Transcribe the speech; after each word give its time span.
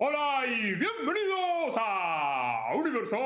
Hola 0.00 0.46
y 0.46 0.74
bienvenidos 0.74 1.74
a 1.76 2.70
Universo 2.76 3.16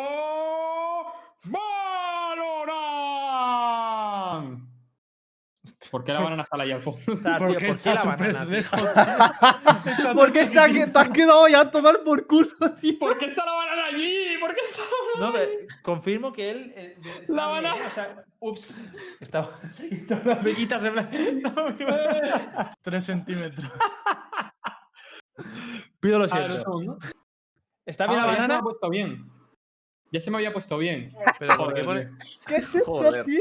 Valorant. 2.73 4.63
¿Por 5.91 6.05
qué 6.05 6.13
la 6.13 6.21
banana 6.21 6.43
está 6.45 6.57
ahí 6.63 6.73
al 6.73 6.81
fondo? 6.81 7.01
¿Por 7.05 7.39
¿por 7.39 7.57
qué 7.59 7.69
está 7.69 7.95
la 7.95 8.01
súper 8.01 8.33
banana, 8.33 8.45
lejos? 8.51 8.81
¿Por 10.15 10.33
qué 10.33 10.47
se 10.47 10.59
ha 10.59 10.67
que- 10.69 10.87
te 10.87 10.99
has 10.99 11.09
quedado 11.11 11.47
ya 11.49 11.61
a 11.61 11.71
tomar 11.71 12.03
por 12.05 12.27
culo, 12.27 12.49
tío? 12.81 12.99
¿Por 12.99 13.19
qué 13.19 13.27
está 13.27 13.45
la 13.45 13.53
banana 13.53 13.85
allí? 13.87 14.39
¿Por 14.41 14.55
qué 14.55 14.61
está 14.71 14.81
la 14.81 15.21
No, 15.27 15.33
me- 15.33 15.49
confirmo 15.83 16.33
que 16.33 16.51
él. 16.51 16.73
eh, 16.75 16.97
La 17.29 17.49
banana. 17.49 17.77
¿eh? 17.77 17.87
O 17.87 17.91
sea, 17.91 18.25
ups. 18.41 18.85
Estaba, 19.21 19.51
estaba 19.91 20.23
una 20.25 20.41
pequita 20.41 20.79
plan. 20.79 21.11
No, 21.43 21.77
que- 21.77 21.87
Tres 22.81 23.05
centímetros. 23.05 23.71
Pido 26.03 26.19
lo 26.19 26.25
A 26.25 26.27
ver, 26.27 26.51
un 26.51 26.57
siento. 26.57 26.63
segundo. 26.65 26.99
¿Está 27.87 28.05
Ah, 28.05 28.09
bien 28.09 28.19
la 28.19 28.27
ya 28.27 28.33
se 28.33 28.35
me 28.35 28.43
banana? 28.43 28.59
ha 28.59 28.63
puesto 28.63 28.91
bien. 28.91 29.31
Ya 30.11 30.19
se 30.21 30.31
me 30.33 30.37
había 30.39 30.53
puesto 30.53 30.77
bien. 30.79 31.13
Pero 31.39 31.57
¿por 31.57 31.75
qué, 31.75 31.83
Joder, 31.85 31.85
pone- 31.85 32.05
tío. 32.19 32.41
¿Qué 32.49 32.57
es 32.57 32.75
eso, 32.75 32.85
Joder. 32.85 33.25
tío? 33.25 33.41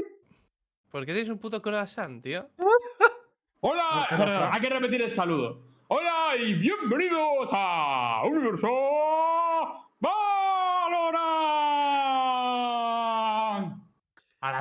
¿por 0.91 1.01
qué 1.05 1.13
tienes 1.13 1.29
un 1.29 1.39
puto 1.39 1.59
croissant, 1.59 2.21
tío? 2.23 2.47
Hola, 3.61 4.07
no 4.11 4.53
hay 4.53 4.61
que 4.61 4.69
repetir 4.69 5.01
el 5.01 5.09
saludo. 5.09 5.63
Hola 5.87 6.35
y 6.37 6.53
bienvenidos 6.53 7.49
a 7.51 8.21
Universo 8.25 8.67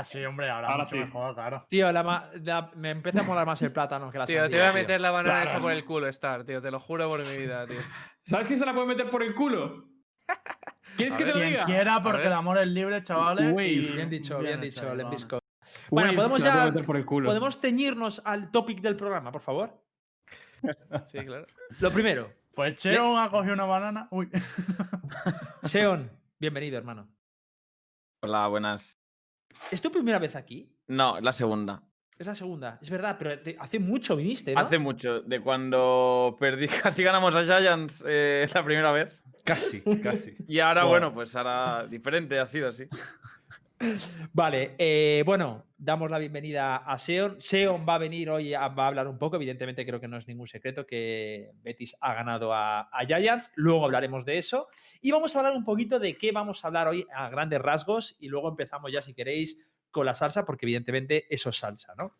Sí, 0.02 0.24
hombre, 0.24 0.50
ahora, 0.50 0.68
Ahora 0.68 0.84
mucho 0.84 0.96
sí. 0.96 0.98
mejor, 1.00 1.34
claro. 1.34 1.66
Tío, 1.68 1.90
la 1.92 2.70
me 2.76 2.90
empieza 2.90 3.20
a 3.20 3.22
molar 3.24 3.46
más 3.46 3.60
el 3.62 3.72
plátano 3.72 4.10
que 4.10 4.18
la 4.18 4.26
Tío, 4.26 4.42
te 4.48 4.56
voy 4.56 4.60
a 4.60 4.72
tío. 4.72 4.74
meter 4.74 5.00
la 5.00 5.10
banana 5.10 5.42
esa 5.44 5.60
por 5.60 5.72
el 5.72 5.84
culo, 5.84 6.06
Star, 6.08 6.44
tío. 6.44 6.60
Te 6.62 6.70
lo 6.70 6.78
juro 6.80 7.08
por 7.08 7.24
mi 7.24 7.36
vida, 7.36 7.66
tío. 7.66 7.80
¿Sabes 8.26 8.46
quién 8.46 8.58
se 8.58 8.66
la 8.66 8.74
puede 8.74 8.86
meter 8.86 9.10
por 9.10 9.22
el 9.22 9.34
culo? 9.34 9.84
¿Quieres 10.96 11.14
A 11.14 11.18
que 11.18 11.24
te 11.24 11.30
lo 11.30 11.36
Quien 11.36 11.48
diga? 11.50 11.64
quiera, 11.64 12.02
porque 12.02 12.26
el 12.26 12.32
amor 12.32 12.58
es 12.58 12.68
libre, 12.68 13.02
chavales. 13.02 13.52
Y 13.52 13.78
Bien 13.94 14.10
dicho, 14.10 14.38
bien, 14.38 14.62
hecho, 14.64 14.82
dicho. 14.82 14.94
Lembisco. 14.94 15.38
Bueno, 15.90 16.14
podemos 16.14 16.42
ya- 16.42 16.66
meter 16.66 16.84
por 16.84 16.96
el 16.96 17.04
culo. 17.04 17.28
¿Podemos 17.28 17.58
ceñirnos 17.60 18.22
al 18.24 18.50
topic 18.50 18.80
del 18.80 18.96
programa, 18.96 19.30
por 19.32 19.40
favor? 19.40 19.82
Sí, 21.06 21.18
claro. 21.20 21.46
Lo 21.80 21.90
primero, 21.90 22.32
Pues 22.54 22.78
Cheon 22.78 23.18
ha 23.18 23.30
cogido 23.30 23.54
una 23.54 23.64
banana. 23.64 24.08
Uy. 24.10 24.28
Seon, 25.62 26.10
bienvenido, 26.38 26.76
hermano. 26.78 27.08
Hola, 28.22 28.46
buenas. 28.48 28.99
¿Es 29.70 29.80
tu 29.80 29.90
primera 29.90 30.18
vez 30.18 30.36
aquí? 30.36 30.72
No, 30.88 31.20
la 31.20 31.32
segunda. 31.32 31.82
Es 32.18 32.26
la 32.26 32.34
segunda. 32.34 32.78
Es 32.82 32.90
verdad, 32.90 33.16
pero 33.18 33.38
te- 33.40 33.56
hace 33.58 33.78
mucho 33.78 34.14
viniste, 34.16 34.52
¿no? 34.54 34.60
Hace 34.60 34.78
mucho, 34.78 35.20
de 35.22 35.40
cuando 35.40 36.36
perdí, 36.38 36.66
casi 36.82 37.02
ganamos 37.02 37.34
a 37.34 37.42
Giants 37.44 38.04
eh, 38.06 38.46
la 38.54 38.64
primera 38.64 38.92
vez. 38.92 39.22
Casi, 39.44 39.80
casi. 40.02 40.36
Y 40.46 40.58
ahora, 40.60 40.84
bueno, 40.84 41.14
pues 41.14 41.34
ahora 41.34 41.86
diferente 41.88 42.38
ha 42.38 42.46
sido 42.46 42.68
así. 42.68 42.84
Vale, 44.32 44.74
eh, 44.78 45.22
bueno, 45.24 45.64
damos 45.80 46.10
la 46.10 46.18
bienvenida 46.18 46.76
a 46.76 46.98
Seon. 46.98 47.40
Seon 47.40 47.86
va 47.88 47.94
a 47.94 47.98
venir 47.98 48.28
hoy, 48.28 48.52
a, 48.52 48.68
va 48.68 48.84
a 48.84 48.88
hablar 48.88 49.08
un 49.08 49.18
poco. 49.18 49.36
Evidentemente, 49.36 49.86
creo 49.86 49.98
que 49.98 50.08
no 50.08 50.18
es 50.18 50.28
ningún 50.28 50.46
secreto 50.46 50.86
que 50.86 51.52
Betis 51.62 51.96
ha 52.00 52.14
ganado 52.14 52.52
a, 52.52 52.82
a 52.82 53.06
Giants. 53.06 53.50
Luego 53.56 53.86
hablaremos 53.86 54.24
de 54.24 54.38
eso. 54.38 54.68
Y 55.00 55.10
vamos 55.10 55.34
a 55.34 55.38
hablar 55.38 55.54
un 55.54 55.64
poquito 55.64 55.98
de 55.98 56.18
qué 56.18 56.32
vamos 56.32 56.62
a 56.62 56.68
hablar 56.68 56.88
hoy 56.88 57.06
a 57.14 57.30
grandes 57.30 57.60
rasgos. 57.60 58.16
Y 58.20 58.28
luego 58.28 58.50
empezamos 58.50 58.92
ya, 58.92 59.00
si 59.00 59.14
queréis, 59.14 59.66
con 59.90 60.04
la 60.04 60.14
salsa, 60.14 60.44
porque 60.44 60.66
evidentemente 60.66 61.26
eso 61.34 61.48
es 61.48 61.56
salsa, 61.56 61.94
¿no? 61.96 62.16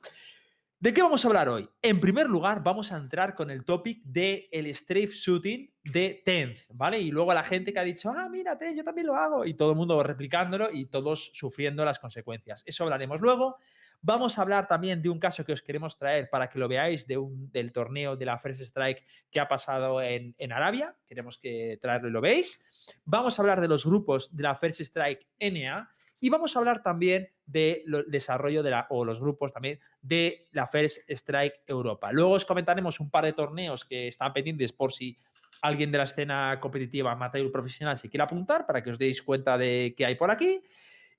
¿De 0.80 0.94
qué 0.94 1.02
vamos 1.02 1.22
a 1.22 1.28
hablar 1.28 1.46
hoy? 1.50 1.68
En 1.82 2.00
primer 2.00 2.26
lugar, 2.26 2.62
vamos 2.62 2.90
a 2.90 2.96
entrar 2.96 3.34
con 3.34 3.50
el 3.50 3.66
topic 3.66 4.02
de 4.02 4.48
el 4.50 4.64
shooting 4.72 5.70
de 5.84 6.22
Tenth, 6.24 6.60
¿vale? 6.70 6.98
Y 6.98 7.10
luego 7.10 7.34
la 7.34 7.42
gente 7.42 7.70
que 7.70 7.78
ha 7.78 7.82
dicho, 7.82 8.10
ah, 8.10 8.30
mírate, 8.30 8.74
yo 8.74 8.82
también 8.82 9.06
lo 9.06 9.14
hago, 9.14 9.44
y 9.44 9.52
todo 9.52 9.72
el 9.72 9.76
mundo 9.76 10.02
replicándolo 10.02 10.72
y 10.72 10.86
todos 10.86 11.32
sufriendo 11.34 11.84
las 11.84 11.98
consecuencias. 11.98 12.62
Eso 12.64 12.84
hablaremos 12.84 13.20
luego. 13.20 13.58
Vamos 14.00 14.38
a 14.38 14.40
hablar 14.40 14.68
también 14.68 15.02
de 15.02 15.10
un 15.10 15.18
caso 15.18 15.44
que 15.44 15.52
os 15.52 15.60
queremos 15.60 15.98
traer 15.98 16.30
para 16.30 16.48
que 16.48 16.58
lo 16.58 16.66
veáis 16.66 17.06
de 17.06 17.18
un, 17.18 17.52
del 17.52 17.72
torneo 17.72 18.16
de 18.16 18.24
la 18.24 18.38
First 18.38 18.62
Strike 18.62 19.04
que 19.30 19.38
ha 19.38 19.48
pasado 19.48 20.00
en, 20.00 20.34
en 20.38 20.50
Arabia. 20.50 20.96
Queremos 21.06 21.36
que 21.36 21.78
traerlo 21.82 22.08
y 22.08 22.12
lo 22.12 22.22
veis. 22.22 22.64
Vamos 23.04 23.38
a 23.38 23.42
hablar 23.42 23.60
de 23.60 23.68
los 23.68 23.84
grupos 23.84 24.34
de 24.34 24.44
la 24.44 24.54
First 24.54 24.80
Strike 24.80 25.28
NA 25.40 25.90
y 26.20 26.28
vamos 26.28 26.54
a 26.54 26.58
hablar 26.58 26.82
también 26.82 27.30
del 27.50 28.04
desarrollo 28.08 28.62
de 28.62 28.70
la, 28.70 28.86
o 28.90 29.04
los 29.04 29.20
grupos 29.20 29.52
también 29.52 29.78
de 30.00 30.48
la 30.52 30.66
First 30.66 31.08
Strike 31.08 31.62
Europa. 31.66 32.12
Luego 32.12 32.32
os 32.32 32.44
comentaremos 32.44 33.00
un 33.00 33.10
par 33.10 33.24
de 33.24 33.32
torneos 33.32 33.84
que 33.84 34.08
están 34.08 34.32
pendientes 34.32 34.72
por 34.72 34.92
si 34.92 35.18
alguien 35.62 35.92
de 35.92 35.98
la 35.98 36.04
escena 36.04 36.58
competitiva 36.60 37.12
amateur 37.12 37.50
profesional 37.50 37.96
se 37.96 38.08
quiere 38.08 38.24
apuntar 38.24 38.66
para 38.66 38.82
que 38.82 38.90
os 38.90 38.98
deis 38.98 39.22
cuenta 39.22 39.58
de 39.58 39.94
qué 39.96 40.06
hay 40.06 40.14
por 40.14 40.30
aquí. 40.30 40.62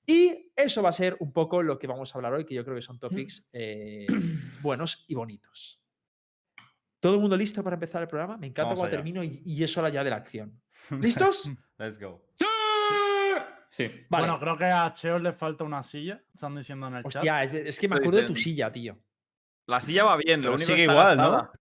Y 0.06 0.52
eso 0.56 0.82
va 0.82 0.90
a 0.90 0.94
ser 0.94 1.16
un 1.20 1.32
poco 1.32 1.62
lo 1.62 1.78
que 1.78 1.88
vamos 1.88 2.14
a 2.14 2.18
hablar 2.18 2.34
hoy, 2.34 2.46
que 2.46 2.56
yo 2.56 2.64
creo 2.64 2.76
que 2.76 2.82
son 2.82 3.00
topics 3.00 3.48
eh, 3.54 4.08
buenos 4.62 5.06
y 5.08 5.14
bonitos. 5.14 5.80
¿Todo 7.00 7.16
el 7.16 7.22
mundo 7.22 7.38
listo 7.38 7.64
para 7.64 7.76
empezar 7.76 8.02
el 8.02 8.08
programa? 8.08 8.38
Me 8.38 8.48
encanta 8.48 8.76
cuando 8.76 8.96
termino 8.96 9.24
y, 9.24 9.42
y 9.46 9.64
es 9.64 9.78
hora 9.78 9.90
ya 9.90 10.04
de 10.04 10.10
la 10.10 10.18
acción. 10.18 10.62
¿Listos? 11.00 11.50
Let's 11.78 12.00
go. 12.00 12.24
¡Sí! 12.36 12.46
Sí. 13.72 13.86
Vale. 14.10 14.28
Bueno, 14.28 14.40
creo 14.40 14.58
que 14.58 14.66
a 14.66 14.94
Cheon 14.94 15.24
le 15.24 15.32
falta 15.32 15.64
una 15.64 15.82
silla. 15.82 16.22
Están 16.34 16.56
diciendo 16.56 16.88
en 16.88 16.96
el 16.96 17.04
chat. 17.04 17.16
Hostia, 17.16 17.44
es, 17.44 17.54
es 17.54 17.80
que 17.80 17.88
me 17.88 17.96
acuerdo 17.96 18.18
de 18.18 18.28
tu 18.28 18.36
silla, 18.36 18.70
tío. 18.70 18.98
La 19.66 19.82
silla 19.82 20.04
va 20.04 20.18
bien, 20.18 20.42
Pero 20.42 20.52
lo 20.52 20.56
único 20.58 20.68
sigue 20.68 20.82
está 20.82 20.94
igual, 20.94 21.18
¿no? 21.18 21.52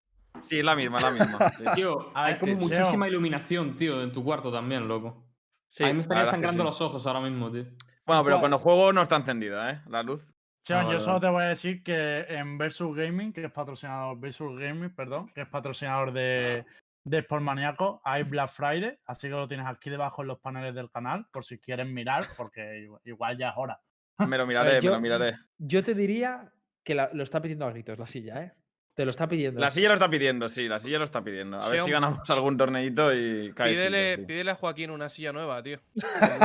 Sí, 0.41 0.59
es 0.59 0.65
la 0.65 0.75
misma, 0.75 0.98
es 0.98 1.04
la 1.04 1.10
misma. 1.12 1.53
sí. 1.56 1.65
Tío, 1.76 2.10
hay 2.15 2.37
como 2.38 2.54
muchísima 2.56 3.06
iluminación, 3.06 3.76
tío, 3.76 4.03
en 4.03 4.10
tu 4.10 4.25
cuarto 4.25 4.50
también, 4.50 4.88
loco. 4.88 5.25
Sí, 5.69 5.84
a 5.84 5.88
mí 5.88 5.94
me 5.94 6.00
estaría 6.00 6.26
sangrando 6.26 6.65
sí. 6.65 6.66
los 6.66 6.81
ojos 6.81 7.06
ahora 7.06 7.21
mismo, 7.21 7.50
tío. 7.53 7.66
Bueno, 8.04 8.25
pero 8.25 8.41
cuando 8.41 8.59
juego 8.59 8.92
no 8.92 9.03
está 9.03 9.15
encendida, 9.15 9.71
¿eh? 9.71 9.81
La 9.87 10.03
luz. 10.03 10.28
Cheon, 10.65 10.87
Ah, 10.87 10.92
yo 10.92 11.00
solo 11.00 11.21
te 11.21 11.28
voy 11.28 11.42
a 11.42 11.48
decir 11.48 11.82
que 11.84 12.22
en 12.28 12.59
Versus 12.59 12.97
Gaming, 12.97 13.32
que 13.32 13.44
es 13.44 13.53
patrocinador, 13.53 14.19
Versus 14.19 14.59
Gaming, 14.59 14.91
perdón, 14.91 15.31
que 15.32 15.42
es 15.42 15.48
patrocinador 15.48 16.12
de, 16.12 16.65
de 17.04 17.22
Sportmaniaco, 17.22 18.00
hay 18.04 18.22
Black 18.24 18.50
Friday, 18.50 18.98
así 19.06 19.28
que 19.28 19.34
lo 19.34 19.48
tienes 19.48 19.66
aquí 19.66 19.88
debajo 19.90 20.22
en 20.22 20.28
los 20.28 20.38
paneles 20.40 20.74
del 20.74 20.90
canal, 20.90 21.26
por 21.32 21.44
si 21.44 21.58
quieren 21.58 21.92
mirar, 21.94 22.26
porque 22.36 22.88
igual, 23.04 23.38
ya 23.38 23.48
es 23.50 23.54
hora. 23.56 23.80
Me 24.28 24.36
lo 24.36 24.46
miraré, 24.46 24.74
me 24.76 24.82
yo- 24.82 24.90
lo 24.92 25.00
miraré. 25.00 25.34
Yo 25.58 25.82
te 25.82 25.94
diría 25.94 26.52
que 26.84 26.94
la- 26.94 27.10
lo 27.12 27.22
está 27.22 27.40
pidiendo 27.40 27.64
a 27.66 27.70
gritos 27.70 27.98
la 27.98 28.06
silla, 28.06 28.42
¿eh? 28.42 28.52
Te 28.92 29.04
lo 29.06 29.12
está 29.12 29.26
pidiendo. 29.28 29.58
La 29.60 29.70
silla 29.70 29.88
lo 29.88 29.94
está 29.94 30.10
pidiendo, 30.10 30.48
sí, 30.50 30.68
la 30.68 30.78
silla 30.78 30.98
lo 30.98 31.04
está 31.04 31.22
pidiendo. 31.22 31.58
A 31.58 31.68
ver 31.70 31.80
si 31.80 31.90
ganamos 31.90 32.28
algún 32.28 32.58
torneito 32.58 33.14
y 33.14 33.50
cae 33.54 33.70
Pídele, 33.70 34.14
sillas, 34.14 34.26
pídele 34.26 34.50
a 34.50 34.54
Joaquín 34.56 34.90
una 34.90 35.08
silla 35.08 35.32
nueva, 35.32 35.62
tío. 35.62 35.78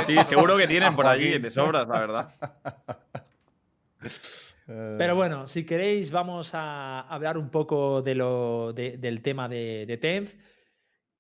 Sí, 0.06 0.16
seguro 0.24 0.56
que 0.56 0.68
tienen 0.68 0.96
por 0.96 1.06
allí, 1.06 1.38
de 1.38 1.50
sobras, 1.50 1.86
la 1.88 2.00
verdad. 2.00 2.30
Eh, 4.68 4.96
Pero 4.98 5.16
bueno, 5.16 5.48
si 5.48 5.66
queréis, 5.66 6.12
vamos 6.12 6.52
a 6.54 7.02
hablar 7.02 7.38
un 7.38 7.50
poco 7.50 8.02
de 8.02 8.16
lo, 8.16 8.74
de- 8.74 8.98
del 8.98 9.22
tema 9.22 9.48
de, 9.48 9.86
de 9.88 9.98
Tenth. 9.98 10.32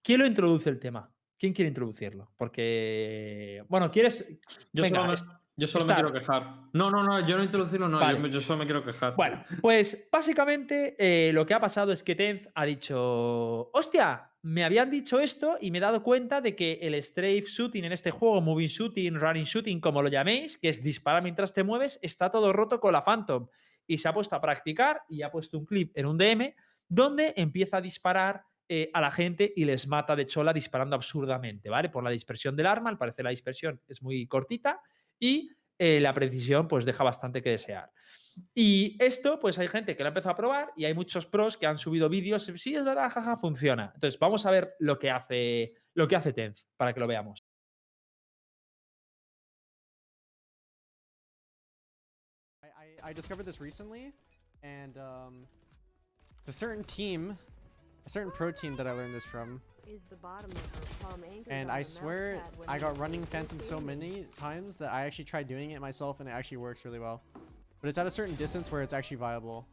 ¿Quién 0.02 0.22
lo 0.22 0.26
introduce 0.28 0.70
el 0.70 0.80
tema? 0.80 1.12
¿Quién 1.38 1.54
quiere 1.54 1.70
introducirlo? 1.70 2.32
Porque, 2.38 3.64
bueno, 3.68 3.92
¿quieres? 3.92 4.26
Yo 4.72 4.84
Venga, 4.84 5.00
solo, 5.02 5.12
me, 5.12 5.18
yo 5.58 5.68
solo 5.68 5.86
me 5.86 5.94
quiero 5.94 6.14
quejar. 6.14 6.44
No, 6.74 6.90
no, 6.90 7.04
no, 7.04 7.28
yo 7.28 7.38
no 7.38 7.44
introducirlo, 7.44 7.88
no. 7.90 8.00
Vale. 8.00 8.30
Yo, 8.30 8.40
solo 8.42 8.60
me 8.60 8.66
quiero 8.66 8.84
quejar. 8.84 9.16
Bueno, 9.16 9.44
pues 9.62 10.08
básicamente 10.12 10.96
eh, 10.98 11.34
lo 11.34 11.46
que 11.46 11.54
ha 11.54 11.60
pasado 11.60 11.92
es 11.92 12.04
que 12.04 12.16
Tenth 12.16 12.48
ha 12.56 12.66
dicho, 12.66 13.70
hostia, 13.74 14.32
me 14.46 14.64
habían 14.64 14.92
dicho 14.92 15.20
esto 15.20 15.58
y 15.60 15.72
me 15.72 15.80
he 15.80 15.82
dado 15.82 16.04
cuenta 16.04 16.40
de 16.40 16.56
que 16.56 16.74
el 16.84 16.94
strafe 17.02 17.46
shooting 17.48 17.86
en 17.86 17.94
este 17.94 18.12
juego, 18.12 18.42
moving 18.42 18.68
shooting, 18.68 19.16
running 19.16 19.46
shooting, 19.46 19.80
como 19.82 20.04
lo 20.04 20.08
llaméis, 20.08 20.60
que 20.60 20.70
es 20.70 20.84
disparar 20.84 21.24
mientras 21.24 21.52
te 21.52 21.64
mueves, 21.64 21.98
está 22.04 22.30
todo 22.30 22.54
roto 22.54 22.80
con 22.80 22.94
la 22.94 23.04
Phantom. 23.04 23.48
Y 23.88 23.98
se 23.98 24.08
ha 24.08 24.14
puesto 24.14 24.36
a 24.36 24.42
practicar 24.42 25.02
y 25.10 25.24
ha 25.24 25.32
puesto 25.32 25.58
un 25.58 25.66
clip 25.66 25.98
en 25.98 26.06
un 26.06 26.20
DM 26.20 26.54
donde 26.88 27.34
empieza 27.36 27.78
a 27.78 27.82
disparar 27.82 28.44
eh, 28.70 28.92
a 28.94 29.02
la 29.02 29.10
gente 29.10 29.52
y 29.56 29.66
les 29.66 29.88
mata 29.88 30.16
de 30.16 30.28
chola 30.28 30.54
disparando 30.54 30.96
absurdamente, 30.96 31.68
¿vale? 31.68 31.90
Por 31.90 32.03
la 32.03 32.12
dispersión 32.12 32.56
del 32.56 32.68
arma, 32.68 32.91
al 32.91 33.00
parecer 33.00 33.26
la 33.26 33.32
dispersión 33.32 33.82
es 33.88 34.03
muy 34.03 34.28
cortita 34.28 34.80
y 35.20 35.50
eh, 35.80 36.00
la 36.00 36.14
precisión 36.14 36.68
pues 36.68 36.86
deja 36.86 37.03
bastante 37.03 37.41
que 37.41 37.50
desear. 37.50 37.90
Y 38.53 38.97
esto, 39.03 39.40
pues 39.40 39.58
hay 39.59 39.67
gente 39.67 39.96
que 39.96 40.03
lo 40.03 40.08
ha 40.08 40.09
empezado 40.09 40.34
a 40.34 40.37
probar 40.37 40.73
y 40.76 40.85
hay 40.85 40.93
muchos 40.93 41.26
pros 41.26 41.58
que 41.58 41.66
han 41.66 41.78
subido 41.78 42.09
vídeos. 42.09 42.52
Sí, 42.58 42.76
es 42.76 42.84
verdad, 42.84 43.09
jaja, 43.09 43.37
funciona. 43.37 43.91
Entonces, 43.93 44.20
vamos 44.20 44.46
a 44.46 44.52
ver 44.52 44.76
lo 44.79 44.99
que 44.99 45.09
hace, 45.09 45.73
lo 45.93 46.08
que 46.08 46.16
hace 46.16 46.34
Tenth 46.34 46.59
para 46.78 46.93
que 46.93 46.99
lo 46.99 47.08
veamos. 47.08 47.46
I, 52.61 52.67
I, 52.67 53.09
I 53.09 53.14
discovered 53.14 53.46
this 53.46 53.61
recently, 53.61 54.14
and 54.64 54.97
um, 54.97 55.47
the 56.46 56.53
certain 56.53 56.84
team, 56.84 57.38
a 58.05 58.09
certain 58.09 58.31
pro 58.31 58.52
team 58.52 58.76
that 58.76 58.88
I 58.88 58.91
learned 58.91 59.14
this 59.14 59.26
from, 59.26 59.61
is 59.88 60.02
the 60.09 60.16
bottom 60.16 60.49
of 60.49 60.58
her 60.58 61.08
palm 61.08 61.23
anchored 61.23 61.53
and 61.53 61.70
I 61.70 61.84
swear 61.84 62.41
I 62.67 62.79
got 62.79 62.97
running 62.97 63.23
phantom 63.26 63.59
so 63.61 63.79
many 63.79 64.26
times 64.35 64.78
that 64.78 64.91
I 64.91 65.05
actually 65.05 65.26
tried 65.26 65.47
doing 65.47 65.72
it 65.72 65.79
myself, 65.79 66.20
and 66.20 66.28
it 66.28 66.31
actually 66.31 66.58
works 66.58 66.84
really 66.85 66.99
well. 66.99 67.22
But 67.85 67.90
it's 67.90 67.99
at 67.99 68.08
a 68.08 68.09
certain 68.09 68.34
distance 68.34 68.72
where 68.72 68.82
it's 68.82 68.93
actually 68.93 69.17
viable. 69.17 69.67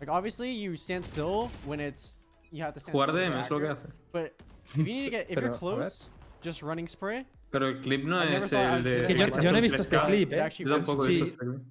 Like 0.00 0.10
obviously, 0.10 0.50
you 0.50 0.74
stand 0.74 1.04
still 1.04 1.52
when 1.66 1.78
it's 1.78 2.16
you 2.50 2.64
have 2.64 2.74
to 2.74 2.80
stand 2.80 2.96
Jugar 2.96 3.06
super 3.06 3.18
DM 3.20 3.44
es 3.44 3.48
lo 3.48 3.60
que 3.60 3.68
hace. 3.68 3.88
But 4.10 4.32
if 4.70 4.76
you 4.76 4.82
need 4.82 5.04
to 5.04 5.10
get, 5.10 5.26
if 5.30 5.34
Pero, 5.36 5.46
you're 5.46 5.54
close, 5.54 6.10
just 6.42 6.62
running 6.64 6.88
spray. 6.88 7.24
Pero 7.52 7.68
el 7.68 7.80
clip 7.80 8.02
no 8.06 8.20
es 8.20 8.50
el 8.52 8.82
de. 8.82 8.96
Es 8.96 9.02
que 9.02 9.14
yo, 9.16 9.52
no 9.52 9.58
he 9.58 9.60
visto 9.60 9.82
este 9.82 9.96
3K. 9.96 10.06
clip, 10.06 10.32
¿eh? 10.32 10.48
Yo 10.58 10.68
tampoco 10.70 11.04
he 11.04 11.08
visto 11.10 11.26
este 11.26 11.38
clip. 11.46 11.62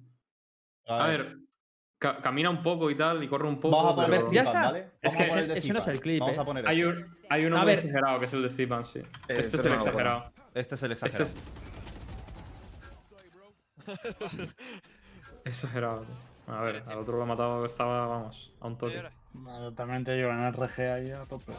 A 0.88 1.06
ver, 1.08 1.36
ca- 1.98 2.22
camina 2.22 2.48
un 2.48 2.62
poco 2.62 2.90
y 2.90 2.96
tal, 2.96 3.22
y 3.22 3.28
corre 3.28 3.46
un 3.46 3.60
poco. 3.60 3.76
Vamos 3.76 3.92
a 3.92 4.06
poner 4.06 4.20
pero- 4.20 4.32
ya 4.32 4.42
está. 4.44 4.62
¿vale? 4.64 4.86
Es 5.02 5.14
que 5.16 5.24
ese- 5.24 5.72
no 5.74 5.78
es 5.80 5.86
el 5.88 6.00
clip, 6.00 6.20
Vamos 6.20 6.38
eh. 6.38 6.40
a 6.40 6.44
poner 6.46 6.66
Hay, 6.66 6.80
este. 6.80 6.88
un, 7.02 7.16
hay 7.28 7.44
uno 7.44 7.56
A 7.58 7.60
muy 7.60 7.66
ver. 7.66 7.78
exagerado 7.78 8.20
que 8.20 8.24
es 8.24 8.32
el 8.32 8.42
de 8.42 8.48
Zipan, 8.48 8.86
sí. 8.86 9.00
Este 9.28 9.40
este 9.42 9.56
es 9.58 9.66
el 9.66 9.72
exagerado. 9.74 10.32
Este 10.54 10.74
es 10.76 10.82
el 10.82 10.92
Este 10.92 11.06
exagerado. 11.08 11.30
es 11.30 11.63
exagerado. 15.44 16.04
A 16.46 16.60
ver, 16.62 16.82
al 16.86 16.98
otro 16.98 17.16
lo 17.16 17.22
ha 17.22 17.26
matado, 17.26 17.64
estaba, 17.64 18.06
vamos, 18.06 18.52
a 18.60 18.66
un 18.66 18.76
toque. 18.76 19.02
Bueno, 19.32 19.72
También 19.72 20.04
te 20.04 20.12
digo, 20.14 20.30
en 20.30 20.40
el 20.40 20.52
RG 20.52 20.80
ahí 20.80 21.10
a 21.10 21.24
tope. 21.24 21.52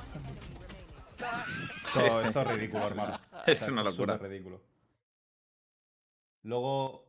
Esto, 1.85 2.21
esto 2.21 2.41
es 2.41 2.55
ridículo, 2.55 2.87
hermano. 2.87 3.19
Es 3.47 3.61
O 3.61 3.65
sea, 3.65 3.73
una 3.73 3.83
locura. 3.83 4.17
ridículo. 4.17 4.61
Luego. 6.43 7.05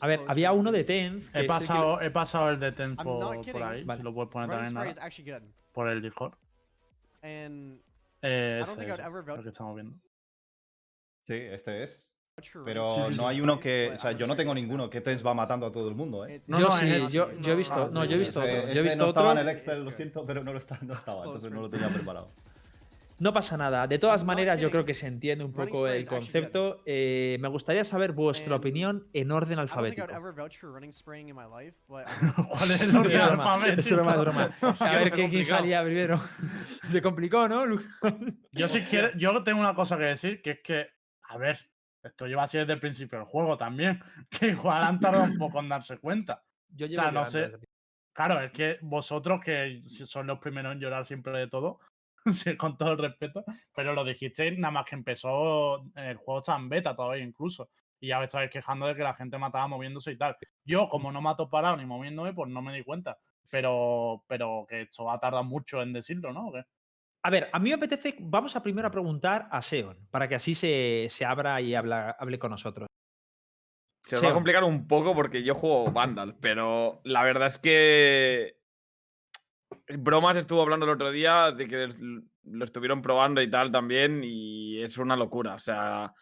A 0.00 0.06
ver, 0.06 0.20
había 0.28 0.52
uno 0.52 0.70
de 0.72 0.84
Tenz. 0.84 1.28
He 1.34 1.44
pasado, 1.44 2.00
he 2.00 2.10
pasado 2.10 2.50
el 2.50 2.60
de 2.60 2.72
Ten 2.72 2.96
I'm 2.96 3.04
por, 3.04 3.62
ahí. 3.62 3.84
Vale. 3.84 3.98
Si 3.98 4.04
lo 4.04 4.14
puedes 4.14 4.30
poner 4.30 4.48
también 4.50 4.74
nada, 4.74 4.94
por 5.72 5.88
el 5.88 6.02
Discord. 6.02 6.34
And 7.22 7.80
Eh, 8.20 8.60
ese, 8.62 8.72
ese, 8.72 8.92
el 8.92 9.42
que 9.42 9.48
estamos 9.48 9.74
viendo. 9.74 9.96
Sí, 11.26 11.34
este 11.34 11.82
es. 11.82 12.11
Pero 12.64 13.10
no 13.16 13.28
hay 13.28 13.40
uno 13.40 13.60
que. 13.60 13.88
but 13.90 13.98
O 13.98 14.00
sea, 14.00 14.12
yo 14.12 14.26
no 14.26 14.34
tengo 14.36 14.54
ninguno 14.54 14.88
que 14.88 15.00
Tens 15.00 15.24
va 15.24 15.34
matando 15.34 15.66
a 15.66 15.72
todo 15.72 15.88
el 15.88 15.94
mundo, 15.94 16.26
¿eh? 16.26 16.42
No, 16.46 16.58
yo 16.58 16.68
no, 16.68 16.76
sí, 16.78 16.90
es- 16.90 17.12
yo, 17.12 17.30
yo 17.38 17.52
he 17.52 17.56
visto, 17.56 17.90
no, 17.92 18.04
yo 18.04 18.16
he 18.16 18.18
visto 18.18 18.42
Ese- 18.42 18.60
otro. 18.60 18.74
Yo 18.74 18.80
he 18.80 18.84
visto 18.84 18.98
no 18.98 19.08
estaba 19.08 19.32
en 19.32 19.38
el 19.38 19.48
Excel, 19.48 19.84
lo 19.84 19.92
siento, 19.92 20.24
pero 20.24 20.42
no, 20.42 20.52
lo 20.52 20.58
está, 20.58 20.78
no 20.82 20.94
estaba, 20.94 21.24
entonces 21.24 21.50
no 21.52 21.60
lo 21.60 21.68
tenía 21.68 21.88
preparado. 21.88 22.32
No 23.18 23.32
pasa 23.32 23.56
nada. 23.56 23.86
De 23.86 23.98
todas 24.00 24.24
maneras, 24.24 24.58
yo 24.60 24.68
creo 24.70 24.84
que 24.84 24.94
se 24.94 25.06
entiende 25.06 25.44
un 25.44 25.52
poco 25.52 25.86
el 25.86 26.06
concepto. 26.08 26.82
Eh, 26.86 27.36
me 27.40 27.46
gustaría 27.48 27.84
saber 27.84 28.10
vuestra 28.12 28.54
And 28.54 28.60
opinión 28.60 29.06
en 29.12 29.30
orden 29.30 29.52
I 29.52 29.56
don't 29.56 29.68
think 29.70 30.00
alfabético. 30.00 30.06
¿Cuál 31.86 32.70
es 32.72 32.80
el 32.80 32.96
orden 32.96 33.20
alfabético? 33.20 33.78
es 33.80 33.92
broma, 33.92 34.12
es 34.14 34.20
broma. 34.20 34.56
A 34.80 34.92
ver 34.98 35.10
quién 35.12 35.44
salía 35.44 35.84
primero. 35.84 36.20
Se 36.82 37.00
complicó, 37.00 37.46
¿no, 37.46 37.64
Lucas? 37.64 38.14
Yo 38.52 38.66
si 38.66 38.80
quiere, 38.80 39.12
yo 39.16 39.44
tengo 39.44 39.60
una 39.60 39.74
cosa 39.74 39.96
que 39.96 40.04
decir, 40.04 40.42
que 40.42 40.50
es 40.52 40.60
que, 40.60 40.86
a 41.28 41.38
ver, 41.38 41.60
esto 42.02 42.26
lleva 42.26 42.44
así 42.44 42.58
desde 42.58 42.72
el 42.72 42.80
principio 42.80 43.18
del 43.18 43.28
juego 43.28 43.56
también, 43.56 44.02
que 44.30 44.48
igual 44.48 44.82
han 44.82 45.00
tardado 45.00 45.24
un 45.24 45.38
poco 45.38 45.60
en 45.60 45.68
darse 45.68 45.98
cuenta. 45.98 46.42
Yo 46.68 46.86
O 46.86 46.88
sea, 46.88 47.10
no 47.10 47.26
sé. 47.26 47.52
Claro, 48.12 48.40
es 48.40 48.52
que 48.52 48.78
vosotros, 48.82 49.40
que 49.42 49.80
son 49.82 50.26
los 50.26 50.38
primeros 50.38 50.72
en 50.72 50.80
llorar 50.80 51.06
siempre 51.06 51.38
de 51.38 51.48
todo, 51.48 51.80
con 52.58 52.76
todo 52.76 52.92
el 52.92 52.98
respeto, 52.98 53.44
pero 53.74 53.94
lo 53.94 54.04
dijisteis 54.04 54.58
nada 54.58 54.72
más 54.72 54.86
que 54.86 54.94
empezó 54.94 55.82
el 55.94 56.16
juego 56.16 56.38
está 56.40 56.56
en 56.56 56.68
beta 56.68 56.94
todavía 56.94 57.24
incluso. 57.24 57.70
Y 58.00 58.08
ya 58.08 58.18
os 58.18 58.24
estáis 58.24 58.50
quejando 58.50 58.86
de 58.86 58.96
que 58.96 59.02
la 59.02 59.14
gente 59.14 59.38
mataba 59.38 59.68
moviéndose 59.68 60.10
y 60.10 60.18
tal. 60.18 60.36
Yo, 60.64 60.88
como 60.88 61.12
no 61.12 61.20
mato 61.20 61.48
parado 61.48 61.76
ni 61.76 61.86
moviéndome, 61.86 62.32
pues 62.32 62.50
no 62.50 62.60
me 62.60 62.74
di 62.74 62.82
cuenta. 62.82 63.16
Pero, 63.48 64.24
pero 64.26 64.66
que 64.68 64.82
esto 64.82 65.04
va 65.04 65.14
a 65.14 65.20
tardar 65.20 65.44
mucho 65.44 65.80
en 65.82 65.92
decirlo, 65.92 66.32
¿no? 66.32 66.48
¿O 66.48 66.52
qué? 66.52 66.64
A 67.24 67.30
ver, 67.30 67.48
a 67.52 67.58
mí 67.58 67.70
me 67.70 67.76
apetece. 67.76 68.16
Vamos 68.18 68.56
a 68.56 68.62
primero 68.62 68.88
a 68.88 68.90
preguntar 68.90 69.48
a 69.50 69.62
Seon, 69.62 69.96
para 70.10 70.26
que 70.28 70.34
así 70.34 70.54
se, 70.54 71.06
se 71.08 71.24
abra 71.24 71.60
y 71.60 71.74
habla, 71.74 72.16
hable 72.18 72.38
con 72.38 72.50
nosotros. 72.50 72.88
Se 74.02 74.20
va 74.20 74.30
a 74.30 74.34
complicar 74.34 74.64
un 74.64 74.88
poco 74.88 75.14
porque 75.14 75.44
yo 75.44 75.54
juego 75.54 75.92
Vandal, 75.92 76.36
pero 76.40 77.00
la 77.04 77.22
verdad 77.22 77.46
es 77.46 77.58
que. 77.58 78.56
Bromas 79.88 80.36
estuvo 80.36 80.60
hablando 80.60 80.84
el 80.84 80.92
otro 80.92 81.10
día 81.10 81.52
de 81.52 81.66
que 81.66 81.88
lo 82.44 82.64
estuvieron 82.64 83.00
probando 83.00 83.40
y 83.40 83.48
tal 83.48 83.70
también, 83.70 84.22
y 84.24 84.82
es 84.82 84.98
una 84.98 85.16
locura. 85.16 85.54
O 85.54 85.60
sea, 85.60 86.12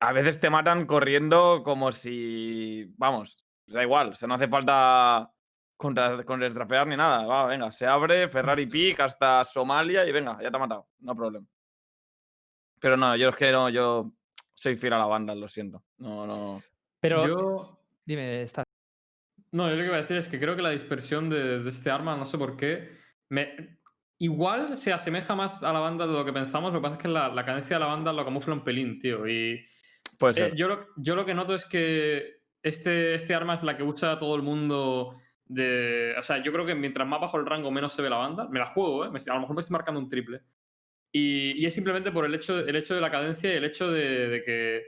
a 0.00 0.12
veces 0.12 0.40
te 0.40 0.48
matan 0.48 0.86
corriendo 0.86 1.62
como 1.62 1.92
si. 1.92 2.86
Vamos, 2.96 3.44
da 3.66 3.82
igual, 3.82 4.10
o 4.10 4.14
sea, 4.14 4.26
no 4.26 4.34
hace 4.34 4.48
falta 4.48 5.30
contra, 5.78 6.22
contrastrafear 6.24 6.86
ni 6.86 6.96
nada. 6.96 7.24
Va, 7.24 7.46
venga, 7.46 7.72
se 7.72 7.86
abre, 7.86 8.28
Ferrari 8.28 8.66
Peak 8.70 9.00
hasta 9.00 9.42
Somalia 9.44 10.04
y 10.04 10.12
venga, 10.12 10.36
ya 10.42 10.50
te 10.50 10.56
ha 10.56 10.60
matado, 10.60 10.88
no 11.00 11.16
problema. 11.16 11.46
Pero 12.78 12.96
no, 12.96 13.16
yo 13.16 13.30
es 13.30 13.36
que 13.36 13.50
no, 13.50 13.70
yo 13.70 14.12
soy 14.54 14.76
fiel 14.76 14.92
a 14.92 14.98
la 14.98 15.06
banda, 15.06 15.34
lo 15.34 15.48
siento. 15.48 15.82
No, 15.96 16.26
no. 16.26 16.62
Pero 17.00 17.26
Yo. 17.26 17.80
dime, 18.04 18.42
está. 18.42 18.64
No, 19.50 19.68
yo 19.70 19.76
lo 19.76 19.82
que 19.82 19.86
iba 19.86 19.96
a 19.96 20.00
decir 20.00 20.16
es 20.16 20.28
que 20.28 20.38
creo 20.38 20.54
que 20.54 20.62
la 20.62 20.70
dispersión 20.70 21.30
de, 21.30 21.60
de 21.60 21.68
este 21.70 21.90
arma, 21.90 22.16
no 22.16 22.26
sé 22.26 22.36
por 22.36 22.56
qué, 22.56 22.98
me, 23.30 23.78
igual 24.18 24.76
se 24.76 24.92
asemeja 24.92 25.34
más 25.34 25.62
a 25.62 25.72
la 25.72 25.78
banda 25.78 26.06
de 26.06 26.12
lo 26.12 26.24
que 26.24 26.32
pensamos, 26.32 26.72
lo 26.72 26.80
que 26.80 26.82
pasa 26.82 26.96
es 26.96 27.02
que 27.02 27.08
la, 27.08 27.28
la 27.28 27.44
cadencia 27.44 27.76
de 27.76 27.80
la 27.80 27.86
banda 27.86 28.12
lo 28.12 28.24
camufla 28.24 28.54
un 28.54 28.64
pelín, 28.64 28.98
tío. 28.98 29.26
Y 29.26 29.64
Puede 30.18 30.32
eh, 30.32 30.34
ser. 30.34 30.54
yo, 30.54 30.68
lo, 30.68 30.86
yo 30.96 31.16
lo 31.16 31.24
que 31.24 31.34
noto 31.34 31.54
es 31.54 31.64
que 31.64 32.42
este, 32.62 33.14
este 33.14 33.34
arma 33.34 33.54
es 33.54 33.62
la 33.62 33.76
que 33.76 33.84
usa 33.84 34.18
todo 34.18 34.36
el 34.36 34.42
mundo 34.42 35.16
de... 35.48 36.14
O 36.18 36.22
sea, 36.22 36.42
yo 36.42 36.52
creo 36.52 36.64
que 36.66 36.74
mientras 36.74 37.06
más 37.08 37.20
bajo 37.20 37.38
el 37.38 37.46
rango, 37.46 37.70
menos 37.70 37.92
se 37.92 38.02
ve 38.02 38.10
la 38.10 38.16
banda. 38.16 38.46
Me 38.48 38.58
la 38.58 38.66
juego, 38.66 39.04
¿eh? 39.04 39.08
A 39.08 39.34
lo 39.34 39.40
mejor 39.40 39.54
me 39.56 39.60
estoy 39.60 39.72
marcando 39.72 40.00
un 40.00 40.08
triple. 40.08 40.42
Y, 41.10 41.52
y 41.60 41.66
es 41.66 41.74
simplemente 41.74 42.12
por 42.12 42.24
el 42.26 42.34
hecho, 42.34 42.58
el 42.60 42.76
hecho 42.76 42.94
de 42.94 43.00
la 43.00 43.10
cadencia 43.10 43.52
y 43.52 43.56
el 43.56 43.64
hecho 43.64 43.90
de, 43.90 44.28
de 44.28 44.44
que, 44.44 44.82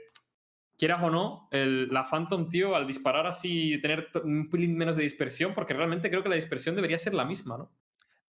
quieras 0.76 1.02
o 1.02 1.10
no, 1.10 1.48
el- 1.50 1.88
la 1.88 2.04
Phantom, 2.04 2.48
tío, 2.48 2.74
al 2.76 2.86
disparar 2.86 3.26
así 3.26 3.74
y 3.74 3.80
tener 3.80 4.10
to- 4.10 4.22
un 4.22 4.48
pelín 4.48 4.76
menos 4.76 4.96
de 4.96 5.02
dispersión, 5.02 5.52
porque 5.54 5.74
realmente 5.74 6.08
creo 6.10 6.22
que 6.22 6.28
la 6.30 6.36
dispersión 6.36 6.74
debería 6.76 6.98
ser 6.98 7.14
la 7.14 7.24
misma, 7.24 7.58
¿no? 7.58 7.70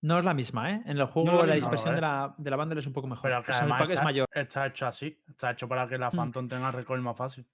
No 0.02 0.18
es 0.18 0.24
la 0.24 0.32
misma, 0.34 0.70
¿eh? 0.72 0.82
En 0.86 0.96
el 0.98 1.04
juego 1.04 1.42
es 1.42 1.48
la 1.48 1.54
dispersión 1.56 1.92
¿eh? 1.92 1.96
de 1.96 2.00
la, 2.00 2.34
de 2.38 2.50
la 2.50 2.56
banda 2.56 2.78
es 2.78 2.86
un 2.86 2.92
poco 2.92 3.06
mejor. 3.06 3.22
Pero 3.30 3.42
que 3.42 3.50
O 3.50 3.54
sea, 3.54 3.64
el 3.66 3.72
además 3.72 3.80
pack 3.80 3.88
es 3.90 3.94
está, 3.94 4.04
mayor. 4.04 4.28
está 4.32 4.66
hecho 4.66 4.86
así. 4.86 5.18
Está 5.28 5.50
hecho 5.50 5.68
para 5.68 5.86
que 5.86 5.98
la 5.98 6.08
Mm. 6.08 6.16
Phantom 6.16 6.48
tenga 6.48 6.70
recoil 6.70 7.02
más 7.02 7.16
fácil. 7.16 7.44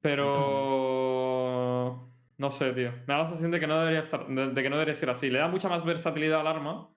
Pero... 0.00 0.24
No 2.38 2.50
sé, 2.50 2.72
tío. 2.72 2.92
Me 2.92 3.14
da 3.14 3.18
la 3.18 3.26
sensación 3.26 3.50
de 3.50 3.60
que 3.60 3.66
no 3.66 3.78
debería 3.78 4.00
estar, 4.00 4.26
de, 4.26 4.62
que 4.62 4.70
no 4.70 4.76
debería 4.76 4.94
ser 4.94 5.10
así. 5.10 5.30
Le 5.30 5.38
da 5.38 5.48
mucha 5.48 5.68
más 5.68 5.84
versatilidad 5.84 6.40
al 6.40 6.46
arma. 6.46 6.94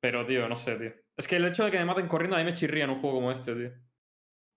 Pero, 0.00 0.26
tío, 0.26 0.48
no 0.48 0.56
sé, 0.56 0.76
tío. 0.76 0.92
Es 1.16 1.26
que 1.28 1.36
el 1.36 1.44
hecho 1.44 1.64
de 1.64 1.70
que 1.70 1.78
me 1.78 1.84
maten 1.84 2.08
corriendo 2.08 2.36
a 2.36 2.40
mí 2.40 2.44
me 2.44 2.54
chirría 2.54 2.84
en 2.84 2.90
un 2.90 3.00
juego 3.00 3.16
como 3.16 3.30
este, 3.30 3.54
tío. 3.54 3.72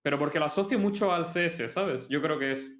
Pero 0.04 0.18
porque 0.18 0.40
lo 0.40 0.46
asocio 0.46 0.80
mucho 0.80 1.12
al 1.12 1.26
CS, 1.26 1.70
¿sabes? 1.70 2.08
Yo 2.10 2.22
creo 2.22 2.40
que 2.40 2.54
es. 2.54 2.80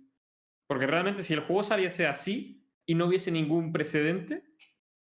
Porque 0.68 0.88
realmente 0.88 1.24
si 1.24 1.34
el 1.34 1.42
juego 1.42 1.64
saliese 1.64 2.08
así 2.08 2.66
y 2.86 2.96
no 2.96 3.06
hubiese 3.06 3.32
ningún 3.32 3.72
precedente, 3.72 4.44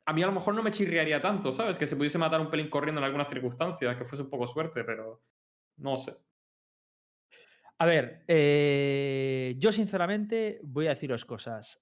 a 0.05 0.13
mí 0.13 0.23
a 0.23 0.25
lo 0.25 0.33
mejor 0.33 0.55
no 0.55 0.63
me 0.63 0.71
chirriaría 0.71 1.21
tanto, 1.21 1.53
¿sabes? 1.53 1.77
Que 1.77 1.87
se 1.87 1.95
pudiese 1.95 2.17
matar 2.17 2.41
un 2.41 2.49
pelín 2.49 2.69
corriendo 2.69 2.99
en 2.99 3.05
alguna 3.05 3.25
circunstancia, 3.25 3.97
que 3.97 4.05
fuese 4.05 4.23
un 4.23 4.29
poco 4.29 4.47
suerte, 4.47 4.83
pero. 4.83 5.23
No 5.77 5.97
sé. 5.97 6.13
A 7.81 7.85
ver, 7.85 8.23
eh, 8.27 9.55
yo 9.57 9.71
sinceramente 9.71 10.59
voy 10.61 10.85
a 10.85 10.91
deciros 10.91 11.25
cosas. 11.25 11.81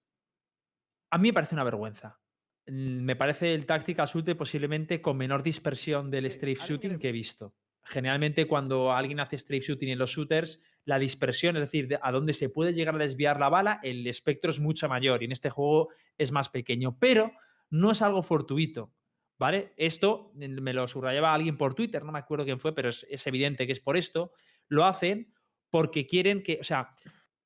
A 1.11 1.17
mí 1.17 1.29
me 1.29 1.33
parece 1.33 1.55
una 1.55 1.63
vergüenza. 1.63 2.19
Mm, 2.67 3.01
Me 3.03 3.15
parece 3.15 3.53
el 3.53 3.65
Tactical 3.65 4.07
Shooter 4.07 4.37
posiblemente 4.37 5.01
con 5.01 5.17
menor 5.17 5.41
dispersión 5.43 6.09
del 6.11 6.25
Eh, 6.25 6.29
strafe 6.29 6.67
shooting 6.67 6.99
que 6.99 7.09
he 7.09 7.11
visto. 7.11 7.55
Generalmente 7.83 8.45
cuando 8.45 8.91
alguien 8.91 9.19
hace 9.19 9.37
strafe 9.37 9.61
shooting 9.65 9.89
en 9.89 9.97
los 9.99 10.11
shooters, 10.11 10.61
la 10.85 10.99
dispersión, 10.99 11.55
es 11.55 11.61
decir, 11.61 11.87
de- 11.87 11.99
a 12.01 12.11
dónde 12.11 12.33
se 12.33 12.49
puede 12.49 12.73
llegar 12.73 12.95
a 12.95 12.99
desviar 12.99 13.39
la 13.39 13.49
bala, 13.49 13.79
el 13.83 14.05
espectro 14.05 14.51
es 14.51 14.59
mucho 14.59 14.87
mayor 14.89 15.21
y 15.21 15.25
en 15.25 15.31
este 15.31 15.49
juego 15.49 15.89
es 16.17 16.31
más 16.31 16.49
pequeño, 16.49 16.97
pero 16.99 17.31
no 17.69 17.91
es 17.91 18.01
algo 18.01 18.21
fortuito. 18.21 18.93
¿Vale? 19.39 19.71
Esto 19.77 20.33
me 20.35 20.73
lo 20.73 20.85
subrayaba 20.85 21.33
alguien 21.33 21.57
por 21.57 21.73
Twitter, 21.73 22.03
no 22.03 22.11
me 22.11 22.19
acuerdo 22.19 22.43
quién 22.43 22.59
fue, 22.59 22.75
pero 22.75 22.89
es, 22.89 23.07
es 23.09 23.25
evidente 23.25 23.65
que 23.65 23.71
es 23.71 23.79
por 23.79 23.95
esto. 23.95 24.33
Lo 24.67 24.83
hacen 24.83 25.33
porque 25.69 26.05
quieren 26.05 26.43
que, 26.43 26.57
o 26.59 26.63
sea, 26.65 26.93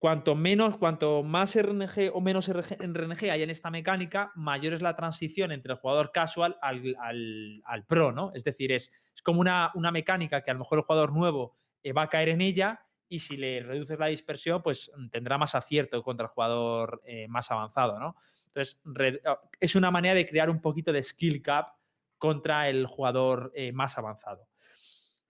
cuanto 0.03 0.35
menos, 0.35 0.75
cuanto 0.77 1.23
más 1.23 1.55
RNG 1.55 2.11
o 2.13 2.19
menos 2.19 2.49
RNG 2.49 3.31
hay 3.31 3.41
en 3.41 3.49
esta 3.49 3.69
mecánica, 3.71 4.33
mayor 4.35 4.73
es 4.73 4.81
la 4.81 4.97
transición 4.97 5.53
entre 5.53 5.71
el 5.71 5.79
jugador 5.79 6.11
casual 6.11 6.57
al, 6.61 6.93
al- 6.99 7.61
al 7.63 7.85
pro, 7.85 8.11
¿no? 8.11 8.33
Es 8.35 8.43
decir, 8.43 8.73
es, 8.73 8.91
es 9.15 9.21
como 9.21 9.39
una, 9.39 9.71
una 9.75 9.91
mecánica 9.93 10.41
que 10.43 10.51
a 10.51 10.55
lo 10.55 10.59
mejor 10.59 10.79
el 10.79 10.83
jugador 10.83 11.13
nuevo 11.13 11.55
eh, 11.83 11.93
va 11.93 12.01
a 12.01 12.09
caer 12.09 12.27
en 12.27 12.41
ella 12.41 12.81
y 13.07 13.19
si 13.19 13.37
le 13.37 13.61
reduces 13.63 13.97
la 13.97 14.07
dispersión, 14.07 14.61
pues 14.61 14.91
mm, 14.93 15.07
tendrá 15.07 15.37
más 15.37 15.55
acierto 15.55 16.03
contra 16.03 16.25
el 16.25 16.31
jugador 16.33 17.01
eh, 17.05 17.29
más 17.29 17.49
avanzado, 17.49 17.97
¿no? 17.97 18.17
Entonces, 18.47 18.81
ah, 19.25 19.39
es 19.61 19.73
una 19.77 19.89
manera 19.89 20.15
de 20.15 20.25
crear 20.25 20.49
un 20.49 20.59
poquito 20.59 20.91
de 20.91 21.01
skill 21.01 21.41
cap 21.41 21.77
contra 22.17 22.67
el 22.67 22.87
jugador 22.87 23.53
eh, 23.55 23.71
más 23.71 23.97
avanzado. 23.97 24.49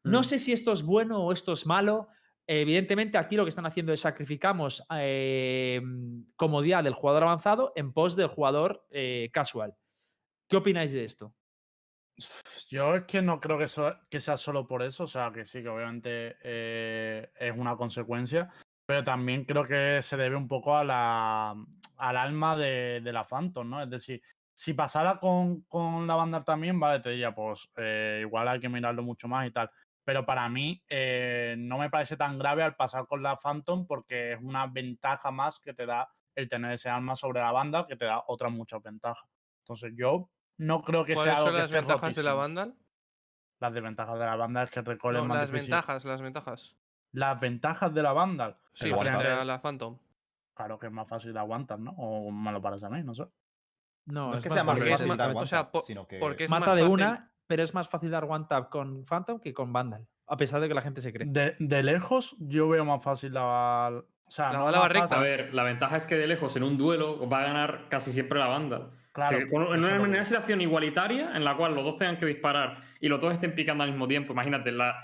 No 0.03 0.19
Mm. 0.19 0.23
sé 0.23 0.39
si 0.39 0.51
esto 0.51 0.71
es 0.73 0.81
bueno 0.83 1.23
o 1.23 1.31
esto 1.31 1.53
es 1.53 1.65
malo. 1.65 2.07
Evidentemente, 2.45 3.17
aquí 3.17 3.35
lo 3.35 3.43
que 3.45 3.50
están 3.50 3.65
haciendo 3.65 3.93
es 3.93 4.01
sacrificamos 4.01 4.85
eh, 4.97 5.81
comodidad 6.35 6.83
del 6.83 6.93
jugador 6.93 7.23
avanzado 7.23 7.71
en 7.75 7.93
pos 7.93 8.15
del 8.15 8.27
jugador 8.27 8.85
eh, 8.91 9.29
casual. 9.31 9.75
¿Qué 10.50 10.57
opináis 10.57 10.91
de 10.91 11.05
esto? 11.05 11.33
Yo 12.69 12.95
es 12.95 13.05
que 13.05 13.21
no 13.21 13.39
creo 13.39 13.57
que, 13.57 14.19
sea 14.19 14.38
solo 14.38 14.67
por 14.67 14.83
eso, 14.83 15.05
o 15.05 15.07
sea, 15.07 15.31
que 15.33 15.45
sí, 15.45 15.63
que 15.63 15.69
obviamente 15.69 16.35
eh, 16.43 17.31
es 17.39 17.57
una 17.57 17.75
consecuencia, 17.75 18.51
pero 18.85 19.03
también 19.03 19.45
creo 19.45 19.65
que 19.65 20.01
se 20.01 20.17
debe 20.17 20.35
un 20.35 20.47
poco 20.47 20.75
a 20.77 20.83
la, 20.83 21.55
al 21.97 22.17
alma 22.17 22.55
de, 22.57 23.01
de 23.01 23.13
la 23.13 23.25
Phantom, 23.25 23.69
¿no? 23.69 23.81
Es 23.81 23.89
decir, 23.89 24.21
Si 24.55 24.73
pasara 24.73 25.17
con, 25.17 25.62
con 25.63 26.05
la 26.05 26.15
banda 26.15 26.43
también, 26.43 26.79
vale, 26.79 27.01
te 27.01 27.09
diría, 27.09 27.33
pues 27.33 27.69
eh, 27.77 28.19
igual 28.21 28.47
hay 28.47 28.59
que 28.59 28.69
mirarlo 28.69 29.01
mucho 29.01 29.27
más 29.27 29.47
y 29.47 29.51
tal. 29.51 29.71
Pero 30.05 30.25
para 30.25 30.50
mí 30.50 30.83
eh, 30.89 31.55
no 31.57 31.77
me 31.77 31.89
parece 31.89 32.17
tan 32.17 32.38
grave 32.38 32.63
al 32.63 32.75
pasar 32.75 33.07
con 33.07 33.24
la 33.24 33.38
Phantom 33.38 33.86
porque 33.88 34.33
es 34.33 34.39
una 34.41 34.67
ventaja 34.67 35.31
más 35.31 35.60
que 35.60 35.74
te 35.74 35.86
da 35.86 36.10
el 36.36 36.50
tener 36.50 36.74
ese 36.74 36.89
arma 36.89 37.15
sobre 37.15 37.39
la 37.41 37.51
banda 37.51 37.86
que 37.88 37.95
te 37.95 38.05
da 38.05 38.24
otras 38.27 38.51
muchas 38.51 38.81
ventajas. 38.83 39.27
Entonces 39.63 39.93
yo 39.95 40.29
no 40.57 40.81
creo 40.81 41.05
que 41.05 41.15
sea 41.15 41.24
¿Cuáles 41.24 41.38
algo 41.38 41.45
son 41.48 41.55
que 41.55 41.62
las 41.62 41.72
ventajas 41.72 42.15
de 42.15 42.24
la. 42.24 42.33
Vandal? 42.33 42.75
Las 43.60 43.74
desventajas 43.74 44.19
de 44.19 44.25
la 44.25 44.36
banda 44.36 44.63
es 44.63 44.72
que 44.72 44.81
recolen 44.81 45.22
No, 45.22 45.27
más 45.29 45.38
las 45.38 45.51
difícil. 45.51 45.72
ventajas, 45.72 46.03
las 46.05 46.22
ventajas. 46.22 46.77
Las 47.13 47.39
ventajas 47.39 47.93
de 47.93 48.03
la 48.03 48.12
banda. 48.12 48.60
Sí, 48.74 48.91
frente 48.93 49.27
a 49.27 49.45
la 49.45 49.62
Phantom. 49.62 49.98
Claro 50.53 50.77
que 50.77 50.88
es 50.88 50.91
más 50.91 51.07
fácil 51.07 51.31
de 51.31 51.39
aguantar, 51.39 51.79
¿no? 51.79 51.91
O 51.91 52.29
me 52.29 52.51
lo 52.51 52.62
parece 52.62 52.86
a 52.88 52.89
mí, 52.89 53.01
no 53.03 53.13
sé. 53.15 53.24
No, 54.05 54.31
No 54.31 54.38
es 54.38 54.43
que 54.43 54.50
más 54.50 54.53
sea 54.55 54.63
más 54.65 54.79
fácil 54.79 55.38
o 55.38 55.45
sea, 55.45 55.69
sino 55.86 56.05
que 56.05 56.19
porque 56.19 56.43
es 56.43 56.51
Mata 56.51 56.65
más 56.65 56.75
de 56.75 56.81
fácil. 56.81 56.93
una, 56.93 57.32
pero 57.53 57.62
es 57.63 57.74
más 57.75 57.88
fácil 57.88 58.10
dar 58.10 58.24
one 58.27 58.45
tap 58.50 58.69
con 58.72 59.05
Phantom 59.05 59.39
que 59.39 59.53
con 59.53 59.72
Vandal. 59.72 60.07
A 60.25 60.38
pesar 60.38 60.60
de 60.60 60.67
que 60.67 60.74
la 60.74 60.81
gente 60.81 61.01
se 61.01 61.13
cree. 61.13 61.27
De, 61.29 61.55
de 61.60 61.83
lejos, 61.83 62.36
yo 62.39 62.67
veo 62.67 62.83
más 62.83 63.03
fácil 63.03 63.31
la. 63.36 63.91
O 64.25 64.31
sea, 64.31 64.51
La 64.51 64.57
no 64.57 64.63
bala 64.65 64.77
va 64.79 64.83
más 64.86 64.91
recta. 64.91 65.07
fácil, 65.10 65.17
A 65.17 65.22
ver, 65.29 65.53
la 65.53 65.63
ventaja 65.63 65.98
es 65.98 66.07
que 66.07 66.15
de 66.17 66.25
lejos 66.25 66.55
en 66.55 66.63
un 66.63 66.79
duelo 66.79 67.29
va 67.29 67.41
a 67.41 67.43
ganar 67.43 67.86
casi 67.89 68.12
siempre 68.12 68.39
la 68.39 68.48
banda. 68.48 68.89
Claro, 69.12 69.38
O 69.38 69.39
sea, 69.41 69.50
con- 69.51 69.62
en 69.75 69.86
una, 70.01 70.17
en 70.17 70.25
situación 70.25 70.62
igualitaria 70.62 71.36
en 71.36 71.43
la 71.43 71.55
cual 71.55 71.75
los 71.75 71.83
dos 71.83 71.98
tengan 71.98 72.17
que 72.17 72.25
disparar 72.25 72.77
y 73.00 73.07
los 73.07 73.22
dos 73.22 73.31
estén 73.36 73.53
picando 73.53 73.83
al 73.83 73.91
mismo 73.91 74.07
tiempo, 74.07 74.33
imagínate, 74.33 74.72
la, 74.72 74.95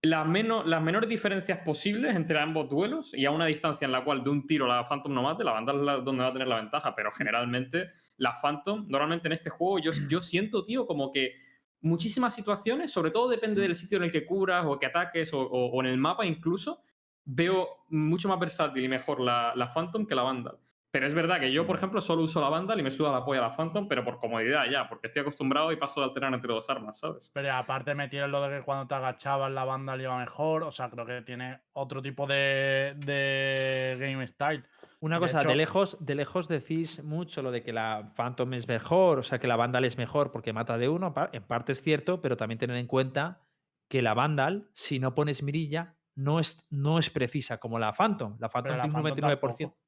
la 0.00 0.24
menos, 0.24 0.66
las 0.66 0.80
menores 0.80 1.10
diferencias 1.10 1.58
posibles 1.58 2.16
entre 2.16 2.38
ambos 2.38 2.70
duelos 2.70 3.12
y 3.12 3.26
a 3.26 3.30
una 3.30 3.44
distancia 3.46 3.84
en 3.84 3.92
la 3.92 4.04
cual 4.04 4.24
de 4.24 4.30
un 4.30 4.46
tiro 4.46 4.66
la 4.66 4.88
Phantom 4.88 5.12
no 5.12 5.22
mate, 5.22 5.44
la 5.44 5.52
banda 5.52 5.72
es 5.74 5.80
la- 5.80 5.96
donde 5.98 6.22
va 6.22 6.30
a 6.30 6.32
tener 6.32 6.48
la 6.48 6.56
ventaja, 6.56 6.94
pero 6.94 7.10
generalmente 7.12 7.90
la 8.16 8.34
Phantom, 8.40 8.86
normalmente 8.88 9.28
en 9.28 9.32
este 9.32 9.50
juego, 9.50 9.78
yo, 9.78 9.90
yo 10.08 10.20
siento, 10.20 10.64
tío, 10.64 10.86
como 10.86 11.10
que 11.10 11.34
muchísimas 11.80 12.34
situaciones, 12.34 12.90
sobre 12.92 13.10
todo 13.10 13.28
depende 13.28 13.60
del 13.60 13.74
sitio 13.74 13.98
en 13.98 14.04
el 14.04 14.12
que 14.12 14.24
cubras 14.24 14.64
o 14.66 14.78
que 14.78 14.86
ataques 14.86 15.30
o, 15.34 15.80
en 15.80 15.86
el 15.86 15.98
mapa 15.98 16.24
incluso, 16.24 16.82
veo 17.24 17.84
mucho 17.88 18.28
más 18.28 18.38
versátil 18.38 18.84
y 18.84 18.88
mejor 18.88 19.20
la, 19.20 19.52
la 19.54 19.72
Phantom 19.72 20.06
que 20.06 20.14
la 20.14 20.22
Vandal. 20.22 20.58
Pero 20.94 21.08
es 21.08 21.14
verdad 21.14 21.40
que 21.40 21.50
yo, 21.50 21.66
por 21.66 21.74
ejemplo, 21.74 22.00
solo 22.00 22.22
uso 22.22 22.40
la 22.40 22.48
Vandal 22.48 22.78
y 22.78 22.84
me 22.84 22.92
suda 22.92 23.10
la 23.10 23.24
polla 23.24 23.40
la 23.40 23.50
Phantom, 23.50 23.88
pero 23.88 24.04
por 24.04 24.20
comodidad 24.20 24.66
ya, 24.70 24.88
porque 24.88 25.08
estoy 25.08 25.22
acostumbrado 25.22 25.72
y 25.72 25.76
paso 25.76 25.98
de 25.98 26.06
alternar 26.06 26.32
entre 26.34 26.52
dos 26.52 26.70
armas, 26.70 27.00
¿sabes? 27.00 27.32
Pero 27.34 27.52
aparte 27.52 27.96
metieron 27.96 28.30
lo 28.30 28.40
de 28.42 28.58
que 28.58 28.64
cuando 28.64 28.86
te 28.86 28.94
agachabas 28.94 29.50
la 29.50 29.64
banda 29.64 29.96
le 29.96 30.04
iba 30.04 30.16
mejor. 30.16 30.62
O 30.62 30.70
sea, 30.70 30.88
creo 30.90 31.04
que 31.04 31.22
tiene 31.22 31.58
otro 31.72 32.00
tipo 32.00 32.28
de, 32.28 32.94
de 32.96 33.96
game 33.98 34.24
style. 34.28 34.62
Una 35.00 35.16
De 35.16 35.22
cosa, 35.22 35.42
de 35.42 35.56
lejos, 35.56 35.96
de 35.98 36.14
lejos 36.14 36.46
decís 36.46 37.02
mucho 37.02 37.42
lo 37.42 37.50
de 37.50 37.64
que 37.64 37.72
la 37.72 38.12
Phantom 38.14 38.54
es 38.54 38.68
mejor, 38.68 39.18
o 39.18 39.24
sea, 39.24 39.40
que 39.40 39.48
la 39.48 39.56
Vandal 39.56 39.84
es 39.84 39.98
mejor 39.98 40.30
porque 40.30 40.52
mata 40.52 40.78
de 40.78 40.88
uno. 40.88 41.12
En 41.32 41.42
parte 41.42 41.72
es 41.72 41.82
cierto, 41.82 42.20
pero 42.20 42.36
también 42.36 42.60
tener 42.60 42.76
en 42.76 42.86
cuenta 42.86 43.40
que 43.88 44.00
la 44.00 44.14
Vandal, 44.14 44.68
si 44.74 45.00
no 45.00 45.12
pones 45.12 45.42
mirilla, 45.42 45.96
no 46.14 46.38
es, 46.38 46.64
no 46.70 47.00
es 47.00 47.10
precisa 47.10 47.58
como 47.58 47.80
la 47.80 47.92
Phantom. 47.92 48.36
La 48.38 48.48
Phantom 48.48 48.74
tiene 48.74 48.86
un 48.86 48.92
Phantom 48.92 49.24
99%. 49.24 49.40
tampoco. 49.40 49.83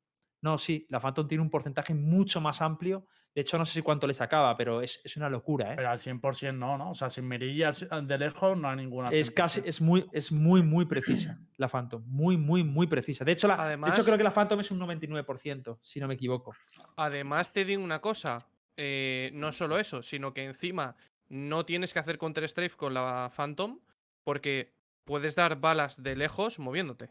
No, 0.47 0.59
sí, 0.59 0.87
la 0.91 1.01
Phantom 1.01 1.27
tiene 1.27 1.43
un 1.43 1.51
porcentaje 1.51 1.93
mucho 1.95 2.41
más 2.41 2.63
amplio. 2.63 3.05
De 3.35 3.41
hecho, 3.43 3.59
no 3.59 3.67
sé 3.67 3.73
si 3.75 3.83
cuánto 3.83 4.07
le 4.07 4.15
sacaba, 4.15 4.57
pero 4.57 4.81
es, 4.81 5.01
es 5.05 5.17
una 5.17 5.29
locura, 5.29 5.73
¿eh? 5.73 5.77
Pero 5.77 5.91
al 5.91 5.99
100% 6.01 6.55
no, 6.57 6.79
¿no? 6.79 6.93
O 6.93 6.95
sea, 6.95 7.11
sin 7.11 7.27
mirilla 7.29 7.73
al- 7.91 8.07
de 8.07 8.17
lejos 8.19 8.57
no 8.57 8.69
hay 8.71 8.77
ninguna. 8.77 9.09
Es 9.11 9.31
casi, 9.31 9.61
100%. 9.61 9.69
es 9.69 9.81
muy, 9.81 10.07
es 10.13 10.31
muy, 10.33 10.63
muy 10.63 10.85
precisa 10.87 11.39
la 11.59 11.69
Phantom. 11.69 12.03
Muy, 12.07 12.37
muy, 12.37 12.63
muy 12.65 12.87
precisa. 12.87 13.25
De 13.25 13.33
hecho, 13.33 13.49
la, 13.49 13.77
de 13.77 13.91
hecho 13.91 14.05
creo 14.05 14.17
que 14.17 14.25
la 14.25 14.31
Phantom 14.33 14.61
es 14.61 14.71
un 14.71 14.79
99%, 14.81 15.79
si 15.83 16.01
no 16.01 16.07
me 16.09 16.15
equivoco. 16.15 16.55
Además, 16.97 17.53
te 17.53 17.65
digo 17.65 17.83
una 17.83 18.01
cosa. 18.01 18.39
eh, 18.77 19.31
no 19.35 19.53
solo 19.53 19.79
eso, 19.79 20.03
sino 20.03 20.33
que 20.33 20.45
encima 20.45 20.97
no 21.29 21.65
tienes 21.65 21.93
que 21.93 21.99
hacer 21.99 22.19
counter 22.19 22.49
strafe 22.49 22.77
con 22.77 22.95
la 22.95 23.31
Phantom 23.35 23.81
porque 24.23 24.73
puedes 25.05 25.35
dar 25.35 25.61
balas 25.61 26.03
de 26.03 26.15
lejos 26.17 26.59
moviéndote. 26.59 27.11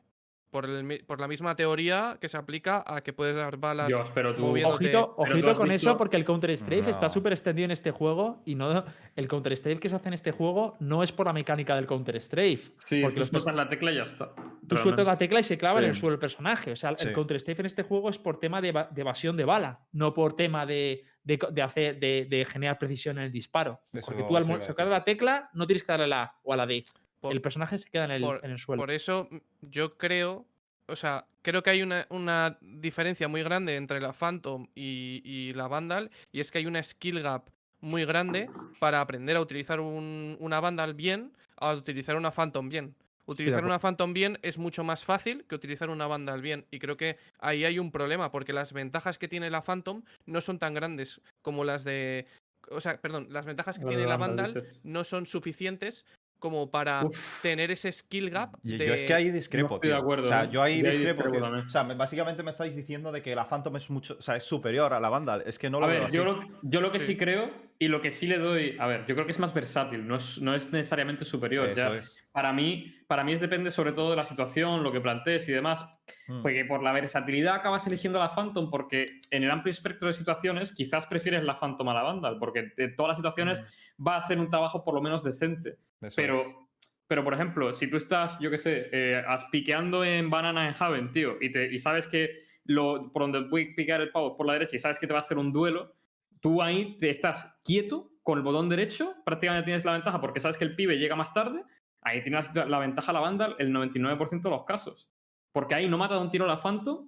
Por, 0.56 0.70
el 0.70 0.86
mi- 0.86 1.00
por 1.00 1.20
la 1.20 1.28
misma 1.28 1.54
teoría 1.58 2.18
que 2.22 2.30
se 2.30 2.38
aplica 2.38 2.82
a 2.88 3.02
que 3.02 3.12
puedes 3.12 3.36
dar 3.36 3.58
balas 3.58 3.88
Dios, 3.90 4.10
pero 4.14 4.34
tú... 4.34 4.46
Ojito, 4.46 4.78
Pero 4.80 5.14
ojito 5.18 5.54
con 5.56 5.68
visto- 5.68 5.90
eso, 5.90 5.98
porque 5.98 6.16
el 6.16 6.24
Counter 6.24 6.56
Strafe 6.56 6.90
está 6.92 7.10
súper 7.10 7.34
extendido 7.34 7.66
en 7.66 7.72
este 7.72 7.92
juego 7.92 8.42
y 8.46 8.56
no 8.56 8.86
el 9.18 9.28
Counter 9.28 9.54
Strafe 9.58 9.82
que 9.82 9.90
se 9.90 9.98
hace 9.98 10.08
en 10.08 10.14
este 10.14 10.32
juego 10.32 10.78
no 10.80 11.04
es 11.04 11.12
por 11.12 11.26
la 11.26 11.34
mecánica 11.34 11.76
del 11.76 11.86
Counter 11.88 12.22
Strafe. 12.22 12.72
Sí, 12.78 13.02
porque 13.02 13.16
tú 13.16 13.20
los 13.20 13.30
sueltas 13.44 13.58
la 13.58 13.68
tecla 13.68 13.92
y 13.92 13.96
ya 13.96 14.04
está. 14.04 14.32
Tú 14.66 14.78
sueltas 14.78 15.06
la 15.06 15.18
tecla 15.18 15.42
y 15.42 15.44
se 15.44 15.58
clava 15.58 15.80
en 15.80 15.88
el 15.90 15.96
suelo 15.96 16.14
el 16.14 16.20
personaje. 16.20 16.72
O 16.72 16.76
sea, 16.78 16.92
el 16.92 16.98
Sí. 17.00 17.12
Counter 17.12 17.38
Strafe 17.38 17.62
en 17.62 17.66
este 17.66 17.84
juego 17.84 18.10
es 18.10 18.18
por 18.18 18.40
tema 18.40 18.62
de, 18.62 18.70
eva- 18.70 18.88
de 18.90 19.02
evasión 19.02 19.36
de 19.36 19.44
bala, 19.44 19.82
no 19.92 20.14
por 20.14 20.38
tema 20.38 20.66
de, 20.66 21.04
de 21.26 21.62
hacer, 21.62 22.00
de, 22.00 22.28
de 22.30 22.46
generar 22.46 22.78
precisión 22.80 23.18
en 23.18 23.26
el 23.26 23.32
disparo. 23.34 23.82
Eso 23.92 24.06
porque 24.06 24.24
tú 24.24 24.38
al 24.38 24.62
sacar 24.62 24.88
la 24.88 25.04
tecla 25.04 25.50
no 25.54 25.68
tienes 25.68 25.84
que 25.84 25.92
darle 25.92 26.06
a 26.06 26.08
la 26.08 26.24
A 26.24 26.40
o 26.44 26.54
a 26.54 26.56
la 26.58 26.66
D. 26.66 26.86
Por- 27.20 27.32
el 27.34 27.42
personaje 27.42 27.78
se 27.78 27.90
queda 27.90 28.06
en 28.06 28.12
el, 28.12 28.22
por- 28.22 28.44
en 28.44 28.52
el 28.52 28.58
suelo. 28.60 28.82
Por 28.82 28.92
eso 28.92 29.28
mm, 29.32 29.38
yo 29.62 29.98
creo, 29.98 30.46
o 30.88 30.96
sea, 30.96 31.26
creo 31.42 31.64
que 31.64 31.70
hay 31.72 31.82
una, 31.82 32.06
una 32.10 32.58
diferencia 32.62 33.28
muy 33.28 33.44
grande 33.44 33.76
entre 33.76 34.00
la 34.00 34.14
Phantom 34.14 34.68
y, 34.76 35.22
y 35.24 35.54
la 35.54 35.68
Vandal, 35.68 36.12
y 36.32 36.40
es 36.40 36.52
que 36.52 36.60
hay 36.60 36.66
una 36.66 36.82
skill 36.84 37.22
gap 37.22 37.50
muy 37.82 38.06
grande 38.06 38.50
para 38.80 39.02
aprender 39.02 39.38
a 39.38 39.42
utilizar 39.42 39.80
un- 39.80 40.38
una 40.40 40.60
Vandal 40.60 40.94
bien, 40.94 41.34
a 41.58 41.74
utilizar 41.74 42.16
una 42.16 42.32
Phantom 42.32 42.70
bien. 42.70 42.96
Utilizar 43.28 43.66
una 43.66 43.80
Phantom 43.80 44.14
bien 44.14 44.38
es 44.44 44.60
mucho 44.60 44.84
más 44.84 45.04
fácil 45.04 45.46
que 45.50 45.56
utilizar 45.56 45.90
una 45.90 46.06
Vandal 46.06 46.42
bien, 46.44 46.66
y 46.70 46.78
creo 46.78 46.96
que 46.96 47.18
ahí 47.40 47.66
hay 47.66 47.80
un 47.80 47.92
problema, 47.92 48.32
porque 48.32 48.54
las 48.54 48.72
ventajas 48.72 49.18
que 49.18 49.28
tiene 49.28 49.50
la 49.50 49.64
Phantom 49.64 50.04
no 50.28 50.42
son 50.42 50.60
tan 50.60 50.76
grandes 50.76 51.22
como 51.42 51.64
las 51.64 51.84
de... 51.84 52.28
O 52.70 52.80
sea, 52.82 53.00
perdón, 53.02 53.28
las 53.32 53.46
ventajas 53.48 53.78
que 53.80 53.86
La 53.86 53.90
tiene 53.90 54.06
la 54.06 54.18
Vandal, 54.18 54.68
no 54.84 55.04
son 55.04 55.26
suficientes 55.26 56.06
como 56.46 56.70
para 56.70 57.04
Uf. 57.06 57.42
tener 57.42 57.72
ese 57.72 57.92
skill 57.92 58.30
gap. 58.30 58.56
De... 58.62 58.78
Yo 58.86 58.94
es 58.94 59.02
que 59.02 59.16
ahí 59.16 59.32
discrepo, 59.32 59.76
estoy 59.76 59.90
de 59.90 59.96
tío. 59.96 60.04
acuerdo, 60.04 60.26
o 60.26 60.28
sea, 60.28 60.44
¿eh? 60.44 60.50
yo 60.52 60.62
ahí 60.62 60.80
Yo 60.80 60.88
ahí 60.90 60.98
discrepo, 60.98 61.24
discrepo 61.24 61.48
tío. 61.56 61.64
O 61.66 61.70
sea, 61.72 61.84
me- 61.84 61.96
básicamente 61.96 62.44
me 62.44 62.52
estáis 62.52 62.76
diciendo 62.76 63.12
de 63.12 63.24
que 63.24 63.34
la 63.36 63.46
Phantom 63.50 63.76
es 63.78 63.90
mucho, 63.90 64.16
o 64.20 64.22
sea, 64.22 64.36
es 64.36 64.44
superior 64.44 64.94
a 64.94 65.00
la 65.00 65.10
Vandal. 65.10 65.42
Es 65.48 65.58
que 65.58 65.72
no 65.72 65.80
lo 65.80 65.86
A 65.86 65.90
veo 65.90 65.98
ver, 65.98 66.06
así. 66.08 66.16
yo 66.18 66.24
lo, 66.24 66.40
yo 66.62 66.82
lo 66.82 66.92
que 66.92 67.00
sí. 67.00 67.08
Sí. 67.14 67.18
creo 67.18 67.50
y 67.80 67.88
lo 67.88 68.00
que 68.02 68.12
sí 68.12 68.28
le 68.28 68.38
doy. 68.38 68.78
A 68.80 68.86
ver, 68.86 69.06
yo 69.08 69.16
creo 69.16 69.26
que 69.26 69.32
es 69.32 69.40
más 69.40 69.54
versátil, 69.54 70.08
no 70.08 70.18
es, 70.18 70.40
no 70.40 70.54
es 70.54 70.72
necesariamente 70.72 71.26
superior. 71.26 71.68
Eso 71.70 71.76
ya. 71.94 71.96
es. 71.96 72.16
Para 72.32 72.54
mí, 72.54 72.94
para 73.08 73.24
mí 73.24 73.32
es 73.34 73.40
depende 73.40 73.72
sobre 73.72 73.94
todo 73.94 74.12
de 74.12 74.18
la 74.18 74.26
situación, 74.26 74.84
lo 74.84 74.92
que 74.92 75.02
plantees 75.02 75.48
y 75.50 75.54
demás. 75.54 75.86
Mm. 76.28 76.42
Porque 76.42 76.66
por 76.66 76.84
la 76.84 76.92
versatilidad 76.92 77.56
acabas 77.56 77.88
eligiendo 77.88 78.20
la 78.20 78.30
Phantom, 78.36 78.70
porque 78.70 79.06
en 79.32 79.44
el 79.44 79.52
amplio 79.52 79.72
espectro 79.72 80.08
de 80.08 80.14
situaciones 80.14 80.72
quizás 80.74 81.06
prefieres 81.06 81.44
la 81.44 81.60
Phantom 81.60 81.88
a 81.90 81.94
la 81.94 82.04
Vandal, 82.04 82.38
porque 82.40 82.72
en 82.78 82.96
todas 82.96 83.10
las 83.10 83.18
situaciones 83.18 83.62
va 84.06 84.16
a 84.16 84.20
hacer 84.20 84.38
un 84.40 84.50
trabajo 84.50 84.84
por 84.84 84.94
lo 84.94 85.02
menos 85.02 85.24
decente. 85.24 85.78
Eso 86.08 86.22
es. 86.22 86.28
Pero, 86.28 86.70
pero 87.08 87.24
por 87.24 87.34
ejemplo, 87.34 87.74
si 87.74 87.88
tú 87.90 87.98
estás, 87.98 88.40
yo 88.40 88.50
qué 88.50 88.58
sé, 88.58 88.90
eh, 88.92 89.24
piqueando 89.52 90.04
en 90.04 90.30
Banana 90.30 90.68
en 90.68 90.76
Haven, 90.78 91.12
tío, 91.12 91.38
y, 91.42 91.52
te, 91.52 91.74
y 91.74 91.80
sabes 91.80 92.08
que 92.08 92.42
lo, 92.66 93.12
por 93.14 93.22
donde 93.24 93.42
voy 93.48 93.70
a 93.72 93.76
picar 93.76 94.02
el 94.02 94.10
pavo 94.12 94.36
por 94.36 94.48
la 94.48 94.54
derecha 94.54 94.76
y 94.76 94.80
sabes 94.80 94.98
que 95.00 95.06
te 95.08 95.14
va 95.14 95.20
a 95.20 95.22
hacer 95.22 95.38
un 95.38 95.52
duelo, 95.52 95.94
tú 96.42 96.62
ahí 96.64 96.98
te 97.00 97.10
estás 97.10 97.60
quieto 97.64 98.10
con 98.24 98.40
el 98.40 98.44
botón 98.44 98.70
derecho, 98.70 99.14
prácticamente 99.24 99.66
tienes 99.66 99.86
la 99.86 99.92
ventaja 99.94 100.20
porque 100.20 100.40
sabes 100.40 100.58
que 100.58 100.66
el 100.66 100.76
pibe 100.76 100.98
llega 100.98 101.16
más 101.16 101.32
tarde, 101.34 101.64
ahí 102.02 102.22
tienes 102.24 102.54
la, 102.56 102.66
la 102.66 102.80
ventaja 102.80 103.14
la 103.14 103.20
Vandal 103.20 103.56
el 103.60 103.72
99% 103.72 104.42
de 104.42 104.50
los 104.50 104.64
casos. 104.64 105.08
Porque 105.52 105.76
ahí 105.76 105.88
no 105.88 105.98
mata 105.98 106.16
de 106.16 106.22
un 106.22 106.32
tiro 106.32 106.46
la 106.48 106.58
Phantom 106.58 107.08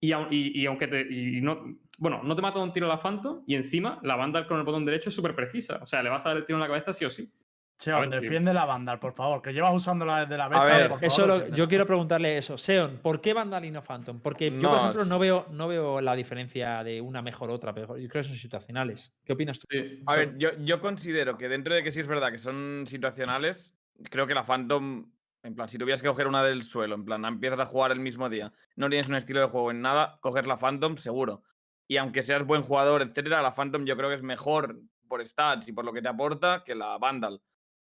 y, 0.00 0.10
au- 0.12 0.28
y- 0.30 0.60
y 0.60 0.66
aunque 0.66 0.86
te. 0.86 1.00
y 1.10 1.40
no, 1.40 1.64
bueno, 1.98 2.22
no 2.22 2.36
te 2.36 2.42
mata 2.42 2.58
de 2.58 2.64
un 2.64 2.72
tiro 2.72 2.86
la 2.86 2.98
Phantom 2.98 3.42
y 3.46 3.54
encima 3.56 3.98
la 4.02 4.14
Vandal 4.14 4.46
con 4.46 4.58
el 4.58 4.64
botón 4.64 4.84
derecho 4.84 5.08
es 5.08 5.14
súper 5.16 5.34
precisa. 5.34 5.80
O 5.82 5.86
sea, 5.86 6.02
le 6.02 6.10
vas 6.10 6.24
a 6.24 6.28
dar 6.28 6.36
el 6.38 6.44
tiro 6.46 6.58
en 6.58 6.60
la 6.60 6.68
cabeza 6.68 6.92
sí 6.92 7.04
o 7.04 7.10
sí. 7.10 7.32
A 7.80 8.00
tío. 8.02 8.10
defiende 8.20 8.52
la 8.52 8.64
Vandal, 8.64 8.98
por 8.98 9.12
favor, 9.12 9.40
que 9.40 9.52
llevas 9.52 9.72
usándola 9.72 10.20
desde 10.22 10.36
la 10.36 10.48
beta. 10.48 10.64
ver, 10.64 10.88
por 10.88 10.98
favor, 10.98 11.04
Eso 11.06 11.26
lo- 11.26 11.46
yo 11.48 11.68
quiero 11.68 11.86
preguntarle 11.86 12.36
eso. 12.36 12.58
Seon, 12.58 12.98
¿por 13.00 13.20
qué 13.20 13.32
Vandal 13.32 13.64
y 13.64 13.70
no 13.70 13.82
Phantom? 13.82 14.18
Porque 14.20 14.50
yo, 14.50 14.56
No, 14.56 14.70
por 14.70 14.78
ejemplo, 14.80 15.04
no 15.04 15.18
veo, 15.20 15.46
no 15.50 15.68
veo 15.68 16.00
la 16.00 16.16
diferencia 16.16 16.82
de 16.82 17.00
una 17.00 17.22
mejor 17.22 17.50
otra. 17.50 17.72
Pero 17.72 17.96
yo 17.96 18.08
creo 18.08 18.22
que 18.24 18.28
son 18.30 18.36
situacionales. 18.36 19.14
¿Qué 19.24 19.32
opinas 19.32 19.60
tú? 19.60 19.66
Sí, 19.70 20.02
A 20.06 20.16
ver, 20.16 20.36
yo, 20.38 20.50
yo 20.58 20.80
considero 20.80 21.38
que 21.38 21.48
dentro 21.48 21.72
de 21.72 21.84
que 21.84 21.92
sí 21.92 22.00
es 22.00 22.08
verdad 22.08 22.32
que 22.32 22.38
son 22.40 22.84
situacionales, 22.86 23.78
creo 24.10 24.26
que 24.26 24.34
la 24.34 24.42
Phantom, 24.42 25.12
en 25.44 25.54
plan, 25.54 25.68
si 25.68 25.78
tuvieras 25.78 26.02
que 26.02 26.08
coger 26.08 26.26
una 26.26 26.42
del 26.42 26.64
suelo, 26.64 26.96
en 26.96 27.04
plan, 27.04 27.24
empiezas 27.24 27.60
a 27.60 27.66
jugar 27.66 27.92
el 27.92 28.00
mismo 28.00 28.28
día, 28.28 28.52
no 28.74 28.88
tienes 28.88 29.08
un 29.08 29.14
estilo 29.14 29.40
de 29.40 29.46
juego 29.46 29.70
en 29.70 29.82
nada, 29.82 30.18
coger 30.20 30.48
la 30.48 30.56
Phantom 30.56 30.96
seguro. 30.96 31.44
Y 31.86 31.96
aunque 31.96 32.24
seas 32.24 32.44
buen 32.44 32.62
jugador, 32.62 33.02
etcétera, 33.02 33.40
la 33.40 33.52
Phantom 33.52 33.84
yo 33.86 33.96
creo 33.96 34.08
que 34.08 34.16
es 34.16 34.22
mejor 34.22 34.80
por 35.06 35.24
stats 35.24 35.68
y 35.68 35.72
por 35.72 35.84
lo 35.84 35.92
que 35.92 36.02
te 36.02 36.08
aporta 36.08 36.64
que 36.66 36.74
la 36.74 36.98
Vandal. 36.98 37.40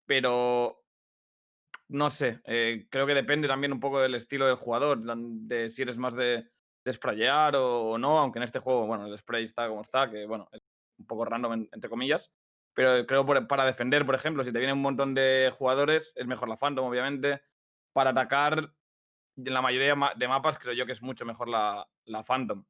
Pero 0.06 0.84
no 1.88 2.10
sé, 2.10 2.40
eh, 2.44 2.86
creo 2.90 3.06
que 3.06 3.14
depende 3.14 3.48
también 3.48 3.72
un 3.72 3.80
poco 3.80 4.00
del 4.00 4.14
estilo 4.14 4.46
del 4.46 4.56
jugador, 4.56 4.98
de 5.02 5.70
si 5.70 5.82
eres 5.82 5.98
más 5.98 6.14
de, 6.14 6.48
de 6.84 6.92
sprayar 6.92 7.54
o, 7.56 7.90
o 7.90 7.98
no, 7.98 8.18
aunque 8.18 8.38
en 8.38 8.44
este 8.44 8.58
juego, 8.60 8.86
bueno, 8.86 9.06
el 9.06 9.16
spray 9.18 9.44
está 9.44 9.68
como 9.68 9.82
está, 9.82 10.10
que 10.10 10.26
bueno, 10.26 10.48
es 10.52 10.60
un 10.98 11.06
poco 11.06 11.24
random 11.24 11.52
en- 11.52 11.68
entre 11.72 11.90
comillas, 11.90 12.32
pero 12.74 13.04
creo 13.06 13.26
por- 13.26 13.46
para 13.46 13.66
defender, 13.66 14.06
por 14.06 14.14
ejemplo, 14.14 14.42
si 14.42 14.52
te 14.52 14.58
vienen 14.58 14.76
un 14.76 14.82
montón 14.82 15.14
de 15.14 15.50
jugadores, 15.52 16.14
es 16.16 16.26
mejor 16.26 16.48
la 16.48 16.56
Phantom, 16.56 16.86
obviamente. 16.86 17.42
Para 17.92 18.10
atacar, 18.10 18.72
en 19.36 19.52
la 19.54 19.60
mayoría 19.60 19.94
ma- 19.94 20.14
de 20.16 20.28
mapas 20.28 20.58
creo 20.58 20.72
yo 20.72 20.86
que 20.86 20.92
es 20.92 21.02
mucho 21.02 21.26
mejor 21.26 21.48
la, 21.48 21.86
la 22.04 22.22
Phantom. 22.22 22.64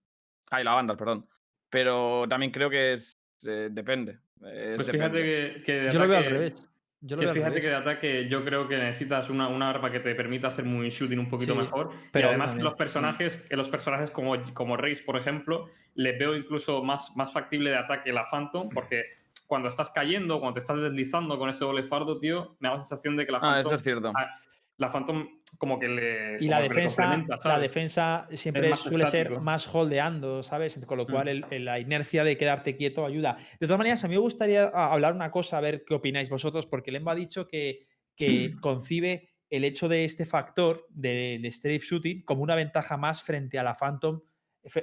Ay, 0.51 0.65
la 0.65 0.75
Vandal, 0.75 0.97
perdón. 0.97 1.29
pero 1.71 2.27
también 2.29 2.51
creo 2.51 2.69
que 2.69 2.93
es 2.95 3.17
eh, 3.47 3.69
depende. 3.71 4.19
es 4.43 4.77
Pues 4.77 4.87
depende. 4.89 4.91
fíjate 4.91 5.23
que, 5.23 5.62
que 5.65 5.73
de 5.73 5.93
Yo 5.93 5.99
lo 6.01 6.09
veo 6.09 6.19
al 6.19 6.25
revés. 6.25 6.69
Yo 7.04 7.16
lo 7.16 7.23
que 7.23 7.32
fíjate 7.32 7.61
que 7.61 7.66
de 7.68 7.75
ataque 7.75 8.28
yo 8.28 8.44
creo 8.44 8.68
que 8.68 8.76
necesitas 8.78 9.28
una, 9.28 9.49
una 9.49 9.68
arma 9.68 9.90
que 9.90 9.99
te 10.00 10.14
permita 10.14 10.47
hacer 10.47 10.64
un 10.64 10.88
shooting 10.88 11.18
un 11.18 11.28
poquito 11.28 11.52
Sí, 11.54 11.59
mejor. 11.59 11.90
pero 12.12 12.26
y 12.26 12.28
además 12.30 12.47
que 12.47 12.50
también. 12.52 12.64
los 12.64 12.75
personajes, 12.75 13.38
que 13.49 13.56
los 13.56 13.68
personajes 13.68 14.11
como, 14.12 14.37
como 14.54 14.76
Reis, 14.76 15.00
por 15.00 15.16
ejemplo, 15.16 15.66
les 15.97 16.16
veo 16.18 16.37
incluso 16.37 16.82
más, 16.85 17.11
más 17.16 17.32
factible 17.32 17.71
de 17.71 17.76
ataque 17.76 18.12
la 18.12 18.26
Phantom, 18.30 18.68
porque 18.73 19.02
cuando 19.49 19.68
estás 19.68 19.90
cayendo, 19.90 20.38
cuando 20.38 20.54
te 20.54 20.61
estás 20.61 20.80
deslizando 20.80 21.38
con 21.38 21.50
ese 21.50 21.64
doble 21.64 21.82
fardo, 21.82 22.18
tío, 22.18 22.56
me 22.61 22.68
da 22.68 22.75
la 22.76 22.80
sensación 22.80 23.16
de 23.16 23.26
que 23.26 23.32
la 23.32 23.38
Ah, 23.38 23.40
Phantom, 23.40 23.61
eso 23.66 23.75
es 23.75 23.82
cierto. 23.82 24.12
ah, 24.16 24.38
la 24.83 24.91
Phantom 24.93 25.27
como 25.59 25.79
que 25.79 25.89
le. 25.89 26.37
Y 26.39 26.49
la 26.49 26.61
defensa, 26.61 27.25
la 27.45 27.59
defensa 27.59 28.27
siempre 28.33 28.75
suele 28.77 29.07
ser 29.07 29.41
más 29.41 29.67
holdeando, 29.75 30.43
¿sabes? 30.43 30.85
Con 30.87 30.99
lo 30.99 31.07
cual 31.07 31.27
Mm. 31.27 31.29
el- 31.29 31.45
el- 31.51 31.65
la 31.65 31.79
inercia 31.79 32.25
de 32.25 32.37
quedarte 32.37 32.77
quieto 32.77 33.07
ayuda. 33.07 33.39
De 33.61 33.67
todas 33.67 33.79
maneras, 33.79 34.03
a 34.05 34.09
mí 34.09 34.15
me 34.15 34.21
gustaría 34.21 34.71
ah, 34.75 34.93
hablar 34.93 35.15
una 35.15 35.31
cosa, 35.31 35.59
a 35.59 35.61
ver 35.61 35.85
qué 35.87 35.95
opináis 35.95 36.29
vosotros, 36.31 36.67
porque 36.67 36.91
Lemba 36.93 37.12
ha 37.12 37.15
dicho 37.17 37.47
que, 37.49 37.87
que 38.17 38.27
concibe 38.61 39.31
el 39.51 39.65
hecho 39.65 39.89
de 39.89 40.05
este 40.05 40.25
factor 40.27 40.87
del 40.89 41.45
strafe 41.53 41.79
shooting 41.79 42.23
como 42.25 42.43
una 42.43 42.55
ventaja 42.55 42.97
más 42.97 43.23
frente 43.23 43.59
a 43.59 43.62
la 43.62 43.75
Phantom, 43.75 44.21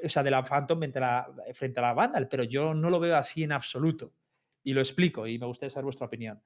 o 0.04 0.10
sea, 0.10 0.22
de 0.24 0.30
la 0.32 0.44
Phantom 0.44 0.78
frente 0.80 1.00
a 1.00 1.02
la, 1.02 1.28
frente 1.54 1.80
a 1.80 1.84
la 1.84 1.94
Vandal, 1.94 2.28
pero 2.28 2.44
yo 2.44 2.74
no 2.76 2.90
lo 2.90 3.00
veo 3.00 3.16
así 3.16 3.44
en 3.44 3.52
absoluto. 3.52 4.14
Y 4.64 4.74
lo 4.74 4.82
explico 4.82 5.26
y 5.26 5.40
me 5.40 5.46
gustaría 5.48 5.72
saber 5.72 5.86
vuestra 5.86 6.06
opinión. 6.06 6.44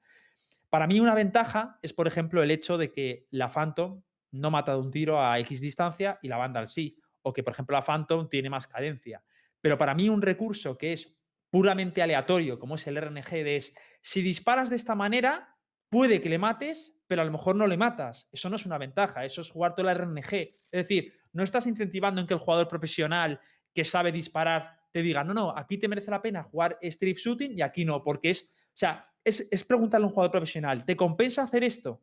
Para 0.74 0.88
mí 0.88 0.98
una 0.98 1.14
ventaja 1.14 1.78
es, 1.82 1.92
por 1.92 2.08
ejemplo, 2.08 2.42
el 2.42 2.50
hecho 2.50 2.76
de 2.76 2.90
que 2.90 3.28
la 3.30 3.48
Phantom 3.48 4.02
no 4.32 4.50
mata 4.50 4.72
de 4.72 4.78
un 4.78 4.90
tiro 4.90 5.24
a 5.24 5.38
X 5.38 5.60
distancia 5.60 6.18
y 6.20 6.26
la 6.26 6.36
Vandal 6.36 6.66
sí. 6.66 6.98
O 7.22 7.32
que, 7.32 7.44
por 7.44 7.52
ejemplo, 7.52 7.76
la 7.76 7.82
Phantom 7.82 8.28
tiene 8.28 8.50
más 8.50 8.66
cadencia. 8.66 9.22
Pero 9.60 9.78
para 9.78 9.94
mí 9.94 10.08
un 10.08 10.20
recurso 10.20 10.76
que 10.76 10.92
es 10.92 11.16
puramente 11.48 12.02
aleatorio, 12.02 12.58
como 12.58 12.74
es 12.74 12.84
el 12.88 13.00
RNG, 13.00 13.34
es, 13.46 13.72
si 14.02 14.20
disparas 14.20 14.68
de 14.68 14.74
esta 14.74 14.96
manera, 14.96 15.56
puede 15.88 16.20
que 16.20 16.28
le 16.28 16.38
mates, 16.38 17.04
pero 17.06 17.22
a 17.22 17.24
lo 17.24 17.30
mejor 17.30 17.54
no 17.54 17.68
le 17.68 17.76
matas. 17.76 18.28
Eso 18.32 18.50
no 18.50 18.56
es 18.56 18.66
una 18.66 18.76
ventaja, 18.76 19.24
eso 19.24 19.42
es 19.42 19.50
jugar 19.52 19.76
todo 19.76 19.88
el 19.88 19.96
RNG. 19.96 20.32
Es 20.32 20.72
decir, 20.72 21.12
no 21.32 21.44
estás 21.44 21.68
incentivando 21.68 22.20
en 22.20 22.26
que 22.26 22.34
el 22.34 22.40
jugador 22.40 22.66
profesional 22.66 23.38
que 23.72 23.84
sabe 23.84 24.10
disparar 24.10 24.76
te 24.90 25.02
diga, 25.02 25.22
no, 25.22 25.34
no, 25.34 25.56
aquí 25.56 25.78
te 25.78 25.86
merece 25.86 26.10
la 26.10 26.20
pena 26.20 26.42
jugar 26.42 26.78
strip 26.82 27.16
shooting 27.16 27.58
y 27.58 27.62
aquí 27.62 27.84
no, 27.84 28.02
porque 28.02 28.30
es, 28.30 28.53
o 28.74 28.76
sea, 28.76 29.08
es, 29.22 29.48
es 29.52 29.64
preguntarle 29.64 30.04
a 30.04 30.08
un 30.08 30.12
jugador 30.14 30.32
profesional, 30.32 30.84
¿te 30.84 30.96
compensa 30.96 31.44
hacer 31.44 31.62
esto? 31.64 32.02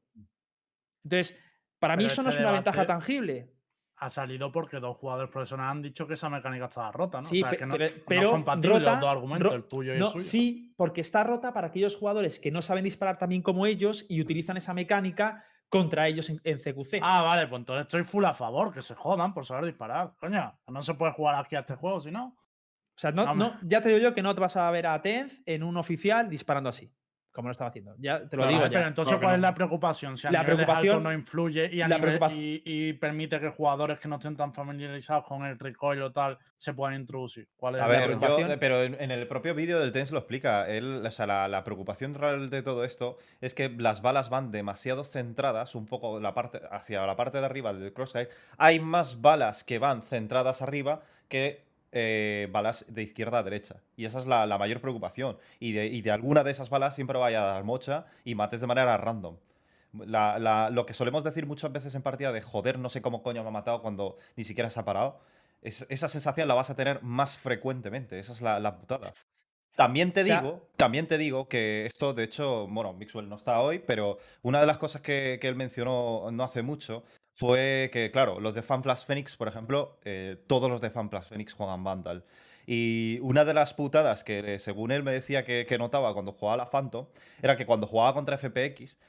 Entonces, 1.03 1.39
para 1.79 1.95
mí 1.95 2.05
eso 2.05 2.23
no 2.23 2.29
es 2.29 2.39
una 2.39 2.51
ventaja 2.51 2.85
tangible. 2.87 3.53
Ha 3.97 4.09
salido 4.09 4.51
porque 4.51 4.79
dos 4.79 4.97
jugadores 4.97 5.29
profesionales 5.29 5.71
han 5.71 5.81
dicho 5.83 6.07
que 6.07 6.15
esa 6.15 6.27
mecánica 6.29 6.65
estaba 6.65 6.91
rota, 6.91 7.19
¿no? 7.19 7.25
Sí, 7.27 7.37
o 7.37 7.41
sea, 7.41 7.49
pe- 7.51 7.57
que 7.57 7.65
no, 7.67 7.75
pero, 8.07 8.21
no 8.21 8.27
es 8.27 8.31
compatible 8.31 8.79
rota- 8.79 8.91
los 8.93 9.01
dos 9.01 9.09
argumentos, 9.09 9.53
el 9.53 9.63
tuyo 9.65 9.93
y 9.95 9.99
no, 9.99 10.07
el 10.07 10.11
suyo. 10.13 10.25
Sí, 10.25 10.73
porque 10.75 11.01
está 11.01 11.23
rota 11.23 11.53
para 11.53 11.67
aquellos 11.67 11.95
jugadores 11.97 12.39
que 12.39 12.49
no 12.51 12.61
saben 12.63 12.83
disparar 12.83 13.19
tan 13.19 13.29
bien 13.29 13.43
como 13.43 13.65
ellos 13.67 14.05
y 14.09 14.19
utilizan 14.21 14.57
esa 14.57 14.73
mecánica 14.73 15.45
contra 15.69 16.07
ellos 16.07 16.29
en, 16.31 16.41
en 16.43 16.59
CQC. 16.59 16.99
Ah, 17.03 17.21
vale, 17.21 17.47
pues 17.47 17.59
entonces 17.59 17.83
estoy 17.83 18.03
full 18.03 18.25
a 18.25 18.33
favor, 18.33 18.73
que 18.73 18.81
se 18.81 18.95
jodan 18.95 19.33
por 19.35 19.45
saber 19.45 19.65
disparar. 19.65 20.13
Coño, 20.19 20.59
no 20.67 20.81
se 20.81 20.95
puede 20.95 21.11
jugar 21.13 21.35
aquí 21.35 21.55
a 21.55 21.59
este 21.59 21.75
juego, 21.75 22.01
si 22.01 22.09
no. 22.09 22.35
O 23.01 23.11
sea, 23.11 23.11
no, 23.11 23.25
no, 23.25 23.33
no- 23.35 23.59
ya 23.63 23.81
te 23.81 23.89
digo 23.89 23.99
yo 23.99 24.13
que 24.13 24.21
no 24.21 24.35
te 24.35 24.41
vas 24.41 24.55
a 24.57 24.69
ver 24.69 24.85
a 24.85 25.01
Tenz 25.01 25.41
en 25.47 25.63
un 25.63 25.75
oficial 25.77 26.29
disparando 26.29 26.69
así, 26.69 26.91
como 27.31 27.47
lo 27.47 27.53
estaba 27.53 27.69
haciendo. 27.69 27.95
Ya 27.97 28.17
te 28.29 28.35
lo 28.35 28.43
Claro, 28.43 28.47
digo 28.49 28.59
Vale, 28.61 28.71
ya. 28.73 28.77
pero 28.79 28.87
entonces, 28.89 29.17
¿cuál 29.17 29.35
es 29.35 29.41
no. 29.41 29.47
la 29.47 29.55
preocupación? 29.55 30.17
Si 30.17 30.27
a 30.27 30.31
La 30.31 30.45
preocupación- 30.45 31.01
no 31.01 31.11
influye 31.11 31.67
y, 31.73 31.81
a 31.81 31.87
la 31.87 31.97
nivel- 31.97 32.19
y, 32.35 32.61
y 32.63 32.93
permite 32.93 33.39
que 33.39 33.49
jugadores 33.49 33.99
que 33.99 34.07
no 34.07 34.17
estén 34.17 34.35
tan 34.35 34.53
familiarizados 34.53 35.25
con 35.25 35.45
el 35.45 35.57
recoil 35.57 36.01
o 36.03 36.11
tal 36.11 36.37
se 36.57 36.73
puedan 36.73 36.99
introducir. 36.99 37.47
¿Cuál 37.55 37.75
es 37.75 37.81
A 37.81 37.87
la 37.87 37.91
ver, 37.91 38.01
yo, 38.01 38.05
preocupación- 38.19 38.51
eh, 38.51 38.57
pero 38.59 38.83
en, 38.83 39.01
en 39.01 39.09
el 39.11 39.25
propio 39.27 39.55
vídeo 39.55 39.79
del 39.79 39.93
TENS 39.93 40.11
lo 40.11 40.19
explica. 40.19 40.67
Él, 40.67 41.03
o 41.03 41.09
sea, 41.11 41.25
la, 41.25 41.47
la 41.47 41.63
preocupación 41.63 42.13
real 42.13 42.49
de 42.49 42.61
todo 42.61 42.83
esto 42.83 43.17
es 43.39 43.55
que 43.55 43.69
las 43.69 44.01
balas 44.03 44.29
van 44.29 44.51
demasiado 44.51 45.05
centradas, 45.05 45.73
un 45.73 45.87
poco 45.87 46.19
la 46.19 46.33
parte, 46.35 46.61
hacia 46.69 47.03
la 47.07 47.15
parte 47.15 47.39
de 47.39 47.45
arriba 47.45 47.73
del 47.73 47.93
crosshair. 47.93 48.29
Hay 48.57 48.79
más 48.79 49.21
balas 49.21 49.63
que 49.63 49.79
van 49.79 50.01
centradas 50.03 50.61
arriba 50.61 51.01
que 51.29 51.70
eh, 51.91 52.47
balas 52.51 52.85
de 52.87 53.03
izquierda 53.03 53.39
a 53.39 53.43
derecha. 53.43 53.81
Y 53.95 54.05
esa 54.05 54.19
es 54.19 54.25
la, 54.27 54.45
la 54.45 54.57
mayor 54.57 54.79
preocupación. 54.81 55.37
Y 55.59 55.73
de, 55.73 55.87
y 55.87 56.01
de 56.01 56.11
alguna 56.11 56.43
de 56.43 56.51
esas 56.51 56.69
balas 56.69 56.95
siempre 56.95 57.17
vaya 57.17 57.43
a 57.43 57.53
dar 57.53 57.63
mocha 57.63 58.05
y 58.23 58.35
mates 58.35 58.61
de 58.61 58.67
manera 58.67 58.95
random. 58.97 59.35
La- 60.05 60.39
la- 60.39 60.69
lo 60.69 60.85
que 60.85 60.93
solemos 60.93 61.23
decir 61.23 61.45
muchas 61.45 61.71
veces 61.71 61.93
en 61.95 62.01
partida 62.01 62.31
de 62.31 62.41
joder, 62.41 62.79
no 62.79 62.87
sé 62.89 63.01
cómo 63.01 63.21
coño 63.23 63.43
me 63.43 63.49
ha 63.49 63.51
matado 63.51 63.81
cuando 63.81 64.17
ni 64.37 64.43
siquiera 64.45 64.69
se 64.69 64.79
ha 64.79 64.85
parado. 64.85 65.19
es- 65.63 65.85
esa 65.89 66.07
sensación 66.07 66.47
la 66.47 66.55
vas 66.55 66.69
a 66.71 66.75
tener 66.75 67.03
más 67.03 67.37
frecuentemente. 67.37 68.17
Esa 68.17 68.33
es 68.33 68.41
la, 68.41 68.59
la 68.59 68.77
putada. 68.77 69.13
También 69.75 70.11
te 70.11 70.21
O 70.21 70.25
sea- 70.25 70.41
digo, 70.41 70.67
también 70.75 71.07
te 71.07 71.17
digo 71.19 71.47
que 71.47 71.85
esto, 71.85 72.13
de 72.13 72.23
hecho, 72.23 72.67
bueno, 72.67 72.93
Mixwell 72.93 73.29
no 73.29 73.35
está 73.35 73.59
hoy, 73.61 73.79
pero 73.79 74.17
una 74.41 74.59
de 74.59 74.65
las 74.65 74.77
cosas 74.79 75.01
que, 75.01 75.37
que 75.39 75.47
él 75.47 75.55
mencionó 75.55 76.29
no 76.31 76.43
hace 76.43 76.61
mucho 76.63 77.03
fue 77.33 77.89
que, 77.93 78.11
claro, 78.11 78.39
los 78.39 78.53
de 78.53 78.61
FanPlus 78.61 79.05
Phoenix, 79.05 79.35
por 79.37 79.47
ejemplo, 79.47 79.99
eh, 80.03 80.37
todos 80.47 80.69
los 80.69 80.81
de 80.81 80.89
FanPlus 80.89 81.27
Phoenix 81.27 81.53
juegan 81.53 81.83
Vandal. 81.83 82.25
Y 82.67 83.19
una 83.21 83.45
de 83.45 83.53
las 83.53 83.73
putadas 83.73 84.23
que, 84.23 84.55
eh, 84.55 84.59
según 84.59 84.91
él 84.91 85.03
me 85.03 85.11
decía 85.11 85.43
que, 85.43 85.65
notaba 85.79 86.13
cuando 86.13 86.33
jugaba 86.33 86.57
la 86.57 86.69
Phantom, 86.69 87.07
era 87.41 87.57
que 87.57 87.65
cuando 87.65 87.87
jugaba 87.87 88.13
contra 88.13 88.37
FPX, 88.37 88.99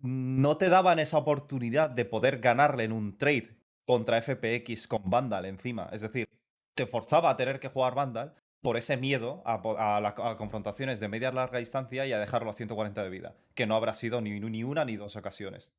no 0.00 0.56
te 0.58 0.68
daban 0.68 0.98
esa 0.98 1.18
oportunidad 1.18 1.90
de 1.90 2.04
poder 2.04 2.38
ganarle 2.40 2.84
en 2.84 2.92
un 2.92 3.16
trade 3.18 3.56
contra 3.86 4.18
FPX 4.18 4.86
con 4.86 5.02
Vandal 5.10 5.46
encima. 5.46 5.88
Es 5.92 6.02
decir, 6.02 6.28
te 6.74 6.86
forzaba 6.86 7.30
a 7.30 7.36
tener 7.36 7.60
que 7.60 7.68
jugar 7.68 7.94
Vandal 7.94 8.34
por 8.60 8.76
ese 8.76 8.96
miedo 8.96 9.42
a, 9.46 10.00
la- 10.00 10.14
confrontaciones 10.36 11.00
de 11.00 11.08
media 11.08 11.32
larga 11.32 11.58
distancia 11.58 12.06
y 12.06 12.12
a 12.12 12.18
dejarlo 12.18 12.50
a 12.50 12.52
140 12.52 13.02
de 13.02 13.10
vida, 13.10 13.34
que 13.54 13.66
no 13.66 13.76
habrá 13.76 13.94
sido 13.94 14.20
ni, 14.20 14.38
ni 14.40 14.64
una 14.64 14.84
ni 14.84 14.96
dos 14.96 15.16
ocasiones. 15.16 15.72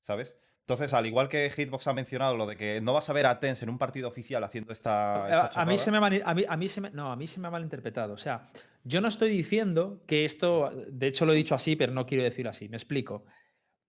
¿Sabes? 0.00 0.36
Entonces, 0.66 0.94
al 0.94 1.06
igual 1.06 1.28
que 1.28 1.50
Hitbox 1.50 1.88
ha 1.88 1.92
mencionado 1.92 2.36
lo 2.36 2.46
de 2.46 2.56
que 2.56 2.80
no 2.80 2.92
vas 2.92 3.10
a 3.10 3.12
ver 3.12 3.26
a 3.26 3.40
Tens 3.40 3.62
en 3.62 3.68
un 3.68 3.78
partido 3.78 4.08
oficial 4.08 4.44
haciendo 4.44 4.72
esta. 4.72 5.24
esta 5.26 5.60
A, 5.60 5.62
a 5.62 5.66
mí 5.66 5.76
chorrada, 5.76 5.78
se 5.78 5.90
me 5.90 5.96
ha 5.96 6.00
mani- 6.00 6.22
a 6.24 6.34
mí, 6.34 6.44
a 6.48 6.56
mí 6.56 6.68
se 6.68 6.80
me, 6.80 6.90
no, 6.90 7.10
a 7.10 7.16
mí 7.16 7.26
se 7.26 7.40
me 7.40 7.48
ha 7.48 7.50
malinterpretado. 7.50 8.14
O 8.14 8.18
sea, 8.18 8.48
yo 8.84 9.00
no 9.00 9.08
estoy 9.08 9.30
diciendo 9.30 10.04
que 10.06 10.24
esto, 10.24 10.70
de 10.88 11.08
hecho 11.08 11.26
lo 11.26 11.32
he 11.32 11.36
dicho 11.36 11.54
así, 11.56 11.74
pero 11.74 11.92
no 11.92 12.06
quiero 12.06 12.22
decirlo 12.22 12.50
así. 12.50 12.68
Me 12.68 12.76
explico. 12.76 13.24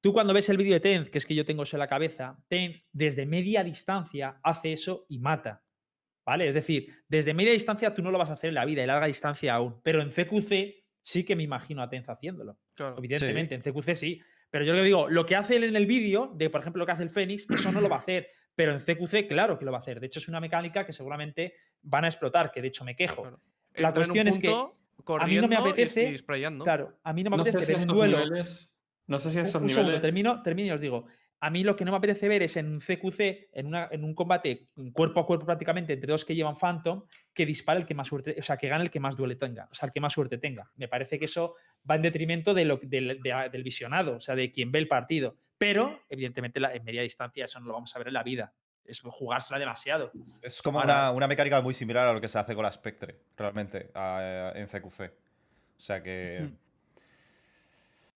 Tú 0.01 0.12
cuando 0.13 0.33
ves 0.33 0.49
el 0.49 0.57
vídeo 0.57 0.73
de 0.73 0.79
Tenz, 0.79 1.09
que 1.09 1.19
es 1.19 1.25
que 1.25 1.36
yo 1.36 1.45
tengo 1.45 1.63
eso 1.63 1.77
en 1.77 1.79
la 1.79 1.88
cabeza, 1.88 2.38
Tenz 2.49 2.86
desde 2.91 3.25
media 3.25 3.63
distancia 3.63 4.39
hace 4.43 4.73
eso 4.73 5.05
y 5.07 5.19
mata. 5.19 5.63
¿Vale? 6.25 6.47
Es 6.47 6.55
decir, 6.55 7.03
desde 7.07 7.33
media 7.33 7.51
distancia 7.51 7.93
tú 7.93 8.01
no 8.01 8.09
lo 8.09 8.17
vas 8.17 8.29
a 8.29 8.33
hacer 8.33 8.47
en 8.47 8.55
la 8.55 8.65
vida 8.65 8.81
y 8.83 8.88
larga 8.88 9.07
distancia 9.07 9.53
aún. 9.53 9.79
Pero 9.83 10.01
en 10.01 10.09
CQC 10.09 10.83
sí 11.01 11.23
que 11.23 11.36
me 11.36 11.43
imagino 11.43 11.83
a 11.83 11.89
Tenz 11.89 12.09
haciéndolo. 12.09 12.57
Claro. 12.73 12.95
Evidentemente, 12.97 13.53
en 13.55 13.62
CQC 13.62 13.95
sí. 13.95 14.21
Pero 14.53 14.65
yo 14.65 14.75
le 14.75 14.83
digo, 14.83 15.09
lo 15.09 15.25
que 15.25 15.35
hace 15.35 15.55
él 15.55 15.63
en 15.63 15.75
el 15.75 15.87
vídeo, 15.87 16.31
de 16.35 16.47
por 16.51 16.61
ejemplo 16.61 16.79
lo 16.79 16.85
que 16.85 16.91
hace 16.91 17.01
el 17.01 17.09
Fénix, 17.09 17.49
eso 17.49 17.71
no 17.71 17.81
lo 17.81 17.89
va 17.89 17.95
a 17.95 17.99
hacer. 17.99 18.27
Pero 18.53 18.71
en 18.71 18.79
CQC, 18.79 19.27
claro 19.27 19.57
que 19.57 19.65
lo 19.65 19.71
va 19.71 19.79
a 19.79 19.81
hacer. 19.81 19.99
De 19.99 20.05
hecho, 20.05 20.19
es 20.19 20.27
una 20.27 20.39
mecánica 20.39 20.85
que 20.85 20.93
seguramente 20.93 21.55
van 21.81 22.05
a 22.05 22.07
explotar, 22.07 22.51
que 22.51 22.61
de 22.61 22.67
hecho 22.67 22.85
me 22.85 22.95
quejo. 22.95 23.23
Claro. 23.23 23.39
La 23.73 23.87
Entra 23.87 24.03
cuestión 24.03 24.27
es 24.27 24.37
que 24.37 24.49
a 24.49 25.25
mí 25.25 25.37
no 25.37 25.47
me 25.47 25.55
apetece-. 25.55 26.23
Claro, 26.63 26.99
a 27.03 27.13
mí 27.13 27.23
no 27.23 27.31
me 27.31 27.37
No 27.37 27.43
sé 27.45 27.49
apetece 27.49 27.65
si 27.65 27.73
ver 27.79 27.81
un 27.81 27.97
duelo. 27.97 28.17
niveles. 28.19 28.75
No 29.07 29.19
sé 29.19 29.31
si 29.31 29.39
esos 29.39 29.55
un 29.55 29.69
segundo, 29.69 29.81
niveles. 29.81 30.01
termino, 30.03 30.43
termino 30.43 30.67
y 30.67 30.71
os 30.71 30.81
digo. 30.81 31.07
A 31.45 31.49
mí 31.49 31.62
lo 31.65 31.75
que 31.75 31.84
no 31.84 31.91
me 31.91 31.97
apetece 31.97 32.29
ver 32.29 32.41
es 32.41 32.56
en 32.56 32.71
un 32.71 32.79
CQC, 32.79 33.49
en, 33.51 33.65
una- 33.67 33.89
en 33.91 34.06
un 34.06 34.15
combate 34.15 34.69
cuerpo 34.93 35.19
a 35.19 35.25
cuerpo 35.25 35.45
prácticamente 35.45 35.91
entre 35.91 36.10
dos 36.10 36.23
que 36.23 36.36
llevan 36.36 36.56
Phantom, 36.56 37.03
que 37.34 37.45
dispare 37.45 37.82
el 37.82 37.86
que 37.86 37.93
más 37.93 38.08
suerte, 38.08 38.36
o 38.39 38.41
sea, 38.41 38.56
que 38.56 38.69
gane 38.69 38.86
el 38.86 38.89
que 38.89 39.01
más 39.01 39.17
duele 39.17 39.36
tenga, 39.36 39.67
o 39.69 39.73
sea, 39.73 39.88
el 39.88 39.91
que 39.93 39.99
más 39.99 40.13
suerte 40.13 40.38
tenga. 40.38 40.71
Me 40.77 40.88
parece 40.88 41.19
que 41.19 41.25
eso 41.25 41.56
va 41.89 41.95
en 41.95 42.01
detrimento 42.03 42.53
de 42.53 42.63
lo, 42.63 42.77
del, 42.82 43.19
de- 43.21 43.49
del 43.51 43.62
visionado, 43.63 44.15
o 44.15 44.21
sea, 44.21 44.36
de 44.36 44.51
quien 44.51 44.71
ve 44.71 44.79
el 44.79 44.88
partido. 44.88 45.36
Pero, 45.58 45.99
evidentemente, 46.10 46.62
la- 46.62 46.73
en 46.73 46.84
media 46.86 47.01
distancia 47.01 47.43
eso 47.43 47.60
no 47.60 47.65
lo 47.67 47.73
vamos 47.73 47.93
a 47.93 47.99
ver 47.99 48.08
en 48.08 48.13
la 48.13 48.23
vida. 48.23 48.53
Es 48.86 49.01
jugársela 49.01 49.60
demasiado. 49.60 50.12
Es 50.41 50.62
como 50.62 50.79
Ahora- 50.79 51.10
una, 51.10 51.12
una 51.12 51.27
mecánica 51.27 51.62
muy 51.62 51.73
similar 51.73 52.08
a 52.08 52.13
lo 52.13 52.21
que 52.21 52.27
se 52.29 52.39
hace 52.39 52.56
con 52.56 52.63
la 52.63 52.71
Spectre, 52.71 53.17
realmente, 53.36 53.89
a- 53.93 54.53
en 54.56 54.67
CQC. 54.67 55.12
O 55.75 55.79
sea 55.82 56.01
que. 56.01 56.49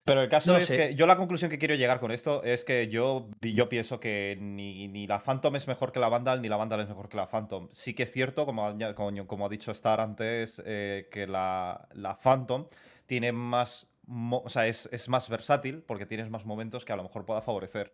Pero 0.08 0.22
el 0.24 0.30
caso 0.30 0.54
No 0.54 0.58
es 0.58 0.66
sé. 0.66 0.78
que 0.78 0.96
yo 0.96 1.06
la 1.06 1.18
conclusión 1.18 1.52
que 1.52 1.60
quiero 1.60 1.76
llegar 1.76 2.00
con 2.00 2.12
esto 2.12 2.42
es 2.44 2.64
que 2.64 2.88
yo, 2.88 3.30
yo 3.42 3.70
pienso 3.70 4.00
que 4.00 4.38
ni, 4.42 4.88
ni 4.88 5.06
la 5.06 5.20
Phantom 5.20 5.56
es 5.58 5.68
mejor 5.68 5.92
que 5.92 6.00
la 6.00 6.10
Vandal, 6.10 6.42
ni 6.42 6.48
la 6.50 6.56
Vandal 6.56 6.80
es 6.80 6.88
mejor 6.88 7.10
que 7.10 7.18
la 7.18 7.28
Phantom. 7.28 7.68
Sí 7.72 7.94
que 7.94 8.04
es 8.04 8.12
cierto, 8.12 8.46
como, 8.46 8.66
ha- 8.66 8.96
como, 8.96 9.28
como 9.28 9.46
ha 9.46 9.50
dicho 9.50 9.72
Star 9.72 10.00
antes, 10.02 10.62
eh, 10.66 11.08
que 11.12 11.28
la, 11.28 11.88
la 11.94 12.16
Phantom 12.16 12.68
tiene 13.06 13.32
más. 13.32 13.92
O 14.32 14.48
sea, 14.50 14.66
es, 14.68 14.88
es 14.94 15.10
más 15.10 15.28
versátil 15.30 15.84
porque 15.86 16.06
tienes 16.06 16.30
más 16.30 16.46
momentos 16.46 16.86
que 16.86 16.94
a 16.94 16.96
lo 16.96 17.04
mejor 17.04 17.26
pueda 17.26 17.42
favorecer. 17.42 17.92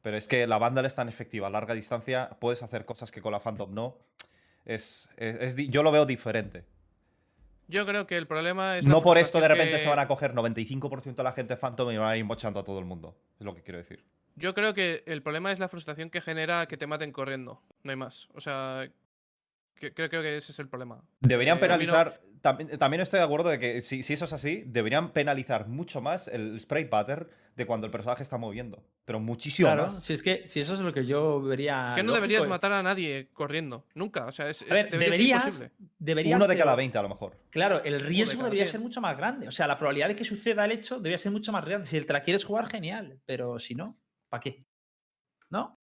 Pero 0.00 0.16
es 0.16 0.28
que 0.28 0.46
la 0.46 0.58
Vandal 0.58 0.86
es 0.86 0.94
tan 0.94 1.08
efectiva 1.08 1.48
a 1.48 1.50
larga 1.50 1.74
distancia, 1.74 2.30
puedes 2.40 2.62
hacer 2.62 2.84
cosas 2.84 3.10
que 3.10 3.20
con 3.20 3.32
la 3.32 3.40
Phantom 3.40 3.74
no. 3.74 3.96
Es, 4.64 5.10
es- 5.16 5.56
es 5.58 5.68
yo 5.68 5.82
lo 5.82 5.90
veo 5.90 6.06
diferente. 6.06 6.62
Yo 7.68 7.86
creo 7.86 8.06
que 8.06 8.16
el 8.16 8.26
problema 8.26 8.78
es. 8.78 8.86
No 8.86 9.02
por 9.02 9.18
esto 9.18 9.40
de 9.40 9.48
repente 9.48 9.78
se 9.78 9.88
van 9.88 9.98
a 9.98 10.08
coger 10.08 10.34
95% 10.34 11.14
de 11.14 11.22
la 11.22 11.32
gente 11.32 11.56
Phantom 11.56 11.90
y 11.90 11.98
van 11.98 12.08
a 12.10 12.16
ir 12.16 12.24
mochando 12.24 12.58
a 12.60 12.64
todo 12.64 12.78
el 12.78 12.84
mundo. 12.86 13.16
Es 13.38 13.44
lo 13.44 13.54
que 13.54 13.62
quiero 13.62 13.78
decir. 13.78 14.04
Yo 14.36 14.54
creo 14.54 14.72
que 14.72 15.02
el 15.06 15.22
problema 15.22 15.52
es 15.52 15.58
la 15.58 15.68
frustración 15.68 16.10
que 16.10 16.20
genera 16.20 16.66
que 16.66 16.76
te 16.76 16.86
maten 16.86 17.12
corriendo. 17.12 17.60
No 17.82 17.90
hay 17.90 17.96
más. 17.96 18.28
O 18.34 18.40
sea, 18.40 18.88
Creo, 19.80 20.08
creo 20.08 20.22
que 20.22 20.36
ese 20.36 20.50
es 20.50 20.58
el 20.58 20.68
problema. 20.68 21.00
Deberían 21.20 21.58
Eh, 21.58 21.60
penalizar. 21.60 22.20
También, 22.40 22.78
también 22.78 23.00
estoy 23.00 23.18
de 23.18 23.24
acuerdo 23.24 23.48
de 23.48 23.58
que 23.58 23.82
si, 23.82 24.02
si 24.02 24.12
eso 24.12 24.24
es 24.26 24.32
así, 24.32 24.62
deberían 24.66 25.12
penalizar 25.12 25.66
mucho 25.68 26.00
más 26.00 26.28
el 26.28 26.58
spray 26.60 26.84
pattern 26.86 27.28
de 27.56 27.66
cuando 27.66 27.86
el 27.86 27.90
personaje 27.90 28.22
está 28.22 28.36
moviendo. 28.38 28.84
Pero 29.04 29.18
muchísimo 29.18 29.66
Claro, 29.68 29.86
más. 29.92 30.04
si 30.04 30.12
es 30.12 30.22
que 30.22 30.46
si 30.46 30.60
eso 30.60 30.74
es 30.74 30.80
lo 30.80 30.92
que 30.92 31.04
yo 31.06 31.40
vería. 31.42 31.88
Es 31.88 31.94
que 31.94 32.02
no 32.02 32.08
lógico, 32.08 32.14
deberías 32.22 32.44
eh. 32.44 32.48
matar 32.48 32.72
a 32.72 32.82
nadie 32.82 33.28
corriendo. 33.32 33.84
Nunca. 33.94 34.26
O 34.26 34.32
sea, 34.32 34.48
es, 34.48 34.62
es- 34.62 34.68
ver, 34.68 34.90
debería 34.90 35.00
ser 35.00 35.10
deberías, 35.10 35.44
imposible. 35.44 35.70
deberías. 35.98 36.36
Uno 36.36 36.46
de 36.46 36.56
cada 36.56 36.70
pero- 36.72 36.76
20 36.76 36.98
a 36.98 37.02
lo 37.02 37.08
mejor. 37.08 37.36
Claro, 37.50 37.82
el 37.82 37.98
riesgo 38.00 38.42
debería 38.44 38.64
100. 38.66 38.72
ser 38.72 38.80
mucho 38.80 39.00
más 39.00 39.16
grande. 39.16 39.48
O 39.48 39.50
sea, 39.50 39.66
la 39.66 39.76
probabilidad 39.78 40.08
de 40.08 40.16
que 40.16 40.24
suceda 40.24 40.64
el 40.64 40.72
hecho 40.72 40.96
debería 40.96 41.18
ser 41.18 41.32
mucho 41.32 41.50
más 41.50 41.64
grande. 41.64 41.86
Si 41.88 42.00
te 42.00 42.12
la 42.12 42.22
quieres 42.22 42.44
jugar, 42.44 42.68
genial. 42.68 43.18
Pero 43.26 43.58
si 43.58 43.74
no, 43.74 43.98
¿para 44.28 44.40
qué? 44.42 44.64
¿No? 45.50 45.77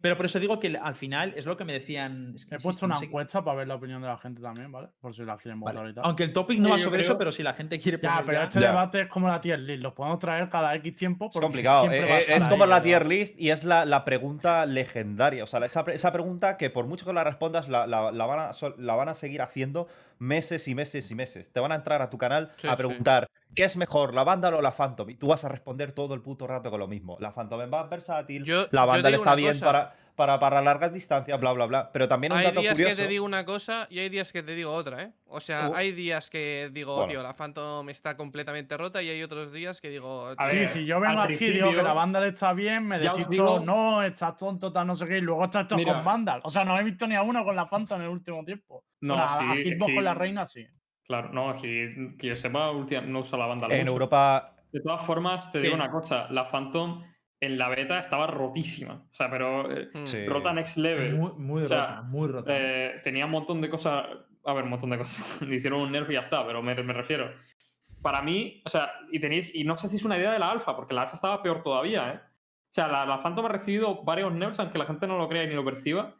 Pero 0.00 0.16
por 0.16 0.26
eso 0.26 0.38
digo 0.38 0.60
que 0.60 0.76
al 0.80 0.94
final 0.94 1.32
es 1.36 1.44
lo 1.44 1.56
que 1.56 1.64
me 1.64 1.72
decían. 1.72 2.32
es 2.36 2.46
que 2.46 2.54
He 2.54 2.58
puesto 2.58 2.86
no 2.86 2.92
una 2.94 3.00
qué- 3.00 3.06
encuesta 3.06 3.42
para 3.42 3.56
ver 3.58 3.68
la 3.68 3.74
opinión 3.74 4.00
de 4.00 4.06
la 4.08 4.16
gente 4.16 4.40
también, 4.40 4.70
¿vale? 4.70 4.88
Por 5.00 5.12
si 5.14 5.24
la 5.24 5.36
quieren 5.36 5.58
Vale. 5.60 5.76
votar 5.76 5.90
y 5.90 5.94
tal. 5.94 6.04
Aunque 6.04 6.22
el 6.22 6.32
topic 6.32 6.58
no 6.60 6.66
Sí, 6.66 6.70
va 6.72 6.78
sobre 6.78 7.00
eso, 7.00 7.18
pero 7.18 7.32
si 7.32 7.42
la 7.42 7.52
gente 7.52 7.80
quiere 7.80 7.98
Ya, 8.00 8.22
pero 8.24 8.38
ya- 8.38 8.44
este 8.44 8.60
Ya. 8.60 8.68
debate 8.68 9.00
es 9.02 9.08
como 9.08 9.26
la 9.28 9.40
tier 9.40 9.58
list. 9.58 9.82
Los 9.82 9.94
podemos 9.94 10.18
traer 10.20 10.48
cada 10.48 10.74
X 10.76 10.94
tiempo. 10.94 11.30
Es 11.34 11.40
complicado. 11.40 11.90
eh, 11.90 12.24
es 12.28 12.42
ahí, 12.44 12.48
como 12.48 12.64
la 12.66 12.80
tier 12.82 13.06
list 13.06 13.34
y 13.40 13.50
es 13.50 13.64
la, 13.64 13.84
la 13.84 14.04
pregunta 14.04 14.64
legendaria. 14.66 15.42
O 15.42 15.46
sea, 15.48 15.64
esa, 15.66 15.80
esa 15.92 16.12
pregunta 16.12 16.56
que 16.56 16.70
por 16.70 16.86
mucho 16.86 17.04
que 17.04 17.12
la 17.12 17.24
respondas, 17.24 17.68
la, 17.68 17.86
la- 17.88 18.12
la 18.12 18.26
van 18.26 18.38
a, 18.38 18.50
la 18.78 18.94
van 18.94 19.08
a 19.08 19.14
seguir 19.14 19.42
haciendo 19.42 19.88
meses 20.20 20.68
y 20.68 20.74
meses 20.76 21.10
y 21.10 21.14
meses. 21.16 21.50
Te 21.52 21.58
van 21.60 21.72
a 21.72 21.74
entrar 21.74 22.02
a 22.02 22.10
tu 22.10 22.18
canal 22.18 22.50
Sí, 22.60 22.68
a 22.68 22.76
sí. 22.76 22.76
¿Qué 23.58 23.64
es 23.64 23.76
mejor, 23.76 24.14
la 24.14 24.24
Vandal 24.24 24.54
o 24.54 24.62
la 24.62 24.72
Phantom? 24.72 25.10
Y 25.10 25.14
tú 25.16 25.26
vas 25.28 25.44
a 25.44 25.48
responder 25.48 25.92
todo 25.92 26.14
el 26.14 26.22
puto 26.22 26.46
rato 26.46 26.70
con 26.70 26.80
lo 26.80 26.88
mismo. 26.88 27.16
La 27.20 27.32
Phantom 27.32 27.60
es 27.62 27.68
más 27.68 27.88
versátil, 27.90 28.44
Yo- 28.44 28.66
la 28.70 28.84
Vandal 28.84 29.14
está 29.14 29.34
bien 29.34 29.52
cosa. 29.52 29.66
para, 29.66 29.94
para, 30.14 30.40
para 30.40 30.60
largas 30.62 30.92
distancias, 30.92 31.38
bla, 31.38 31.52
bla, 31.52 31.66
bla. 31.66 31.92
Pero 31.92 32.08
también 32.08 32.32
un 32.32 32.38
Hay 32.40 32.46
dato 32.46 32.60
días 32.60 32.72
curioso. 32.74 32.96
que 32.96 33.02
te 33.02 33.08
digo 33.08 33.24
una 33.24 33.44
cosa 33.44 33.86
y 33.88 34.00
hay 34.00 34.08
días 34.08 34.32
que 34.32 34.42
te 34.42 34.54
digo 34.56 34.72
otra, 34.72 35.02
¿eh? 35.02 35.12
O 35.26 35.38
sea, 35.38 35.68
Uh. 35.68 35.74
hay 35.76 35.92
días 35.92 36.28
que 36.30 36.70
digo, 36.72 36.96
Bueno. 36.96 37.10
tío, 37.10 37.22
la 37.22 37.34
Phantom 37.34 37.88
está 37.88 38.16
completamente 38.16 38.76
rota 38.76 39.00
y 39.02 39.10
hay 39.10 39.22
otros 39.22 39.52
días 39.52 39.80
que 39.80 39.90
digo, 39.90 40.34
A 40.36 40.50
Sí, 40.50 40.66
si 40.66 40.86
yo 40.86 40.98
vengo 41.00 41.20
aquí 41.20 41.34
y 41.44 41.52
digo 41.52 41.70
que 41.70 41.82
la 41.82 41.92
Vandal 41.92 42.24
está 42.24 42.52
bien, 42.52 42.86
me 42.86 42.98
decís 42.98 43.28
digo- 43.28 43.60
no, 43.60 44.02
estás 44.02 44.36
tonto, 44.36 44.72
tal, 44.72 44.86
no 44.88 44.96
sé 44.96 45.06
qué, 45.06 45.18
y 45.18 45.20
luego 45.20 45.44
estás 45.44 45.68
todo 45.68 45.82
con 45.84 46.04
Vandal. 46.04 46.40
O 46.44 46.50
sea, 46.50 46.64
no 46.64 46.78
he 46.78 46.82
visto 46.82 47.06
ni 47.06 47.14
a 47.14 47.22
uno 47.22 47.44
con 47.44 47.54
la 47.54 47.68
Phantom 47.68 47.98
en 48.00 48.04
el 48.06 48.10
último 48.10 48.44
tiempo. 48.44 48.84
No, 49.00 49.14
Bueno, 49.14 49.28
a- 49.28 49.36
a 49.52 49.54
sí, 49.54 49.62
Hitbox 49.64 49.94
con 49.94 50.04
la 50.04 50.14
reina, 50.14 50.46
sí. 50.46 50.66
Claro, 51.08 51.30
no, 51.32 51.48
aquí 51.48 51.68
que 52.18 52.26
yo 52.26 52.36
sepa, 52.36 52.70
última- 52.70 53.00
no 53.00 53.20
usa 53.20 53.38
la 53.38 53.46
banda. 53.46 53.66
En 53.70 53.88
Europa, 53.88 54.54
De 54.70 54.80
todas 54.80 55.02
formas, 55.06 55.50
te 55.50 55.60
digo 55.62 55.74
una 55.74 55.90
cosa, 55.90 56.26
la 56.30 56.44
Phantom 56.44 57.02
en 57.40 57.56
la 57.56 57.68
beta 57.70 57.98
estaba 57.98 58.26
rotísima. 58.26 59.06
O 59.10 59.14
sea, 59.14 59.30
pero 59.30 59.70
eh, 59.72 59.88
mm, 59.94 60.04
Sí. 60.04 60.26
rota 60.26 60.52
next 60.52 60.76
level. 60.76 61.14
Muy, 61.16 61.32
muy 61.38 61.62
O 61.62 61.64
sea, 61.64 61.78
rota, 61.86 62.02
muy 62.02 62.28
rota. 62.28 62.52
Eh, 62.54 63.00
tenía 63.02 63.24
un 63.24 63.30
montón 63.30 63.62
de 63.62 63.70
cosas. 63.70 64.04
A 64.44 64.52
ver, 64.52 64.64
un 64.64 64.70
montón 64.70 64.90
de 64.90 64.98
cosas. 64.98 65.40
Hicieron 65.50 65.80
un 65.80 65.92
nerf 65.92 66.10
y 66.10 66.14
ya 66.14 66.20
está, 66.20 66.46
pero 66.46 66.62
me, 66.62 66.74
me 66.74 66.92
refiero. 66.92 67.30
Para 68.02 68.20
mí, 68.20 68.60
o 68.66 68.68
sea, 68.68 68.92
y 69.10 69.18
tenéis. 69.18 69.54
Y 69.54 69.64
no 69.64 69.78
sé 69.78 69.88
si 69.88 69.96
es 69.96 70.04
una 70.04 70.18
idea 70.18 70.30
de 70.32 70.38
la 70.38 70.50
alfa, 70.50 70.76
porque 70.76 70.92
la 70.94 71.02
alfa 71.02 71.14
estaba 71.14 71.42
peor 71.42 71.62
todavía, 71.62 72.10
¿eh? 72.12 72.20
O 72.20 72.72
sea, 72.72 72.86
la, 72.88 73.06
la 73.06 73.22
Phantom 73.22 73.46
ha 73.46 73.48
recibido 73.48 74.04
varios 74.04 74.30
nerfs, 74.34 74.60
aunque 74.60 74.76
la 74.76 74.84
gente 74.84 75.06
no 75.06 75.16
lo 75.16 75.26
crea 75.30 75.46
ni 75.46 75.54
lo 75.54 75.64
perciba. 75.64 76.14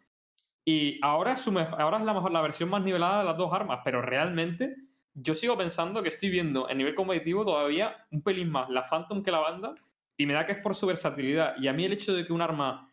Y 0.68 0.98
ahora 1.02 1.32
es, 1.32 1.40
su 1.40 1.50
mej- 1.52 1.74
ahora 1.78 1.98
es 1.98 2.04
la, 2.04 2.12
mejor, 2.14 2.30
la 2.30 2.42
versión 2.42 2.68
más 2.68 2.82
nivelada 2.82 3.20
de 3.20 3.24
las 3.24 3.36
dos 3.38 3.50
armas, 3.52 3.80
pero 3.84 4.02
realmente 4.02 4.76
yo 5.14 5.32
sigo 5.34 5.56
pensando 5.56 6.02
que 6.02 6.08
estoy 6.10 6.28
viendo 6.30 6.68
en 6.68 6.78
nivel 6.78 6.94
competitivo 6.94 7.44
todavía 7.44 7.96
un 8.10 8.22
pelín 8.22 8.50
más 8.50 8.68
la 8.68 8.84
Phantom 8.84 9.22
que 9.22 9.30
la 9.30 9.38
banda, 9.40 9.74
y 10.16 10.26
me 10.26 10.34
da 10.34 10.44
que 10.46 10.52
es 10.52 10.58
por 10.58 10.74
su 10.74 10.86
versatilidad. 10.86 11.54
Y 11.58 11.68
a 11.68 11.72
mí 11.72 11.84
el 11.84 11.92
hecho 11.92 12.12
de 12.14 12.26
que 12.26 12.32
un 12.32 12.42
arma 12.42 12.92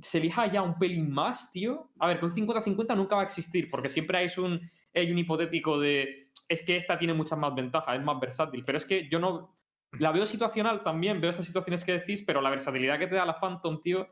se 0.00 0.18
elija 0.18 0.46
ya 0.52 0.62
un 0.62 0.78
pelín 0.78 1.10
más, 1.10 1.50
tío. 1.50 1.90
A 1.98 2.06
ver, 2.08 2.22
un 2.22 2.30
50-50 2.30 2.94
nunca 2.94 3.16
va 3.16 3.22
a 3.22 3.24
existir, 3.24 3.68
porque 3.70 3.88
siempre 3.88 4.18
hay 4.18 4.28
un, 4.38 4.60
hay 4.94 5.10
un 5.10 5.18
hipotético 5.18 5.80
de. 5.80 6.28
Es 6.48 6.62
que 6.64 6.76
esta 6.76 6.98
tiene 6.98 7.14
muchas 7.14 7.38
más 7.38 7.54
ventajas, 7.54 7.96
es 7.98 8.02
más 8.04 8.20
versátil. 8.20 8.64
Pero 8.64 8.78
es 8.78 8.86
que 8.86 9.08
yo 9.08 9.18
no. 9.18 9.56
La 9.98 10.12
veo 10.12 10.26
situacional 10.26 10.82
también, 10.84 11.20
veo 11.20 11.30
esas 11.30 11.46
situaciones 11.46 11.84
que 11.84 11.92
decís, 11.98 12.22
pero 12.26 12.40
la 12.40 12.50
versatilidad 12.50 12.98
que 12.98 13.08
te 13.08 13.16
da 13.16 13.24
la 13.26 13.40
Phantom, 13.40 13.80
tío, 13.82 14.08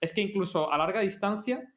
es 0.00 0.12
que 0.12 0.20
incluso 0.20 0.72
a 0.72 0.78
larga 0.78 1.00
distancia. 1.00 1.74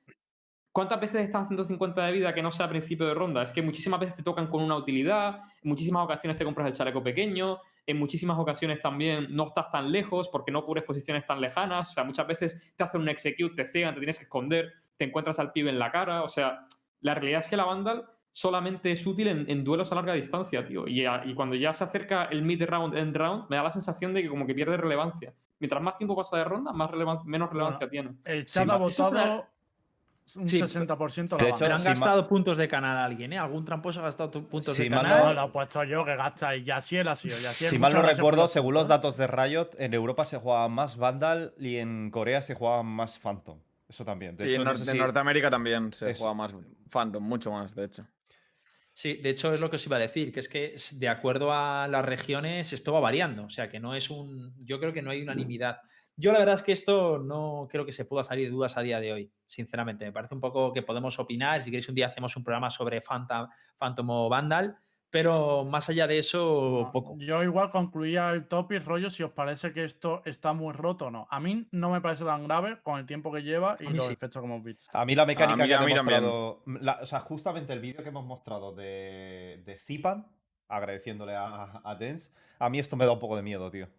¿Cuántas 0.71 1.01
veces 1.01 1.21
estás 1.25 1.43
haciendo 1.43 1.63
50 1.65 2.05
de 2.05 2.11
vida 2.13 2.33
que 2.33 2.41
no 2.41 2.49
sea 2.51 2.67
a 2.67 2.69
principio 2.69 3.05
de 3.05 3.13
ronda? 3.13 3.43
Es 3.43 3.51
que 3.51 3.61
muchísimas 3.61 3.99
veces 3.99 4.15
te 4.15 4.23
tocan 4.23 4.47
con 4.47 4.63
una 4.63 4.77
utilidad, 4.77 5.41
en 5.61 5.69
muchísimas 5.69 6.03
ocasiones 6.05 6.37
te 6.37 6.45
compras 6.45 6.67
el 6.69 6.73
chaleco 6.73 7.03
pequeño, 7.03 7.59
en 7.85 7.97
muchísimas 7.99 8.39
ocasiones 8.39 8.81
también 8.81 9.27
no 9.35 9.47
estás 9.47 9.69
tan 9.69 9.91
lejos 9.91 10.29
porque 10.29 10.51
no 10.51 10.63
cubres 10.65 10.85
posiciones 10.85 11.25
tan 11.25 11.41
lejanas. 11.41 11.89
O 11.89 11.91
sea, 11.91 12.03
muchas 12.05 12.25
veces 12.25 12.73
te 12.77 12.83
hacen 12.85 13.01
un 13.01 13.09
execute, 13.09 13.55
te 13.55 13.65
cegan, 13.67 13.93
te 13.95 13.99
tienes 13.99 14.17
que 14.17 14.23
esconder, 14.23 14.71
te 14.95 15.03
encuentras 15.05 15.39
al 15.39 15.51
pibe 15.51 15.71
en 15.71 15.79
la 15.79 15.91
cara. 15.91 16.23
O 16.23 16.29
sea, 16.29 16.65
la 17.01 17.15
realidad 17.15 17.41
es 17.41 17.49
que 17.49 17.57
la 17.57 17.65
Vandal 17.65 18.05
solamente 18.31 18.93
es 18.93 19.05
útil 19.05 19.27
en, 19.27 19.49
en 19.49 19.65
duelos 19.65 19.91
a 19.91 19.95
larga 19.95 20.13
distancia, 20.13 20.65
tío. 20.65 20.87
Y, 20.87 21.05
a- 21.05 21.23
y 21.25 21.33
cuando 21.33 21.55
ya 21.57 21.73
se 21.73 21.83
acerca 21.83 22.25
el 22.25 22.43
mid-round, 22.43 22.95
end-round, 22.95 23.49
me 23.49 23.57
da 23.57 23.63
la 23.63 23.71
sensación 23.71 24.13
de 24.13 24.21
que 24.23 24.29
como 24.29 24.47
que 24.47 24.55
pierde 24.55 24.77
relevancia. 24.77 25.33
Mientras 25.59 25.81
más 25.83 25.97
tiempo 25.97 26.15
pasa 26.15 26.37
de 26.37 26.45
ronda, 26.45 26.71
más 26.71 26.89
relevan- 26.89 27.23
menos 27.25 27.49
relevancia 27.51 27.89
tiene. 27.89 28.11
El 28.23 28.45
chat 28.45 28.63
ha 28.69 28.77
votado 28.77 29.47
un 30.35 30.47
Sí, 30.47 30.59
60% 30.61 31.35
de 31.37 31.43
la 31.43 31.49
hecho, 31.49 31.57
Pero 31.59 31.75
han 31.75 31.81
si 31.81 31.87
gastado 31.89 32.27
puntos 32.27 32.57
de 32.57 32.67
canal 32.67 32.97
a 32.97 33.05
alguien, 33.05 33.33
¿eh? 33.33 33.37
¿Algún 33.37 33.65
tramposo 33.65 33.99
ha 33.99 34.03
gastado 34.03 34.31
puntos 34.47 34.75
Si 34.77 34.83
de 34.83 34.89
canal? 34.89 35.25
No, 35.25 35.33
lo 35.33 35.47
he 35.47 35.49
puesto 35.51 35.83
yo 35.83 36.05
que 36.05 36.15
gasta 36.15 36.55
y 36.55 36.69
así 36.71 36.97
él 36.97 37.07
ha 37.07 37.15
sido. 37.15 37.39
Y 37.41 37.45
así 37.45 37.67
si 37.69 37.77
mal 37.79 37.93
no 37.93 38.01
recuerdo, 38.01 38.47
según 38.47 38.73
los 38.75 38.87
datos 38.87 39.17
de 39.17 39.27
Riot, 39.27 39.71
en 39.77 39.93
Europa 39.93 40.23
se 40.25 40.37
jugaba 40.37 40.69
más 40.69 40.95
Vandal 40.97 41.53
y 41.57 41.77
en 41.77 42.11
Corea 42.11 42.41
se 42.41 42.53
jugaba 42.55 42.83
más 42.83 43.19
Phantom. 43.19 43.59
Eso 43.89 44.05
también. 44.05 44.37
De 44.37 44.45
Sí, 44.45 44.51
hecho, 44.51 44.61
en, 44.61 44.65
no 44.65 44.71
Nor- 44.73 44.77
sé 44.77 44.85
de 44.85 44.91
si- 44.93 44.97
Norteamérica 44.97 45.49
también 45.49 45.91
se 45.91 46.11
Eso. 46.11 46.19
juega 46.19 46.33
más 46.33 46.55
Phantom, 46.89 47.21
mucho 47.23 47.51
más, 47.51 47.75
de 47.75 47.85
hecho. 47.85 48.07
Sí, 48.93 49.15
de 49.15 49.29
hecho 49.31 49.53
es 49.53 49.59
lo 49.59 49.69
que 49.69 49.77
os 49.77 49.85
iba 49.85 49.97
a 49.97 49.99
decir, 49.99 50.31
que 50.31 50.39
es 50.41 50.47
que 50.49 50.75
de 50.93 51.09
acuerdo 51.09 51.51
a 51.53 51.87
las 51.89 52.05
regiones 52.05 52.71
esto 52.73 52.93
va 52.93 52.99
variando, 52.99 53.45
o 53.45 53.49
sea 53.49 53.69
que 53.69 53.79
no 53.79 53.95
es 53.95 54.09
un, 54.09 54.53
yo 54.65 54.79
creo 54.79 54.93
que 54.93 55.01
no 55.01 55.11
hay 55.11 55.21
unanimidad. 55.23 55.79
Yo 56.17 56.31
la 56.31 56.39
verdad 56.39 56.55
es 56.55 56.61
que 56.63 56.71
esto 56.71 57.17
no 57.19 57.67
creo 57.69 57.85
que 57.85 57.91
se 57.91 58.05
pueda 58.05 58.23
salir 58.23 58.45
de 58.47 58.51
dudas 58.51 58.77
a 58.77 58.81
día 58.81 58.99
de 58.99 59.13
hoy, 59.13 59.31
sinceramente. 59.47 60.05
Me 60.05 60.11
parece 60.11 60.35
un 60.35 60.41
poco 60.41 60.71
que 60.73 60.81
podemos 60.83 61.17
opinar, 61.19 61.61
si 61.61 61.71
queréis 61.71 61.89
un 61.89 61.95
día 61.95 62.07
hacemos 62.07 62.35
un 62.37 62.43
programa 62.43 62.69
sobre 62.69 63.01
Phantom, 63.01 63.47
Phantom 63.77 64.09
o 64.09 64.29
Vandal, 64.29 64.77
pero 65.09 65.65
más 65.65 65.89
allá 65.89 66.07
de 66.07 66.19
eso, 66.19 66.89
poco. 66.93 67.17
Yo 67.19 67.43
igual 67.43 67.69
concluía 67.69 68.29
el 68.31 68.47
topic, 68.47 68.85
rollo, 68.85 69.09
si 69.09 69.23
os 69.23 69.31
parece 69.31 69.73
que 69.73 69.83
esto 69.83 70.21
está 70.25 70.53
muy 70.53 70.73
roto 70.73 71.07
o 71.07 71.11
no. 71.11 71.27
A 71.29 71.39
mí 71.41 71.67
no 71.71 71.89
me 71.89 71.99
parece 71.99 72.23
tan 72.23 72.45
grave 72.45 72.81
con 72.81 72.97
el 72.97 73.05
tiempo 73.05 73.31
que 73.31 73.41
lleva 73.41 73.75
y 73.79 73.85
los 73.89 74.05
sí. 74.05 74.13
efectos 74.13 74.41
que 74.41 74.45
hemos 74.47 74.63
visto. 74.63 74.85
A 74.93 75.05
mí 75.05 75.13
la 75.15 75.25
mecánica 75.25 75.63
mí- 75.63 75.67
que 75.67 75.75
a 75.75 75.81
ha 75.81 75.85
demostrado. 75.85 76.63
la- 76.65 76.99
o 77.01 77.05
sea, 77.05 77.19
justamente 77.19 77.73
el 77.73 77.79
vídeo 77.79 78.03
que 78.03 78.09
hemos 78.09 78.25
mostrado 78.25 78.73
de, 78.73 79.61
de 79.65 79.77
Zipan, 79.79 80.27
agradeciéndole 80.69 81.35
a, 81.35 81.81
a 81.83 81.95
Dens, 81.95 82.33
a 82.59 82.69
mí 82.69 82.79
esto 82.79 82.95
me 82.95 83.05
da 83.05 83.11
un 83.11 83.19
poco 83.19 83.35
de 83.35 83.41
miedo, 83.41 83.69
tío. 83.69 83.89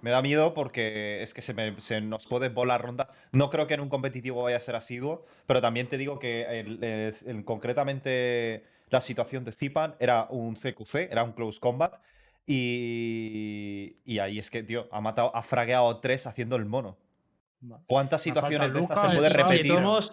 Me 0.00 0.10
da 0.10 0.22
miedo 0.22 0.54
porque 0.54 1.22
es 1.22 1.34
que 1.34 1.42
se, 1.42 1.54
me- 1.54 1.74
nos 2.02 2.26
puede 2.26 2.48
volar 2.50 2.82
ronda. 2.82 3.08
No 3.32 3.50
creo 3.50 3.66
que 3.66 3.74
en 3.74 3.80
un 3.80 3.88
competitivo 3.88 4.42
vaya 4.44 4.56
a 4.56 4.60
ser 4.60 4.76
asiduo, 4.76 5.24
pero 5.46 5.60
también 5.60 5.88
te 5.88 5.98
digo 5.98 6.18
que 6.18 7.12
concretamente 7.44 8.64
la 8.90 9.00
situación 9.00 9.44
de 9.44 9.52
Zipan 9.52 9.96
era 9.98 10.26
un 10.30 10.56
CQC, 10.56 11.08
era 11.10 11.24
un 11.24 11.32
close 11.32 11.58
combat. 11.60 11.94
Y, 12.46 13.96
y 14.06 14.18
ahí 14.20 14.38
es 14.38 14.50
que, 14.50 14.62
tío, 14.62 14.88
ha 14.90 15.00
matado, 15.00 15.34
ha 15.36 15.42
fragueado 15.42 15.98
tres 16.00 16.26
haciendo 16.26 16.56
el 16.56 16.64
mono. 16.64 16.96
¿Cuántas 17.86 18.22
situaciones 18.22 18.72
de 18.72 18.80
estas 18.80 19.00
se 19.00 19.06
Luca, 19.08 19.16
puede 19.16 19.28
y 19.28 19.32
de 19.32 19.36
repetir 19.42 19.72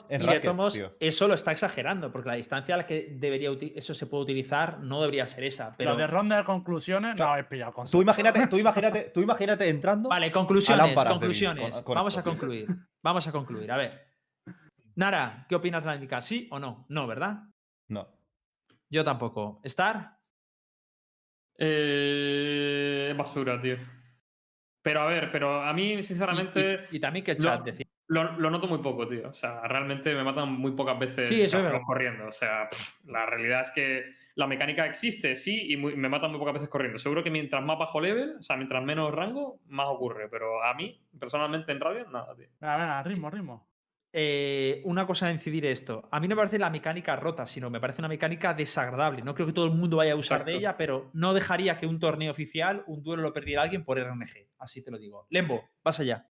en 0.10 0.21
y 0.21 0.25
de 0.25 0.39
tío? 0.73 0.95
eso 0.99 1.27
lo 1.27 1.36
está 1.36 1.51
exagerando, 1.51 2.12
porque 2.12 2.29
la 2.29 2.36
distancia 2.36 2.73
a 2.73 2.79
la 2.79 2.88
que 2.88 3.15
debería 3.19 3.51
eso 3.75 3.93
se 3.93 4.08
puede 4.08 4.23
utilizar 4.23 4.79
no 4.79 4.99
debería 5.01 5.27
ser 5.27 5.43
esa. 5.43 5.75
Pero 5.77 5.91
Lo 5.91 5.97
de 5.97 6.08
ronda 6.08 6.38
de 6.38 6.43
conclusiones 6.43 7.15
no 7.15 7.25
habéis 7.25 7.45
pillado 7.47 7.73
con 7.73 7.88
Tú 7.89 8.01
imagínate, 8.01 8.47
tú 8.47 8.58
imagínate, 8.60 9.12
tú 9.13 9.21
imagínate 9.21 9.69
entrando. 9.69 10.10
Vale, 10.10 10.31
conclusiones, 10.31 10.95
conclusiones. 10.95 11.63
Bill, 11.65 11.73
con- 11.73 11.84
con 11.84 11.95
Vamos 11.95 12.17
a 12.17 12.23
concluir. 12.23 12.67
Vamos 13.03 13.27
a 13.27 13.31
concluir. 13.31 13.71
A 13.71 13.77
ver. 13.77 14.08
Nara, 14.95 15.45
¿qué 15.47 15.55
opinas 15.55 15.84
de 15.84 15.88
la 15.88 15.93
dinámica? 15.93 16.21
¿Sí 16.21 16.47
o 16.51 16.58
no? 16.58 16.86
No, 16.89 17.05
¿verdad? 17.05 17.43
No. 17.89 18.08
Yo 18.89 19.03
tampoco. 19.03 19.60
¿Star? 19.63 20.17
Eh, 21.58 23.13
basura, 23.17 23.60
tío. 23.60 23.77
Pero 24.86 25.02
a 25.02 25.06
ver, 25.08 25.32
pero 25.32 25.63
a 25.63 25.74
mí, 25.74 25.93
Y- 25.93 26.04
sinceramente, 26.04 26.86
Y, 26.91 26.98
y 26.98 27.00
también 27.00 27.26
que 27.26 27.34
lo- 27.34 27.39
chat 27.39 27.63
decía. 27.63 27.88
lo, 28.08 28.34
lo 28.38 28.52
noto 28.52 28.67
muy 28.67 28.78
poco, 28.78 29.08
tío. 29.08 29.30
O 29.30 29.34
sea, 29.34 29.62
realmente 29.67 30.13
me 30.13 30.24
matan 30.24 30.52
muy 30.54 30.74
pocas 30.74 31.00
veces 31.00 31.28
Sí, 31.28 31.41
eso 31.41 31.58
es 31.67 31.82
corriendo. 31.84 32.28
O 32.28 32.32
sea, 32.32 32.69
pff, 32.69 33.04
la 33.08 33.26
realidad 33.26 33.62
es 33.63 33.71
que 33.71 34.13
la 34.36 34.45
mecánica 34.45 34.86
existe, 34.86 35.36
sí, 35.36 35.71
y 35.74 35.76
muy- 35.78 35.95
me 35.95 36.08
matan 36.08 36.30
muy 36.30 36.38
pocas 36.39 36.54
veces 36.54 36.69
corriendo. 36.69 37.00
Seguro 37.00 37.24
que 37.24 37.32
mientras 37.32 37.63
más 37.63 37.80
bajo 37.80 38.00
level, 38.00 38.36
o 38.38 38.43
sea, 38.43 38.58
mientras 38.58 38.84
menos 38.84 39.12
rango, 39.12 39.60
más 39.69 39.88
ocurre. 39.89 40.30
Pero 40.30 40.63
a 40.63 40.71
mí, 40.76 41.02
personalmente, 41.19 41.71
en 41.71 41.80
radio, 41.80 42.06
nada, 42.12 42.36
tío. 42.36 42.45
Venga, 42.62 42.78
venga, 42.78 43.02
ritmo, 43.04 43.30
ritmo. 43.32 43.67
Eh, 44.17 44.82
una 44.86 45.06
cosa 45.06 45.28
a 45.28 45.32
incidir 45.32 45.65
esto. 45.65 46.08
A 46.10 46.21
mí 46.21 46.30
no 46.30 46.38
me 46.38 46.39
parece 46.39 46.58
la 46.58 46.69
mecánica 46.69 47.17
rota, 47.17 47.45
sino 47.45 47.69
me 47.69 47.82
parece 47.82 47.99
una 47.99 48.08
mecánica 48.08 48.54
desagradable. 48.54 49.21
No 49.23 49.36
creo 49.36 49.45
que 49.45 49.51
todo 49.51 49.65
el 49.65 49.73
mundo 49.73 49.97
vaya 49.97 50.13
a 50.13 50.15
usar 50.15 50.45
de 50.45 50.56
ella, 50.56 50.78
pero 50.78 51.10
no 51.12 51.34
dejaría 51.34 51.78
que 51.78 51.86
un 51.86 51.99
torneo 51.99 52.32
oficial, 52.32 52.86
un 52.88 53.04
duelo 53.04 53.23
lo 53.23 53.34
perdiera 53.34 53.63
alguien 53.63 53.84
por 53.84 53.99
RNG. 53.99 54.47
Así 54.58 54.82
te 54.82 54.89
lo 54.89 54.97
digo. 54.97 55.28
Lembo, 55.30 55.69
vas 55.84 55.99
allá. 55.99 56.30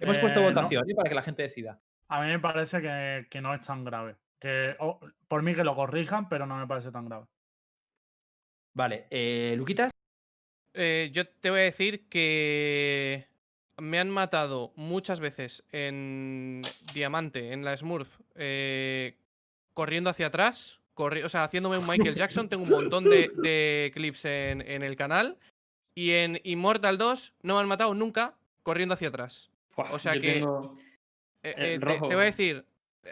Hemos 0.00 0.18
puesto 0.18 0.40
Eh, 0.40 0.44
no. 0.44 0.48
votación 0.48 0.90
¿eh? 0.90 0.94
para 0.94 1.10
que 1.10 1.14
la 1.14 1.22
gente 1.22 1.42
decida. 1.42 1.78
A 2.08 2.22
mí 2.22 2.28
me 2.28 2.38
parece 2.38 2.80
que, 2.80 3.26
que 3.30 3.40
no 3.42 3.52
es 3.52 3.60
tan 3.60 3.84
grave. 3.84 4.16
Que 4.40 4.74
oh, 4.78 4.98
por 5.28 5.42
mí 5.42 5.54
que 5.54 5.64
lo 5.64 5.76
corrijan, 5.76 6.26
pero 6.30 6.46
no 6.46 6.56
me 6.56 6.66
parece 6.66 6.90
tan 6.90 7.04
grave. 7.06 7.26
Vale, 8.72 9.08
eh, 9.10 9.54
Luquitas. 9.58 9.90
Eh, 10.72 11.10
yo 11.12 11.28
te 11.28 11.50
voy 11.50 11.60
a 11.60 11.64
decir 11.64 12.08
que 12.08 13.28
me 13.78 13.98
han 13.98 14.10
matado 14.10 14.72
muchas 14.76 15.20
veces 15.20 15.64
en 15.72 16.62
Diamante, 16.94 17.52
en 17.52 17.64
la 17.64 17.76
Smurf, 17.76 18.08
eh, 18.34 19.14
corriendo 19.74 20.10
hacia 20.10 20.26
atrás, 20.26 20.80
corri- 20.94 21.24
o 21.24 21.28
sea, 21.28 21.44
haciéndome 21.44 21.78
un 21.78 21.86
Michael 21.86 22.14
Jackson. 22.44 22.48
Tengo 22.48 22.64
un 22.64 22.70
montón 22.70 23.04
de, 23.04 23.30
de 23.36 23.90
clips 23.94 24.24
en, 24.24 24.60
en 24.62 24.82
el 24.82 24.96
canal. 24.96 25.36
Y 25.94 26.12
en 26.12 26.40
Immortal 26.44 26.96
2 26.98 27.34
no 27.42 27.54
me 27.54 27.60
han 27.60 27.68
matado 27.68 27.94
nunca 27.94 28.34
corriendo 28.62 28.94
hacia 28.94 29.08
atrás. 29.08 29.50
O 29.90 29.98
sea 29.98 30.14
que- 30.14 30.34
tengo- 30.34 30.76
Eh, 31.44 31.54
Eh, 31.56 31.78
te- 31.78 31.98
voy 32.00 32.14
a 32.14 32.18
decir, 32.18 32.64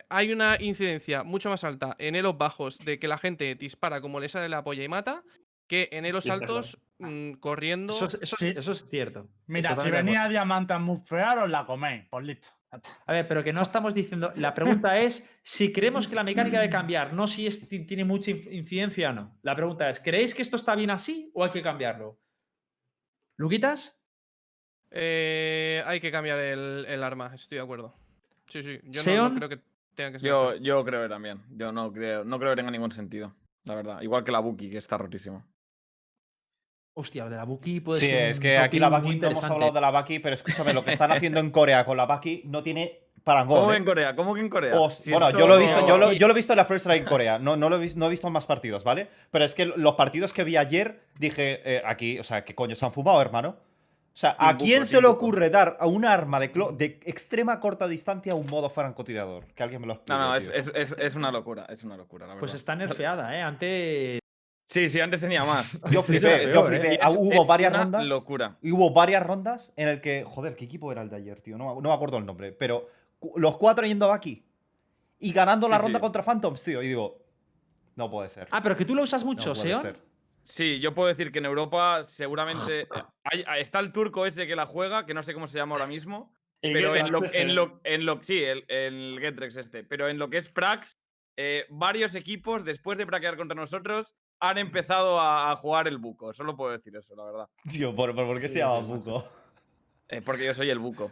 hay 0.08 0.32
una 0.32 0.56
incidencia 0.60 1.22
mucho 1.22 1.48
más 1.48 1.62
alta 1.62 1.94
en 1.98 2.16
elos 2.16 2.36
bajos 2.36 2.78
de 2.78 2.98
que 2.98 3.06
la 3.06 3.18
gente 3.18 3.54
dispara 3.54 4.00
como 4.00 4.18
le 4.18 4.28
sale 4.28 4.48
la 4.48 4.64
polla 4.64 4.82
y 4.82 4.88
mata, 4.88 5.22
que 5.68 5.88
en 5.92 6.04
elos 6.04 6.24
Sí, 6.24 6.30
altos 6.30 6.78
mm, 6.98 7.32
corriendo. 7.34 7.92
Eso, 7.92 8.06
es- 8.06 8.14
eso 8.22 8.36
es- 8.36 8.38
Sí. 8.38 8.54
eso 8.56 8.72
es 8.72 8.88
cierto. 8.88 9.28
Mira, 9.46 9.72
Eso 9.72 9.82
si 9.82 9.90
venía. 9.90 10.28
Diamante 10.28 10.72
a 10.72 10.78
mufear, 10.78 11.38
os 11.38 11.50
la 11.50 11.64
coméis. 11.66 12.04
Pues 12.10 12.24
listo. 12.26 12.48
A 13.06 13.12
ver, 13.12 13.26
pero 13.28 13.42
que 13.42 13.52
no 13.52 13.62
estamos 13.62 13.94
diciendo. 13.94 14.32
La 14.36 14.52
pregunta 14.52 14.98
es 14.98 15.28
si 15.42 15.72
creemos 15.72 16.06
que 16.08 16.14
la 16.14 16.24
mecánica 16.24 16.58
debe 16.60 16.70
cambiar, 16.70 17.12
no 17.14 17.26
si 17.26 17.46
es- 17.46 17.66
tiene 17.68 18.04
mucha 18.04 18.30
incidencia 18.32 19.10
o 19.10 19.12
no. 19.14 19.38
La 19.42 19.54
pregunta 19.56 19.88
es: 19.88 20.00
¿creéis 20.00 20.34
que 20.34 20.42
esto 20.42 20.56
está 20.56 20.74
bien 20.74 20.90
así 20.90 21.30
o 21.34 21.44
hay 21.44 21.50
que 21.50 21.62
cambiarlo? 21.62 22.18
¿Luquitas? 23.38 24.02
Eh, 24.90 25.82
hay 25.86 26.00
que 26.00 26.10
cambiar 26.10 26.38
el, 26.38 26.84
el 26.88 27.02
arma, 27.02 27.32
estoy 27.34 27.56
de 27.58 27.64
acuerdo. 27.64 27.94
Sí, 28.46 28.62
sí. 28.62 28.78
Yo 28.84 29.02
no- 29.28 29.34
creo 29.36 29.48
que 29.48 29.60
tenga 29.94 30.12
que 30.12 30.18
ser 30.20 30.28
Yo, 30.28 30.50
así. 30.50 30.60
yo 30.62 30.84
creo 30.84 31.02
que 31.02 31.08
también. 31.08 31.42
Yo 31.50 31.72
no 31.72 31.92
creo, 31.92 32.24
no 32.24 32.38
creo 32.38 32.52
que 32.52 32.56
tenga 32.56 32.70
ningún 32.70 32.92
sentido. 32.92 33.34
La 33.64 33.74
verdad. 33.74 34.00
Igual 34.02 34.22
que 34.24 34.32
la 34.32 34.38
Buki, 34.40 34.70
que 34.70 34.78
está 34.78 34.96
rotísimo. 34.96 35.44
Hostia, 36.98 37.28
de 37.28 37.36
la 37.36 37.44
Buki 37.44 37.80
puede 37.80 38.00
Sí, 38.00 38.06
ser 38.06 38.30
es 38.30 38.38
un 38.38 38.42
que 38.42 38.56
aquí 38.56 38.78
la 38.78 38.88
Baki, 38.88 39.16
no 39.16 39.28
hemos 39.28 39.44
hablado 39.44 39.70
de 39.70 39.80
la 39.82 39.90
Baki, 39.90 40.18
pero 40.18 40.34
escúchame, 40.34 40.72
lo 40.72 40.82
que 40.82 40.92
están 40.92 41.12
haciendo 41.12 41.40
en 41.40 41.50
Corea 41.50 41.84
con 41.84 41.94
la 41.98 42.06
Baki 42.06 42.44
no 42.46 42.62
tiene 42.62 43.00
parangón. 43.22 43.58
¿Cómo 43.58 43.70
¿eh? 43.70 43.74
que 43.74 43.78
en 43.78 43.84
Corea? 43.84 44.16
¿Cómo 44.16 44.34
que 44.34 44.40
en 44.40 44.48
Corea? 44.48 44.90
Si 44.90 45.10
bueno, 45.10 45.26
esto- 45.28 45.38
yo 45.38 45.46
lo 45.46 45.56
he 45.56 45.60
visto, 45.60 45.86
yo 45.86 45.98
lo, 45.98 46.12
yo 46.12 46.26
lo 46.26 46.32
he 46.32 46.36
visto 46.36 46.54
en 46.54 46.56
la 46.56 46.64
First 46.64 46.86
Strike 46.86 47.02
en 47.02 47.08
Corea. 47.08 47.38
No, 47.38 47.54
no 47.54 47.68
lo 47.68 47.76
he 47.76 47.80
visto, 47.80 47.98
no 47.98 48.06
he 48.06 48.08
visto 48.08 48.30
más 48.30 48.46
partidos, 48.46 48.82
¿vale? 48.82 49.10
Pero 49.30 49.44
es 49.44 49.54
que 49.54 49.66
los 49.66 49.94
partidos 49.94 50.32
que 50.32 50.42
vi 50.42 50.56
ayer, 50.56 51.02
dije, 51.18 51.60
eh, 51.64 51.82
aquí, 51.84 52.18
o 52.18 52.24
sea, 52.24 52.46
¿qué 52.46 52.54
coño 52.54 52.74
se 52.74 52.86
han 52.86 52.92
fumado, 52.92 53.20
hermano? 53.20 53.48
O 53.50 54.18
sea, 54.18 54.34
¿a 54.38 54.56
quién 54.56 54.86
se 54.86 54.98
le 55.02 55.08
ocurre 55.08 55.50
dar 55.50 55.76
a 55.78 55.86
un 55.86 56.06
arma 56.06 56.40
de, 56.40 56.98
extrema 57.04 57.60
corta 57.60 57.86
distancia 57.86 58.34
un 58.34 58.46
modo 58.46 58.70
francotirador? 58.70 59.44
Que 59.54 59.62
alguien 59.62 59.82
me 59.82 59.86
lo 59.86 59.92
explique. 59.92 60.18
No, 60.18 60.28
no, 60.28 60.34
es, 60.34 60.50
es, 60.54 60.72
es, 60.74 60.94
es 60.96 61.14
una 61.14 61.30
locura. 61.30 61.66
Es 61.68 61.84
una 61.84 61.98
locura, 61.98 62.26
la 62.26 62.32
verdad. 62.32 62.40
Pues 62.40 62.54
está 62.54 62.74
nerfeada, 62.74 63.36
¿eh? 63.36 63.42
Antes. 63.42 64.20
Sí, 64.68 64.88
sí, 64.88 65.00
antes 65.00 65.20
tenía 65.20 65.44
más. 65.44 65.80
Yo 65.90 66.02
flipé, 66.02 66.38
sí, 66.40 66.44
yo 66.46 66.50
peor, 66.64 66.74
¿eh? 66.74 66.80
flipé. 66.80 66.94
Es- 66.96 67.16
hubo 67.16 67.42
es 67.42 67.48
varias 67.48 67.70
una 67.72 67.82
rondas. 67.84 68.06
locura. 68.06 68.58
Y 68.60 68.72
hubo 68.72 68.90
varias 68.92 69.24
rondas 69.24 69.72
en 69.76 69.88
el 69.88 70.00
que. 70.00 70.24
Joder, 70.26 70.56
¿qué 70.56 70.64
equipo 70.64 70.90
era 70.92 71.02
el 71.02 71.08
de 71.08 71.16
ayer, 71.16 71.40
tío? 71.40 71.56
No, 71.56 71.74
me- 71.76 71.80
no 71.82 71.88
me 71.88 71.94
acuerdo 71.94 72.18
el 72.18 72.26
nombre. 72.26 72.50
Pero 72.52 72.90
los 73.36 73.56
cuatro 73.58 73.86
yendo 73.86 74.06
a 74.06 74.08
Baki. 74.08 74.44
Y 75.20 75.32
ganando 75.32 75.68
la 75.68 75.78
ronda 75.78 75.98
sí. 75.98 76.02
contra 76.02 76.22
Phantoms, 76.22 76.62
tío. 76.62 76.82
Y 76.82 76.88
digo. 76.88 77.22
No 77.94 78.10
puede 78.10 78.28
ser. 78.28 78.48
Ah, 78.50 78.62
pero 78.62 78.76
que 78.76 78.84
tú 78.84 78.94
lo 78.94 79.02
usas 79.02 79.22
no 79.22 79.28
mucho, 79.28 79.52
puede 79.54 79.62
Seon. 79.68 79.80
ser. 79.82 79.96
Sí, 80.42 80.80
yo 80.80 80.94
puedo 80.94 81.08
decir 81.08 81.32
que 81.32 81.38
en 81.38 81.46
Europa 81.46 82.04
seguramente 82.04 82.86
hay- 83.24 83.44
está 83.60 83.78
el 83.78 83.90
turco 83.92 84.26
ese 84.26 84.46
que 84.46 84.54
la 84.56 84.66
juega, 84.66 85.06
que 85.06 85.14
no 85.14 85.22
sé 85.22 85.32
cómo 85.32 85.48
se 85.48 85.58
llama 85.58 85.74
ahora 85.76 85.86
mismo. 85.86 86.32
El 86.62 86.72
pero 86.72 86.96
en 86.96 87.10
lo, 87.12 87.22
ese. 87.24 87.42
en 87.42 87.54
lo, 87.54 87.80
en 87.84 88.04
lo- 88.06 88.20
sí, 88.22 88.42
el, 88.42 88.64
el 88.68 89.18
Getrex 89.20 89.56
este. 89.56 89.84
Pero 89.84 90.08
en 90.08 90.18
lo 90.18 90.28
que 90.30 90.38
es 90.38 90.48
Prax, 90.48 90.96
eh, 91.36 91.66
varios 91.68 92.14
equipos, 92.14 92.64
después 92.64 92.98
de 92.98 93.06
praquear 93.06 93.36
contra 93.36 93.54
nosotros, 93.54 94.14
han 94.40 94.58
empezado 94.58 95.18
a, 95.20 95.50
a 95.50 95.56
jugar 95.56 95.88
el 95.88 95.98
buco. 95.98 96.32
Solo 96.32 96.56
puedo 96.56 96.72
decir 96.72 96.94
eso, 96.96 97.14
la 97.16 97.24
verdad. 97.24 97.48
Tío, 97.70 97.94
¿por, 97.94 98.14
por, 98.14 98.26
por 98.26 98.40
qué 98.40 98.48
se 98.48 98.58
llama 98.60 98.80
Buco? 98.80 99.26
Eh, 100.08 100.22
porque 100.22 100.44
yo 100.44 100.54
soy 100.54 100.70
el 100.70 100.78
buco. 100.78 101.10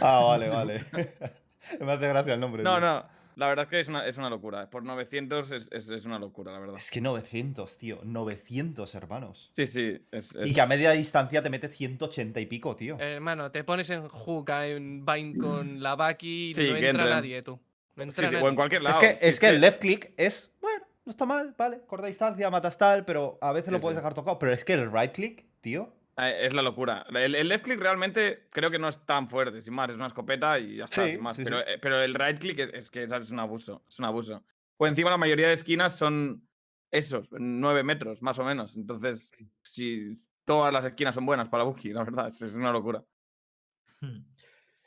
Ah, 0.00 0.22
vale, 0.26 0.48
vale. 0.48 0.84
me 1.80 1.92
hace 1.92 2.08
gracia 2.08 2.34
el 2.34 2.40
nombre. 2.40 2.62
No, 2.62 2.76
tío. 2.76 2.80
no. 2.80 3.18
La 3.36 3.46
verdad 3.46 3.66
es 3.66 3.70
que 3.70 3.78
es 3.80 3.86
una, 3.88 4.04
es 4.04 4.16
una 4.18 4.28
locura. 4.28 4.68
Por 4.68 4.82
900 4.82 5.52
es, 5.52 5.68
es- 5.70 5.88
es 5.88 6.04
una 6.04 6.18
locura, 6.18 6.50
la 6.50 6.58
verdad. 6.58 6.76
Es 6.76 6.90
que 6.90 7.00
900, 7.00 7.78
tío. 7.78 8.00
900, 8.02 8.92
hermanos. 8.96 9.48
Sí, 9.52 9.64
sí. 9.64 10.04
Es, 10.10 10.36
Y 10.44 10.52
que 10.52 10.60
a 10.60 10.66
media 10.66 10.90
distancia 10.90 11.40
te 11.40 11.48
mete 11.48 11.68
180 11.68 12.40
y 12.40 12.46
pico, 12.46 12.74
tío. 12.74 12.98
Hermano, 12.98 13.52
te 13.52 13.62
pones 13.62 13.88
en 13.90 14.08
Juca, 14.08 14.66
en 14.66 15.06
Vine 15.06 15.38
con 15.38 15.80
la 15.82 15.94
Baki 15.94 16.50
y 16.50 16.54
Sí, 16.56 16.62
no 16.68 16.72
que 16.74 16.88
entra 16.88 17.04
entren. 17.04 17.10
nadie, 17.10 17.42
tú. 17.42 17.52
No 17.94 18.02
Sí, 18.02 18.02
entra 18.02 18.28
sí, 18.28 18.34
nadie. 18.34 18.44
o 18.44 18.48
en 18.48 18.54
cualquier 18.56 18.82
lado. 18.82 19.00
es 19.00 19.08
que, 19.08 19.18
Sí, 19.20 19.26
es 19.28 19.40
que 19.40 19.48
el 19.50 19.60
left 19.60 19.80
click 19.80 20.12
es. 20.16 20.50
No 21.08 21.12
está 21.12 21.24
mal, 21.24 21.54
vale. 21.56 21.80
Corta 21.86 22.06
distancia, 22.06 22.50
matas 22.50 22.76
tal, 22.76 23.06
pero 23.06 23.38
a 23.40 23.50
veces 23.52 23.72
lo 23.72 23.78
Sí, 23.78 23.82
puedes 23.82 23.94
sí. 23.96 24.00
dejar 24.00 24.12
tocado. 24.12 24.38
Pero 24.38 24.52
es 24.52 24.62
que 24.62 24.74
el 24.74 24.92
right 24.92 25.10
click, 25.10 25.46
tío. 25.62 25.90
Eh, 26.18 26.44
Es 26.46 26.52
la 26.52 26.60
locura. 26.60 27.06
El, 27.08 27.34
el 27.34 27.48
left 27.48 27.64
click 27.64 27.80
realmente 27.80 28.46
creo 28.50 28.68
que 28.68 28.78
no 28.78 28.88
es 28.90 28.98
tan 29.06 29.26
fuerte, 29.26 29.62
sin 29.62 29.72
más. 29.72 29.88
Es 29.88 29.96
una 29.96 30.08
escopeta 30.08 30.58
y 30.58 30.76
ya 30.76 30.84
está, 30.84 31.06
Sí, 31.06 31.12
sin 31.12 31.22
más. 31.22 31.34
sí, 31.38 31.44
pero, 31.44 31.60
sí. 31.60 31.64
eh, 31.66 31.78
pero 31.80 32.02
el 32.02 32.12
right 32.12 32.38
click 32.38 32.58
es, 32.58 32.74
es 32.74 32.90
que 32.90 33.04
es, 33.04 33.12
es 33.12 33.30
un 33.30 33.38
abuso. 33.40 33.82
Es 33.88 33.98
un 33.98 34.04
abuso. 34.04 34.44
Pues 34.76 34.90
encima 34.90 35.08
la 35.08 35.16
mayoría 35.16 35.48
de 35.48 35.54
esquinas 35.54 35.96
son 35.96 36.46
esos, 36.90 37.26
9 37.30 37.82
metros, 37.84 38.20
más 38.20 38.38
o 38.38 38.44
menos. 38.44 38.76
Entonces, 38.76 39.32
si 39.62 40.10
todas 40.44 40.70
las 40.74 40.84
esquinas 40.84 41.14
son 41.14 41.24
buenas 41.24 41.48
para 41.48 41.64
Buki, 41.64 41.94
la 41.94 42.04
verdad, 42.04 42.28
es, 42.28 42.42
es 42.42 42.54
una 42.54 42.70
locura. 42.70 43.02
Hmm. 44.02 44.18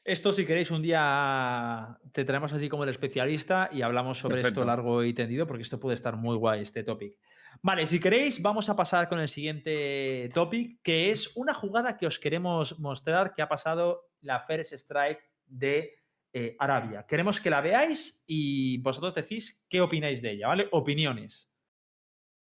Esto, 0.03 0.33
si 0.33 0.45
queréis, 0.45 0.71
un 0.71 0.81
día 0.81 1.99
te 2.11 2.25
traemos 2.25 2.51
a 2.53 2.59
ti 2.59 2.69
como 2.69 2.83
el 2.83 2.89
especialista 2.89 3.69
y 3.71 3.83
hablamos 3.83 4.17
sobre 4.17 4.37
esto 4.37 4.47
Perfecto. 4.47 4.65
largo 4.65 5.03
y 5.03 5.13
tendido, 5.13 5.45
porque 5.45 5.61
esto 5.61 5.79
puede 5.79 5.93
estar 5.93 6.15
muy 6.15 6.35
guay, 6.37 6.61
este 6.61 6.83
topic. 6.83 7.17
Vale, 7.61 7.85
si 7.85 7.99
queréis, 7.99 8.41
vamos 8.41 8.67
a 8.69 8.75
pasar 8.75 9.07
con 9.07 9.19
el 9.19 9.29
siguiente 9.29 10.31
topic, 10.33 10.81
que 10.81 11.11
es 11.11 11.35
una 11.35 11.53
jugada 11.53 11.97
que 11.97 12.07
os 12.07 12.17
queremos 12.17 12.79
mostrar 12.79 13.31
que 13.33 13.43
ha 13.43 13.47
pasado 13.47 14.09
la 14.21 14.39
First 14.39 14.73
Strike 14.73 15.21
de 15.45 15.99
eh, 16.33 16.55
Arabia. 16.57 17.05
Queremos 17.07 17.39
que 17.39 17.51
la 17.51 17.61
veáis 17.61 18.23
y 18.25 18.79
vosotros 18.79 19.13
decís 19.13 19.63
qué 19.69 19.81
opináis 19.81 20.21
de 20.23 20.31
ella, 20.31 20.47
¿vale? 20.47 20.67
Opiniones. 20.71 21.53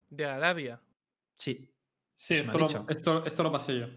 De 0.09 0.25
Arabia. 0.25 0.81
Sí. 1.37 1.73
Sí, 2.13 2.35
esto 2.35 2.57
lo, 2.57 2.67
esto, 2.89 3.25
esto 3.25 3.43
lo 3.43 3.51
pasé 3.51 3.79
yo. 3.79 3.87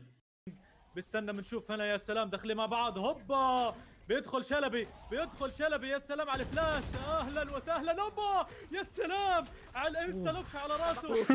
بستنى 0.95 1.31
بنشوف 1.33 1.71
هنا 1.71 1.85
يا 1.85 1.97
سلام 1.97 2.29
دخلي 2.29 2.55
مع 2.55 2.65
بعض 2.65 2.97
هوبا 2.97 3.75
بيدخل 4.07 4.43
شلبي 4.45 4.87
بيدخل 5.11 5.51
شلبي 5.51 5.89
يا 5.89 5.99
سلام 5.99 6.29
على 6.29 6.43
الفلاش 6.43 6.83
اهلا 7.09 7.55
وسهلا 7.55 8.01
هوبا 8.01 8.47
يا 8.71 8.83
سلام 8.83 9.43
على 9.75 9.89
الانستا 9.89 10.29
لوك 10.29 10.45
على 10.55 10.73
راسه 10.73 11.25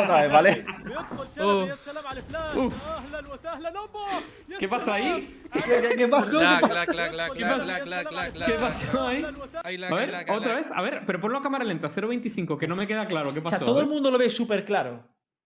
Otra 0.00 0.16
vez, 0.22 0.30
¿vale? 0.30 0.54
بيدخل 0.84 1.28
شلبي 1.36 1.70
يا 1.70 1.74
سلام 1.76 2.06
على 2.06 2.20
الفلاش 2.20 2.72
اهلا 2.88 3.32
وسهلا 3.32 3.78
هوبا 3.78 4.06
يا 4.48 4.58
¿Qué 4.58 4.68
pasa 4.68 4.84
سلام. 4.84 5.02
ahí? 5.02 5.42
¿Qué, 5.52 5.96
qué 5.98 6.08
pasó? 6.08 6.38
Clac, 6.38 6.60
¿Qué 6.60 6.68
clac, 6.68 6.86
pasó? 6.86 6.92
clac, 6.92 7.10
clac, 7.12 7.32
بيدخل 7.32 7.60
clac, 7.60 7.60
شلبي 7.60 7.64
clac, 7.64 7.78
يا 7.78 7.84
clac, 7.84 7.84
سلام 7.84 8.06
على 8.06 8.10
clac, 8.10 8.26
الفلاش. 8.26 8.50
¿Qué 8.50 8.58
pasó 8.58 9.06
ahí? 9.08 9.24
أهلاً 9.24 9.42
وسهلاً. 9.42 9.66
Ahí 9.68 9.76
la, 9.78 9.86
A 9.86 9.90
que 9.90 9.94
ver, 9.96 10.10
la, 10.12 10.24
que 10.24 10.32
otra 10.32 10.48
la. 10.48 10.54
vez. 10.54 10.66
A 10.78 10.82
ver, 10.82 11.02
pero 11.06 11.20
ponlo 11.20 11.38
a 11.38 11.42
cámara 11.42 11.64
lenta, 11.64 11.88
0.25, 11.88 12.58
que 12.58 12.66
no 12.68 12.76
me 12.76 12.86
queda 12.86 13.06
claro. 13.06 13.32
¿Qué 13.32 13.40
O 13.40 13.42
pasó? 13.42 13.56
sea, 13.56 13.66
todo 13.66 13.78
a 13.78 13.80
el 13.82 13.86
ver. 13.86 13.94
mundo 13.94 14.10
lo 14.10 14.18
ve 14.18 14.28
súper 14.28 14.64
claro. 14.64 14.92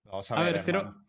Vamos 0.05 0.31
a 0.31 0.35
A 0.37 0.43
ver, 0.45 0.55
ver, 0.55 0.63
cero- 0.67 0.79
hermano. 0.81 1.05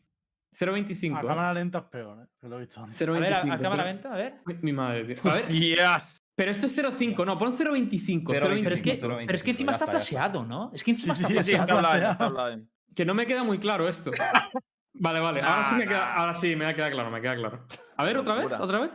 0.25. 0.58 1.16
A 1.16 1.20
¿eh? 1.20 1.26
cámara 1.26 1.54
lenta 1.54 1.78
es 1.78 1.84
peor, 1.84 2.22
¿eh? 2.22 2.26
que 2.40 2.48
lo 2.48 2.56
he 2.56 2.60
visto 2.60 2.82
antes. 2.82 3.08
A 3.08 3.12
ver, 3.12 3.32
a, 3.34 3.40
a 3.40 3.44
0.25, 3.44 3.62
cámara 3.62 3.84
lenta, 3.84 4.12
a 4.12 4.16
ver. 4.16 4.34
Mi- 4.46 4.54
Mi 4.62 4.72
madre, 4.72 5.04
tío. 5.14 5.30
A 5.30 5.34
ver, 5.34 5.44
¡Yes! 5.46 6.22
pero 6.34 6.50
esto 6.50 6.66
es 6.66 6.76
0.5, 6.76 7.24
no, 7.26 7.38
pon 7.38 7.56
0.25. 7.56 8.22
0.25, 8.24 8.24
Pero 8.30 8.46
es, 8.74 8.82
que, 8.82 9.00
0.25, 9.00 9.24
pero 9.26 9.36
es 9.36 9.42
que 9.42 9.50
encima 9.50 9.72
está 9.72 9.86
flasheado, 9.86 10.44
¿no? 10.44 10.70
Es 10.74 10.82
que 10.82 10.90
encima 10.92 11.14
Sí, 11.14 11.24
está 11.24 11.42
sí, 11.42 11.50
Sí, 11.52 11.56
está. 11.56 12.58
Que 12.94 13.04
no 13.04 13.14
me 13.14 13.26
queda 13.26 13.44
muy 13.44 13.58
claro 13.58 13.88
esto. 13.88 14.10
Vale, 14.92 15.20
vale. 15.20 15.40
Ahora 15.40 15.64
sí 15.64 15.76
me 15.76 15.86
queda, 15.86 15.98
nah. 16.00 16.14
ahora 16.16 16.34
sí 16.34 16.56
me 16.56 16.74
queda 16.74 16.90
claro, 16.90 17.10
me 17.10 17.20
queda 17.20 17.36
claro. 17.36 17.64
A 17.96 18.04
ver, 18.04 18.18
otra 18.18 18.34
vez, 18.34 18.52
otra 18.52 18.80
vez. 18.80 18.90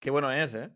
Qué 0.00 0.10
bueno 0.10 0.32
es, 0.32 0.54
¿eh? 0.54 0.70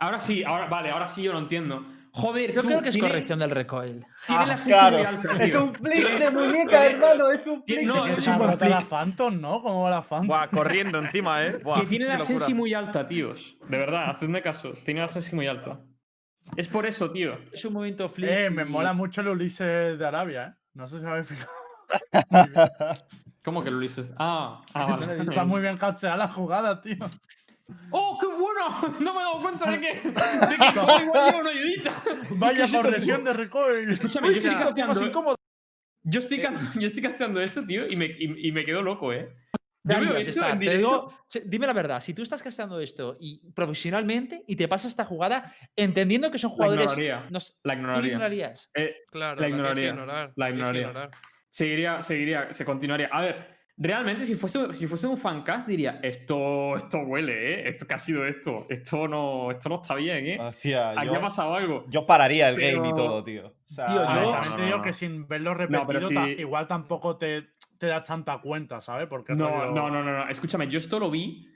Ahora 0.00 0.18
sí, 0.18 0.42
ahora, 0.42 0.66
vale, 0.66 0.90
ahora 0.90 1.06
sí 1.06 1.22
yo 1.22 1.32
lo 1.32 1.38
entiendo. 1.38 1.84
Joder, 2.18 2.52
Yo 2.54 2.62
tú, 2.62 2.68
creo 2.68 2.80
que 2.80 2.88
es 2.88 2.94
tiene- 2.94 3.08
corrección 3.08 3.38
del 3.40 3.50
recoil. 3.50 4.06
Tiene 4.26 4.42
Ah, 4.42 4.46
la 4.46 4.54
claro. 4.54 4.96
muy 4.96 5.06
alta, 5.06 5.44
Es 5.44 5.54
un 5.54 5.74
flick 5.74 6.18
de 6.18 6.30
muñeca, 6.30 6.86
hermano. 6.86 7.30
Es 7.30 7.46
un 7.46 7.62
flick. 7.62 7.82
no, 7.86 8.04
de 8.06 8.14
es 8.14 8.26
un 8.26 8.38
buen 8.38 8.50
roto 8.52 8.64
la 8.64 8.76
flick. 8.80 8.88
Phantom, 8.88 9.38
¿no? 9.40 9.60
¿Cómo 9.60 9.82
va 9.82 9.90
la 9.90 10.02
Phantom? 10.02 10.28
Buah, 10.28 10.48
corriendo 10.48 10.98
encima, 10.98 11.44
¿eh? 11.44 11.58
Buah, 11.62 11.80
Que 11.80 11.86
tiene 11.86 12.06
la 12.06 12.20
sensi 12.22 12.54
muy 12.54 12.72
alta, 12.72 13.06
tíos. 13.06 13.56
De 13.68 13.76
verdad, 13.76 14.08
hacedme 14.08 14.40
caso. 14.40 14.72
Tiene 14.84 15.00
la 15.00 15.08
sensi 15.08 15.36
muy 15.36 15.46
alta. 15.46 15.78
Es 16.56 16.68
por 16.68 16.86
eso, 16.86 17.10
tío. 17.10 17.38
Es 17.52 17.62
un 17.66 17.74
movimiento 17.74 18.08
flip. 18.08 18.30
Eh, 18.30 18.48
me 18.48 18.64
mola 18.64 18.94
mucho 18.94 19.20
el 19.20 19.28
Ulises 19.28 19.98
de 19.98 20.06
Arabia, 20.06 20.46
¿eh? 20.46 20.60
No 20.72 20.86
sé 20.86 21.00
si 21.00 21.04
habéis 21.06 21.26
fijado. 21.28 21.50
¿Cómo 23.44 23.62
que 23.62 23.70
lo 23.70 23.78
dices? 23.78 24.10
Ah, 24.16 24.62
ah 24.74 24.86
vale. 24.98 25.22
Está 25.22 25.44
muy 25.44 25.60
bien 25.60 25.76
cacheada 25.76 26.16
la 26.16 26.28
jugada, 26.28 26.80
tío. 26.80 26.96
¡Oh, 27.90 28.18
qué 28.20 28.26
bueno! 28.26 28.96
No 29.00 29.12
me 29.14 29.20
he 29.20 29.22
dado 29.24 29.40
cuenta 29.42 29.70
de 29.70 29.80
que, 29.80 29.86
de 29.86 30.56
que 30.56 30.66
igual 31.04 31.32
lleva 31.32 31.40
una 31.40 31.50
ayudita. 31.50 32.02
Vaya 32.30 32.56
¿Qué 32.58 32.62
es 32.62 32.70
esto, 32.70 32.80
progresión 32.82 33.24
de 33.24 33.32
recoil. 33.32 33.90
Escúchame, 33.90 34.28
Uy, 34.28 34.34
yo 34.34 34.38
estoy 34.38 34.54
más 34.56 34.64
casteando, 34.66 35.06
incómoda. 35.06 35.36
yo 36.04 36.20
estoy, 36.20 36.40
ca- 36.42 36.54
yo 36.78 36.86
estoy 36.86 37.02
casteando 37.02 37.40
eso, 37.40 37.62
tío, 37.64 37.86
y 37.88 37.96
me, 37.96 38.06
y, 38.06 38.48
y 38.48 38.52
me 38.52 38.62
quedo 38.64 38.82
loco, 38.82 39.12
¿eh? 39.12 39.34
¿Qué 39.88 39.94
Yo 39.94 40.00
veo 40.00 40.16
eso 40.16 40.30
Star? 40.30 40.50
en 40.52 40.58
Te 40.58 40.64
directo. 40.64 40.78
digo, 41.32 41.44
dime 41.44 41.66
la 41.68 41.72
verdad, 41.72 42.00
si 42.00 42.12
tú 42.12 42.22
estás 42.22 42.42
casteando 42.42 42.80
esto 42.80 43.16
y 43.20 43.52
profesionalmente 43.52 44.42
y 44.48 44.56
te 44.56 44.66
pasas 44.66 44.90
esta 44.90 45.04
jugada, 45.04 45.54
entendiendo 45.76 46.28
que 46.30 46.38
son 46.38 46.50
La 46.50 46.54
jugadores. 46.56 46.92
ignoraría. 46.98 47.30
no 47.30 47.38
La 47.38 47.40
¿tú 47.40 47.54
la 47.64 47.74
ignoraría. 47.74 48.12
ignorarías? 48.12 48.70
Eh, 48.74 48.96
Claro, 49.12 49.36
La 49.36 49.42
la, 49.42 49.46
que 49.46 49.50
ignoraría, 49.52 49.88
ignorar. 49.90 50.32
la 50.34 50.50
ignoraría. 50.50 50.80
ignorar. 50.82 51.10
seguiría, 51.48 52.02
seguiría, 52.02 52.52
se 52.52 52.64
continuaría. 52.64 53.08
A 53.12 53.20
ver, 53.20 53.55
realmente 53.78 54.24
si 54.24 54.34
fuese, 54.34 54.72
si 54.74 54.86
fuese 54.86 55.06
un 55.06 55.18
fancast 55.18 55.66
diría, 55.68 56.00
esto, 56.02 56.76
esto 56.76 56.98
huele, 57.00 57.50
¿eh? 57.54 57.68
Esto, 57.68 57.86
¿Qué 57.86 57.94
ha 57.94 57.98
sido 57.98 58.24
esto? 58.26 58.64
Esto 58.68 59.06
no, 59.08 59.50
esto 59.50 59.68
no 59.68 59.82
está 59.82 59.94
bien, 59.94 60.26
¿eh? 60.26 60.38
Hostia, 60.40 60.90
Aquí 60.90 61.06
yo, 61.06 61.16
ha 61.16 61.20
pasado 61.20 61.54
algo. 61.54 61.84
yo 61.88 62.06
pararía 62.06 62.48
el 62.48 62.56
game 62.56 62.88
y 62.88 62.94
todo, 62.94 63.22
tío. 63.22 63.46
O 63.48 63.68
sea, 63.74 63.86
Tío, 63.88 64.00
A 64.08 64.14
ver, 64.14 64.24
yo- 64.24 64.32
también 64.32 64.56
no, 64.58 64.64
digo 64.66 64.76
no, 64.78 64.82
que 64.84 64.92
sin 64.92 65.28
verlo 65.28 65.54
repetido, 65.54 66.26
igual 66.28 66.66
tampoco 66.66 67.16
te, 67.16 67.48
te 67.78 67.86
das 67.86 68.04
tanta 68.04 68.38
cuenta, 68.40 68.80
¿sabes? 68.80 69.06
Porque 69.08 69.34
No, 69.34 69.48
rollo- 69.50 69.74
no, 69.74 69.90
no, 69.90 70.02
no, 70.02 70.18
no. 70.24 70.28
Escúchame, 70.28 70.68
yo 70.68 70.78
esto 70.78 70.98
lo 70.98 71.10
vi. 71.10 71.46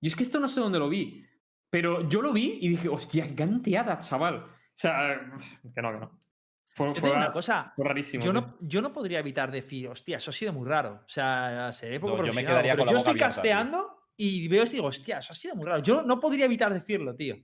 Y 0.00 0.06
es 0.06 0.14
que 0.14 0.22
esto 0.22 0.38
no 0.38 0.48
sé 0.48 0.60
dónde 0.60 0.78
lo 0.78 0.88
vi. 0.88 1.24
Pero 1.70 2.08
yo 2.08 2.22
lo 2.22 2.32
vi 2.32 2.58
y 2.62 2.68
dije, 2.68 2.88
hostia, 2.88 3.26
qué 3.26 3.34
ganteada, 3.34 3.98
chaval. 3.98 4.36
O 4.36 4.50
sea, 4.74 5.20
que 5.74 5.82
no, 5.82 5.92
que 5.92 5.98
no. 5.98 6.20
Fue, 6.78 7.10
una 7.10 7.32
cosa. 7.32 7.72
fue 7.76 7.84
rarísimo. 7.84 8.24
Yo 8.24 8.32
no, 8.32 8.56
yo 8.60 8.80
no 8.80 8.92
podría 8.92 9.18
evitar 9.18 9.50
decir, 9.50 9.88
hostia, 9.88 10.16
eso 10.16 10.30
ha 10.30 10.34
sido 10.34 10.52
muy 10.52 10.66
raro. 10.66 11.02
O 11.04 11.08
sea, 11.08 11.70
seré 11.72 12.00
poco 12.00 12.16
No, 12.18 12.26
yo 12.26 12.32
me 12.32 12.44
quedaría 12.44 12.72
pero 12.72 12.84
con 12.84 12.86
la 12.86 12.92
yo 12.92 12.98
boca 12.98 13.10
estoy 13.10 13.22
abierta, 13.22 13.42
tío. 13.42 13.42
casteando 13.42 13.98
y 14.16 14.48
veo 14.48 14.64
y 14.64 14.68
digo, 14.68 14.86
hostia, 14.86 15.18
eso 15.18 15.32
ha 15.32 15.36
sido 15.36 15.54
muy 15.56 15.66
raro. 15.66 15.82
Yo 15.82 16.02
no 16.02 16.18
podría 16.18 16.44
evitar 16.46 16.72
decirlo, 16.72 17.14
tío. 17.14 17.36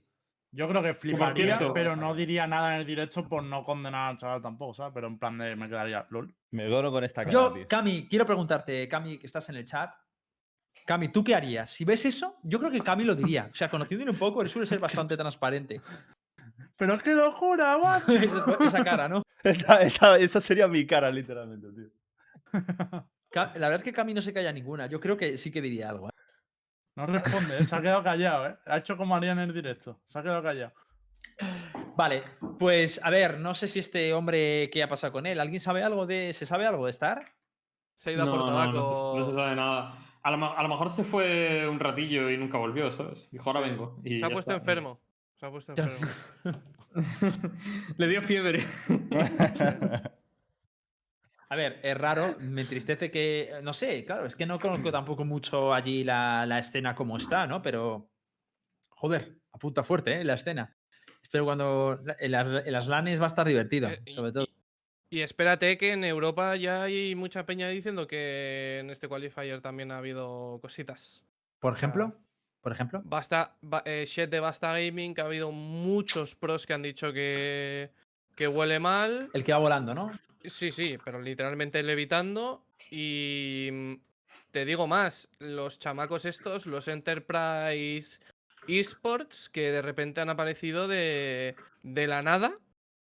Yo 0.51 0.69
creo 0.69 0.81
que 0.81 0.93
fliparía, 0.93 1.59
pero 1.73 1.95
no 1.97 2.15
diría 2.15 2.47
nada 2.47 2.75
en 2.75 2.79
el 2.81 2.85
directo 2.87 3.27
por 3.27 3.43
no 3.43 3.65
condenar 3.65 4.11
al 4.11 4.17
chaval 4.17 4.41
tampoco, 4.41 4.73
¿sabes? 4.73 4.93
Pero 4.93 5.07
en 5.07 5.19
plan 5.19 5.37
de 5.37 5.53
me 5.55 5.67
quedaría 5.67 6.07
LOL. 6.09 6.33
me 6.51 6.65
dono 6.65 6.91
con 6.91 7.03
esta 7.03 7.23
cara, 7.23 7.31
Yo, 7.33 7.53
tío. 7.53 7.67
Cami, 7.67 8.07
quiero 8.07 8.25
preguntarte, 8.25 8.87
Cami, 8.87 9.17
que 9.19 9.27
estás 9.27 9.49
en 9.49 9.55
el 9.57 9.65
chat. 9.65 9.91
Cami, 10.85 11.09
¿tú 11.09 11.23
qué 11.25 11.35
harías? 11.35 11.69
Si 11.71 11.83
ves 11.83 12.05
eso, 12.05 12.37
yo 12.43 12.59
creo 12.59 12.71
que 12.71 12.79
Cami 12.81 13.03
lo 13.03 13.15
diría. 13.15 13.49
O 13.51 13.55
sea, 13.55 13.67
conociéndole 13.69 14.11
un 14.11 14.17
poco, 14.17 14.41
él 14.41 14.47
suele 14.49 14.65
ser 14.65 14.79
bastante 14.79 15.17
transparente. 15.17 15.81
Pero 16.77 16.93
es 16.93 17.03
que 17.03 17.13
locura, 17.13 17.77
macho. 17.77 18.11
Esa- 18.11 18.57
Esa 18.61 18.83
cara, 18.83 19.09
¿no? 19.09 19.23
Esa, 19.45 19.81
esa- 19.81 20.17
esa 20.17 20.41
sería 20.41 20.67
mi 20.67 20.85
cara, 20.85 21.09
literalmente, 21.11 21.67
tío. 21.71 21.89
La 23.33 23.43
verdad 23.53 23.75
es 23.75 23.83
que 23.83 23.93
Cami 23.93 24.13
no 24.13 24.21
se 24.21 24.33
calla 24.33 24.51
ninguna. 24.51 24.87
Yo 24.87 24.99
creo 24.99 25.17
que 25.17 25.37
sí 25.37 25.51
que 25.51 25.61
diría 25.61 25.89
algo. 25.89 26.09
¿eh? 26.09 26.13
No 26.95 27.05
responde, 27.05 27.57
¿eh? 27.59 27.65
se 27.65 27.75
ha 27.75 27.81
quedado 27.81 28.03
callado, 28.03 28.47
¿eh? 28.47 28.55
Ha 28.65 28.77
hecho 28.77 28.95
como 28.97 29.15
haría 29.15 29.33
en 29.33 29.39
el 29.39 29.53
directo. 29.53 29.99
Se 30.05 30.17
ha 30.19 30.23
quedado 30.23 30.41
callado. 30.41 30.73
Vale, 31.97 32.23
pues 32.59 33.01
a 33.03 33.09
ver, 33.09 33.39
no 33.39 33.53
sé 33.53 33.67
si 33.67 33.79
este 33.79 34.13
hombre, 34.13 34.69
¿qué 34.71 34.83
ha 34.83 34.89
pasado 34.89 35.11
con 35.13 35.25
él? 35.25 35.39
¿Alguien 35.39 35.59
sabe 35.59 35.83
algo 35.83 36.05
de. 36.05 36.31
¿Se 36.33 36.45
sabe 36.45 36.65
algo 36.65 36.85
de 36.85 36.91
Star? 36.91 37.33
Se 37.97 38.09
ha 38.09 38.13
ido 38.13 38.23
a 38.23 38.25
por 38.25 38.37
no, 38.39 38.45
tabaco. 38.47 38.71
no, 39.15 39.19
no 39.19 39.25
se 39.25 39.33
sabe 39.35 39.55
nada. 39.55 39.97
A 40.23 40.31
lo, 40.31 40.57
a 40.57 40.63
lo 40.63 40.69
mejor 40.69 40.89
se 40.89 41.03
fue 41.03 41.67
un 41.67 41.79
ratillo 41.79 42.29
y 42.31 42.37
nunca 42.37 42.57
volvió, 42.57 42.91
¿sabes? 42.91 43.29
Dijo, 43.31 43.49
ahora 43.49 43.63
Sí. 43.63 43.69
vengo. 43.69 43.99
y 44.03 44.17
Se 44.17 44.25
ha 44.25 44.29
puesto 44.29 44.51
está. 44.51 44.61
enfermo. 44.61 44.99
Se 45.35 45.45
ha 45.45 45.51
puesto 45.51 45.73
enfermo. 45.73 45.97
Le 47.97 48.07
dio 48.07 48.21
fiebre. 48.21 48.63
A 51.47 51.55
ver, 51.55 51.79
es 51.83 51.97
raro, 51.97 52.35
me 52.39 52.61
entristece 52.61 53.11
que. 53.11 53.51
No 53.61 53.73
sé, 53.73 54.03
claro, 54.03 54.25
es 54.25 54.35
que 54.35 54.45
no 54.45 54.59
conozco 54.59 54.91
tampoco 54.91 55.25
mucho 55.25 55.73
allí 55.73 56.03
la, 56.03 56.45
la 56.45 56.59
escena 56.59 56.95
como 56.95 57.17
está, 57.17 57.45
¿no? 57.45 57.61
Pero. 57.61 58.09
Joder, 58.89 59.37
apunta 59.51 59.83
fuerte, 59.83 60.21
¿eh? 60.21 60.23
La 60.23 60.33
escena. 60.33 60.75
Espero 61.21 61.45
cuando. 61.45 62.01
En 62.19 62.31
las, 62.31 62.47
en 62.65 62.73
las 62.73 62.87
LANes 62.87 63.19
va 63.19 63.25
a 63.25 63.27
estar 63.27 63.47
divertido, 63.47 63.89
Eh, 63.89 64.01
sobre 64.07 64.31
todo. 64.31 64.47
Y 65.09 65.21
espérate 65.21 65.77
que 65.77 65.91
en 65.91 66.03
Europa 66.03 66.55
ya 66.55 66.83
hay 66.83 67.13
mucha 67.15 67.45
peña 67.45 67.69
diciendo 67.69 68.07
que 68.07 68.79
en 68.79 68.89
este 68.89 69.07
qualifier 69.07 69.61
también 69.61 69.91
ha 69.91 69.99
habido 69.99 70.59
cositas. 70.61 71.23
Por 71.59 71.73
ejemplo. 71.73 72.24
Por 72.65 72.71
ejemplo. 72.71 73.03
Basta, 73.05 73.55
ba- 73.61 73.83
eh, 73.85 74.05
Shed 74.07 74.27
de 74.29 74.39
Basta 74.39 74.71
Gaming, 74.75 75.13
que 75.13 75.21
ha 75.21 75.25
habido 75.25 75.51
muchos 75.51 76.33
pros 76.33 76.65
que 76.65 76.73
han 76.73 76.81
dicho 76.81 77.13
que, 77.13 77.91
que 78.35 78.47
huele 78.47 78.79
mal. 78.79 79.29
El 79.33 79.43
que 79.43 79.51
va 79.51 79.59
volando, 79.59 79.93
¿no? 79.93 80.11
Sí, 80.43 80.71
sí, 80.71 80.97
pero 81.05 81.21
literalmente 81.21 81.83
levitando. 81.83 82.65
Y 82.89 83.99
te 84.49 84.65
digo 84.65 84.87
más, 84.87 85.29
los 85.37 85.77
chamacos 85.77 86.25
estos, 86.25 86.65
los 86.65 86.87
Enterprise 86.87 88.19
Esports, 88.67 89.47
que 89.51 89.69
de 89.69 89.83
repente 89.83 90.21
han 90.21 90.31
aparecido 90.31 90.87
de, 90.87 91.55
de 91.83 92.07
la 92.07 92.23
nada. 92.23 92.57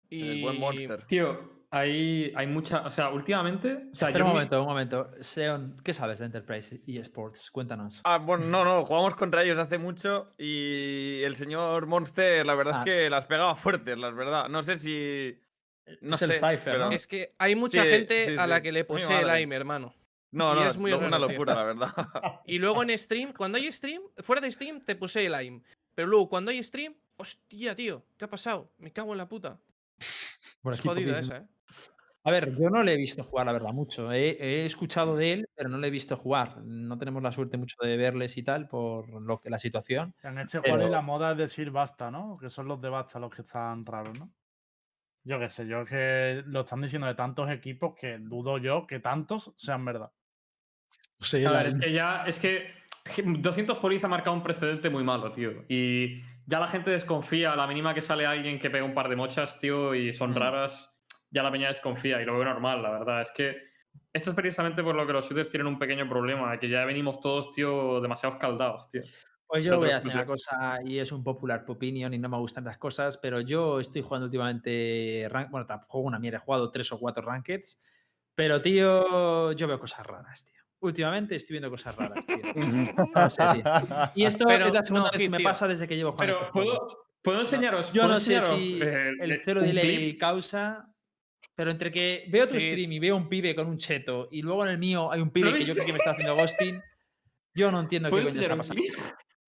Y 0.10 0.30
El 0.30 0.42
buen 0.42 0.60
Monster. 0.60 1.04
Tío, 1.04 1.63
hay, 1.76 2.32
hay 2.36 2.46
mucha. 2.48 2.82
O 2.86 2.92
sea, 2.92 3.10
últimamente. 3.10 3.88
O 3.92 3.96
sea, 3.96 4.10
Espera 4.10 4.20
yo 4.20 4.26
un 4.26 4.34
momento, 4.34 4.62
un 4.62 4.68
momento. 4.68 5.10
Seon, 5.22 5.78
¿qué 5.84 5.94
sabes 5.94 6.20
de 6.20 6.26
Enterprise 6.26 6.82
y 6.86 7.00
Sports? 7.00 7.50
Cuéntanos. 7.50 8.00
Ah, 8.04 8.18
bueno, 8.20 8.46
no, 8.46 8.64
no, 8.64 8.86
jugamos 8.86 9.16
contra 9.16 9.44
ellos 9.44 9.58
hace 9.58 9.78
mucho 9.80 10.34
y 10.38 11.22
el 11.24 11.36
señor 11.36 11.88
Monster, 11.88 12.46
la 12.46 12.54
verdad 12.56 12.74
Ah. 12.76 12.80
es 12.80 12.86
que 12.86 13.10
las 13.10 13.26
pegaba 13.26 13.56
fuertes, 13.56 13.98
la 13.98 14.12
verdad. 14.12 14.50
No 14.50 14.62
sé 14.62 14.78
si. 14.78 15.40
No 16.02 16.16
Es 16.16 16.22
el 16.22 16.28
sé. 16.30 16.36
Cypher, 16.36 16.60
pero- 16.64 16.86
¿no? 16.86 16.92
es 16.92 17.08
que 17.08 17.34
hay 17.40 17.56
mucha 17.56 17.82
Sí, 17.84 17.90
gente 17.90 18.26
sí, 18.28 18.36
a 18.38 18.46
la 18.48 18.62
que 18.62 18.72
le 18.72 18.86
posee 18.86 19.22
el 19.22 19.30
aim, 19.30 19.52
hermano. 19.52 19.94
No, 20.32 20.54
y 20.54 20.60
no, 20.62 20.68
es 20.68 20.78
muy 20.78 20.94
una 20.94 21.20
locura, 21.20 21.56
la 21.56 21.64
verdad. 21.64 21.92
Y 22.46 22.58
luego 22.60 22.84
en 22.84 22.98
stream, 22.98 23.34
cuando 23.34 23.58
hay 23.58 23.72
stream, 23.72 24.02
fuera 24.18 24.42
de 24.42 24.52
stream 24.52 24.80
te 24.82 24.96
puse 24.96 25.26
el 25.26 25.36
aim. 25.36 25.62
Pero 25.96 26.08
luego 26.08 26.30
cuando 26.30 26.52
hay 26.52 26.62
stream, 26.64 26.96
hostia, 27.18 27.76
tío, 27.76 28.04
¿qué 28.18 28.26
ha 28.26 28.30
pasado? 28.30 28.72
Me 28.78 28.92
cago 28.92 29.12
en 29.12 29.18
la 29.18 29.28
puta. 29.28 29.60
Bueno, 30.62 30.74
Es 30.76 30.82
jodida 30.82 31.20
esa, 31.20 31.38
¿eh? 31.38 31.44
A 32.26 32.32
ver, 32.32 32.56
yo 32.58 32.70
no 32.70 32.84
le 32.84 32.94
he 32.94 32.98
visto 32.98 33.22
jugar, 33.24 33.46
la 33.46 33.52
verdad, 33.52 33.74
mucho. 33.74 34.12
He, 34.14 34.30
he 34.40 34.66
escuchado 34.66 35.18
de 35.18 35.34
él, 35.34 35.50
pero 35.56 35.68
no 35.68 35.78
le 35.78 35.88
he 35.88 35.92
visto 35.92 36.16
jugar. 36.16 36.62
No 36.64 36.98
tenemos 36.98 37.22
la 37.22 37.32
suerte 37.34 37.58
mucho 37.58 37.76
de 37.82 37.98
verles 37.98 38.38
y 38.38 38.44
tal 38.44 38.68
por 38.70 39.10
lo 39.22 39.40
que 39.42 39.50
la 39.50 39.60
situación. 39.60 40.16
En 40.24 40.40
este 40.40 40.62
Pero- 40.62 40.76
juego 40.76 40.90
la 40.90 41.02
moda 41.02 41.32
es 41.34 41.38
decir 41.38 41.70
basta, 41.72 42.10
¿no? 42.10 42.38
Que 42.40 42.50
son 42.50 42.68
los 42.68 42.80
de 42.82 42.90
basta 42.90 43.20
los 43.20 43.34
que 43.36 43.42
están 43.42 43.86
raros, 43.86 44.18
¿no? 44.18 44.32
Yo 45.26 45.40
qué 45.40 45.50
sé, 45.50 45.68
yo 45.68 45.82
es 45.82 45.90
que 45.90 46.44
lo 46.48 46.62
están 46.62 46.82
diciendo 46.82 47.08
de 47.08 47.16
tantos 47.16 47.50
equipos 47.50 47.94
que 48.00 48.18
dudo 48.20 48.58
yo 48.58 48.86
que 48.88 49.00
tantos 49.00 49.54
sean 49.58 49.84
verdad. 49.86 50.12
Sí, 51.20 51.44
A 51.46 51.52
ver, 51.52 51.68
es 51.68 51.76
que 51.76 51.92
ya. 51.94 52.26
Es 52.26 52.40
que 52.40 52.68
200 53.26 53.78
Police 53.80 54.06
ha 54.06 54.10
marcado 54.10 54.36
un 54.36 54.44
precedente 54.44 54.90
muy 54.90 55.04
malo, 55.04 55.32
tío. 55.32 55.66
Y 55.70 56.22
ya 56.46 56.60
la 56.60 56.68
gente 56.68 56.90
desconfía 56.92 57.52
a 57.52 57.56
la 57.56 57.68
mínima 57.68 57.94
que 57.94 58.02
sale 58.02 58.26
alguien 58.26 58.60
que 58.60 58.70
pega 58.70 58.84
un 58.86 58.94
par 58.94 59.08
de 59.10 59.16
mochas, 59.18 59.60
tío, 59.60 59.94
y 59.96 60.12
son 60.14 60.32
Mm. 60.32 60.36
raras. 60.36 60.93
Ya 61.34 61.42
la 61.44 61.52
peña 61.52 61.68
desconfía 61.70 62.22
y 62.22 62.26
lo 62.26 62.36
veo 62.36 62.46
normal, 62.46 62.82
la 62.84 62.92
verdad. 62.92 63.22
Es 63.24 63.32
que 63.32 63.58
esto 64.14 64.30
es 64.30 64.36
precisamente 64.36 64.84
por 64.84 64.94
lo 64.96 65.06
que 65.08 65.14
los 65.14 65.28
shooters 65.28 65.50
tienen 65.50 65.68
un 65.68 65.80
pequeño 65.80 66.08
problema, 66.08 66.60
que 66.60 66.70
ya 66.70 66.86
venimos 66.86 67.20
todos, 67.20 67.52
tío, 67.52 68.00
demasiado 68.02 68.36
escaldados, 68.36 68.90
tío. 68.90 69.02
Pues 69.48 69.66
yo 69.66 69.78
voy 69.78 69.90
a 69.90 69.96
decir 69.96 70.12
una 70.12 70.26
cosa, 70.26 70.80
y 70.84 70.98
es 71.00 71.12
un 71.12 71.24
popular 71.24 71.64
opinion 71.68 72.14
y 72.14 72.18
no 72.18 72.30
me 72.30 72.38
gustan 72.38 72.64
las 72.66 72.78
cosas, 72.78 73.18
pero 73.18 73.42
yo 73.42 73.80
estoy 73.80 74.02
jugando 74.02 74.26
últimamente. 74.26 75.28
rank- 75.30 75.50
bueno, 75.52 75.66
tampoco 75.66 76.00
una 76.00 76.20
mierda, 76.20 76.38
he 76.38 76.42
jugado 76.42 76.72
tres 76.72 76.92
o 76.92 77.00
cuatro 77.00 77.24
rankeds, 77.24 77.80
pero 78.36 78.62
tío, 78.62 79.52
yo 79.54 79.68
veo 79.68 79.80
cosas 79.80 80.06
raras, 80.06 80.46
tío. 80.46 80.60
Últimamente 80.80 81.36
estoy 81.36 81.54
viendo 81.56 81.70
cosas 81.70 81.96
raras, 81.96 82.26
tío. 82.26 82.38
No 83.16 83.30
sé, 83.30 83.44
tío. 83.54 83.64
Y 84.16 84.26
esto 84.26 84.46
Pero, 84.48 84.66
es 84.68 84.74
la 84.74 84.84
segunda 84.84 85.06
no, 85.08 85.12
vez 85.12 85.22
que 85.22 85.30
me 85.30 85.40
pasa 85.40 85.68
desde 85.68 85.88
que 85.88 85.96
llevo 85.96 86.12
jugando 86.12 86.34
Pero 86.34 86.46
este 86.48 86.52
juego. 86.52 86.78
puedo, 86.80 86.98
puedo 87.22 87.40
enseñaros. 87.42 87.88
Yo 87.94 88.02
puedo 88.02 88.14
no 88.16 88.20
sé 88.20 88.36
enseñaros, 88.36 88.60
si 88.60 88.82
eh, 88.82 89.12
el 89.20 89.32
eh, 89.34 89.42
cero 89.46 89.62
delay 89.62 89.98
clip? 89.98 90.20
causa. 90.20 90.93
Pero 91.56 91.70
entre 91.72 91.92
que 91.92 92.26
veo 92.30 92.48
tu 92.48 92.60
Sí. 92.60 92.70
stream 92.72 92.92
y 92.94 93.00
veo 93.00 93.16
un 93.16 93.30
pibe 93.30 93.54
con 93.56 93.68
un 93.68 93.78
cheto 93.78 94.28
y 94.32 94.42
luego 94.42 94.64
en 94.66 94.72
el 94.72 94.78
mío 94.80 95.12
hay 95.12 95.22
un 95.22 95.30
pibe 95.30 95.54
que 95.54 95.64
yo 95.66 95.74
creo 95.74 95.86
que 95.86 95.92
me 95.94 95.98
está 96.00 96.12
haciendo 96.12 96.36
ghosting, 96.36 96.82
yo 97.54 97.72
no 97.72 97.80
entiendo 97.80 98.08
qué 98.10 98.12
¿Puedo 98.12 98.26
coño 98.30 98.42
está 98.42 98.56
pasando. 98.58 98.82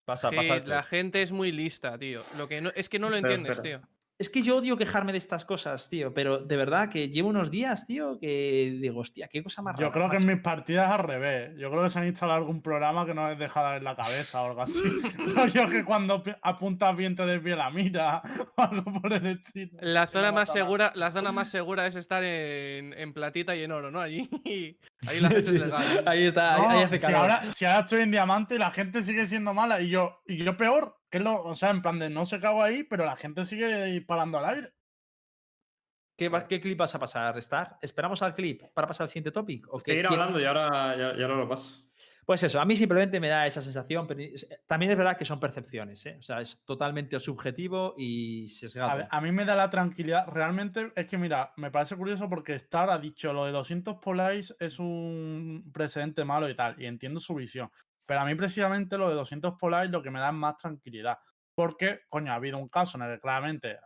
Pasa, 0.06 0.30
pasa. 0.30 0.58
la 0.68 0.84
gente 0.84 1.24
es 1.24 1.32
muy 1.32 1.52
lista, 1.52 1.98
tío. 1.98 2.22
Lo 2.38 2.48
que 2.48 2.62
no, 2.62 2.72
es 2.76 2.90
que 2.90 3.00
no 3.00 3.10
lo 3.10 3.16
Espera, 3.16 3.34
entiendes, 3.34 3.58
espera. 3.58 3.80
tío. 3.80 3.90
Es 4.18 4.30
que 4.30 4.44
yo 4.44 4.56
odio 4.58 4.78
quejarme 4.78 5.12
de 5.12 5.18
estas 5.18 5.44
cosas, 5.44 5.90
tío, 5.90 6.14
pero 6.14 6.38
de 6.38 6.56
verdad 6.56 6.88
que 6.90 7.10
llevo 7.10 7.28
unos 7.28 7.52
días, 7.52 7.86
tío, 7.86 8.18
que 8.18 8.78
digo, 8.82 9.02
hostia, 9.02 9.28
qué 9.28 9.44
cosa 9.44 9.62
más 9.62 9.76
Yo 9.78 9.88
rara, 9.90 9.92
creo 9.94 10.10
que 10.10 10.16
macho". 10.16 10.28
en 10.30 10.34
mis 10.36 10.42
partidas 10.42 10.90
al 10.90 11.00
revés. 11.00 11.52
Yo 11.58 11.70
creo 11.70 11.84
que 11.84 11.90
se 11.90 12.00
han 12.00 12.08
instalado 12.08 12.38
algún 12.40 12.62
programa 12.62 13.06
que 13.06 13.14
no 13.14 13.28
les 13.30 13.38
deja 13.38 13.76
en 13.76 13.84
la 13.84 13.94
cabeza 13.98 14.42
o 14.42 14.46
algo 14.52 14.62
así. 14.62 14.82
yo 15.54 15.70
que 15.70 15.84
cuando 15.84 16.24
apuntas 16.42 16.96
bien 16.96 17.18
te 17.18 17.26
desvía 17.26 17.58
la 17.58 17.70
mira 17.72 18.22
o 18.56 18.62
algo 18.62 19.02
por 19.02 19.12
el 19.12 19.26
estilo. 19.26 19.78
La 19.82 20.08
zona 20.08 20.28
no 20.30 20.36
más 20.36 20.50
segura, 20.54 20.94
la 20.96 21.12
zona 21.12 21.34
más 21.34 21.50
segura 21.50 21.86
es 21.86 21.96
estar 21.96 22.24
en, 22.24 22.94
en 22.94 23.12
platita 23.14 23.54
y 23.54 23.64
en 23.64 23.74
oro, 23.74 23.92
¿no? 23.92 24.00
Allí, 24.00 24.30
ahí 25.08 25.20
la 25.20 25.28
haces 25.28 25.48
Sí, 25.48 25.58
legal. 25.60 26.04
Ahí 26.06 26.26
está, 26.28 26.56
ahí- 26.56 26.62
ahí 26.62 26.80
No, 26.80 26.86
hace 26.86 26.98
si, 27.00 27.02
calor. 27.02 27.20
ahora, 27.20 27.52
si 27.52 27.66
ahora 27.66 27.80
estoy 27.82 28.02
en 28.04 28.12
diamante 28.12 28.56
y 28.56 28.60
la 28.60 28.72
gente 28.72 29.04
sigue 29.04 29.28
siendo 29.28 29.54
mala 29.54 29.82
y 29.82 29.90
yo, 29.90 30.22
y 30.26 30.38
yo 30.42 30.56
peor, 30.56 30.96
que 31.16 31.20
es 31.20 31.24
lo, 31.24 31.42
o 31.46 31.56
sea, 31.56 31.70
en 31.70 31.82
plan 31.82 31.98
de 31.98 32.10
no 32.10 32.26
se 32.26 32.42
cago 32.42 32.62
ahí, 32.62 32.84
pero 32.84 33.06
la 33.06 33.16
gente 33.16 33.46
sigue 33.46 33.86
disparando 33.86 34.38
al 34.38 34.46
aire. 34.54 34.74
¿Qué, 36.18 36.28
va- 36.28 36.46
qué 36.46 36.60
clip 36.60 36.78
vas 36.78 36.94
a 36.94 37.00
pasar, 37.00 37.38
Star? 37.38 37.78
¿Esperamos 37.82 38.22
al 38.22 38.36
clip 38.36 38.64
para 38.74 38.86
pasar 38.86 39.06
al 39.06 39.10
siguiente 39.10 39.32
topic? 39.32 39.66
¿O 39.70 39.80
Seguir 39.80 40.08
hablando 40.08 40.40
y 40.42 40.44
ahora, 40.46 40.94
ya, 40.98 41.16
ya 41.18 41.24
ahora 41.24 41.38
lo 41.38 41.48
paso. 41.48 41.86
Pues 42.26 42.44
eso, 42.44 42.60
a 42.60 42.66
mí 42.66 42.76
simplemente 42.76 43.20
me 43.22 43.30
da 43.30 43.46
esa 43.46 43.62
sensación, 43.62 44.08
pero 44.08 44.20
es- 44.20 44.46
también 44.68 44.92
es 44.92 44.98
verdad 44.98 45.16
que 45.16 45.24
son 45.24 45.40
percepciones, 45.40 46.06
¿eh? 46.06 46.18
o 46.20 46.22
sea, 46.22 46.42
es 46.42 46.66
totalmente 46.66 47.18
subjetivo 47.20 47.94
y 47.98 48.50
sesgado. 48.50 48.92
A, 48.92 48.96
ver, 48.96 49.08
a 49.10 49.22
mí 49.22 49.32
me 49.32 49.46
da 49.46 49.56
la 49.56 49.70
tranquilidad. 49.70 50.28
Realmente 50.28 50.92
es 50.98 51.08
que, 51.08 51.18
mira, 51.18 51.54
me 51.56 51.72
parece 51.72 51.96
curioso 51.96 52.28
porque 52.28 52.56
Star 52.56 52.90
ha 52.90 52.98
dicho 52.98 53.32
lo 53.32 53.46
de 53.46 53.54
200 53.54 53.98
Police 54.02 54.54
es 54.60 54.80
un 54.80 55.70
precedente 55.74 56.26
malo 56.26 56.50
y 56.50 56.56
tal, 56.58 56.82
y 56.82 56.86
entiendo 56.88 57.22
su 57.22 57.36
visión. 57.36 57.72
Pero 58.06 58.20
a 58.22 58.26
mí, 58.26 58.36
precisamente, 58.36 58.98
lo 58.98 59.10
de 59.10 59.16
200 59.16 59.56
Police 59.60 59.88
lo 59.90 60.02
que 60.04 60.12
me 60.12 60.20
da 60.20 60.30
es 60.30 60.36
más 60.36 60.58
tranquilidad. 60.58 61.18
Porque, 61.56 62.02
coño, 62.10 62.32
ha 62.32 62.36
habido 62.36 62.58
un 62.58 62.68
caso 62.68 62.98
en 62.98 63.04
el 63.06 63.16
que 63.16 63.22
claramente 63.22 63.80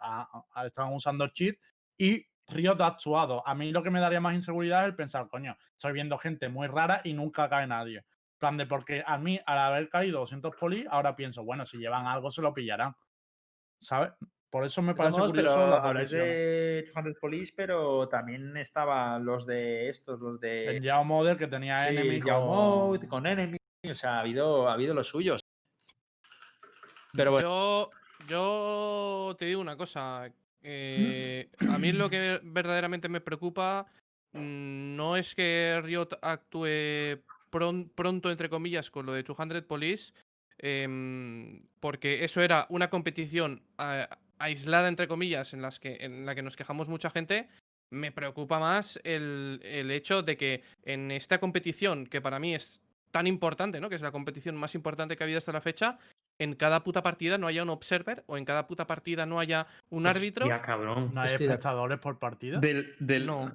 estaban 0.66 0.94
usando 0.94 1.28
cheat 1.28 1.56
y 1.98 2.26
Riot 2.48 2.82
ha 2.82 2.88
actuado. 2.88 3.48
A 3.48 3.54
mí 3.54 3.72
lo 3.72 3.84
que 3.84 3.92
me 3.92 4.00
daría 4.00 4.20
más 4.20 4.34
inseguridad 4.34 4.82
es 4.82 4.88
el 4.88 4.96
pensar, 4.96 5.28
coño, 5.28 5.56
estoy 5.74 5.94
viendo 5.94 6.18
gente 6.18 6.50
muy 6.50 6.68
rara 6.68 7.02
y 7.04 7.14
nunca 7.14 7.48
cae 7.48 7.68
nadie. 7.68 8.04
Plan 8.40 8.58
de 8.58 8.66
porque 8.66 9.04
a 9.06 9.18
mí, 9.18 9.40
al 9.46 9.60
haber 9.60 9.90
caído 9.90 10.22
200 10.22 10.56
polis, 10.56 10.88
ahora 10.90 11.16
pienso, 11.16 11.44
bueno, 11.44 11.66
si 11.66 11.78
llevan 11.78 12.08
algo 12.08 12.32
se 12.32 12.42
lo 12.42 12.54
pillarán. 12.54 12.96
¿Sabes? 13.80 14.14
Por 14.50 14.66
eso 14.66 14.82
me 14.82 14.96
parece 14.96 15.18
Vamos, 15.18 15.32
curioso 15.32 15.56
pero 15.56 15.76
habláis 15.76 16.10
de 16.10 16.84
200 16.88 17.20
Police, 17.22 17.54
pero 17.56 18.10
también 18.10 18.58
estaban 18.58 19.24
los 19.24 19.46
de 19.46 19.90
estos, 19.90 20.20
los 20.20 20.40
de 20.40 20.78
El 20.78 20.82
Yao 20.84 21.04
Model 21.04 21.38
que 21.38 21.46
tenía 21.46 21.78
sí, 21.78 21.90
Enemy 21.90 22.20
Yao 22.26 22.40
con- 22.40 22.48
Mode, 22.48 23.08
con 23.08 23.28
Enemy, 23.28 23.59
o 23.88 23.94
sea, 23.94 24.18
ha 24.18 24.20
habido, 24.22 24.68
ha 24.68 24.74
habido 24.74 24.94
los 24.94 25.08
suyos. 25.08 25.42
Pero 27.14 27.32
bueno, 27.32 27.48
Yo, 27.48 27.90
yo 28.28 29.36
te 29.38 29.46
digo 29.46 29.62
una 29.62 29.78
cosa. 29.78 30.32
eh, 30.62 31.50
a 31.70 31.78
mí 31.80 31.92
lo 31.92 32.10
que 32.10 32.40
verdaderamente 32.44 33.08
me 33.10 33.22
preocupa 33.22 33.88
mm, 34.34 34.96
no 34.96 35.16
es 35.16 35.34
que 35.34 35.80
Riot 35.84 36.10
actúe 36.22 37.22
pron- 37.52 37.90
pronto, 37.96 38.30
entre 38.30 38.50
comillas, 38.50 38.92
con 38.92 39.06
lo 39.06 39.14
de 39.14 39.24
200 39.24 39.64
Police, 39.64 40.14
em, 40.58 41.62
porque 41.80 42.24
eso 42.26 42.42
era 42.42 42.68
una 42.70 42.90
competición 42.90 43.64
a- 43.78 44.10
aislada, 44.38 44.88
entre 44.90 45.08
comillas, 45.08 45.54
en, 45.54 45.62
las 45.62 45.80
que, 45.80 45.98
en 46.02 46.26
la 46.26 46.36
que 46.36 46.42
nos 46.44 46.56
quejamos 46.58 46.90
mucha 46.90 47.10
gente. 47.10 47.48
Me 47.92 48.12
preocupa 48.12 48.60
más 48.60 49.00
el, 49.04 49.62
el 49.64 49.90
hecho 49.90 50.22
de 50.22 50.38
que 50.38 50.62
en 50.84 51.10
esta 51.12 51.40
competición, 51.40 52.06
que 52.06 52.22
para 52.22 52.38
mí 52.40 52.54
es 52.54 52.84
tan 53.12 53.28
importante, 53.28 53.80
¿no? 53.80 53.90
Que 53.90 53.96
es 53.96 54.02
la 54.02 54.12
competición 54.12 54.56
más 54.56 54.76
importante 54.76 55.16
que 55.18 55.24
ha 55.24 55.26
habido 55.26 55.38
hasta 55.38 55.52
la 55.52 55.62
fecha, 55.62 55.98
en 56.38 56.54
cada 56.56 56.84
puta 56.84 57.04
partida 57.04 57.38
no 57.38 57.48
haya 57.48 57.64
un 57.64 57.70
observer 57.70 58.24
o 58.28 58.38
en 58.38 58.46
cada 58.46 58.68
puta 58.68 58.88
partida 58.88 59.26
no 59.26 59.40
haya 59.40 59.68
un 59.90 60.06
árbitro. 60.08 60.48
Ya, 60.48 60.62
cabrón. 60.62 61.12
¿No 61.14 61.22
hay 61.22 61.34
espectadores 61.34 62.00
por 62.00 62.20
partida? 62.20 62.60
Del, 62.60 62.96
del... 63.00 63.26
No. 63.26 63.52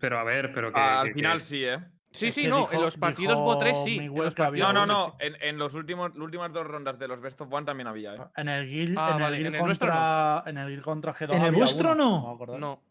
Pero 0.00 0.18
a 0.18 0.24
ver, 0.24 0.52
pero 0.52 0.72
que. 0.72 0.80
Ah, 0.80 1.00
al 1.02 1.08
que- 1.08 1.14
final 1.14 1.38
que- 1.38 1.44
sí, 1.44 1.64
¿eh? 1.64 1.78
Sí, 2.10 2.28
Es 2.28 2.34
sí, 2.34 2.42
que 2.42 2.48
no, 2.48 2.58
dijo- 2.60 2.72
en 2.74 2.80
los 2.82 2.96
partidos 2.96 3.40
Bo 3.40 3.58
3 3.58 3.82
sí. 3.82 3.96
en 3.96 4.14
los 4.14 4.34
partidos 4.36 4.72
No, 4.72 4.86
no, 4.86 4.86
no. 4.86 5.14
3 5.18 5.32
sí. 5.32 5.38
En, 5.40 5.48
en 5.48 5.58
los 5.58 5.74
últimos, 5.74 6.10
las 6.10 6.18
últimas 6.18 6.52
dos 6.52 6.64
rondas 6.66 6.96
de 6.98 7.08
los 7.08 7.20
Best 7.20 7.40
of 7.40 7.52
One 7.52 7.66
también 7.66 7.88
había, 7.88 8.14
¿eh? 8.14 8.18
En 8.36 8.48
el 8.48 8.68
guild, 8.68 8.96
Ah, 8.98 9.10
en, 9.14 9.20
vale, 9.20 9.36
el 9.36 9.42
guild 9.42 9.54
en 9.54 9.60
el 9.60 9.66
nuestro 9.66 9.88
contra, 9.88 10.42
en 10.46 10.58
el 10.58 10.68
guild 10.68 10.82
contra 10.82 11.14
G2 11.14 11.34
¿En 11.34 11.42
el 11.42 11.52
vuestro 11.52 11.94
no? 11.96 12.38
No, 12.58 12.82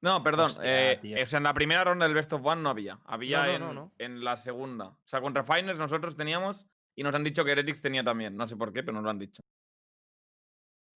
No, 0.00 0.22
perdón. 0.22 0.46
Hostia, 0.46 0.98
eh, 0.98 1.22
o 1.22 1.26
sea, 1.26 1.38
en 1.38 1.42
la 1.42 1.54
primera 1.54 1.84
ronda 1.84 2.06
del 2.06 2.14
Best 2.14 2.32
of 2.32 2.44
One 2.44 2.62
no 2.62 2.70
había. 2.70 2.98
Había 3.04 3.38
No, 3.38 3.46
no, 3.46 3.54
en, 3.54 3.60
no, 3.60 3.72
no. 3.72 3.92
en 3.98 4.24
la 4.24 4.36
segunda. 4.36 4.88
O 4.88 5.06
sea, 5.06 5.20
contra 5.20 5.42
Finers 5.42 5.78
nosotros 5.78 6.16
teníamos 6.16 6.66
y 6.94 7.02
nos 7.02 7.14
han 7.14 7.24
dicho 7.24 7.44
que 7.44 7.52
Heretics 7.52 7.82
tenía 7.82 8.04
también. 8.04 8.36
No 8.36 8.46
sé 8.46 8.56
por 8.56 8.72
qué, 8.72 8.82
pero 8.82 8.94
nos 8.94 9.04
lo 9.04 9.10
han 9.10 9.18
dicho. 9.18 9.42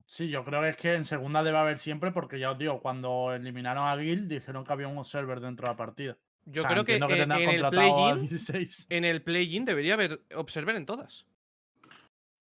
Sí, 0.07 0.29
yo 0.29 0.45
creo 0.45 0.61
que 0.61 0.69
es 0.69 0.77
que 0.77 0.95
en 0.95 1.05
segunda 1.05 1.43
debe 1.43 1.59
haber 1.59 1.79
siempre, 1.79 2.13
porque 2.13 2.39
ya 2.39 2.51
os 2.51 2.59
digo, 2.59 2.81
cuando 2.81 3.33
eliminaron 3.33 3.89
a 3.89 3.97
Guild 3.97 4.29
dijeron 4.29 4.65
que 4.65 4.73
había 4.73 4.89
un 4.89 5.05
server 5.05 5.41
dentro 5.41 5.67
de 5.67 5.73
la 5.73 5.77
partida. 5.77 6.19
yo 6.45 6.61
O 6.61 6.65
sea, 6.65 6.71
creo 6.73 6.85
que, 6.85 6.97
entiendo 6.97 7.35
en, 7.35 7.65
el 7.65 7.71
play-in, 7.71 8.21
16. 8.29 8.87
en 8.91 9.05
el 9.05 9.23
play-in 9.23 9.65
debería 9.65 9.95
haber 9.95 10.21
observer 10.35 10.77
en 10.77 10.87
todas. 10.87 11.27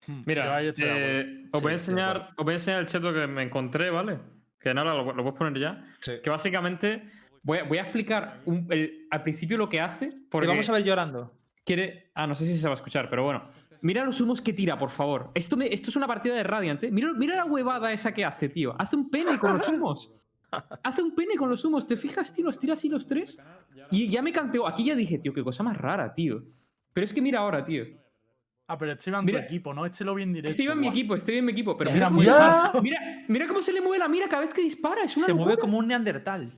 Hmm, 0.05 0.23
Mira, 0.25 0.61
eh, 0.63 1.47
os, 1.51 1.61
voy 1.61 1.69
a 1.69 1.73
enseñar, 1.73 2.33
os 2.35 2.43
voy 2.43 2.53
a 2.53 2.57
enseñar 2.57 2.79
el 2.81 2.87
chat 2.87 3.03
que 3.03 3.27
me 3.27 3.43
encontré, 3.43 3.89
¿vale? 3.89 4.19
Que 4.61 4.73
nada, 4.73 4.93
lo, 4.93 5.03
lo 5.13 5.23
puedes 5.23 5.37
poner 5.37 5.59
ya. 5.59 5.83
Sí. 5.99 6.13
Que 6.23 6.29
básicamente 6.29 7.09
voy 7.43 7.57
a, 7.59 7.63
voy 7.63 7.77
a 7.79 7.81
explicar 7.83 8.41
un- 8.45 8.67
el- 8.69 9.07
al 9.09 9.23
principio 9.23 9.57
lo 9.57 9.67
que 9.69 9.81
hace. 9.81 10.13
Porque 10.29 10.47
vamos 10.47 10.69
a 10.69 10.73
ver 10.73 10.83
llorando. 10.83 11.33
quiere. 11.65 12.11
Ah, 12.15 12.27
no 12.27 12.35
sé 12.35 12.45
si 12.45 12.57
se 12.57 12.67
va 12.67 12.73
a 12.73 12.75
escuchar, 12.75 13.09
pero 13.09 13.23
bueno. 13.23 13.43
Mira 13.83 14.03
los 14.05 14.21
humos 14.21 14.41
que 14.41 14.53
tira, 14.53 14.77
por 14.77 14.91
favor. 14.91 15.31
Esto, 15.33 15.57
me- 15.57 15.73
esto 15.73 15.89
es 15.89 15.95
una 15.95 16.05
partida 16.07 16.35
de 16.35 16.43
Radiant, 16.43 16.83
¿eh? 16.83 16.91
Mira, 16.91 17.13
mira 17.13 17.35
la 17.35 17.45
huevada 17.45 17.91
esa 17.91 18.13
que 18.13 18.23
hace, 18.23 18.47
tío. 18.49 18.75
Hace 18.79 18.95
un 18.95 19.09
pene 19.09 19.39
con 19.39 19.57
los 19.57 19.67
humos. 19.67 20.11
Hace 20.83 21.01
un 21.01 21.15
pene 21.15 21.35
con 21.37 21.49
los 21.49 21.63
humos. 21.65 21.87
¿Te 21.87 21.95
fijas, 21.95 22.33
tío? 22.33 22.45
Los 22.45 22.59
tira 22.59 22.73
así 22.73 22.89
los 22.89 23.07
tres. 23.07 23.37
Y 23.89 24.07
ya 24.09 24.21
me 24.21 24.31
canteo. 24.33 24.67
Aquí 24.67 24.83
ya 24.83 24.95
dije, 24.95 25.17
tío, 25.17 25.33
qué 25.33 25.43
cosa 25.43 25.63
más 25.63 25.77
rara, 25.77 26.13
tío. 26.13 26.43
Pero 26.93 27.05
es 27.05 27.13
que 27.13 27.21
mira 27.21 27.39
ahora, 27.39 27.63
tío. 27.63 27.85
Ah, 28.71 28.77
pero 28.77 28.93
este 28.93 29.09
iba 29.09 29.19
en 29.19 29.25
tu 29.25 29.35
equipo, 29.37 29.73
¿no? 29.73 29.85
Este 29.85 30.03
lo 30.05 30.15
vi 30.15 30.23
en 30.23 30.31
directo. 30.33 30.49
Este 30.49 30.63
iba 30.63 30.73
en 30.73 30.79
mi 30.79 30.87
equipo, 30.87 31.13
este 31.15 31.31
iba 31.33 31.39
en 31.39 31.45
mi 31.45 31.51
equipo. 31.51 31.77
Pero 31.77 31.91
mira, 31.91 32.09
mira, 32.09 32.71
mira, 32.81 32.99
mira 33.27 33.47
cómo 33.47 33.61
se 33.61 33.73
le 33.73 33.81
mueve 33.81 33.99
la 33.99 34.07
mira 34.07 34.27
cada 34.29 34.43
vez 34.43 34.53
que 34.53 34.61
dispara. 34.61 35.03
Es 35.03 35.17
una 35.17 35.25
Se 35.25 35.33
mueve 35.33 35.57
como 35.57 35.77
un 35.77 35.87
neandertal. 35.87 36.53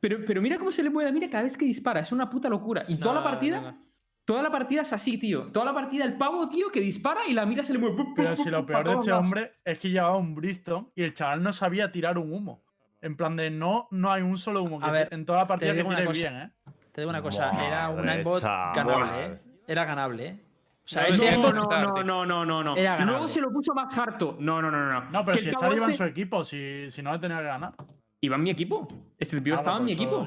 Pero, 0.00 0.18
pero 0.26 0.42
mira 0.42 0.58
cómo 0.58 0.72
se 0.72 0.82
le 0.82 0.90
mueve 0.90 1.08
la 1.10 1.14
mira 1.14 1.30
cada 1.30 1.44
vez 1.44 1.56
que 1.56 1.64
dispara. 1.64 2.00
Es 2.00 2.10
una 2.10 2.28
puta 2.28 2.48
locura. 2.48 2.82
Y 2.88 2.98
toda 2.98 3.14
la 3.14 3.22
partida. 3.22 3.60
no, 3.60 3.70
no. 3.72 3.92
Toda 4.24 4.42
la 4.42 4.50
partida 4.50 4.82
es 4.82 4.92
así, 4.92 5.18
tío. 5.18 5.46
Toda 5.52 5.66
la 5.66 5.74
partida 5.74 6.04
el 6.04 6.14
pavo, 6.14 6.48
tío, 6.48 6.70
que 6.70 6.80
dispara 6.80 7.20
y 7.28 7.32
la 7.32 7.44
mira 7.46 7.64
se 7.64 7.72
le 7.72 7.78
mueve. 7.80 7.96
¡pup, 7.96 8.08
Pero 8.16 8.34
si 8.36 8.50
lo 8.50 8.64
peor 8.66 8.88
de 8.88 8.94
este 8.94 9.12
hombre 9.12 9.52
es 9.64 9.78
que 9.78 9.90
llevaba 9.90 10.16
un 10.16 10.34
Bristol 10.34 10.90
y 10.94 11.02
el 11.02 11.12
chaval 11.14 11.42
no 11.42 11.52
sabía 11.52 11.90
tirar 11.92 12.18
un 12.18 12.32
humo. 12.32 12.64
En 13.00 13.16
plan 13.16 13.36
de 13.36 13.50
no, 13.50 13.88
no 13.90 14.12
hay 14.12 14.22
un 14.22 14.38
solo 14.38 14.62
humo. 14.62 14.78
A 14.80 14.86
que 14.86 14.92
ver, 14.92 15.08
te- 15.08 15.14
en 15.16 15.26
toda 15.26 15.38
la 15.40 15.46
partida 15.48 15.70
que 15.72 15.76
digo 15.78 15.88
una 15.88 15.96
tire 15.98 16.06
cosa. 16.08 16.20
bien, 16.20 16.36
¿eh? 16.36 16.50
Te 16.92 17.00
digo 17.00 17.10
una 17.10 17.22
cosa, 17.22 17.50
era 17.66 17.88
un 17.88 18.08
aimbot 18.08 18.42
ganable, 18.42 19.26
¿eh? 19.26 19.40
Era 19.66 19.84
ganable, 19.84 20.26
¿eh? 20.28 20.40
O 20.84 20.88
sea, 20.88 21.02
No, 21.02 21.08
ese 21.08 21.36
no, 21.38 21.52
No, 21.52 21.60
no, 22.02 22.02
no, 22.02 22.26
no, 22.26 22.44
no, 22.44 22.64
no. 22.64 22.76
Era 22.76 23.00
Y 23.00 23.04
luego 23.04 23.28
se 23.28 23.40
lo 23.40 23.50
puso 23.52 23.72
más 23.74 23.96
harto. 23.96 24.36
No, 24.40 24.60
no, 24.60 24.70
no, 24.70 24.86
no. 24.90 25.10
No, 25.10 25.24
pero 25.24 25.36
Que 25.38 25.44
si 25.44 25.50
pavo 25.50 25.74
iba 25.74 25.86
en 25.86 25.94
su 25.96 26.04
equipo, 26.04 26.42
si, 26.44 26.90
si 26.90 27.02
no 27.02 27.12
le 27.12 27.18
tenía 27.20 27.38
que 27.38 27.44
ganar. 27.44 27.74
Iba 28.20 28.36
en 28.36 28.42
mi 28.42 28.50
equipo. 28.50 28.88
Este 29.18 29.40
pibe 29.40 29.56
Ah, 29.56 29.58
estaba 29.60 29.78
en 29.78 29.84
mi 29.84 29.92
equipo. 29.92 30.26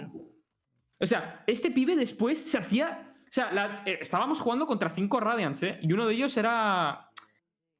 O 0.99 1.05
sea, 1.05 1.43
este 1.45 1.71
pibe 1.71 1.95
después 1.95 2.41
se 2.49 2.57
hacía. 2.57 3.13
O 3.15 3.27
sea, 3.35 3.51
la- 3.51 3.83
eh, 3.85 3.97
estábamos 3.99 4.39
jugando 4.39 4.65
contra 4.65 4.89
cinco 4.89 5.19
Radiants, 5.19 5.61
¿eh? 5.63 5.79
Y 5.81 5.91
uno 5.91 6.07
de 6.07 6.13
ellos 6.13 6.35
era. 6.37 7.09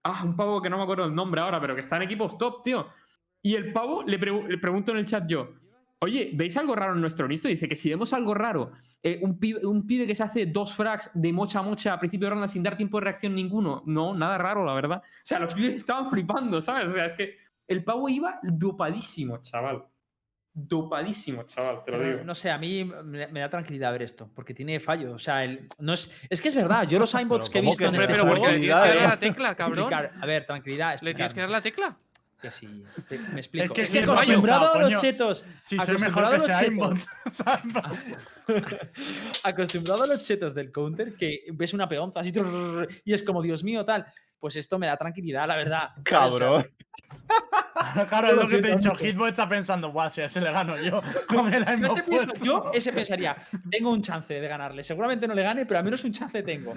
Ah, 0.03 0.21
un 0.23 0.35
pavo 0.35 0.61
que 0.61 0.69
no 0.69 0.77
me 0.77 0.83
acuerdo 0.83 1.05
el 1.05 1.15
nombre 1.15 1.41
ahora, 1.41 1.59
pero 1.61 1.73
que 1.75 1.81
está 1.81 1.95
en 1.95 2.03
equipos 2.03 2.37
top, 2.37 2.61
tío. 2.61 2.87
Y 3.41 3.55
el 3.55 3.71
pavo 3.71 4.03
le, 4.03 4.19
pregu- 4.19 4.47
le 4.47 4.57
pregunto 4.57 4.91
en 4.91 4.97
el 4.97 5.05
chat 5.05 5.25
yo. 5.27 5.49
Oye, 5.99 6.31
¿veis 6.33 6.55
algo 6.57 6.75
raro 6.75 6.93
en 6.93 7.01
nuestro 7.01 7.27
listo? 7.27 7.47
Dice 7.47 7.67
que 7.67 7.75
si 7.75 7.89
vemos 7.89 8.11
algo 8.13 8.33
raro, 8.33 8.73
eh, 9.01 9.19
un, 9.21 9.39
pibe, 9.39 9.65
un 9.65 9.87
pibe 9.87 10.05
que 10.05 10.13
se 10.13 10.23
hace 10.23 10.45
dos 10.45 10.73
frags 10.73 11.09
de 11.13 11.31
mocha 11.31 11.59
a 11.59 11.61
mocha 11.63 11.93
a 11.93 11.99
principio 11.99 12.27
de 12.27 12.31
ronda 12.35 12.47
sin 12.47 12.61
dar 12.63 12.75
tiempo 12.77 12.99
de 12.99 13.05
reacción 13.05 13.33
ninguno. 13.33 13.81
No, 13.85 14.13
nada 14.13 14.37
raro, 14.37 14.65
la 14.65 14.73
verdad. 14.73 14.97
O 15.01 15.01
sea, 15.23 15.39
los 15.39 15.53
pibes 15.55 15.75
estaban 15.75 16.09
flipando, 16.09 16.59
¿sabes? 16.61 16.91
O 16.91 16.93
sea, 16.93 17.05
es 17.05 17.15
que 17.15 17.37
el 17.67 17.83
pavo 17.83 18.09
iba 18.09 18.39
dopadísimo, 18.43 19.37
chaval. 19.41 19.85
Dopadísimo, 20.57 21.43
chaval, 21.43 21.83
te 21.83 21.91
lo 21.91 21.97
Pero, 21.97 22.11
digo. 22.11 22.23
no 22.23 22.33
sé, 22.33 22.49
a 22.49 22.57
mí 22.57 22.85
me, 22.85 23.27
me 23.27 23.39
da 23.41 23.49
tranquilidad 23.49 23.91
ver 23.91 24.03
esto, 24.03 24.29
porque 24.33 24.53
tiene 24.53 24.79
fallos. 24.79 25.11
O 25.13 25.19
sea, 25.19 25.43
el- 25.43 25.67
no 25.79 25.91
es, 25.93 26.17
es 26.29 26.41
que 26.41 26.47
es 26.47 26.55
verdad, 26.55 26.87
yo 26.87 26.97
los 26.97 27.13
aimbots 27.13 27.49
Pero 27.49 27.51
que 27.51 27.57
he 27.57 27.61
¿cómo 27.61 27.71
visto 27.71 27.79
que 27.79 27.83
en 27.83 27.87
Hombre, 27.89 28.03
este 28.03 28.13
pero 28.13 28.23
juego. 28.23 28.39
porque 28.41 28.53
le 28.53 28.59
tienes 28.61 28.79
que 28.79 28.87
dar 28.99 29.09
la 29.09 29.19
tecla, 29.19 29.55
cabrón. 29.55 29.93
A 29.93 30.25
ver, 30.25 30.45
tranquilidad. 30.45 30.99
¿Le 31.01 31.13
tienes 31.13 31.33
que 31.33 31.41
dar 31.41 31.49
la 31.49 31.61
tecla? 31.61 31.97
Que 32.41 32.51
sí, 32.51 32.83
te- 33.07 33.17
me 33.17 33.39
explico. 33.39 33.73
que 33.73 33.81
Es 33.81 33.87
es 33.89 33.93
que 33.93 33.99
que 34.01 34.05
no 34.05 34.13
has 34.13 34.21
acostumbrado 34.21 34.73
a 34.75 34.89
los 34.89 35.01
chetos. 35.01 35.45
Si 35.61 35.77
soy 35.79 35.97
mejor 35.97 36.25
acostumbrado 36.25 36.45
que 36.45 36.51
a 36.51 36.57
los 36.57 36.59
chetos. 36.59 37.43
plan- 37.73 37.93
acostumbrado 39.43 40.03
a 40.03 40.07
los 40.07 40.23
chetos 40.23 40.53
del 40.53 40.71
counter 40.71 41.15
que 41.15 41.45
ves 41.53 41.73
una 41.73 41.87
peonza 41.89 42.19
así 42.19 42.31
y 43.03 43.13
es 43.13 43.23
como, 43.23 43.41
Dios 43.41 43.63
mío, 43.63 43.85
tal. 43.85 44.05
Pues 44.39 44.57
esto 44.57 44.77
me 44.77 44.85
da 44.87 44.97
tranquilidad, 44.97 45.47
la 45.47 45.55
verdad. 45.55 45.89
Cabrón. 46.03 46.67
Claro, 48.09 48.27
es 48.27 48.33
lo 48.33 48.47
que 48.47 48.57
te 48.59 48.71
he 48.71 48.75
dicho. 48.77 48.95
Hitbox 48.95 49.29
está 49.29 49.47
pensando, 49.47 49.91
guau, 49.91 50.09
si 50.09 50.21
a 50.21 50.25
ese 50.25 50.39
le 50.41 50.51
gano 50.51 50.79
yo. 50.81 51.01
Ese, 51.01 51.75
pienso- 51.75 52.03
puesto". 52.05 52.33
yo 52.45 52.71
ese 52.73 52.91
pensaría, 52.93 53.35
tengo 53.69 53.91
un 53.91 54.01
chance 54.01 54.33
de 54.33 54.47
ganarle. 54.47 54.83
Seguramente 54.83 55.27
no 55.27 55.33
le 55.33 55.43
gane, 55.43 55.65
pero 55.65 55.79
al 55.79 55.83
menos 55.85 56.03
un 56.03 56.11
chance 56.11 56.41
tengo. 56.43 56.73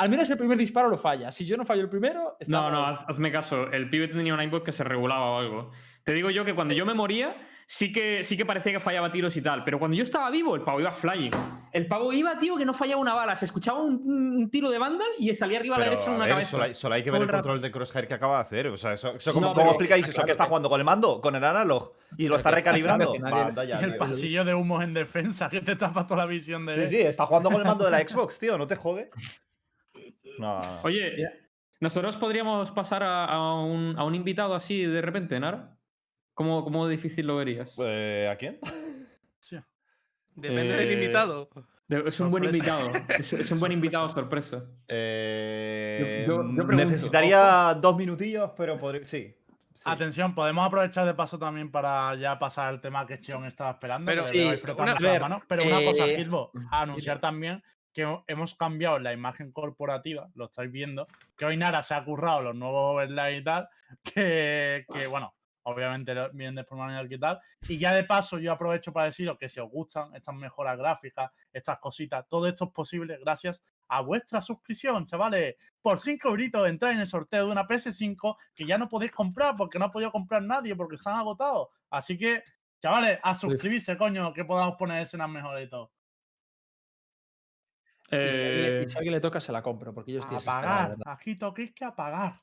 Al 0.00 0.08
menos 0.08 0.30
el 0.30 0.38
primer 0.38 0.56
disparo 0.56 0.88
lo 0.88 0.96
falla. 0.96 1.30
Si 1.30 1.44
yo 1.44 1.58
no 1.58 1.66
fallo 1.66 1.82
el 1.82 1.90
primero, 1.90 2.36
No, 2.48 2.70
no, 2.70 2.86
haz- 2.86 3.04
hazme 3.06 3.30
caso. 3.30 3.70
El 3.70 3.90
pibe 3.90 4.08
tenía 4.08 4.32
un 4.32 4.40
aimbot 4.40 4.64
que 4.64 4.72
se 4.72 4.82
regulaba 4.82 5.26
o 5.32 5.38
algo. 5.38 5.70
Te 6.04 6.14
digo 6.14 6.30
yo 6.30 6.46
que 6.46 6.54
cuando 6.54 6.72
yo 6.72 6.86
me 6.86 6.94
moría, 6.94 7.36
sí 7.66 7.92
que, 7.92 8.24
sí 8.24 8.34
que 8.38 8.46
parecía 8.46 8.72
que 8.72 8.80
fallaba 8.80 9.12
tiros 9.12 9.36
y 9.36 9.42
tal. 9.42 9.62
Pero 9.62 9.78
cuando 9.78 9.94
yo 9.98 10.02
estaba 10.02 10.30
vivo, 10.30 10.54
el 10.56 10.62
pavo 10.62 10.80
iba 10.80 10.90
flying. 10.90 11.30
El 11.72 11.86
pavo 11.86 12.10
iba, 12.14 12.38
tío, 12.38 12.56
que 12.56 12.64
no 12.64 12.72
fallaba 12.72 12.98
una 13.02 13.12
bala. 13.12 13.36
Se 13.36 13.44
escuchaba 13.44 13.82
un, 13.82 14.00
un 14.06 14.50
tiro 14.50 14.70
de 14.70 14.78
Vandal 14.78 15.06
y 15.18 15.34
salía 15.34 15.58
arriba 15.58 15.76
a 15.76 15.80
la 15.80 15.84
derecha 15.84 16.08
en 16.08 16.16
una 16.16 16.24
ver, 16.24 16.32
cabeza. 16.32 16.50
Solo 16.52 16.64
hay, 16.64 16.74
solo 16.74 16.94
hay 16.94 17.02
que 17.04 17.10
ver 17.10 17.20
el 17.20 17.30
control 17.30 17.60
de 17.60 17.70
crosshair 17.70 18.08
que 18.08 18.14
acaba 18.14 18.36
de 18.36 18.42
hacer. 18.44 18.66
O 18.68 18.78
sea, 18.78 18.94
eso, 18.94 19.10
eso 19.14 19.32
¿cómo, 19.34 19.48
No, 19.48 19.52
cómo 19.52 19.60
pero- 19.66 19.70
explicáis 19.72 20.04
eso? 20.06 20.14
claro 20.14 20.24
¿Que 20.26 20.32
está 20.32 20.46
jugando 20.46 20.70
con 20.70 20.80
el 20.80 20.86
mando? 20.86 21.20
¿Con 21.20 21.36
el 21.36 21.44
analog? 21.44 21.92
¿Y 22.16 22.26
lo 22.28 22.36
está 22.36 22.50
recalibrando? 22.50 23.12
el 23.14 23.96
pasillo 23.98 24.44
de 24.46 24.54
humos 24.54 24.82
en 24.82 24.94
defensa 24.94 25.48
que 25.50 25.60
te 25.60 25.76
tapa 25.76 26.06
toda 26.06 26.20
la 26.24 26.26
visión 26.26 26.64
de. 26.64 26.86
Sí, 26.88 26.96
sí, 26.96 27.02
está 27.02 27.26
jugando 27.26 27.50
con 27.50 27.60
el 27.60 27.66
mando 27.66 27.84
de 27.84 27.90
la 27.90 27.98
Xbox, 28.00 28.38
tío. 28.38 28.56
¿No 28.56 28.66
te 28.66 28.76
jode? 28.76 29.10
No. 30.40 30.80
Oye, 30.82 31.12
nosotros 31.80 32.16
podríamos 32.16 32.70
pasar 32.72 33.02
a, 33.02 33.24
a 33.26 33.60
un, 33.62 33.94
a 33.98 34.04
un 34.04 34.14
invitado 34.14 34.54
así 34.54 34.82
de 34.84 35.00
repente, 35.02 35.38
Nara. 35.38 35.76
¿Cómo, 36.34 36.64
cómo 36.64 36.88
difícil 36.88 37.26
lo 37.26 37.36
verías? 37.36 37.76
Eh, 37.78 38.28
¿A 38.32 38.36
quién? 38.36 38.58
Sí. 39.40 39.56
Depende 40.34 40.74
del 40.76 40.88
Eh, 40.88 40.92
invitado. 40.94 41.48
De- 41.88 42.04
Es 42.06 42.20
un 42.20 42.30
buen 42.30 42.44
invitado. 42.44 42.90
Es, 43.18 43.32
es 43.32 43.50
un 43.50 43.58
buen 43.60 43.72
invitado 43.72 44.08
sorpresa. 44.08 44.64
Eh, 44.88 46.24
yo- 46.26 46.36
yo 46.36 46.66
pregunto, 46.66 46.74
necesitaría 46.84 47.74
dos 47.74 47.96
minutillos, 47.96 48.50
pero 48.56 48.78
podría. 48.78 49.04
Sí. 49.04 49.34
sí. 49.74 49.82
Atención, 49.84 50.34
podemos 50.34 50.66
aprovechar 50.66 51.04
de 51.06 51.14
paso 51.14 51.38
también 51.38 51.70
para 51.70 52.14
ya 52.14 52.38
pasar 52.38 52.68
al 52.68 52.80
tema 52.80 53.06
que 53.06 53.18
Cheon 53.18 53.44
estaba 53.46 53.72
esperando. 53.72 54.06
Pero 54.06 54.22
sí, 54.24 54.40
una- 54.42 54.94
ver. 54.94 55.22
Pero 55.48 55.64
una 55.64 55.84
cosa, 55.84 56.06
Gilbo, 56.06 56.52
a 56.70 56.82
anunciar 56.82 57.20
también 57.20 57.62
que 57.92 58.06
hemos 58.28 58.54
cambiado 58.54 58.98
la 58.98 59.12
imagen 59.12 59.52
corporativa, 59.52 60.28
lo 60.34 60.46
estáis 60.46 60.70
viendo, 60.70 61.06
que 61.36 61.44
hoy 61.44 61.56
Nara 61.56 61.82
se 61.82 61.94
ha 61.94 62.04
currado 62.04 62.42
los 62.42 62.54
nuevos 62.54 62.94
overlays 62.94 63.40
y 63.40 63.44
tal, 63.44 63.68
que, 64.02 64.86
que, 64.92 65.06
bueno, 65.06 65.34
obviamente 65.62 66.14
vienen 66.32 66.56
de 66.56 66.64
forma 66.64 67.02
y 67.02 67.18
tal. 67.18 67.40
Y 67.68 67.78
ya 67.78 67.92
de 67.92 68.04
paso 68.04 68.38
yo 68.38 68.52
aprovecho 68.52 68.92
para 68.92 69.06
deciros 69.06 69.38
que 69.38 69.48
si 69.48 69.60
os 69.60 69.70
gustan 69.70 70.14
estas 70.14 70.34
mejoras 70.34 70.78
gráficas, 70.78 71.30
estas 71.52 71.78
cositas, 71.78 72.26
todo 72.28 72.46
esto 72.46 72.66
es 72.66 72.72
posible 72.72 73.18
gracias 73.20 73.62
a 73.88 74.00
vuestra 74.00 74.40
suscripción, 74.40 75.06
chavales. 75.06 75.56
Por 75.82 75.98
5 75.98 76.28
euritos 76.28 76.68
entráis 76.68 76.96
en 76.96 77.02
el 77.02 77.06
sorteo 77.06 77.46
de 77.46 77.52
una 77.52 77.66
PS5 77.66 78.36
que 78.54 78.66
ya 78.66 78.78
no 78.78 78.88
podéis 78.88 79.12
comprar 79.12 79.56
porque 79.56 79.78
no 79.78 79.86
ha 79.86 79.90
podido 79.90 80.12
comprar 80.12 80.42
nadie 80.42 80.76
porque 80.76 80.96
se 80.96 81.08
han 81.08 81.16
agotado. 81.16 81.70
Así 81.90 82.16
que, 82.16 82.42
chavales, 82.80 83.18
a 83.22 83.34
suscribirse, 83.34 83.96
coño, 83.96 84.32
que 84.32 84.44
podamos 84.44 84.76
poner 84.76 85.02
escenas 85.02 85.28
mejores 85.28 85.66
y 85.66 85.70
todo. 85.70 85.90
Y 88.22 88.32
si, 88.32 88.44
a 88.44 88.48
alguien 88.48 88.62
le- 88.62 88.68
Eh, 88.80 88.84
y 88.84 88.88
si 88.88 88.96
a 88.96 88.98
alguien 88.98 89.14
le 89.14 89.20
toca, 89.20 89.40
se 89.40 89.52
la 89.52 89.62
compro, 89.62 89.94
porque 89.94 90.12
yo 90.12 90.20
estoy 90.20 90.36
verdad. 90.88 91.14
Aquí 91.14 91.36
toquéis 91.36 91.72
que 91.74 91.84
apagar. 91.84 92.42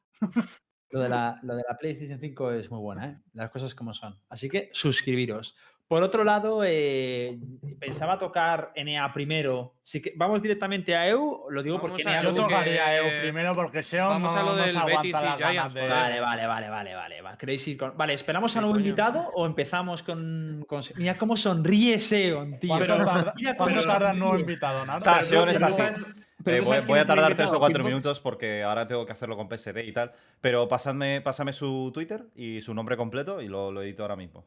Lo 0.90 1.02
de, 1.02 1.10
la, 1.10 1.40
lo 1.44 1.56
de 1.56 1.64
la 1.68 1.76
PlayStation 1.76 2.20
5 2.20 2.52
es 2.52 2.72
muy 2.72 2.80
buena, 2.80 3.06
¿eh? 3.10 3.22
Las 3.34 3.50
cosas 3.52 3.76
como 3.76 3.94
son. 3.94 4.20
Así 4.30 4.50
que 4.50 4.70
suscribiros. 4.74 5.58
Por 5.88 6.04
otro 6.04 6.26
lado, 6.26 6.64
eh, 6.66 7.40
pensaba 7.80 8.18
tocar 8.18 8.74
NA 8.76 9.14
primero. 9.14 9.76
Sí 9.84 10.02
que, 10.02 10.12
¿Vamos 10.18 10.42
directamente 10.42 10.94
a 10.98 11.08
EU? 11.08 11.46
Lo 11.50 11.64
digo 11.64 11.80
porque 11.80 12.04
Vamos 12.04 12.24
NA 12.26 12.30
Yo 12.30 12.44
tocaría 12.44 12.98
EU 12.98 13.22
primero 13.22 13.56
porque 13.56 13.84
Seon 13.84 14.10
vamos 14.10 14.34
no, 14.34 14.40
a 14.40 14.44
lo 14.44 14.50
no 14.50 14.56
del 14.58 14.76
Betis 14.86 15.16
y 15.16 15.38
Giants, 15.44 15.74
de-. 15.74 15.88
Vale, 15.88 16.20
vale, 16.20 16.46
vale, 16.46 16.70
vale, 16.70 16.94
vale, 16.94 17.22
vale. 17.22 17.38
¿Queréis 17.38 17.66
ir 17.70 17.78
con... 17.78 17.96
Vale, 17.96 18.14
¿esperamos 18.16 18.52
Sí, 18.52 18.58
a 18.58 18.62
nuevo 18.62 18.74
coño. 18.76 18.86
invitado 18.86 19.30
o 19.34 19.46
empezamos 19.46 20.04
con, 20.04 20.66
con- 20.68 20.82
Mira 20.98 21.18
cómo 21.18 21.38
sonríe 21.38 21.98
Seon, 22.00 22.60
tío. 22.60 22.70
¿Cuánto 22.76 22.88
tarda, 22.88 23.34
cuánto 23.56 24.08
el 24.12 24.20
nuevo 24.20 24.40
invitado, 24.40 24.86
Nara? 24.86 24.98
Está, 24.98 25.14
pero 25.14 25.26
Seon 25.26 25.46
pero 25.54 25.68
está 25.68 25.90
así. 25.92 26.04
pero 26.44 26.58
Eh, 26.58 26.82
voy, 26.86 27.00
a 27.00 27.06
tardar 27.06 27.34
tres 27.36 27.48
o 27.48 27.56
invitado, 27.56 27.60
cuatro 27.60 27.78
Hitbox. 27.80 27.90
minutos 27.90 28.20
porque 28.20 28.64
ahora 28.64 28.86
tengo 28.90 29.06
que 29.06 29.14
hacerlo 29.14 29.38
con 29.38 29.48
PSD 29.48 29.78
y 29.86 29.94
tal. 29.94 30.12
Pero 30.42 30.68
pasadme, 30.68 31.22
pásame 31.22 31.54
su 31.54 31.92
Twitter 31.94 32.26
y 32.36 32.62
su 32.62 32.74
nombre 32.74 32.98
completo 32.98 33.42
y 33.42 33.48
lo, 33.48 33.72
lo 33.72 33.82
edito 33.82 34.04
ahora 34.04 34.18
mismo. 34.18 34.44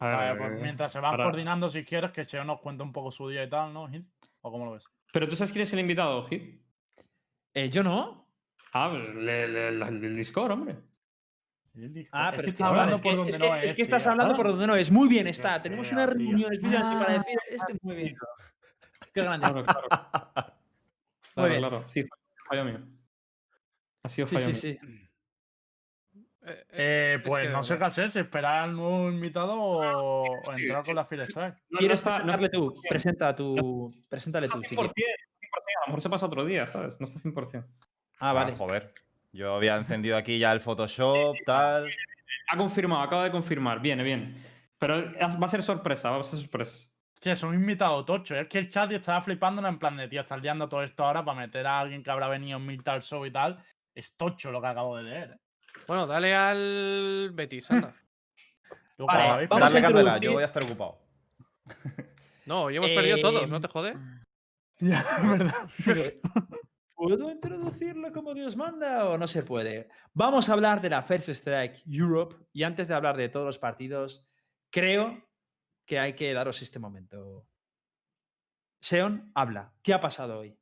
A 0.00 0.06
ver, 0.08 0.38
pues 0.38 0.60
mientras 0.60 0.92
se 0.92 1.00
van 1.00 1.16
coordinando, 1.16 1.70
si 1.70 1.84
quieres, 1.84 2.10
que 2.12 2.26
Cheo 2.26 2.44
nos 2.44 2.60
cuente 2.60 2.82
un 2.82 2.92
poco 2.92 3.10
su 3.12 3.28
día 3.28 3.44
y 3.44 3.48
tal, 3.50 3.72
¿no? 3.72 3.88
Gil? 3.88 4.06
¿O 4.42 4.50
cómo 4.50 4.64
lo 4.66 4.72
ves? 4.72 4.84
Pero 5.12 5.28
tú 5.28 5.36
sabes 5.36 5.52
quién 5.52 5.62
es 5.62 5.72
el 5.72 5.80
invitado, 5.80 6.22
Hit. 6.24 6.60
Eh, 7.54 7.70
yo 7.70 7.82
no. 7.82 8.28
Ah, 8.72 8.90
pues 8.90 9.14
le, 9.14 9.48
le- 9.48 9.72
la- 9.72 9.88
el 9.88 10.16
Discord, 10.16 10.50
hombre. 10.52 10.76
Ah, 12.12 12.28
Es 12.28 12.32
pero 12.36 12.42
que 12.42 12.48
es 12.50 12.54
que, 12.54 12.62
hablando 12.62 12.94
es 12.96 13.00
por 13.00 13.16
donde 13.16 13.30
es 13.30 13.38
que- 13.38 13.48
no 13.48 13.56
es 13.56 13.64
es, 13.70 13.74
que 13.74 13.82
estás 13.82 14.02
tío. 14.02 14.12
hablando 14.12 14.36
por 14.36 14.48
donde 14.48 14.66
no 14.66 14.76
es. 14.76 14.90
Muy 14.90 15.08
bien 15.08 15.26
está. 15.26 15.62
Tenemos 15.62 15.90
una 15.92 16.06
reunión 16.06 16.52
especialmente 16.52 17.04
para 17.04 17.14
Ah. 17.14 17.18
decir 17.18 17.38
este 17.50 17.74
muy 17.82 17.96
bien. 17.96 18.16
Qué 19.14 19.22
grande. 19.22 19.46
Claro, 19.46 19.64
claro. 19.64 19.88
Muy 21.36 21.46
Claro, 21.46 21.48
bien. 21.48 21.60
claro. 21.60 21.84
Sí, 21.88 22.04
fallo 22.48 22.64
mío. 22.64 22.78
Ha 24.04 24.08
sido 24.08 24.26
Sí, 24.28 24.34
fallo 24.36 24.54
sí, 24.54 24.68
mío. 24.68 24.78
sí. 24.82 25.03
Eh, 26.46 26.50
eh, 26.50 26.64
Eh, 26.72 27.14
es 27.16 27.22
pues 27.26 27.46
que 27.46 27.52
no 27.52 27.62
sé 27.64 27.78
qué 27.78 27.84
hacer, 27.84 28.10
si 28.10 28.18
esperar 28.18 28.62
al 28.62 28.76
nuevo 28.76 29.08
invitado 29.08 29.54
o, 29.58 30.22
o 30.22 30.52
entrar 30.52 30.84
con 30.84 30.94
la 30.94 31.06
fila 31.06 31.24
strike. 31.24 31.56
No, 31.70 31.78
¿Quieres 31.78 32.04
no 32.04 32.18
no 32.18 32.32
está 32.32 32.48
tú? 32.50 32.70
100%. 32.74 32.88
Presenta 32.88 33.36
tu, 33.36 33.94
preséntale 34.08 34.48
tú. 34.48 34.56
No 34.56 34.62
si 34.62 34.74
está 34.74 34.82
100%, 34.82 34.92
quieres. 34.94 35.16
100%, 35.16 35.52
a 35.54 35.80
lo 35.80 35.86
mejor 35.86 36.00
se 36.02 36.10
pasa 36.10 36.26
otro 36.26 36.44
día, 36.44 36.66
¿sabes? 36.66 37.00
No 37.00 37.06
está 37.06 37.18
100%. 37.20 37.66
Ah, 38.18 38.32
vale. 38.32 38.52
joder. 38.52 38.92
Yo 39.32 39.54
había 39.56 39.76
encendido 39.76 40.16
aquí 40.16 40.38
ya 40.38 40.52
el 40.52 40.60
Photoshop, 40.60 41.34
tal. 41.44 41.90
Ha 42.48 42.56
confirmado, 42.56 43.02
acaba 43.02 43.24
de 43.24 43.30
confirmar. 43.30 43.80
Viene, 43.80 44.02
bien. 44.02 44.40
Pero 44.78 45.12
va 45.12 45.46
a 45.46 45.48
ser 45.48 45.62
sorpresa, 45.62 46.10
va 46.10 46.20
a 46.20 46.24
ser 46.24 46.38
sorpresa. 46.38 46.90
Hostia, 47.14 47.32
es 47.32 47.42
un 47.42 47.54
invitado 47.54 48.04
tocho. 48.04 48.36
Es 48.36 48.48
que 48.48 48.58
el 48.58 48.68
chat 48.68 48.92
estaba 48.92 49.22
flipando 49.22 49.66
en 49.66 49.78
plan 49.78 49.96
de, 49.96 50.08
tío, 50.08 50.20
estás 50.20 50.42
liando 50.42 50.68
todo 50.68 50.82
esto 50.82 51.04
ahora 51.04 51.24
para 51.24 51.40
meter 51.40 51.66
a 51.66 51.80
alguien 51.80 52.02
que 52.02 52.10
habrá 52.10 52.28
venido 52.28 52.58
en 52.58 52.66
Miltal 52.66 53.02
Show 53.02 53.24
y 53.24 53.32
tal. 53.32 53.64
Es 53.94 54.16
tocho 54.16 54.52
lo 54.52 54.60
que 54.60 54.66
acabo 54.66 54.96
de 54.98 55.04
leer. 55.04 55.30
¿eh? 55.30 55.38
Bueno, 55.86 56.06
dale 56.06 56.34
al 56.34 57.30
Betis, 57.32 57.70
anda. 57.70 57.94
Yo, 58.98 59.06
Vale, 59.06 59.46
vamos 59.46 59.74
a 59.74 59.80
candela, 59.82 60.16
introducir- 60.18 60.20
yo 60.22 60.32
voy 60.32 60.42
a 60.42 60.46
estar 60.46 60.62
ocupado. 60.64 60.98
No, 62.46 62.64
hoy 62.64 62.76
hemos 62.76 62.90
perdido 62.90 63.22
todos, 63.22 63.50
¿no 63.50 63.60
te 63.60 63.68
jode? 63.68 63.96
Ya, 64.80 65.00
es 65.22 65.28
verdad. 65.30 65.68
¿Puedo 66.94 67.30
introducirlo 67.30 68.12
como 68.12 68.34
Dios 68.34 68.54
manda 68.56 69.08
o 69.08 69.16
no 69.16 69.26
se 69.26 69.42
puede? 69.42 69.88
Vamos 70.12 70.48
a 70.48 70.52
hablar 70.52 70.80
de 70.82 70.90
la 70.90 71.02
First 71.02 71.28
Strike 71.30 71.82
Europe 71.86 72.36
y 72.52 72.64
antes 72.64 72.88
de 72.88 72.94
hablar 72.94 73.16
de 73.16 73.28
todos 73.28 73.46
los 73.46 73.58
partidos, 73.58 74.28
creo 74.70 75.26
que 75.86 75.98
hay 76.00 76.14
que 76.14 76.32
daros 76.34 76.60
este 76.60 76.78
momento. 76.80 77.46
Seon, 78.80 79.30
habla. 79.34 79.72
¿Qué 79.82 79.94
ha 79.94 80.00
pasado 80.00 80.40
hoy? 80.40 80.58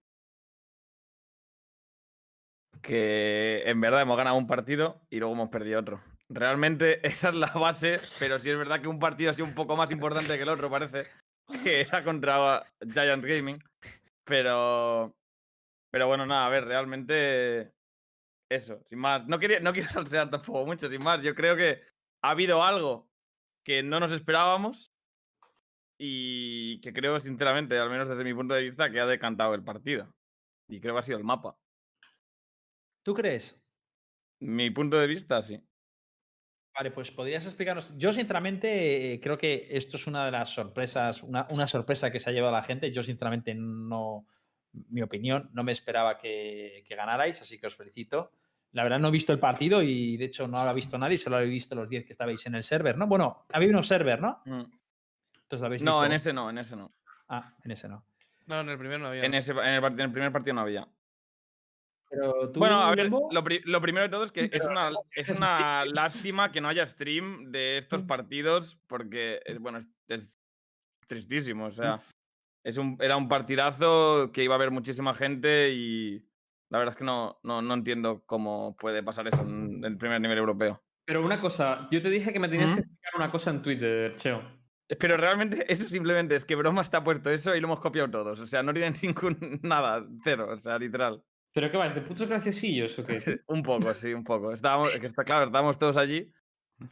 Que 2.82 3.62
en 3.64 3.80
verdad 3.80 4.02
hemos 4.02 4.16
ganado 4.16 4.36
un 4.36 4.46
partido 4.46 5.00
y 5.08 5.18
luego 5.18 5.34
hemos 5.34 5.48
perdido 5.48 5.80
otro. 5.80 6.02
Realmente 6.28 7.06
esa 7.06 7.30
es 7.30 7.34
la 7.34 7.52
base, 7.52 7.96
pero 8.18 8.38
sí 8.38 8.50
es 8.50 8.58
verdad 8.58 8.80
que 8.80 8.88
un 8.88 8.98
partido 8.98 9.30
ha 9.30 9.34
sido 9.34 9.46
un 9.46 9.54
poco 9.54 9.76
más 9.76 9.90
importante 9.90 10.36
que 10.36 10.42
el 10.42 10.48
otro, 10.48 10.68
parece, 10.68 11.06
que 11.62 11.82
era 11.82 12.02
contra 12.04 12.66
Giant 12.80 13.24
Gaming. 13.24 13.62
Pero, 14.24 15.14
pero 15.90 16.06
bueno, 16.06 16.26
nada, 16.26 16.46
a 16.46 16.50
ver, 16.50 16.64
realmente 16.64 17.72
eso, 18.50 18.80
sin 18.84 18.98
más. 18.98 19.26
No, 19.26 19.38
quería, 19.38 19.60
no 19.60 19.72
quiero 19.72 19.88
salsear 19.90 20.30
tampoco 20.30 20.66
mucho, 20.66 20.88
sin 20.88 21.02
más. 21.02 21.22
Yo 21.22 21.34
creo 21.34 21.56
que 21.56 21.82
ha 22.22 22.30
habido 22.30 22.62
algo 22.62 23.08
que 23.64 23.82
no 23.82 24.00
nos 24.00 24.12
esperábamos 24.12 24.92
y 25.98 26.80
que 26.80 26.92
creo, 26.92 27.20
sinceramente, 27.20 27.78
al 27.78 27.90
menos 27.90 28.08
desde 28.08 28.24
mi 28.24 28.34
punto 28.34 28.54
de 28.54 28.62
vista, 28.62 28.90
que 28.90 29.00
ha 29.00 29.06
decantado 29.06 29.54
el 29.54 29.62
partido. 29.62 30.12
Y 30.68 30.80
creo 30.80 30.94
que 30.94 31.00
ha 31.00 31.04
sido 31.04 31.18
el 31.18 31.24
mapa. 31.24 31.56
¿Tú 33.02 33.14
crees? 33.14 33.60
Mi 34.40 34.70
punto 34.70 34.98
de 34.98 35.06
vista, 35.06 35.40
sí. 35.42 35.60
Vale, 36.74 36.90
pues 36.90 37.10
podrías 37.10 37.44
explicarnos. 37.44 37.96
Yo, 37.98 38.12
sinceramente, 38.12 39.14
eh, 39.14 39.20
creo 39.20 39.36
que 39.36 39.66
esto 39.70 39.96
es 39.98 40.06
una 40.06 40.24
de 40.24 40.30
las 40.30 40.48
sorpresas, 40.54 41.22
una, 41.22 41.46
una 41.50 41.66
sorpresa 41.66 42.10
que 42.10 42.18
se 42.18 42.30
ha 42.30 42.32
llevado 42.32 42.52
la 42.54 42.62
gente. 42.62 42.90
Yo, 42.90 43.02
sinceramente, 43.02 43.54
no. 43.54 44.26
Mi 44.88 45.02
opinión, 45.02 45.50
no 45.52 45.62
me 45.64 45.72
esperaba 45.72 46.16
que, 46.16 46.82
que 46.88 46.96
ganarais, 46.96 47.42
así 47.42 47.58
que 47.58 47.66
os 47.66 47.76
felicito. 47.76 48.32
La 48.70 48.84
verdad, 48.84 48.98
no 48.98 49.08
he 49.08 49.10
visto 49.10 49.30
el 49.34 49.38
partido 49.38 49.82
y, 49.82 50.16
de 50.16 50.24
hecho, 50.24 50.48
no 50.48 50.64
lo 50.64 50.70
ha 50.70 50.72
visto 50.72 50.96
nadie, 50.96 51.18
solo 51.18 51.36
habéis 51.36 51.50
visto 51.52 51.74
los 51.74 51.90
10 51.90 52.06
que 52.06 52.12
estabais 52.12 52.46
en 52.46 52.54
el 52.54 52.62
server, 52.62 52.96
¿no? 52.96 53.06
Bueno, 53.06 53.44
había 53.52 53.68
unos 53.68 53.86
server, 53.86 54.18
¿no? 54.22 54.40
Mm. 54.46 54.60
Entonces 55.42 55.60
lo 55.60 55.66
habéis 55.66 55.82
No, 55.82 55.90
visto. 56.00 56.06
en 56.06 56.12
ese 56.12 56.32
no, 56.32 56.48
en 56.48 56.56
ese 56.56 56.74
no. 56.74 56.90
Ah, 57.28 57.54
en 57.62 57.70
ese 57.70 57.86
no. 57.86 58.06
No, 58.46 58.60
en 58.62 58.68
el 58.70 58.78
primero 58.78 58.98
no 59.00 59.08
había. 59.08 59.24
En, 59.26 59.34
ese, 59.34 59.52
en, 59.52 59.58
el, 59.58 59.82
part- 59.82 59.92
en 59.92 60.00
el 60.00 60.10
primer 60.12 60.32
partido 60.32 60.54
no 60.54 60.62
había. 60.62 60.88
Pero 62.12 62.50
tú, 62.52 62.60
Bueno, 62.60 62.82
a 62.82 62.94
ver, 62.94 63.08
lo, 63.10 63.42
pri- 63.42 63.62
lo 63.64 63.80
primero 63.80 64.02
de 64.04 64.10
todo 64.10 64.24
es 64.24 64.30
que 64.30 64.44
es 64.52 64.66
una, 64.66 64.90
es 65.16 65.30
una 65.30 65.84
lástima 65.86 66.52
que 66.52 66.60
no 66.60 66.68
haya 66.68 66.84
stream 66.84 67.50
de 67.50 67.78
estos 67.78 68.02
partidos 68.02 68.78
porque, 68.86 69.40
es, 69.46 69.58
bueno, 69.58 69.78
es, 69.78 69.88
es 70.08 70.38
tristísimo. 71.08 71.66
O 71.66 71.70
sea, 71.72 72.00
es 72.64 72.76
un, 72.76 72.98
era 73.00 73.16
un 73.16 73.28
partidazo 73.28 74.30
que 74.30 74.44
iba 74.44 74.54
a 74.54 74.56
haber 74.56 74.70
muchísima 74.70 75.14
gente 75.14 75.70
y 75.72 76.22
la 76.68 76.78
verdad 76.78 76.92
es 76.92 76.98
que 76.98 77.04
no, 77.04 77.40
no, 77.42 77.62
no 77.62 77.74
entiendo 77.74 78.24
cómo 78.26 78.76
puede 78.76 79.02
pasar 79.02 79.26
eso 79.26 79.40
en 79.40 79.82
el 79.82 79.96
primer 79.96 80.20
nivel 80.20 80.38
europeo. 80.38 80.82
Pero 81.06 81.24
una 81.24 81.40
cosa, 81.40 81.88
yo 81.90 82.02
te 82.02 82.10
dije 82.10 82.32
que 82.32 82.38
me 82.38 82.48
tenías 82.48 82.72
¿Mm? 82.72 82.74
que 82.74 82.80
explicar 82.80 83.12
una 83.16 83.30
cosa 83.30 83.50
en 83.50 83.62
Twitter, 83.62 84.16
Cheo. 84.16 84.42
Pero 84.98 85.16
realmente 85.16 85.64
eso 85.72 85.88
simplemente 85.88 86.36
es 86.36 86.44
que 86.44 86.56
Broma 86.56 86.82
está 86.82 87.02
puesto 87.02 87.30
eso 87.30 87.56
y 87.56 87.60
lo 87.60 87.68
hemos 87.68 87.80
copiado 87.80 88.10
todos. 88.10 88.38
O 88.38 88.46
sea, 88.46 88.62
no 88.62 88.74
tiene 88.74 88.92
ningún 89.02 89.60
nada, 89.62 90.06
cero, 90.22 90.48
o 90.52 90.56
sea, 90.58 90.78
literal. 90.78 91.22
¿Pero 91.52 91.70
qué 91.70 91.76
vas? 91.76 91.94
¿De 91.94 92.00
putos 92.00 92.26
graciosillos 92.28 92.98
o 92.98 93.04
qué? 93.04 93.18
Un 93.48 93.62
poco, 93.62 93.92
sí, 93.94 94.12
un 94.12 94.24
poco. 94.24 94.52
Estábamos, 94.52 94.94
es 94.94 95.00
que 95.00 95.06
está 95.06 95.22
claro, 95.24 95.46
estábamos 95.46 95.78
todos 95.78 95.96
allí 95.96 96.30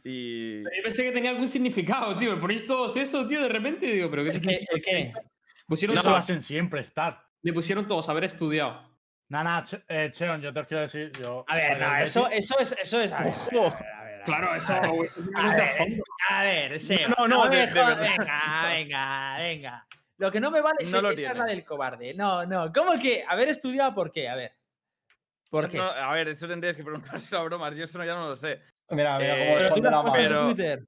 y. 0.03 0.61
Yo 0.63 0.83
pensé 0.83 1.03
que 1.03 1.11
tenía 1.11 1.31
algún 1.31 1.47
significado, 1.47 2.17
tío. 2.17 2.35
Me 2.35 2.41
ponéis 2.41 2.65
todos 2.67 2.95
eso, 2.97 3.27
tío, 3.27 3.41
de 3.41 3.49
repente. 3.49 3.87
y 3.87 3.91
Digo, 3.93 4.09
¿pero 4.09 4.23
qué 4.23 4.29
¿El 4.29 4.41
te 4.41 4.47
qué? 4.47 4.65
¿El 4.69 4.81
qué? 4.81 5.13
Pusieron 5.67 5.95
No 5.95 6.03
todos- 6.03 6.19
hacen 6.19 6.41
siempre 6.41 6.81
estar. 6.81 7.25
le 7.41 7.53
pusieron 7.53 7.87
todos 7.87 8.07
haber 8.09 8.25
estudiado. 8.25 8.89
Nana, 9.29 9.63
Che- 9.63 9.81
eh, 9.87 10.11
Cheon, 10.11 10.41
yo 10.41 10.53
te 10.53 10.59
os 10.59 10.67
quiero 10.67 10.81
decir. 10.81 11.11
Yo 11.19 11.45
A 11.47 11.55
ver, 11.55 11.79
no, 11.79 11.97
eso, 11.97 12.29
eso 12.29 12.59
es. 12.59 12.73
Eso 12.73 12.99
es 13.01 13.11
a 13.13 13.21
ver, 13.23 13.31
a 13.31 13.49
ver, 13.51 13.63
a 13.63 13.63
ver, 13.63 13.93
a 13.93 14.03
ver, 14.03 14.23
Claro, 14.25 14.55
eso. 14.55 14.73
a 14.73 14.79
ver, 14.81 14.89
a 14.89 15.41
un 15.41 15.47
ver, 15.47 15.55
trasfondo. 15.55 16.03
A 16.29 16.43
ver, 16.43 16.79
Seo, 16.79 17.09
No, 17.17 17.27
no, 17.27 17.47
me 17.49 17.55
de- 17.55 17.67
de 17.67 17.73
verdad. 17.73 17.99
Venga, 18.01 18.67
venga, 18.67 19.37
venga. 19.39 19.87
Lo 20.21 20.31
que 20.31 20.39
no 20.39 20.51
me 20.51 20.61
vale 20.61 20.77
es 20.81 20.91
No 20.91 21.01
lo 21.01 21.09
esa 21.09 21.31
es 21.31 21.37
la 21.39 21.45
del 21.45 21.65
cobarde. 21.65 22.13
No, 22.13 22.45
no. 22.45 22.71
¿Cómo 22.71 22.93
que 23.01 23.23
haber 23.27 23.49
estudiado 23.49 23.95
por 23.95 24.11
qué? 24.11 24.29
A 24.29 24.35
ver. 24.35 24.51
¿Por 25.49 25.67
qué? 25.67 25.77
No, 25.77 25.85
a 25.85 26.13
ver, 26.13 26.27
eso 26.27 26.47
tendrías 26.47 26.77
que 26.77 26.83
preguntárselo 26.83 27.41
a 27.41 27.43
bromas. 27.43 27.75
Yo 27.75 27.85
eso 27.85 27.97
no- 27.97 28.05
ya 28.05 28.13
no 28.13 28.29
lo 28.29 28.35
sé. 28.35 28.61
Mira, 28.91 29.17
mira 29.17 29.35
Eh, 29.35 29.45
cómo 29.45 29.57
pero 29.57 29.75
tú 29.75 29.81
lo 29.81 29.89
has 29.97 30.03
puesto 30.11 30.19
en. 30.19 30.55
Twitter. 30.55 30.85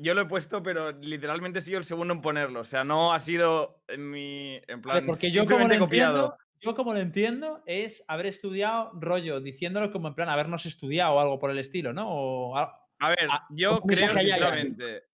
yo 0.00 0.14
lo 0.14 0.20
he 0.22 0.24
puesto, 0.26 0.62
pero 0.62 0.90
literalmente 0.90 1.60
he 1.60 1.62
sido 1.62 1.78
el 1.78 1.84
segundo 1.84 2.14
en 2.14 2.20
ponerlo. 2.20 2.60
O 2.60 2.64
sea, 2.64 2.82
no 2.82 3.12
ha 3.14 3.20
sido 3.20 3.80
en 3.86 4.10
mi. 4.10 4.60
En 4.66 4.82
plan, 4.82 5.06
porque 5.06 5.30
yo 5.30 5.46
como, 5.46 5.68
lo 5.68 5.78
copiado. 5.78 6.16
entiendo, 6.16 6.36
yo 6.60 6.74
como 6.74 6.94
lo 6.94 6.98
entiendo 7.00 7.62
es 7.64 8.04
haber 8.08 8.26
estudiado 8.26 8.90
rollo, 8.94 9.40
diciéndolo 9.40 9.92
como 9.92 10.08
en 10.08 10.14
plan 10.16 10.28
habernos 10.28 10.66
estudiado 10.66 11.14
o 11.14 11.20
algo 11.20 11.38
por 11.38 11.52
el 11.52 11.58
estilo, 11.60 11.92
¿no? 11.92 12.08
O 12.10 12.56
a- 12.58 12.84
A 12.98 13.08
ver, 13.10 13.28
yo 13.50 13.80
creo 13.82 13.96
sinceramente. 14.08 15.04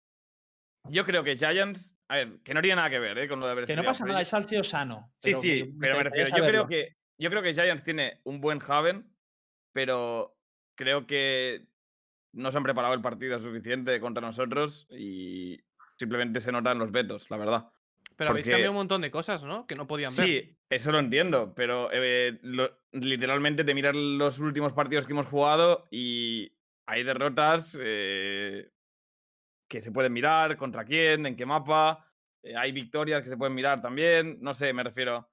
Yo 0.89 1.05
creo 1.05 1.23
que 1.23 1.37
Giants. 1.37 1.95
A 2.09 2.17
ver, 2.17 2.41
que 2.45 2.53
no 2.55 2.61
tiene 2.61 2.77
nada 2.77 2.91
que 2.91 2.99
ver 2.99 3.17
¿eh? 3.19 3.29
con 3.29 3.41
lo 3.41 3.47
de 3.47 3.53
haber 3.53 3.65
que 3.65 3.73
no 3.75 3.81
estudiado, 3.83 3.91
pasa 3.93 4.05
pero 4.05 4.13
nada, 4.13 4.23
es 4.23 4.29
salseo 4.29 4.63
sano. 4.63 5.13
Sí, 5.19 5.31
pero 5.31 5.41
sí, 5.41 5.49
que 5.65 5.73
pero 5.81 5.97
me 5.97 6.05
refiero. 6.05 6.29
Yo 6.37 6.45
creo 6.47 6.67
que. 6.67 6.97
Yo 7.17 7.31
creo 7.31 7.43
que 7.43 7.55
Giants 7.55 7.85
tiene 7.85 8.21
un 8.25 8.41
buen 8.41 8.59
Haven, 8.67 9.09
pero 9.73 10.37
creo 10.77 11.07
que 11.07 11.67
no 12.33 12.51
se 12.51 12.57
han 12.57 12.65
preparado 12.65 12.95
el 12.95 13.01
partido 13.01 13.39
suficiente 13.39 14.01
contra 14.01 14.21
nosotros 14.21 14.87
y 14.91 15.61
simplemente 15.97 16.41
se 16.41 16.51
notan 16.53 16.79
los 16.79 16.91
vetos, 16.91 17.31
la 17.31 17.37
verdad. 17.37 17.69
Pero 18.17 18.31
habéis 18.31 18.45
Porque- 18.47 18.53
cambiado 18.53 18.73
un 18.73 18.77
montón 18.79 19.01
de 19.03 19.11
cosas, 19.11 19.45
¿no? 19.45 19.67
Que 19.67 19.77
no 19.77 19.87
podían 19.87 20.15
ver. 20.17 20.27
Sí, 20.27 20.57
eso 20.69 20.93
lo 20.93 20.99
entiendo, 20.99 21.55
pero 21.55 21.89
eh, 21.93 22.39
lo- 22.43 22.81
literalmente 22.93 23.65
te 23.65 23.75
miras 23.75 23.95
los 23.97 24.39
últimos 24.41 24.73
partidos 24.73 25.07
que 25.07 25.13
hemos 25.13 25.27
jugado 25.27 25.87
y 25.91 26.53
hay 26.87 27.03
derrotas 27.05 27.77
eh, 27.81 28.71
que 29.75 29.83
se 29.83 29.93
pueden 29.93 30.13
mirar, 30.13 30.57
contra 30.57 30.85
quién, 30.85 31.27
en 31.27 31.35
qué 31.35 31.45
mapa, 31.45 32.09
eh, 32.43 32.57
hay 32.57 32.71
victorias 32.71 33.23
que 33.23 33.29
se 33.29 33.37
pueden 33.37 33.55
mirar 33.55 33.81
también, 33.81 34.39
no 34.41 34.55
sé, 34.55 34.73
me 34.73 34.85
refiero. 34.85 35.29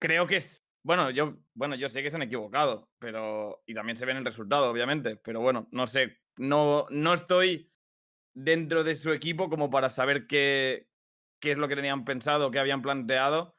Creo 0.00 0.26
que 0.26 0.36
es, 0.36 0.64
bueno, 0.84 1.10
yo, 1.10 1.36
bueno, 1.54 1.74
yo 1.74 1.88
sé 1.88 2.02
que 2.02 2.10
se 2.10 2.16
han 2.16 2.22
equivocado, 2.22 2.90
pero 2.98 3.62
y 3.66 3.74
también 3.74 3.96
se 3.96 4.06
ve 4.06 4.12
en 4.12 4.18
el 4.18 4.24
resultado, 4.24 4.70
obviamente, 4.70 5.16
pero 5.16 5.40
bueno, 5.40 5.68
no 5.72 5.86
sé, 5.86 6.18
no, 6.36 6.86
no 6.90 7.14
estoy 7.14 7.72
dentro 8.34 8.84
de 8.84 8.94
su 8.94 9.12
equipo 9.12 9.50
como 9.50 9.68
para 9.68 9.90
saber 9.90 10.28
qué, 10.28 10.88
qué 11.40 11.52
es 11.52 11.58
lo 11.58 11.66
que 11.66 11.76
tenían 11.76 12.04
pensado, 12.04 12.52
qué 12.52 12.60
habían 12.60 12.82
planteado, 12.82 13.56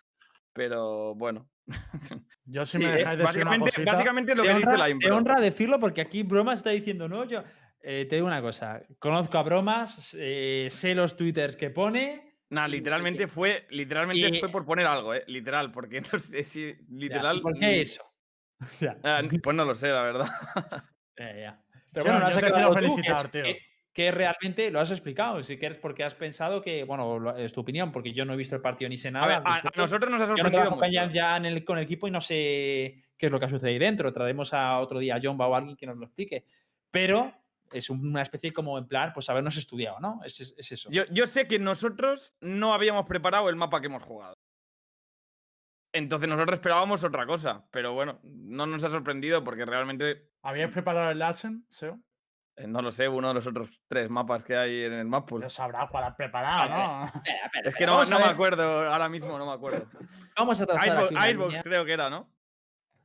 pero 0.54 1.16
bueno. 1.16 1.50
Yo 2.46 2.66
si 2.66 2.78
Sí, 2.78 2.84
me 2.84 2.94
eh, 2.94 2.98
dejáis 2.98 3.20
decir 3.20 3.41
una 3.41 3.46
básicamente, 3.46 3.72
cosita, 3.72 3.91
básicamente 3.91 4.36
lo 4.36 4.44
que 4.44 4.54
dice 4.54 4.70
honra, 4.70 4.88
la 4.88 4.98
te 5.00 5.12
honra 5.12 5.41
decirlo 5.41 5.80
porque 5.80 6.02
aquí 6.02 6.24
Bromas 6.24 6.60
está 6.60 6.72
diciendo, 6.72 7.08
no, 7.08 7.26
yo 7.26 7.44
eh, 7.84 8.06
te 8.10 8.16
digo 8.16 8.28
una 8.28 8.42
cosa, 8.42 8.82
conozco 9.00 9.38
a 9.38 9.44
Bromas, 9.44 10.16
eh, 10.20 10.68
sé 10.72 10.96
los 10.96 11.16
twitters 11.16 11.56
que 11.58 11.70
pone. 11.70 12.32
Nah, 12.50 12.68
y- 12.68 12.72
literalmente 12.72 13.28
fue, 13.28 13.66
literalmente 13.70 14.30
y- 14.38 14.40
fue 14.40 14.50
por 14.50 14.66
poner 14.66 14.86
algo, 14.86 15.14
eh, 15.14 15.24
literal, 15.28 15.72
porque 15.72 16.02
no 16.02 16.18
sé 16.20 16.44
si 16.44 16.62
ya, 16.62 16.78
¿y 16.90 17.00
literal. 17.00 17.42
¿Por 17.42 17.58
qué 17.60 17.82
eso? 17.82 18.04
O 18.62 18.66
sea, 18.66 18.96
ah, 19.04 19.22
pues 19.44 19.56
no 19.58 19.66
lo 19.66 19.76
sé, 19.76 19.90
la 19.90 20.04
verdad. 20.04 20.28
eh, 21.18 21.40
ya. 21.42 21.62
Pero 21.92 22.06
Yo- 22.06 22.12
bueno, 22.14 22.30
yo 22.30 22.38
has 22.38 22.70
es- 22.70 22.76
felicitar, 22.76 23.28
tío. 23.30 23.44
Que, 23.44 23.58
que 23.92 24.12
realmente 24.12 24.72
lo 24.72 24.80
has 24.80 24.90
explicado, 24.90 25.44
si 25.44 25.58
quieres, 25.58 25.78
porque 25.80 26.04
has 26.04 26.16
pensado 26.16 26.62
que, 26.62 26.84
bueno, 26.86 27.20
lo- 27.20 27.38
es 27.38 27.52
tu 27.54 27.62
opinión, 27.62 27.92
porque 27.92 28.14
yo 28.14 28.24
no 28.26 28.34
he 28.34 28.38
visto 28.38 28.56
el 28.56 28.62
partido 28.62 28.88
ni 28.90 28.98
sé 28.98 29.12
nada. 29.12 29.26
A 29.26 29.28
ver, 29.28 29.38
al 29.38 29.44
a, 29.46 29.50
a 29.50 29.54
respecto. 29.56 29.82
nosotros 29.82 30.12
nos 30.12 30.22
ha 30.22 30.26
Yo 30.26 30.32
no 30.32 30.38
sorprendido 30.38 30.62
trabajo 30.62 30.80
con, 30.80 30.90
mucho. 30.90 31.14
Ya 31.14 31.38
en 31.38 31.46
el, 31.46 31.64
con 31.66 31.78
el 31.78 31.84
equipo 31.84 32.08
y 32.08 32.12
no 32.12 32.22
sé 32.22 33.04
qué 33.18 33.26
es 33.26 33.32
lo 33.32 33.40
que 33.40 33.50
sucede 33.50 33.72
ahí 33.72 33.80
dentro. 33.80 34.14
Traeremos 34.14 34.54
a 34.54 34.80
otro 34.80 35.00
día 35.00 35.16
a 35.16 35.20
Jomba 35.22 35.48
o 35.48 35.54
a 35.54 35.58
alguien 35.58 35.76
que 35.76 35.86
nos 35.86 35.98
lo 35.98 36.06
explique. 36.06 36.46
Pero 36.90 37.34
es 37.74 37.90
una 37.90 38.22
especie 38.22 38.54
como 38.54 38.78
en 38.78 38.88
plan, 38.88 39.12
pues 39.14 39.30
habernos 39.30 39.58
estudiado, 39.58 40.00
¿no? 40.00 40.22
Es, 40.24 40.40
es- 40.40 40.56
es 40.58 40.72
eso. 40.72 40.90
Yo, 40.92 41.04
yo 41.12 41.28
sé 41.28 41.48
que 41.48 41.60
nosotros 41.60 42.36
no 42.42 42.74
habíamos 42.74 43.06
preparado 43.06 43.50
el 43.50 43.56
mapa 43.56 43.80
que 43.82 43.88
hemos 43.88 44.04
jugado. 44.04 44.34
Entonces 45.96 46.28
nosotros 46.28 46.56
esperábamos 46.56 47.04
otra 47.04 47.26
cosa, 47.28 47.68
pero 47.70 47.94
bueno, 47.94 48.20
no 48.24 48.66
nos 48.66 48.84
ha 48.84 48.90
sorprendido 48.90 49.44
porque 49.44 49.64
realmente, 49.66 50.32
¿habíais 50.42 50.72
preparado 50.72 51.12
el 51.12 51.20
Lassen? 51.20 51.66
¿Sí? 51.70 51.86
eh, 52.56 52.68
no 52.68 52.82
lo 52.82 52.90
sé, 52.92 53.08
uno 53.08 53.28
de 53.30 53.34
los 53.36 53.48
otros 53.48 53.82
tres 53.88 54.10
mapas 54.10 54.44
que 54.44 54.56
hay 54.56 54.84
en 54.84 54.94
el 54.94 55.06
map 55.06 55.28
pool. 55.28 55.42
Yo 55.44 55.50
sabrás 55.50 55.90
cuál 55.92 56.04
has 56.06 56.16
preparado, 56.16 56.70
¿no? 56.70 57.06
Espera, 57.16 57.46
espera, 57.46 57.70
Es 57.70 57.76
que 57.76 57.86
no, 57.86 58.04
no 58.06 58.20
me 58.20 58.26
acuerdo, 58.26 58.92
ahora 58.92 59.08
mismo 59.10 59.38
no 59.38 59.46
me 59.46 59.54
acuerdo. 59.54 59.88
Vamos 60.36 60.60
a 60.62 60.66
trazar 60.66 60.88
Icebox, 60.88 61.16
aquí 61.16 61.30
Icebox 61.32 61.64
creo 61.64 61.86
que 61.86 61.94
era, 61.94 62.10
¿no? 62.10 62.32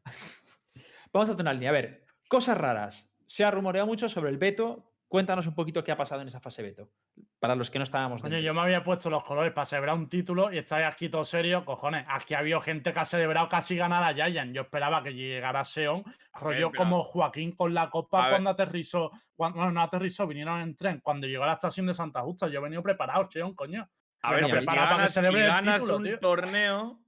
Vamos 1.12 1.29
a 1.29 1.33
hacer 1.33 1.43
una 1.43 1.53
línea. 1.53 1.71
A 1.71 1.73
ver, 1.73 2.07
cosas 2.29 2.57
raras. 2.59 3.07
Se 3.29 3.45
ha 3.45 3.51
rumoreado 3.51 3.87
mucho 3.87 4.09
sobre 4.09 4.31
el 4.31 4.39
veto. 4.39 4.85
Cuéntanos 5.07 5.47
un 5.47 5.55
poquito 5.55 5.83
qué 5.83 5.91
ha 5.93 5.97
pasado 5.97 6.20
en 6.20 6.29
esa 6.29 6.39
fase 6.41 6.62
veto. 6.62 6.91
Para 7.39 7.55
los 7.55 7.70
que 7.70 7.79
no 7.79 7.85
estábamos 7.85 8.20
Coño, 8.20 8.39
yo 8.41 8.53
me 8.53 8.61
había 8.61 8.85
puesto 8.85 9.09
los 9.09 9.24
colores 9.24 9.53
para 9.53 9.64
celebrar 9.64 9.97
un 9.97 10.09
título 10.09 10.53
y 10.53 10.59
estáis 10.59 10.87
aquí 10.87 11.09
todo 11.09 11.24
serio, 11.24 11.64
cojones. 11.64 12.05
Aquí 12.09 12.35
ha 12.35 12.41
habido 12.41 12.61
gente 12.61 12.93
que 12.93 13.01
ha 13.01 13.05
celebrado 13.07 13.49
casi 13.49 13.74
ganar 13.76 14.03
a 14.03 14.12
Giant. 14.12 14.55
Yo 14.55 14.62
esperaba 14.62 15.03
que 15.03 15.14
llegara 15.14 15.64
Seon, 15.64 16.05
rollo 16.35 16.70
pero- 16.70 16.79
como 16.85 17.05
Joaquín 17.05 17.53
con 17.53 17.72
la 17.72 17.83
A 17.85 17.91
copa 17.91 18.22
ver. 18.24 18.31
cuando 18.33 18.51
aterrizó. 18.51 19.11
Cuando, 19.35 19.59
bueno, 19.59 19.72
no 19.72 19.83
aterrizó, 19.83 20.26
vinieron 20.26 20.61
en 20.61 20.76
tren. 20.76 21.01
Cuando 21.01 21.26
llegó 21.26 21.45
a 21.45 21.49
la 21.49 21.53
estación 21.55 21.87
de 21.87 21.95
Santa 21.95 22.20
Justa, 22.22 22.49
yo 22.49 22.59
he 22.59 22.62
venido 22.62 22.83
preparado, 22.83 23.31
Seon, 23.31 23.55
coño. 23.55 23.89
A 24.20 24.33
ver, 24.33 24.45
si 24.45 24.51
prepara 24.51 24.76
para 24.83 24.91
que 24.91 24.97
ganas, 24.97 25.12
si 25.14 25.20
el 25.20 25.47
ganas 25.47 25.74
título, 25.76 25.97
un 25.97 26.03
tío. 26.05 26.18
torneo 26.18 26.99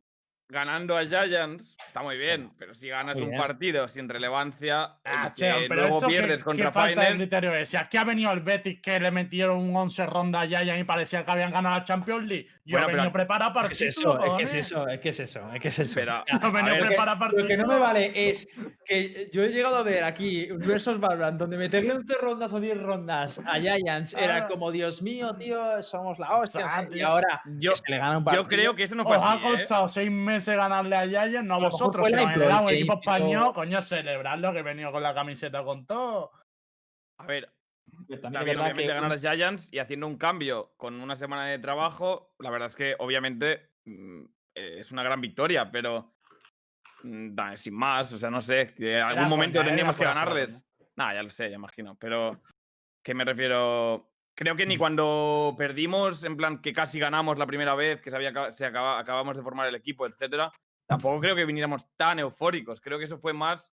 ganando 0.50 0.96
a 0.96 1.04
Giants, 1.04 1.76
está 1.86 2.02
muy 2.02 2.16
bien, 2.18 2.50
pero 2.58 2.74
si 2.74 2.88
ganas 2.88 3.14
Muy 3.16 3.24
un 3.24 3.30
bien. 3.30 3.40
partido 3.42 3.88
sin 3.88 4.08
relevancia 4.08 4.96
Ah, 5.04 5.32
que 5.34 5.66
pero 5.68 5.82
luego 5.82 6.00
que- 6.00 6.06
pierdes 6.06 6.36
que 6.38 6.44
contra 6.44 6.72
falta 6.72 6.88
de 6.88 7.06
Finals, 7.06 7.20
criterio 7.20 7.54
es. 7.54 7.68
Si 7.68 7.76
aquí 7.76 7.96
ha 7.96 8.04
venido 8.04 8.32
el 8.32 8.40
Betis 8.40 8.80
que 8.80 8.98
le 9.00 9.10
metieron 9.10 9.58
un 9.58 9.74
11 9.76 10.04
ronda 10.06 10.40
a 10.40 10.46
Giant 10.46 10.80
y 10.80 10.84
parecía 10.84 11.24
que 11.24 11.30
habían 11.30 11.52
ganado 11.52 11.78
la 11.78 11.84
Champions 11.84 12.26
League. 12.26 12.48
Yo 12.64 12.72
Bueno, 12.76 12.86
he 12.86 12.90
pero- 12.90 12.96
venido 13.02 13.12
preparado 13.12 13.52
para 13.52 13.66
el 13.68 13.76
¿Qué 13.76 13.86
es 13.86 13.96
eso? 13.96 14.12
Es 14.18 14.18
que 14.18 14.42
es 14.42 14.50
cojones. 14.50 14.54
eso, 14.54 14.88
es 14.88 15.00
que 15.00 15.08
es 15.08 15.20
eso, 15.20 15.52
es 15.54 15.60
que 15.60 15.68
es 15.68 15.78
eso. 15.78 15.94
pero, 15.96 16.24
Yo 16.42 16.52
venido 16.52 16.74
ver, 16.74 16.92
el 16.92 17.38
Lo 17.40 17.46
que 17.46 17.56
no 17.56 17.66
me 17.66 17.78
vale 17.78 18.30
es 18.30 18.48
que 18.84 19.28
yo 19.32 19.42
he 19.42 19.48
llegado 19.48 19.76
a 19.76 19.82
ver 19.82 20.04
aquí 20.04 20.48
versus 20.52 21.00
Valorant, 21.00 21.38
donde 21.38 21.56
meterle 21.56 21.92
11 21.92 22.14
rondas 22.20 22.52
o 22.52 22.60
10 22.60 22.78
rondas 22.80 23.40
a 23.44 23.58
Giants 23.58 24.14
era 24.14 24.36
Ah. 24.44 24.48
como, 24.48 24.70
Dios 24.70 25.02
mío, 25.02 25.34
tío, 25.36 25.82
somos 25.82 26.18
la 26.18 26.36
hostia. 26.36 26.66
Ah. 26.68 26.84
Y 26.92 27.00
ahora 27.00 27.40
yo, 27.58 27.72
que 27.72 27.76
se 27.78 27.90
le 27.90 27.98
gana 27.98 28.18
un 28.18 28.24
yo 28.24 28.24
partido. 28.24 28.48
creo 28.48 28.74
que 28.76 28.82
eso 28.84 28.94
no 28.94 29.04
fue 29.04 29.16
Os 29.16 29.22
así, 29.24 29.36
ha 29.36 29.48
¿eh? 29.48 29.56
costado 29.58 29.88
seis 29.88 30.10
meses 30.10 30.39
ganarle 30.46 30.96
a 30.96 31.06
Giants, 31.06 31.44
no 31.44 31.54
a 31.54 31.56
A 31.56 31.60
vosotros. 31.60 32.00
fue 32.02 32.10
Si 32.10 32.16
la 32.16 32.22
os 32.22 32.26
impro 32.28 32.40
generado 32.42 32.60
el 32.68 32.74
un 32.74 32.78
equipo 32.78 32.92
hizo- 32.94 33.00
español, 33.00 33.52
coño, 33.54 33.82
celebrarlo 33.82 34.52
que 34.52 34.58
he 34.60 34.62
venido 34.62 34.92
con 34.92 35.02
la 35.02 35.14
camiseta 35.14 35.62
con 35.64 35.86
todo. 35.86 36.30
A 37.18 37.26
ver, 37.26 37.52
está 38.08 38.28
bien, 38.42 38.58
obviamente 38.58 38.82
que 38.82 38.88
ganar 38.94 39.12
a 39.12 39.18
Giants 39.18 39.72
y 39.72 39.78
haciendo 39.78 40.06
un 40.06 40.16
cambio 40.16 40.72
con 40.76 41.00
una 41.00 41.16
semana 41.16 41.46
de 41.46 41.58
trabajo, 41.58 42.34
la 42.38 42.50
verdad 42.50 42.66
es 42.66 42.76
que 42.76 42.96
obviamente 42.98 43.70
mm, 43.84 44.22
eh, 44.54 44.76
es 44.80 44.90
una 44.92 45.02
gran 45.02 45.20
victoria, 45.20 45.70
pero 45.70 46.14
mm, 47.02 47.36
sin 47.56 47.74
más, 47.74 48.12
o 48.12 48.18
sea, 48.18 48.30
no 48.30 48.40
sé, 48.40 48.72
que 48.74 48.96
en 48.98 49.02
algún 49.02 49.18
Era 49.20 49.28
momento 49.28 49.58
coña, 49.58 49.66
tendríamos 49.66 49.96
que 49.96 50.04
ganarles. 50.04 50.66
Nada, 50.96 51.14
ya 51.14 51.22
lo 51.22 51.30
sé, 51.30 51.48
ya 51.50 51.56
imagino, 51.56 51.94
pero 51.96 52.40
que 53.02 53.14
me 53.14 53.24
refiero... 53.24 54.09
Creo 54.40 54.54
Mm. 54.54 54.56
que 54.56 54.64
ni 54.66 54.78
cuando 54.78 55.54
perdimos, 55.58 56.24
en 56.24 56.34
plan 56.34 56.62
que 56.62 56.72
casi 56.72 56.98
ganamos 56.98 57.36
la 57.36 57.46
primera 57.46 57.74
vez, 57.74 58.00
que 58.00 58.08
se, 58.10 58.16
había, 58.16 58.50
se 58.52 58.64
acaba- 58.64 58.98
acabamos 58.98 59.36
de 59.36 59.42
formar 59.42 59.68
el 59.68 59.74
equipo, 59.74 60.06
etcétera, 60.06 60.50
tampoco 60.86 61.20
creo 61.20 61.36
que 61.36 61.44
viniéramos 61.44 61.86
tan 61.96 62.18
eufóricos. 62.20 62.80
Creo 62.80 62.98
que 62.98 63.04
eso 63.04 63.18
fue 63.18 63.34
más 63.34 63.74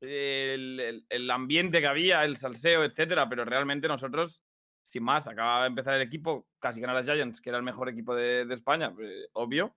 el, 0.00 0.80
el- 0.80 1.06
el 1.08 1.30
ambiente 1.30 1.80
que 1.80 1.86
había, 1.86 2.24
el 2.24 2.36
salseo, 2.36 2.82
etcétera, 2.82 3.28
pero 3.28 3.44
realmente 3.44 3.86
nosotros, 3.86 4.42
sin 4.84 5.04
más, 5.04 5.28
acaba 5.28 5.60
de 5.62 5.68
empezar 5.68 5.94
el 5.94 6.02
equipo, 6.02 6.48
casi 6.58 6.80
ganar 6.80 6.96
a 6.96 7.02
Giants, 7.04 7.40
que 7.40 7.50
era 7.50 7.58
el 7.58 7.64
mejor 7.64 7.88
equipo 7.88 8.12
de, 8.16 8.44
de 8.44 8.54
España, 8.54 8.92
eh, 9.00 9.28
obvio. 9.34 9.76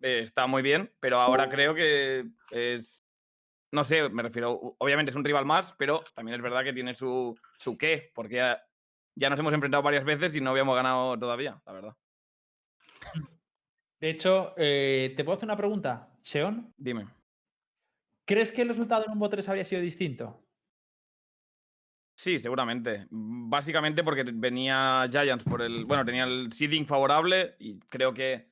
Eh, 0.00 0.20
está 0.20 0.46
muy 0.46 0.62
bien, 0.62 0.90
pero 0.98 1.20
ahora 1.20 1.50
creo 1.50 1.74
que 1.74 2.24
es. 2.50 3.04
No 3.70 3.84
sé, 3.84 4.08
me 4.08 4.22
refiero. 4.22 4.74
Obviamente 4.78 5.10
es 5.10 5.16
un 5.16 5.24
rival 5.24 5.44
más, 5.44 5.74
pero 5.76 6.02
también 6.14 6.36
es 6.36 6.42
verdad 6.42 6.64
que 6.64 6.72
tiene 6.72 6.94
su, 6.94 7.38
su 7.58 7.76
qué, 7.76 8.10
porque 8.14 8.56
ya, 9.14 9.30
nos 9.30 9.38
hemos 9.38 9.54
enfrentado 9.54 9.82
varias 9.82 10.04
veces 10.04 10.34
y 10.34 10.40
no 10.40 10.50
habíamos 10.50 10.76
ganado 10.76 11.18
todavía, 11.18 11.60
la 11.66 11.72
verdad. 11.72 11.96
De 14.00 14.10
hecho, 14.10 14.54
eh, 14.56 15.12
¿te 15.16 15.24
puedo 15.24 15.36
hacer 15.36 15.46
una 15.46 15.56
pregunta, 15.56 16.10
Seon? 16.22 16.72
Dime. 16.76 17.06
¿Crees 18.24 18.52
que 18.52 18.62
el 18.62 18.68
resultado 18.68 19.04
en 19.06 19.20
un 19.20 19.28
3 19.28 19.48
habría 19.48 19.64
sido 19.64 19.82
distinto? 19.82 20.42
Sí, 22.16 22.38
seguramente. 22.38 23.06
Básicamente 23.10 24.04
porque 24.04 24.24
venía 24.24 25.06
Giants 25.10 25.44
por 25.44 25.62
el. 25.62 25.84
Bueno, 25.84 26.04
tenía 26.04 26.24
el 26.24 26.52
seeding 26.52 26.86
favorable 26.86 27.56
y 27.58 27.78
creo 27.80 28.12
que 28.12 28.50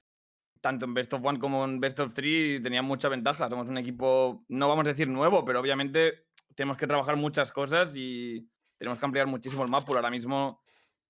tanto 0.61 0.87
en 0.87 0.95
Best 0.95 1.13
of 1.13 1.25
One 1.25 1.39
como 1.39 1.65
en 1.65 1.79
Best 1.79 2.01
of 2.01 2.15
Three 2.15 2.63
tenían 2.63 2.85
mucha 2.85 3.09
ventaja. 3.09 3.49
Somos 3.49 3.69
un 3.69 3.79
equipo, 3.79 4.45
no 4.49 4.69
vamos 4.69 4.87
a 4.87 4.91
decir 4.91 5.09
nuevo, 5.09 5.45
pero 5.45 5.61
obviamente 5.61 6.29
tenemos 6.55 6.77
que 6.77 6.87
trabajar 6.87 7.17
muchas 7.17 7.53
cosas 7.53 7.95
y 7.97 8.49
tenemos 8.79 8.99
que 8.99 9.05
ampliar 9.05 9.27
muchísimo 9.27 9.65
el 9.65 9.71
map. 9.71 9.85
Por 9.85 9.97
ahora 9.97 10.11
mismo, 10.11 10.63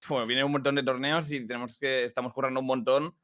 bueno, 0.09 0.27
vienen 0.27 0.47
un 0.47 0.53
montón 0.53 0.75
de 0.75 0.83
torneos 0.83 1.31
y 1.33 1.47
tenemos 1.47 1.79
que. 1.79 2.05
Estamos 2.05 2.33
currando 2.33 2.61
un 2.61 2.67
montón. 2.67 3.15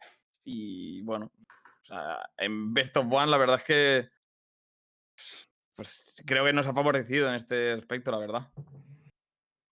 Y 0.44 1.02
bueno, 1.02 1.32
o 1.36 1.84
sea, 1.84 2.30
en 2.36 2.72
Best 2.74 2.96
of 2.96 3.10
One, 3.10 3.30
la 3.30 3.38
verdad 3.38 3.56
es 3.56 3.64
que. 3.64 4.08
Pues 5.74 6.22
creo 6.24 6.44
que 6.44 6.52
nos 6.52 6.66
ha 6.66 6.72
favorecido 6.72 7.28
en 7.28 7.34
este 7.34 7.72
aspecto, 7.72 8.10
la 8.12 8.18
verdad. 8.18 8.52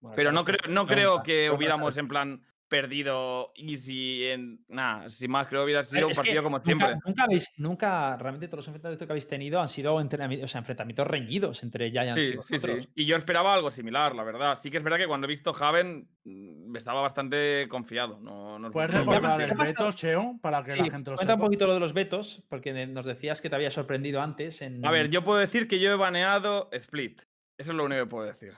Bueno, 0.01 0.15
Pero 0.15 0.31
no 0.33 0.43
creo, 0.43 0.59
no 0.67 0.85
creo 0.85 1.23
que 1.23 1.49
hubiéramos 1.49 1.95
en 1.97 2.09
plan 2.09 2.45
perdido 2.73 3.51
easy 3.55 4.25
en. 4.25 4.65
Nada, 4.67 5.07
sin 5.11 5.29
más, 5.29 5.45
creo 5.47 5.61
que 5.61 5.65
hubiera 5.65 5.83
sido 5.83 6.07
un 6.07 6.11
Es 6.11 6.17
partido 6.17 6.41
como 6.41 6.57
nunca- 6.57 6.65
siempre. 6.65 6.95
Nunca, 7.05 7.23
habéis, 7.25 7.53
nunca, 7.57 8.17
realmente 8.17 8.47
todos 8.47 8.57
los 8.57 8.67
enfrentamientos 8.69 9.05
que 9.05 9.11
habéis 9.11 9.27
tenido 9.27 9.61
han 9.61 9.67
sido 9.69 9.99
entrenami- 10.01 10.43
o 10.43 10.47
sea, 10.47 10.57
enfrentamientos 10.59 11.05
reñidos 11.05 11.61
entre 11.61 11.91
Giants 11.91 12.17
y 12.17 12.25
Sí, 12.25 12.31
sí, 12.31 12.31
sí. 12.41 12.53
vosotros. 12.55 12.89
Y 12.95 13.05
yo 13.05 13.15
esperaba 13.15 13.53
algo 13.53 13.69
similar, 13.69 14.15
la 14.15 14.23
verdad. 14.23 14.55
Sí 14.55 14.71
que 14.71 14.77
es 14.77 14.83
verdad 14.83 14.97
que 14.97 15.05
cuando 15.05 15.27
he 15.27 15.29
visto 15.29 15.53
Haven 15.55 16.09
mm, 16.23 16.75
estaba 16.75 17.01
bastante 17.01 17.67
confiado. 17.69 18.19
No, 18.19 18.57
no 18.57 18.71
¿Puedes 18.71 18.89
recordar 18.89 19.39
el 19.39 19.53
veto, 19.55 19.91
Cheon, 19.91 20.39
para 20.39 20.63
que 20.63 20.71
Sí, 20.71 20.79
la 20.79 20.85
gente 20.91 21.11
lo 21.11 21.17
cuenta 21.17 21.35
un 21.35 21.41
poquito 21.41 21.67
lo 21.67 21.75
de 21.75 21.79
los 21.79 21.93
vetos, 21.93 22.43
porque 22.49 22.87
nos 22.87 23.05
decías 23.05 23.39
que 23.41 23.49
te 23.51 23.55
había 23.55 23.69
sorprendido 23.69 24.19
antes. 24.19 24.63
En... 24.63 24.83
A 24.83 24.89
ver, 24.89 25.09
yo 25.11 25.23
puedo 25.23 25.37
decir 25.39 25.67
que 25.67 25.79
yo 25.79 25.91
he 25.91 25.95
baneado 25.95 26.69
Split. 26.71 27.21
Eso 27.55 27.69
es 27.71 27.77
lo 27.77 27.83
único 27.85 28.01
que 28.01 28.09
puedo 28.09 28.25
decir. 28.25 28.53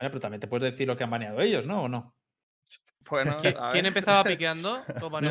Vale, 0.00 0.10
pero 0.10 0.18
también 0.20 0.40
te 0.40 0.48
puedes 0.48 0.72
decir 0.72 0.88
lo 0.88 0.96
que 0.96 1.04
han 1.04 1.10
baneado 1.10 1.40
ellos, 1.40 1.66
¿no? 1.66 1.82
¿O 1.84 1.88
no? 1.88 2.15
Bueno, 3.10 3.36
¿Qui- 3.38 3.56
a 3.58 3.68
¿Quién 3.70 3.82
ver. 3.84 3.86
empezaba 3.88 4.24
piqueando? 4.24 4.82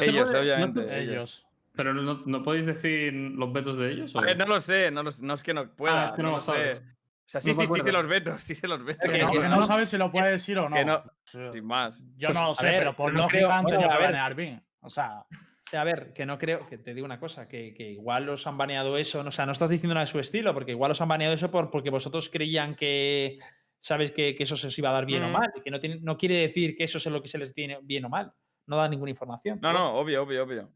Ellos, 0.01 0.29
puede- 0.29 0.39
obviamente. 0.41 0.81
ellos. 0.81 1.13
Ellos. 1.13 1.41
Pero 1.75 1.93
no, 1.93 2.21
no 2.25 2.43
podéis 2.43 2.65
decir 2.65 3.13
los 3.13 3.51
vetos 3.51 3.77
de 3.77 3.91
ellos. 3.91 4.15
A 4.15 4.19
¿o? 4.19 4.21
ver, 4.21 4.37
no 4.37 4.45
lo 4.45 4.59
sé, 4.61 4.91
no, 4.91 5.03
lo 5.03 5.11
sé, 5.11 5.25
no 5.25 5.33
es 5.33 5.43
que 5.43 5.53
no 5.53 5.69
pueda. 5.75 6.03
Ah, 6.03 6.05
es 6.05 6.11
que 6.13 6.21
no 6.23 6.29
no 6.31 6.35
lo 6.37 6.41
sé. 6.41 6.71
O 6.73 7.27
sea, 7.27 7.41
sí, 7.41 7.53
sí, 7.53 7.65
sí, 7.65 7.81
se 7.81 7.91
los 7.91 8.07
veto, 8.07 8.37
sí 8.39 8.55
se 8.55 8.67
los 8.67 8.83
veto. 8.85 9.09
Que 9.09 9.17
no, 9.17 9.31
que 9.31 9.39
no- 9.39 9.57
no 9.57 9.65
sabes 9.65 9.89
si 9.89 9.97
lo 9.97 10.11
puede 10.11 10.31
decir 10.31 10.57
o 10.59 10.69
no. 10.69 10.75
que 10.75 10.85
no. 10.85 11.03
Sí. 11.25 11.39
Sin 11.51 11.65
más. 11.65 12.01
Yo 12.17 12.27
Pues, 12.29 12.35
no 12.39 12.43
lo 12.45 12.51
a 12.51 12.55
sé, 12.55 12.65
ver, 12.67 12.77
pero 12.79 12.95
por 12.95 13.11
no 13.11 13.17
lógica 13.23 13.37
creo- 13.39 13.51
han 13.51 13.63
bueno, 13.63 13.77
tenido 13.79 13.91
a 13.93 13.97
ver. 13.97 14.07
banear 14.07 14.35
bien. 14.35 14.63
O 14.81 14.89
sea, 14.89 15.25
a 15.73 15.83
ver, 15.83 16.13
que 16.13 16.25
no 16.25 16.37
creo, 16.37 16.65
que 16.67 16.77
te 16.77 16.93
digo 16.93 17.03
una 17.03 17.19
cosa, 17.19 17.47
que, 17.47 17.73
que 17.73 17.89
igual 17.89 18.29
os 18.29 18.45
han 18.47 18.57
baneado 18.57 18.95
eso, 18.97 19.21
o 19.21 19.31
sea, 19.31 19.45
no 19.47 19.51
estás 19.51 19.71
diciendo 19.71 19.95
nada 19.95 20.05
de 20.05 20.11
su 20.11 20.19
estilo, 20.19 20.53
porque 20.53 20.71
igual 20.71 20.91
os 20.91 21.01
han 21.01 21.07
baneado 21.09 21.33
eso 21.33 21.49
por, 21.51 21.71
porque 21.71 21.89
vosotros 21.89 22.29
creían 22.31 22.75
que, 22.75 23.39
sabes, 23.85 24.11
que, 24.11 24.35
que 24.35 24.43
eso 24.43 24.57
se 24.57 24.67
os 24.67 24.77
iba 24.79 24.89
a 24.89 24.93
dar 24.93 25.05
bien 25.05 25.23
o 25.23 25.29
Mm. 25.29 25.31
mal, 25.31 25.53
que 25.63 25.69
no, 25.71 25.79
tiene- 25.79 25.99
no 26.01 26.17
quiere 26.17 26.35
decir 26.37 26.75
que 26.75 26.83
eso 26.85 26.97
es 26.97 27.05
lo 27.05 27.21
que 27.21 27.27
se 27.27 27.37
les 27.37 27.53
tiene 27.53 27.77
bien 27.83 28.05
o 28.05 28.09
mal, 28.09 28.31
no 28.67 28.77
da 28.77 28.87
ninguna 28.89 29.11
información. 29.11 29.59
No, 29.61 29.71
no, 29.73 29.93
obvio, 29.95 30.23
obvio, 30.23 30.43
obvio. 30.43 30.73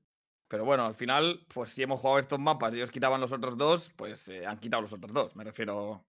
Pero 0.48 0.64
bueno, 0.66 0.86
al 0.86 0.96
final, 0.96 1.46
pues 1.54 1.70
si 1.72 1.84
hemos 1.84 2.00
jugado 2.00 2.20
estos 2.20 2.40
mapas 2.40 2.74
y 2.74 2.78
ellos 2.78 2.92
quitaban 2.92 3.20
los 3.22 3.32
otros 3.32 3.58
dos, 3.58 3.92
pues 3.96 4.28
eh, 4.30 4.46
han 4.46 4.60
quitado 4.60 4.82
los 4.84 4.94
otros 4.94 5.12
dos. 5.14 5.36
Me 5.36 5.44
refiero. 5.44 6.06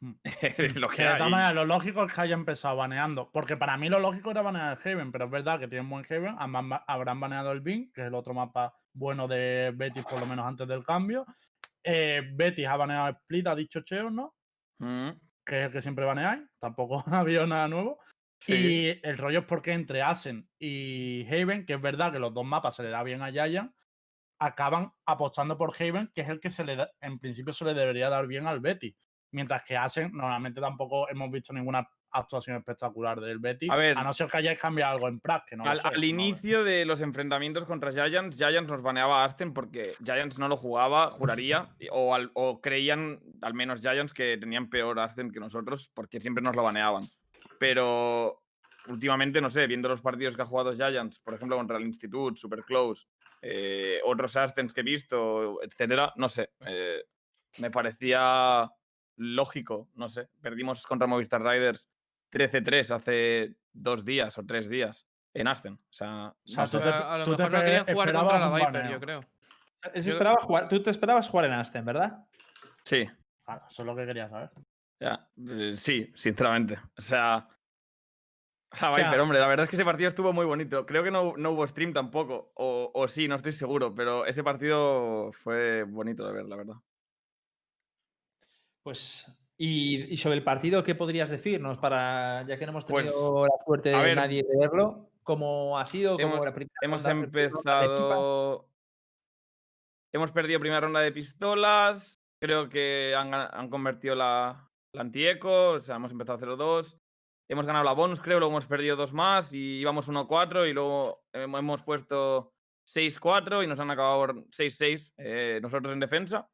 Mm. 0.00 0.12
es 0.74 0.76
lo 0.76 0.88
que 0.88 1.02
de 1.02 1.14
todas 1.16 1.30
maneras, 1.30 1.54
lo 1.54 1.64
lógico 1.64 2.04
es 2.04 2.12
que 2.12 2.20
haya 2.20 2.34
empezado 2.34 2.76
baneando. 2.76 3.30
Porque 3.32 3.56
para 3.56 3.76
mí 3.78 3.88
lo 3.88 3.98
lógico 4.00 4.30
era 4.30 4.42
banear 4.42 4.78
el 4.84 4.92
Haven, 4.92 5.12
pero 5.12 5.24
es 5.26 5.30
verdad 5.30 5.58
que 5.60 5.68
tienen 5.68 5.88
buen 5.88 6.04
ba- 6.68 6.84
Habrán 6.86 7.20
baneado 7.20 7.52
el 7.52 7.60
Bing, 7.60 7.90
que 7.92 8.02
es 8.02 8.06
el 8.08 8.14
otro 8.14 8.34
mapa 8.34 8.74
bueno 8.92 9.26
de 9.28 9.72
Betis, 9.74 10.04
por 10.04 10.20
lo 10.20 10.26
menos 10.26 10.44
antes 10.46 10.66
del 10.68 10.84
cambio. 10.84 11.24
Eh, 11.82 12.22
Betis 12.34 12.66
ha 12.66 12.76
baneado 12.76 13.10
Split, 13.10 13.46
ha 13.46 13.54
dicho 13.54 13.80
Cheo, 13.82 14.10
¿no? 14.10 14.34
Mm, 14.80 15.10
Que 15.44 15.60
es 15.60 15.66
el 15.66 15.72
que 15.72 15.82
siempre 15.82 16.04
baneáis. 16.04 16.42
Tampoco 16.58 17.04
ha 17.06 17.20
habido 17.20 17.46
nada 17.46 17.68
nuevo. 17.68 17.98
sí. 18.40 18.54
Y 18.54 19.00
el 19.02 19.18
rollo 19.18 19.40
es 19.40 19.46
porque 19.46 19.72
entre 19.72 20.02
Asen 20.02 20.48
y 20.58 21.26
Haven, 21.26 21.66
que 21.66 21.74
es 21.74 21.80
verdad 21.80 22.12
que 22.12 22.18
los 22.18 22.34
dos 22.34 22.44
mapas 22.44 22.76
se 22.76 22.82
le 22.82 22.90
da 22.90 23.02
bien 23.02 23.22
a 23.22 23.30
Giant, 23.30 23.72
acaban 24.38 24.92
apostando 25.06 25.56
por 25.56 25.74
Haven, 25.78 26.10
que 26.14 26.22
es 26.22 26.28
el 26.28 26.40
que 26.40 26.50
se 26.50 26.64
le 26.64 26.76
da, 26.76 26.90
en 27.00 27.18
principio 27.18 27.52
se 27.52 27.64
le 27.64 27.74
debería 27.74 28.08
dar 28.08 28.26
bien 28.26 28.46
al 28.46 28.60
Betis. 28.60 28.94
Mientras 29.32 29.64
que 29.64 29.76
Asen, 29.76 30.12
normalmente 30.12 30.60
tampoco 30.60 31.08
hemos 31.08 31.30
visto 31.30 31.52
ninguna 31.52 31.88
actuación 32.14 32.56
espectacular 32.56 33.20
del 33.20 33.38
Betis. 33.38 33.70
A 33.70 33.76
ver. 33.76 33.96
no 33.96 34.14
ser 34.14 34.28
que 34.28 34.38
hayáis 34.38 34.58
cambiado 34.58 34.94
algo 34.94 35.08
en 35.08 35.20
Prague, 35.20 35.44
que 35.50 35.56
no 35.56 35.64
al, 35.64 35.80
sé, 35.80 35.88
al 35.88 35.94
no- 36.00 36.04
inicio 36.06 36.64
de 36.64 36.84
los 36.84 37.00
enfrentamientos 37.00 37.64
contra 37.66 37.90
Giants, 37.92 38.36
Giants 38.36 38.70
nos 38.70 38.82
baneaba 38.82 39.22
a 39.22 39.24
Aston 39.26 39.52
porque 39.52 39.92
Giants 40.04 40.38
no 40.38 40.48
lo 40.48 40.56
jugaba, 40.56 41.10
juraría, 41.10 41.68
o, 41.90 42.14
al- 42.14 42.30
o 42.34 42.60
creían, 42.60 43.20
al 43.42 43.54
menos 43.54 43.80
Giants, 43.80 44.12
que 44.12 44.36
tenían 44.38 44.70
peor 44.70 44.98
Aston 45.00 45.30
que 45.30 45.40
nosotros 45.40 45.90
porque 45.92 46.20
siempre 46.20 46.42
nos 46.42 46.54
lo 46.56 46.62
baneaban. 46.62 47.02
Pero 47.58 48.42
últimamente, 48.88 49.40
no 49.40 49.50
sé, 49.50 49.66
viendo 49.66 49.88
los 49.88 50.00
partidos 50.00 50.36
que 50.36 50.42
ha 50.42 50.46
jugado 50.46 50.72
Giants, 50.72 51.18
por 51.20 51.34
ejemplo, 51.34 51.56
contra 51.56 51.76
el 51.76 51.84
Institute, 51.84 52.38
Super 52.38 52.62
Close, 52.64 53.06
eh, 53.42 54.00
otros 54.04 54.36
Astens 54.36 54.72
que 54.74 54.80
he 54.80 54.84
visto, 54.84 55.62
etcétera, 55.62 56.12
no 56.16 56.28
sé, 56.28 56.50
eh, 56.66 57.02
me 57.58 57.70
parecía 57.70 58.70
lógico, 59.16 59.88
no 59.94 60.08
sé. 60.08 60.28
Perdimos 60.40 60.86
contra 60.86 61.06
Movistar 61.06 61.42
Riders 61.42 61.88
13-3 62.34 62.90
hace 62.90 63.54
dos 63.72 64.04
días 64.04 64.36
o 64.38 64.44
tres 64.44 64.68
días 64.68 65.06
en 65.32 65.48
Aston. 65.48 65.74
O 65.74 65.92
sea, 65.92 66.34
sea, 66.44 66.64
no 66.64 66.70
tú 66.70 66.78
sé. 66.78 66.82
te- 66.82 66.88
a, 66.90 67.14
a 67.14 67.18
lo 67.18 67.24
tú 67.24 67.30
te 67.36 67.42
mejor 67.44 67.52
no 67.52 67.64
querían 67.64 67.86
jugar 67.86 68.12
contra 68.12 68.38
la 68.38 68.50
Viper, 68.54 68.72
baneo. 68.72 68.90
yo 68.92 69.00
creo. 69.00 69.20
Es- 69.94 70.04
yo- 70.04 70.18
jugar- 70.42 70.68
tú 70.68 70.82
te 70.82 70.90
esperabas 70.90 71.28
jugar 71.28 71.46
en 71.46 71.52
Aston, 71.52 71.84
¿verdad? 71.84 72.24
Sí, 72.84 73.06
Claro, 73.44 73.62
eso 73.68 73.82
es 73.82 73.86
lo 73.86 73.94
que 73.96 74.06
quería 74.06 74.28
saber. 74.28 74.50
ya, 75.00 75.28
eh, 75.48 75.72
sí, 75.76 76.12
sinceramente. 76.16 76.78
O 76.96 77.02
sea. 77.02 77.48
O 78.72 78.76
sea, 78.76 78.88
O 78.88 78.92
sea- 78.92 79.04
Viper, 79.04 79.20
hombre, 79.20 79.38
la 79.38 79.46
verdad 79.46 79.64
es 79.64 79.70
que 79.70 79.76
ese 79.76 79.84
partido 79.84 80.08
estuvo 80.08 80.32
muy 80.32 80.44
bonito. 80.46 80.84
Creo 80.84 81.04
que 81.04 81.10
no, 81.12 81.34
no 81.36 81.50
hubo 81.52 81.64
stream 81.66 81.92
tampoco. 81.92 82.50
O, 82.56 82.90
o 82.92 83.06
sí, 83.06 83.28
no 83.28 83.36
estoy 83.36 83.52
seguro. 83.52 83.94
Pero 83.94 84.26
ese 84.26 84.42
partido 84.42 85.30
fue 85.32 85.84
bonito 85.84 86.26
de 86.26 86.32
ver, 86.32 86.46
la 86.46 86.56
verdad. 86.56 86.74
Pues, 88.82 89.26
y, 89.56 90.12
y 90.12 90.16
sobre 90.16 90.36
el 90.36 90.44
partido, 90.44 90.82
¿qué 90.82 90.94
podrías 90.94 91.30
decirnos 91.30 91.78
para, 91.78 92.44
ya 92.46 92.58
que 92.58 92.66
no 92.66 92.72
hemos 92.72 92.84
Pues, 92.84 93.06
tenido 93.06 93.44
la 93.44 93.64
suerte 93.64 93.90
de 93.90 93.96
ver, 93.96 94.16
nadie 94.16 94.42
de 94.42 94.58
verlo, 94.58 95.10
cómo 95.22 95.78
ha 95.78 95.86
sido, 95.86 96.16
cómo 96.18 96.34
hemos- 96.34 96.44
la 96.44 96.54
primera 96.54 96.74
Hemos 96.82 97.02
ronda, 97.04 97.14
la 97.26 97.30
primera 97.30 97.48
pipa? 97.50 97.60
empezado. 97.84 98.68
Hemos 100.12 100.30
perdido 100.32 100.60
primera 100.60 100.80
ronda 100.80 101.00
de 101.00 101.12
pistolas. 101.12 102.20
Creo 102.40 102.68
que 102.68 103.14
han, 103.16 103.32
han 103.34 103.68
convertido 103.68 104.14
la, 104.14 104.70
la 104.92 105.00
anti-eco. 105.00 105.70
O 105.70 105.80
sea, 105.80 105.96
hemos 105.96 106.12
empezado 106.12 106.38
0-2. 106.38 106.96
Hemos 107.48 107.66
ganado 107.66 107.84
la 107.84 107.92
bonus, 107.92 108.20
creo. 108.20 108.38
Luego 108.38 108.52
hemos 108.54 108.66
perdido 108.66 108.96
dos 108.96 109.12
más 109.12 109.52
y 109.52 109.78
íbamos 109.80 110.08
1-4. 110.08 110.68
Y 110.68 110.72
luego 110.72 111.24
hem- 111.32 111.58
hemos 111.58 111.82
puesto 111.82 112.52
6-4 112.86 113.64
y 113.64 113.66
nos 113.66 113.80
han 113.80 113.90
acabado 113.90 114.26
6-6 114.50 115.14
eh, 115.16 115.58
nosotros 115.62 115.92
en 115.92 116.00
defensa. 116.00 116.48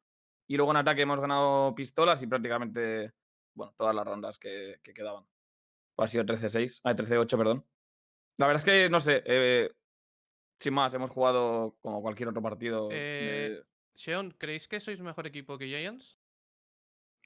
Y 0.51 0.57
luego 0.57 0.71
en 0.71 0.77
ataque 0.77 1.03
hemos 1.03 1.21
ganado 1.21 1.73
pistolas 1.73 2.21
y 2.23 2.27
prácticamente, 2.27 3.13
bueno, 3.55 3.73
todas 3.77 3.95
las 3.95 4.05
rondas 4.05 4.37
que, 4.37 4.81
que 4.83 4.93
quedaban. 4.93 5.23
Pues 5.95 6.09
ha 6.09 6.11
sido 6.11 6.25
13-6, 6.25 6.81
ah, 6.83 6.93
13-8, 6.93 7.37
perdón. 7.37 7.65
La 8.37 8.47
verdad 8.47 8.59
es 8.59 8.65
que, 8.65 8.89
no 8.89 8.99
sé, 8.99 9.23
eh, 9.25 9.71
sin 10.59 10.73
más, 10.73 10.93
hemos 10.93 11.09
jugado 11.09 11.77
como 11.79 12.01
cualquier 12.01 12.27
otro 12.27 12.41
partido. 12.41 12.89
Eh, 12.91 13.61
de- 13.61 13.63
Sean, 13.95 14.31
¿creéis 14.31 14.67
que 14.67 14.81
sois 14.81 14.99
mejor 14.99 15.25
equipo 15.25 15.57
que 15.57 15.67
Giants? 15.67 16.19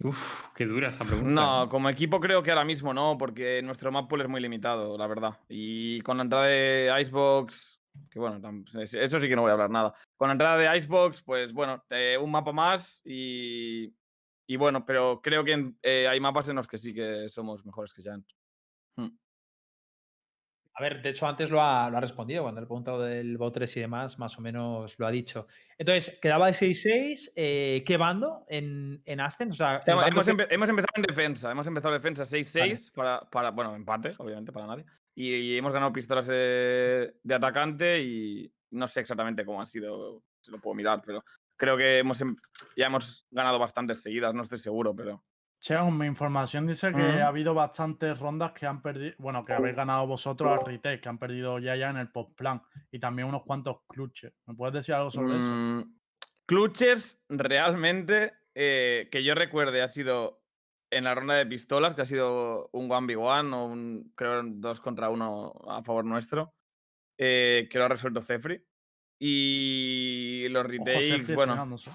Uf, 0.03 0.49
qué 0.53 0.67
dura 0.67 0.89
esa 0.89 1.03
pregunta. 1.03 1.32
No, 1.32 1.63
¿eh? 1.63 1.67
como 1.67 1.89
equipo 1.89 2.19
creo 2.19 2.43
que 2.43 2.51
ahora 2.51 2.63
mismo 2.63 2.93
no, 2.93 3.17
porque 3.17 3.59
nuestro 3.63 3.91
map 3.91 4.07
pool 4.07 4.21
es 4.21 4.30
muy 4.30 4.39
limitado, 4.39 4.99
la 4.99 5.07
verdad. 5.07 5.39
Y 5.49 5.99
con 6.01 6.17
la 6.17 6.23
entrada 6.26 6.45
de 6.45 6.93
Icebox, 7.01 7.82
que 8.09 8.19
bueno, 8.19 8.39
tam- 8.39 8.65
es- 8.81 8.93
eso 8.93 9.19
sí 9.19 9.27
que 9.27 9.35
no 9.35 9.41
voy 9.43 9.49
a 9.49 9.53
hablar 9.53 9.69
nada. 9.69 9.93
Con 10.15 10.27
la 10.29 10.33
entrada 10.33 10.57
de 10.57 10.77
Icebox, 10.77 11.21
pues 11.23 11.53
bueno, 11.53 11.83
eh, 11.89 12.17
un 12.21 12.31
mapa 12.31 12.51
más 12.51 13.01
y, 13.05 13.93
y 14.47 14.55
bueno, 14.55 14.85
pero 14.85 15.21
creo 15.21 15.43
que 15.43 15.73
eh, 15.83 16.07
hay 16.07 16.19
mapas 16.19 16.49
en 16.49 16.55
los 16.57 16.67
que 16.67 16.77
sí 16.77 16.93
que 16.93 17.27
somos 17.29 17.65
mejores 17.65 17.93
que 17.93 18.01
Giants. 18.01 18.35
A 20.77 20.81
ver, 20.83 21.01
de 21.01 21.09
hecho, 21.11 21.25
antes 21.25 21.49
lo 21.49 21.61
ha, 21.61 21.89
lo 21.89 21.97
ha 21.97 22.01
respondido 22.01 22.43
cuando 22.43 22.59
le 22.59 22.65
he 22.65 22.67
preguntado 22.67 23.01
del 23.01 23.37
3 23.53 23.77
y 23.77 23.79
demás, 23.79 24.19
más 24.19 24.37
o 24.37 24.41
menos 24.41 24.99
lo 24.99 25.07
ha 25.07 25.11
dicho. 25.11 25.47
Entonces, 25.77 26.19
quedaba 26.21 26.47
de 26.47 26.53
6-6. 26.53 27.31
eh, 27.37 27.81
¿Qué 27.87 27.95
bando 27.95 28.43
en, 28.49 29.01
en 29.05 29.21
Aston? 29.21 29.51
O 29.51 29.53
sea, 29.53 29.79
que- 30.27 30.53
hemos 30.53 30.67
empezado 30.69 30.91
en 30.97 31.01
defensa, 31.03 31.49
hemos 31.49 31.65
empezado 31.67 31.95
en 31.95 32.01
defensa 32.01 32.25
6-6 32.25 32.91
para, 32.93 33.21
para, 33.21 33.51
bueno, 33.51 33.73
empate, 33.73 34.15
obviamente, 34.17 34.51
para 34.51 34.67
nadie. 34.67 34.85
Y, 35.16 35.34
y 35.34 35.57
hemos 35.57 35.72
ganado 35.72 35.93
pistolas 35.93 36.30
eh, 36.32 37.16
de 37.24 37.36
atacante 37.36 38.01
y 38.01 38.53
no 38.72 38.88
sé 38.88 38.99
exactamente 38.99 39.45
cómo 39.45 39.61
han 39.61 39.68
sido, 39.68 40.24
se 40.41 40.51
lo 40.51 40.59
puedo 40.59 40.76
mirar, 40.76 41.01
pero 41.05 41.24
creo 41.55 41.78
que 41.78 41.99
hemos, 41.99 42.20
em- 42.22 42.36
ya 42.76 42.88
hemos 42.88 43.26
ganado 43.32 43.57
bastantes 43.57 44.01
seguidas, 44.01 44.34
no 44.34 44.43
estoy 44.43 44.57
seguro, 44.57 44.93
pero... 44.95 45.24
Cheon, 45.61 45.97
mi 45.97 46.05
información 46.05 46.68
dice 46.68 46.91
que 46.91 47.22
ha 47.22 47.28
habido 47.28 47.55
bastantes 47.55 48.20
rondas 48.20 48.51
que 48.51 48.68
han 48.68 48.84
perdido, 48.84 49.16
bueno, 49.18 49.43
que 49.43 49.53
habéis 49.53 49.76
ganado 49.76 50.05
vosotros 50.05 50.51
al 50.51 50.63
retake, 50.66 51.01
que 51.01 51.09
han 51.09 51.18
perdido 51.18 51.57
ya 51.57 51.76
ya 51.76 51.89
en 51.89 51.97
el 51.97 52.11
post 52.11 52.36
plan 52.36 52.61
y 52.91 52.99
también 52.99 53.28
unos 53.30 53.43
cuantos 53.43 53.78
clutches. 53.88 54.32
¿Me 54.45 54.53
puedes 54.53 54.76
decir 54.76 54.93
algo 54.93 55.09
sobre 55.09 55.38
eso? 55.38 55.47
Mm, 55.47 55.97
Clutches, 56.45 57.24
realmente, 57.30 58.34
eh, 58.53 59.09
que 59.11 59.24
yo 59.24 59.34
recuerde, 59.34 59.82
ha 59.82 59.88
sido 59.88 60.44
en 60.95 61.03
la 61.03 61.13
ronda 61.15 61.33
de 61.35 61.45
pistolas, 61.45 61.95
que 61.95 62.01
ha 62.01 62.05
sido 62.05 62.69
un 62.73 62.87
1v1 62.89 63.53
o 63.53 63.65
un, 63.65 64.11
creo, 64.15 64.39
un 64.39 64.61
2 64.61 64.79
contra 64.81 65.09
1 65.09 65.53
a 65.69 65.83
favor 65.83 66.05
nuestro, 66.05 66.53
eh, 67.17 67.67
que 67.69 67.77
lo 67.77 67.85
ha 67.85 67.89
resuelto 67.89 68.21
Cefri. 68.21 68.63
Y 69.19 70.47
los 70.49 70.65
retakes, 70.65 71.33
bueno, 71.35 71.53
estrenándose. 71.53 71.91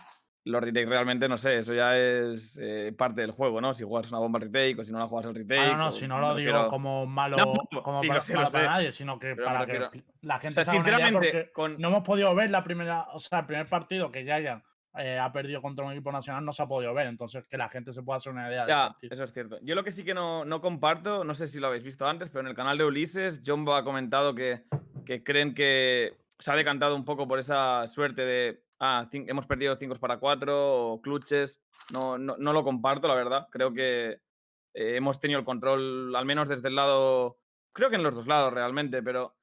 los 0.47 0.63
retakes 0.63 0.89
realmente 0.89 1.29
no 1.29 1.37
sé, 1.39 1.59
eso 1.59 1.75
ya 1.75 1.97
es 1.97 2.59
eh, 2.63 2.95
parte 2.97 3.21
del 3.21 3.31
juego, 3.31 3.61
¿no? 3.61 3.75
Si 3.75 3.85
juegas 3.85 4.11
una 4.11 4.21
bomba 4.21 4.39
al 4.39 4.45
retake 4.51 4.79
o 4.81 4.85
si 4.85 4.93
no 4.93 4.99
la 4.99 5.07
juegas 5.07 5.27
al 5.27 5.35
retake. 5.35 5.61
Ah, 5.61 5.73
no, 5.73 5.77
no, 5.79 5.89
o 5.89 5.93
si 5.93 6.09
no 6.09 6.19
lo 6.19 6.35
digo 6.35 6.51
refiero- 6.53 6.69
como 6.71 7.07
malo, 7.21 7.37
no, 7.37 7.83
como 7.83 8.01
sí, 8.01 8.09
para, 8.09 8.23
sé, 8.23 8.35
para 8.35 8.47
sé, 8.49 8.63
nadie, 8.63 8.93
sino 8.93 9.19
que 9.19 9.35
pero 9.35 9.45
para 9.47 9.67
que 9.67 9.79
refiero- 9.79 10.07
la 10.23 10.37
O 10.37 10.41
gente 10.41 10.55
sea, 10.55 10.65
se 10.65 10.71
haga 10.71 10.81
una 10.81 10.89
idea, 10.89 10.97
sinceramente, 11.09 11.53
con, 11.53 11.79
no 11.79 11.89
hemos 11.89 12.03
podido 12.05 12.35
ver 12.35 12.51
la 12.51 12.65
primera, 12.65 13.07
o 13.13 13.19
sea, 13.19 13.41
el 13.41 13.47
primer 13.47 13.67
partido 13.69 14.11
que 14.11 14.25
Giant 14.25 14.65
eh, 14.99 15.19
ha 15.19 15.33
perdido 15.33 15.63
contra 15.63 15.85
un 15.85 15.93
equipo 15.93 16.11
nacional 16.13 16.45
no 16.45 16.53
se 16.53 16.63
ha 16.63 16.67
podido 16.67 16.93
ver, 16.95 17.07
entonces 17.07 17.45
que 17.47 17.57
la 17.57 17.69
gente 17.69 17.93
se 17.93 18.03
pueda 18.03 18.17
hacer 18.19 18.33
una 18.33 18.49
idea 18.49 18.67
Ya, 18.67 18.89
partido. 18.89 19.15
eso 19.15 19.25
es 19.25 19.33
cierto. 19.33 19.59
Yo 19.63 19.75
lo 19.75 19.85
que 19.85 19.93
sí 19.93 20.05
que 20.05 20.15
no, 20.15 20.45
no 20.45 20.61
comparto, 20.61 21.25
no 21.25 21.35
sé 21.35 21.47
si 21.47 21.61
lo 21.61 21.69
habéis 21.69 21.85
visto 21.85 22.07
antes, 22.07 22.29
pero 22.29 22.41
en 22.41 22.49
el 22.49 22.55
canal 22.55 22.77
de 22.79 22.85
Ulises, 22.85 23.43
Jombo 23.45 23.75
ha 23.75 23.85
comentado 23.85 24.35
que 24.35 24.65
que 25.05 25.25
creen 25.25 25.55
que 25.55 26.19
se 26.39 26.53
ha 26.53 26.55
decantado 26.55 26.95
un 26.95 27.05
poco 27.05 27.27
por 27.27 27.39
esa 27.41 27.89
suerte 27.89 28.23
de, 28.23 28.63
ah, 28.79 29.09
hemos 29.13 29.47
perdido 29.47 29.75
5 29.77 29.97
para 29.97 30.19
4 30.19 30.93
o 30.93 31.01
clutches. 31.03 31.61
No, 31.93 32.17
no, 32.17 32.37
no 32.39 32.53
lo 32.53 32.63
comparto, 32.63 33.09
la 33.09 33.15
verdad. 33.15 33.49
Creo 33.51 33.73
que 33.73 34.21
eh, 34.75 34.97
hemos 34.97 35.19
tenido 35.19 35.41
el 35.41 35.45
control, 35.45 36.15
al 36.15 36.25
menos 36.27 36.49
desde 36.49 36.69
el 36.69 36.77
lado, 36.77 37.39
creo 37.73 37.91
que 37.91 37.97
en 37.97 38.05
los 38.05 38.15
dos 38.15 38.27
lados 38.29 38.53
realmente, 38.53 39.03
pero 39.03 39.35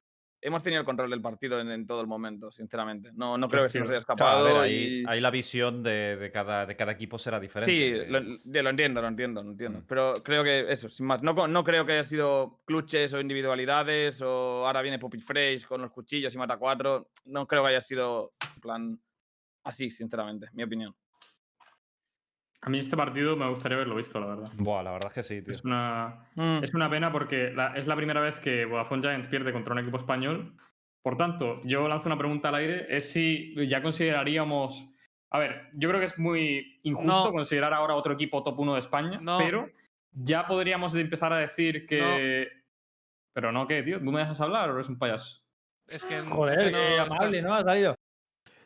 hemos 0.41 0.61
tenido 0.63 0.79
el 0.81 0.85
control 0.85 1.09
del 1.09 1.21
partido 1.21 1.59
en, 1.59 1.69
en 1.71 1.87
todo 1.87 2.01
el 2.01 2.07
momento, 2.07 2.51
sinceramente. 2.51 3.11
No, 3.13 3.37
no 3.37 3.47
creo 3.47 3.63
que 3.63 3.69
se 3.69 3.79
nos 3.79 3.89
haya 3.89 3.99
Claro, 3.99 4.13
escapado. 4.15 4.43
ver, 4.45 4.55
ahí, 4.57 5.01
y- 5.01 5.05
ahí 5.07 5.19
la 5.21 5.31
visión 5.31 5.81
de, 5.83 6.15
de 6.17 6.31
cada, 6.31 6.65
de 6.65 6.75
cada 6.75 6.91
equipo 6.91 7.17
será 7.17 7.39
diferente. 7.39 7.71
Sí, 7.73 8.09
lo, 8.11 8.19
entiendo, 8.69 9.01
lo 9.01 9.07
entiendo, 9.07 9.43
lo 9.43 9.49
entiendo. 9.51 9.79
Mm. 9.79 9.83
Pero 9.87 10.13
creo 10.23 10.43
que 10.43 10.71
eso, 10.71 10.89
sin 10.89 11.05
más. 11.07 11.21
No, 11.23 11.63
creo 11.63 11.85
que 11.85 11.93
haya 11.93 12.03
sido 12.03 12.59
clutches 12.65 13.13
o 13.13 13.19
individualidades 13.19 14.21
o 14.21 14.65
ahora 14.67 14.81
viene 14.81 14.99
Puppet 14.99 15.21
Phrase 15.21 15.65
con 15.67 15.81
los 15.81 15.91
cuchillos 15.91 16.33
y 16.33 16.37
mata 16.37 16.57
cuatro. 16.57 17.09
No 17.25 17.47
creo 17.47 17.63
que 17.63 17.69
haya 17.69 17.81
sido 17.81 18.33
plan 18.61 18.99
así, 19.63 19.89
sinceramente, 19.89 20.47
mi 20.53 20.63
opinión. 20.63 20.95
A 22.61 22.69
mí 22.69 22.79
este 22.79 22.97
partido 22.97 23.35
me 23.37 23.47
gustaría 23.49 23.75
haberlo 23.75 23.95
visto, 23.95 24.19
la 24.19 24.25
verdad. 24.27 24.49
Buah, 24.57 24.83
la 24.83 24.91
verdad 24.91 25.07
es 25.09 25.13
que 25.13 25.23
sí, 25.23 25.41
tío. 25.41 25.53
Es 25.53 25.63
una, 25.63 26.27
Mm. 26.35 26.63
es 26.63 26.73
una 26.73 26.89
pena 26.89 27.11
porque 27.11 27.51
la- 27.51 27.73
es 27.77 27.87
la 27.87 27.95
primera 27.95 28.19
vez 28.19 28.39
que 28.39 28.65
Vodafone 28.65 29.01
Giants 29.03 29.27
pierde 29.27 29.53
contra 29.53 29.73
un 29.73 29.79
equipo 29.79 29.97
español. 29.97 30.53
Por 31.03 31.17
tanto, 31.17 31.61
yo 31.63 31.87
lanzo 31.87 32.09
una 32.09 32.17
pregunta 32.17 32.49
al 32.49 32.55
aire, 32.55 32.85
es 32.97 33.11
si 33.11 33.53
ya 33.67 33.81
consideraríamos... 33.81 34.89
A 35.29 35.39
ver, 35.39 35.69
yo 35.73 35.87
creo 35.89 35.99
que 35.99 36.07
es 36.07 36.17
muy 36.17 36.79
injusto 36.83 37.25
No. 37.25 37.31
considerar 37.31 37.73
ahora 37.73 37.95
otro 37.95 38.13
equipo 38.13 38.43
top 38.43 38.59
1 38.59 38.73
de 38.73 38.79
España, 38.79 39.19
No. 39.21 39.37
pero 39.37 39.69
ya 40.11 40.47
podríamos 40.47 40.95
empezar 40.95 41.31
a 41.33 41.37
decir 41.37 41.85
que... 41.85 42.49
Pero 43.33 43.51
no, 43.51 43.67
¿qué, 43.67 43.83
tío? 43.83 43.99
¿Tú 43.99 44.11
me 44.11 44.19
dejas 44.19 44.41
hablar 44.41 44.69
o 44.71 44.73
eres 44.75 44.89
un 44.89 44.97
payaso? 44.97 45.41
Es 45.87 46.03
que, 46.03 46.21
Joder, 46.21 46.57
que 46.59 46.71
qué 46.71 46.97
está- 46.97 47.03
amable, 47.15 47.41
¿no? 47.41 47.53
Ha 47.53 47.63
salido. 47.63 47.95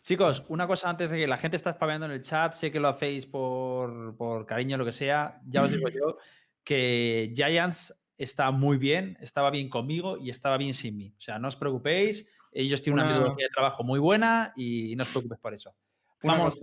Chicos, 0.04 0.44
una 0.50 0.66
cosa 0.68 0.90
antes 0.90 1.12
de 1.12 1.18
que 1.20 1.28
la 1.28 1.38
gente 1.38 1.58
está 1.58 1.74
spameando 1.74 2.08
en 2.08 2.14
el 2.14 2.22
chat, 2.22 2.54
sé 2.54 2.72
que 2.72 2.80
lo 2.80 2.88
hacéis 2.88 3.26
por, 3.28 4.16
por 4.18 4.46
cariño, 4.46 4.78
lo 4.78 4.86
que 4.86 4.92
sea. 4.92 5.40
Ya 5.46 5.62
os 5.64 5.72
digo 5.72 5.90
yo 5.90 6.18
que 6.64 7.32
Giants 7.36 8.04
está 8.18 8.50
muy 8.52 8.78
bien, 8.78 9.18
estaba 9.22 9.50
bien 9.52 9.70
conmigo 9.70 10.18
y 10.18 10.30
estaba 10.30 10.58
bien 10.58 10.74
sin 10.74 10.98
mí. 10.98 11.14
O 11.18 11.22
sea, 11.22 11.38
no 11.40 11.48
os 11.48 11.56
preocupéis, 11.56 12.32
ellos 12.52 12.82
tienen 12.82 13.00
una 13.00 13.04
Una- 13.06 13.14
metodología 13.14 13.46
de 13.46 13.54
trabajo 13.54 13.84
muy 13.84 14.00
buena 14.00 14.54
y 14.56 14.96
no 14.96 15.04
os 15.04 15.10
preocupéis 15.10 15.40
por 15.42 15.54
eso. 15.54 15.76
Vamos. 16.24 16.60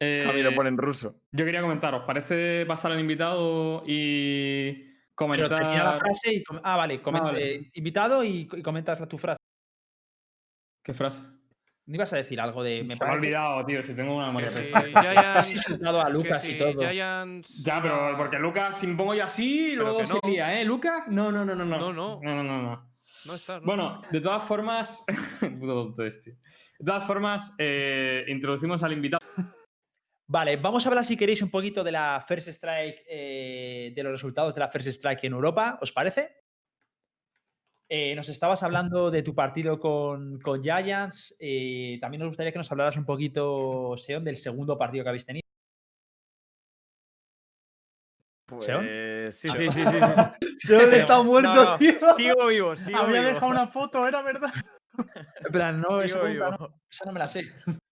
Eh, 0.00 0.24
A 0.28 0.32
mí 0.32 0.42
lo 0.42 0.54
pone 0.54 0.68
en 0.68 0.78
ruso. 0.78 1.22
Yo 1.32 1.44
quería 1.44 1.60
comentar, 1.60 1.92
¿os 1.94 2.04
parece 2.04 2.64
pasar 2.66 2.92
al 2.92 3.00
invitado 3.00 3.82
y 3.84 4.72
pero 4.84 5.14
comentar... 5.16 5.48
termina 5.50 5.82
la 5.84 5.96
frase 5.96 6.32
y... 6.34 6.44
com- 6.44 6.60
Ah, 6.62 6.76
vale, 6.76 7.02
comen- 7.02 7.22
vale. 7.24 7.54
eh, 7.56 7.70
invitado 7.74 8.22
y, 8.22 8.48
y 8.52 8.62
comentas 8.62 9.06
tu 9.08 9.18
frase. 9.18 9.38
¿Qué 10.84 10.94
frase? 10.94 11.24
¿No 11.88 11.94
ibas 11.94 12.12
a 12.12 12.16
decir 12.16 12.38
algo 12.38 12.62
de... 12.62 12.84
Me 12.84 12.94
Se 12.94 13.02
me 13.02 13.08
ha 13.08 13.10
parece 13.12 13.16
olvidado, 13.28 13.64
tío, 13.66 13.82
si 13.82 13.94
tengo 13.94 14.14
una 14.16 14.26
memoria 14.26 14.48
has 14.48 14.54
Giants- 14.54 15.50
insultado 15.52 16.00
a 16.02 16.08
Lucas 16.10 16.42
si 16.42 16.50
y 16.50 16.58
todo. 16.58 16.72
Giants 16.90 17.64
Ya, 17.64 17.80
pero 17.80 17.94
iba- 18.10 18.16
porque 18.18 18.38
Lucas, 18.38 18.78
si 18.78 18.86
me 18.86 18.94
pongo 18.94 19.14
yo 19.14 19.24
así, 19.24 19.72
luego 19.74 20.02
no. 20.02 20.20
lía, 20.28 20.60
¿eh? 20.60 20.64
¿Lucas? 20.66 21.04
No, 21.08 21.32
no, 21.32 21.44
no, 21.46 21.54
no. 21.54 21.64
No, 21.64 21.78
No, 21.78 21.92
no. 21.92 22.20
No, 22.22 22.34
no, 22.34 22.42
no. 22.44 22.62
no. 22.62 22.88
No 23.24 23.34
está, 23.34 23.58
¿no? 23.58 23.66
Bueno, 23.66 24.02
de 24.10 24.20
todas 24.20 24.44
formas. 24.44 25.04
Este. 26.06 26.36
De 26.78 26.84
todas 26.84 27.04
formas, 27.06 27.54
eh, 27.58 28.24
introducimos 28.28 28.82
al 28.82 28.92
invitado. 28.92 29.24
Vale, 30.26 30.56
vamos 30.58 30.84
a 30.84 30.90
hablar 30.90 31.04
si 31.06 31.16
queréis 31.16 31.40
un 31.40 31.50
poquito 31.50 31.82
de 31.82 31.90
la 31.92 32.22
First 32.26 32.48
Strike, 32.48 33.02
eh, 33.08 33.92
de 33.94 34.02
los 34.02 34.12
resultados 34.12 34.54
de 34.54 34.60
la 34.60 34.68
First 34.68 34.88
Strike 34.88 35.24
en 35.24 35.32
Europa, 35.32 35.78
¿os 35.80 35.90
parece? 35.90 36.36
Eh, 37.90 38.14
nos 38.14 38.28
estabas 38.28 38.62
hablando 38.62 39.10
de 39.10 39.22
tu 39.22 39.34
partido 39.34 39.78
con, 39.80 40.38
con 40.40 40.62
Giants. 40.62 41.36
eh, 41.40 41.98
también 42.00 42.20
nos 42.20 42.28
gustaría 42.28 42.52
que 42.52 42.58
nos 42.58 42.70
hablaras 42.70 42.96
un 42.98 43.06
poquito, 43.06 43.96
Seon, 43.96 44.24
del 44.24 44.36
segundo 44.36 44.76
partido 44.76 45.04
que 45.04 45.08
habéis 45.08 45.24
tenido. 45.26 45.42
¿Seon? 48.60 48.84
Pues 48.84 49.38
sí, 49.38 49.48
sí, 49.48 49.70
sí, 49.70 49.82
sí. 49.82 49.82
sí. 50.58 50.66
Seon 50.68 50.94
está 50.94 51.22
muerto, 51.22 51.54
No, 51.54 51.64
no, 51.72 51.78
tío. 51.78 51.92
Sigo 52.16 52.46
vivo, 52.46 52.76
sigo 52.76 52.98
Había 52.98 53.20
vivo. 53.20 53.32
dejado 53.34 53.52
una 53.52 53.66
foto, 53.72 54.06
¿era 54.06 54.22
verdad? 54.22 54.50
En 55.46 55.52
plan, 55.52 55.80
no, 55.80 56.00
esa 56.02 56.20
pregunta 56.20 56.56
no, 56.58 56.80
esa 56.90 57.04
no 57.04 57.12
me 57.12 57.20
la 57.20 57.28
sé. 57.28 57.44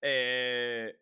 Eh, 0.02 0.98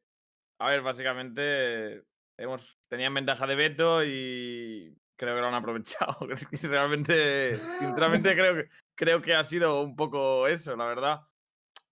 a 0.61 0.69
ver, 0.69 0.83
básicamente 0.83 2.03
hemos, 2.37 2.79
tenían 2.89 3.15
ventaja 3.15 3.47
de 3.47 3.55
veto 3.55 4.05
y 4.05 4.95
creo 5.17 5.35
que 5.35 5.41
lo 5.41 5.49
han 5.49 5.55
aprovechado. 5.55 6.17
Realmente, 6.63 7.57
sinceramente, 7.79 8.35
creo 8.35 8.55
que, 8.55 8.69
creo 8.95 9.23
que 9.23 9.35
ha 9.35 9.45
sido 9.45 9.83
un 9.83 9.97
poco 9.97 10.47
eso, 10.47 10.77
la 10.77 10.87
verdad. 10.87 11.21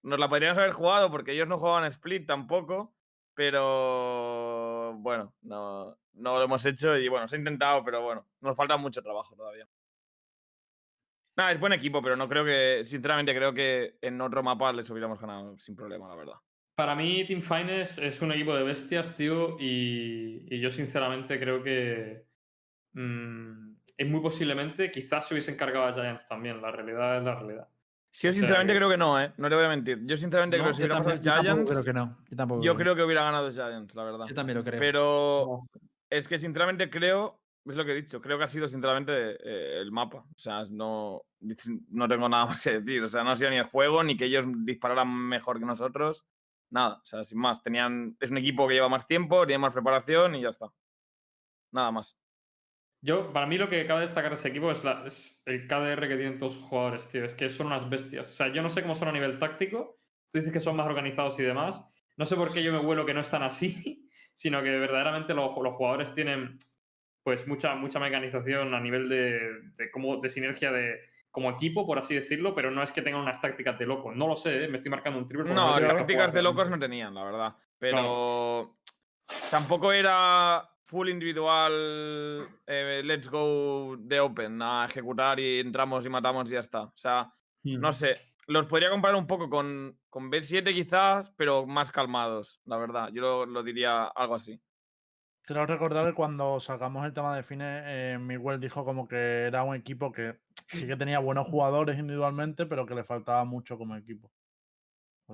Nos 0.03 0.19
la 0.19 0.29
podríamos 0.29 0.59
haber 0.59 0.73
jugado 0.73 1.11
porque 1.11 1.33
ellos 1.33 1.49
no 1.49 1.59
jugaban 1.59 1.85
split 1.85 2.27
tampoco, 2.27 2.95
pero 3.35 4.95
bueno, 4.99 5.35
no, 5.43 5.97
no 6.15 6.39
lo 6.39 6.45
hemos 6.45 6.65
hecho 6.67 6.97
y 6.97 7.09
bueno, 7.09 7.29
se 7.29 7.37
ha 7.37 7.39
intentado, 7.39 7.85
pero 7.85 8.03
bueno, 8.03 8.27
nos 8.41 8.57
falta 8.57 8.77
mucho 8.77 9.03
trabajo 9.03 9.37
todavía. 9.37 9.69
Nada, 11.37 11.53
es 11.53 11.61
buen 11.61 11.73
equipo, 11.73 12.03
pero 12.03 12.17
no 12.17 12.29
creo 12.29 12.45
que, 12.45 12.85
sinceramente, 12.85 13.35
creo 13.35 13.55
que 13.55 13.97
en 14.03 14.21
otro 14.21 14.43
mapa 14.43 14.73
les 14.73 14.91
hubiéramos 14.91 15.19
ganado 15.19 15.59
sin 15.59 15.75
problema, 15.75 16.09
la 16.09 16.17
verdad. 16.17 16.37
Para 16.75 16.95
mí, 16.95 17.25
Team 17.27 17.41
Finest 17.41 17.99
es 17.99 18.21
un 18.21 18.33
equipo 18.33 18.55
de 18.55 18.65
bestias, 18.65 19.15
tío. 19.15 19.57
Y, 19.59 20.45
y 20.55 20.61
yo, 20.61 20.71
sinceramente, 20.71 21.39
creo 21.39 21.63
que. 21.63 22.27
Mm, 22.95 23.75
es 23.97 24.09
muy 24.09 24.21
posiblemente, 24.21 24.91
quizás 24.91 25.27
se 25.29 25.35
hubiesen 25.35 25.57
cargado 25.57 25.87
a 25.87 25.93
Giants 25.95 26.27
también. 26.27 26.61
La 26.61 26.71
realidad 26.71 27.19
es 27.19 27.25
la 27.25 27.35
realidad. 27.35 27.69
Sí, 28.11 28.27
yo 28.27 28.31
O 28.31 28.33
sea 28.33 28.41
sinceramente 28.41 28.73
que- 28.75 28.79
creo 28.79 28.91
que 28.91 28.97
no, 28.99 29.19
¿eh? 29.21 29.33
No 29.39 29.49
te 29.49 29.55
voy 29.55 29.65
a 29.65 29.69
mentir. 29.69 30.01
Yo 30.05 30.17
sinceramente 30.19 30.59
No, 30.59 30.65
creo 30.65 30.73
que 30.73 30.77
si 30.77 30.83
hubiera 30.83 30.97
pasado 30.99 31.15
también- 31.15 31.23
yo 31.25 31.33
tampoco 31.33 31.55
Giants, 31.55 31.71
creo 31.71 31.85
que 31.85 31.93
no. 31.93 32.19
Yo, 32.31 32.37
tampoco 32.37 32.63
yo 32.63 32.75
creo. 32.75 32.85
creo 32.85 32.97
que 32.97 33.03
hubiera 33.05 33.23
ganado 33.25 33.51
Giants, 33.51 33.95
la 33.95 34.05
verdad. 34.05 34.27
Yo 34.29 34.35
también 34.35 34.59
lo 34.59 34.65
creo. 34.65 34.81
Pero 34.81 35.63
es 36.11 36.29
que 36.29 36.39
sinceramente 36.39 36.91
creo, 36.91 37.41
es 37.65 37.75
lo 37.77 37.85
que 37.87 37.93
he 37.93 37.95
dicho, 37.95 38.21
creo 38.21 38.37
que 38.37 38.45
ha 38.45 38.49
sido 38.49 38.67
sinceramente 38.69 39.13
eh, 39.43 39.81
el 39.81 39.93
mapa. 39.93 40.19
O 40.19 40.39
sea, 40.39 40.65
no, 40.71 41.23
no 41.91 42.09
tengo 42.09 42.29
nada 42.29 42.45
más 42.61 42.63
que 42.63 42.81
decir. 42.81 43.03
O 43.03 43.09
sea, 43.09 43.25
no 43.25 43.31
ha 43.31 43.37
sido 43.37 43.51
ni 43.51 43.57
el 43.57 43.65
juego, 43.65 44.03
ni 44.05 44.17
que 44.17 44.27
ellos 44.27 44.45
dispararan 44.59 45.09
mejor 45.11 45.59
que 45.59 45.65
nosotros. 45.65 46.27
Nada, 46.71 46.97
o 46.97 47.05
sea, 47.07 47.23
sin 47.23 47.39
más. 47.39 47.63
Tenían, 47.63 48.17
es 48.21 48.31
un 48.31 48.37
equipo 48.39 48.67
que 48.69 48.75
lleva 48.75 48.89
más 48.91 49.07
tiempo, 49.07 49.47
tiene 49.47 49.59
más 49.59 49.73
preparación 49.73 50.35
y 50.35 50.43
ya 50.43 50.49
está. 50.51 50.67
Nada 51.71 51.91
más. 51.93 52.19
Yo, 53.05 53.33
para 53.33 53.47
mí, 53.47 53.59
lo 53.59 53.69
que 53.69 53.85
cabe 53.85 54.03
destacar 54.03 54.31
de 54.31 54.37
ese 54.37 54.49
equipo 54.49 54.71
es, 54.71 54.85
la- 54.85 55.03
es 55.05 55.43
el 55.45 55.67
KDR 55.67 56.07
que 56.09 56.17
tienen 56.17 56.39
todos 56.39 56.55
sus 56.55 56.63
jugadores, 56.63 57.09
tío. 57.09 57.25
Es 57.25 57.35
que 57.35 57.51
son 57.51 57.67
unas 57.67 57.91
bestias. 57.91 58.31
O 58.31 58.35
sea, 58.35 58.49
yo 58.49 58.63
no 58.63 58.71
sé 58.71 58.83
cómo 58.83 58.95
son 58.95 59.09
a 59.09 59.13
nivel 59.13 59.39
táctico. 59.41 59.99
Tú 60.31 60.39
dices 60.39 60.53
que 60.53 60.61
son 60.61 60.77
más 60.77 60.87
organizados 60.87 61.39
y 61.41 61.43
demás. 61.43 61.85
No 62.17 62.27
sé 62.27 62.37
por 62.37 62.53
qué 62.53 62.63
yo 62.63 62.73
me 62.73 62.79
vuelo 62.79 63.05
que 63.05 63.13
no 63.15 63.21
están 63.21 63.43
así, 63.43 64.09
sino 64.35 64.63
que 64.63 64.71
verdaderamente 64.79 65.35
los, 65.35 65.55
los 65.57 65.75
jugadores 65.75 66.15
tienen 66.15 66.59
pues 67.25 67.47
mucha, 67.49 67.75
mucha 67.75 67.99
mecanización 67.99 68.73
a 68.75 68.81
nivel 68.81 69.09
de, 69.09 69.39
de, 69.77 69.91
como, 69.91 70.19
de 70.19 70.29
sinergia 70.29 70.71
de, 70.73 71.01
como 71.31 71.51
equipo, 71.51 71.87
por 71.87 71.99
así 71.99 72.15
decirlo, 72.15 72.55
pero 72.55 72.71
no 72.71 72.83
es 72.83 72.93
que 72.93 73.03
tengan 73.03 73.21
unas 73.23 73.41
tácticas 73.41 73.79
de 73.79 73.87
loco. 73.87 74.13
No 74.13 74.27
lo 74.29 74.37
sé, 74.37 74.65
¿eh? 74.65 74.69
me 74.69 74.77
estoy 74.77 74.91
marcando 74.91 75.19
un 75.19 75.27
triple. 75.29 75.53
No, 75.53 75.75
que 75.75 75.87
tácticas 75.87 76.33
de 76.33 76.43
locos 76.43 76.69
no 76.71 76.79
tenían, 76.79 77.15
la 77.15 77.25
verdad. 77.25 77.57
Pero 77.79 78.77
tampoco 79.51 79.93
era 79.93 80.69
full 80.93 81.09
individual, 81.09 81.73
eh, 82.67 83.01
let's 83.03 83.29
go 83.31 83.97
de 83.99 84.21
open, 84.21 84.61
a 84.61 84.85
ejecutar 84.85 85.41
y 85.41 85.61
entramos 85.61 86.05
y 86.05 86.11
matamos 86.11 86.51
y 86.51 86.55
ya 86.55 86.61
está. 86.61 86.83
O 86.83 86.93
sea, 86.95 87.33
Mm. 87.65 87.81
no 87.81 87.93
sé. 87.93 88.15
Los 88.49 88.67
podría 88.67 88.91
comparar 88.91 89.17
un 89.17 89.27
poco 89.29 89.49
con, 89.49 89.97
con 90.11 90.31
B7 90.31 90.75
quizás, 90.75 91.33
pero 91.37 91.65
más 91.65 91.91
calmados, 91.93 92.61
la 92.65 92.77
verdad. 92.77 93.09
Yo 93.13 93.23
lo, 93.23 93.47
lo 93.47 93.63
diría 93.63 94.05
algo 94.05 94.35
así. 94.35 94.61
Creo 95.45 95.65
recordar 95.65 96.07
que 96.07 96.15
cuando 96.15 96.59
sacamos 96.61 97.07
el 97.07 97.13
tema 97.15 97.35
de 97.37 97.43
Fine, 97.45 97.83
eh, 97.87 98.19
Miguel 98.19 98.61
dijo 98.61 98.85
como 98.85 99.07
que 99.09 99.47
era 99.47 99.63
un 99.63 99.75
equipo 99.77 100.11
que 100.13 100.39
sí 100.69 100.87
que 100.87 100.97
tenía 100.97 101.21
buenos 101.21 101.47
jugadores 101.49 101.99
individualmente, 101.99 102.67
pero 102.67 102.85
que 102.85 102.95
le 102.97 103.05
faltaba 103.05 103.45
mucho 103.45 103.79
como 103.79 103.97
equipo. 103.97 104.31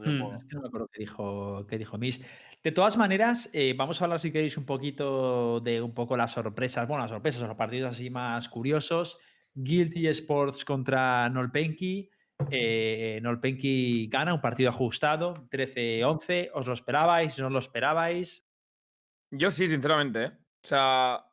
Hmm. 0.06 0.36
Es 0.36 0.44
que 0.44 0.54
no 0.54 0.62
me 0.62 0.68
acuerdo 0.68 0.88
qué 0.92 1.00
dijo, 1.00 1.66
qué 1.66 1.78
dijo 1.78 1.98
Miss. 1.98 2.24
De 2.62 2.72
todas 2.72 2.96
maneras, 2.96 3.50
eh, 3.52 3.74
vamos 3.76 4.00
a 4.00 4.04
hablar, 4.04 4.20
si 4.20 4.32
queréis, 4.32 4.56
un 4.56 4.66
poquito 4.66 5.60
de 5.60 5.80
un 5.80 5.94
poco 5.94 6.16
las 6.16 6.32
sorpresas. 6.32 6.88
Bueno, 6.88 7.02
las 7.02 7.10
sorpresas, 7.10 7.46
los 7.46 7.56
partidos 7.56 7.90
así 7.90 8.10
más 8.10 8.48
curiosos. 8.48 9.18
Guilty 9.54 10.06
Sports 10.08 10.64
contra 10.64 11.28
Nolpenki. 11.28 12.10
Eh, 12.50 13.18
Nolpenki 13.22 14.08
gana 14.08 14.34
un 14.34 14.40
partido 14.40 14.70
ajustado, 14.70 15.34
13-11. 15.50 16.50
¿Os 16.54 16.66
lo 16.66 16.72
esperabais? 16.72 17.38
¿No 17.38 17.50
lo 17.50 17.58
esperabais? 17.58 18.48
Yo 19.30 19.50
sí, 19.50 19.68
sinceramente, 19.68 20.24
¿eh? 20.24 20.32
O 20.64 20.66
sea, 20.66 21.24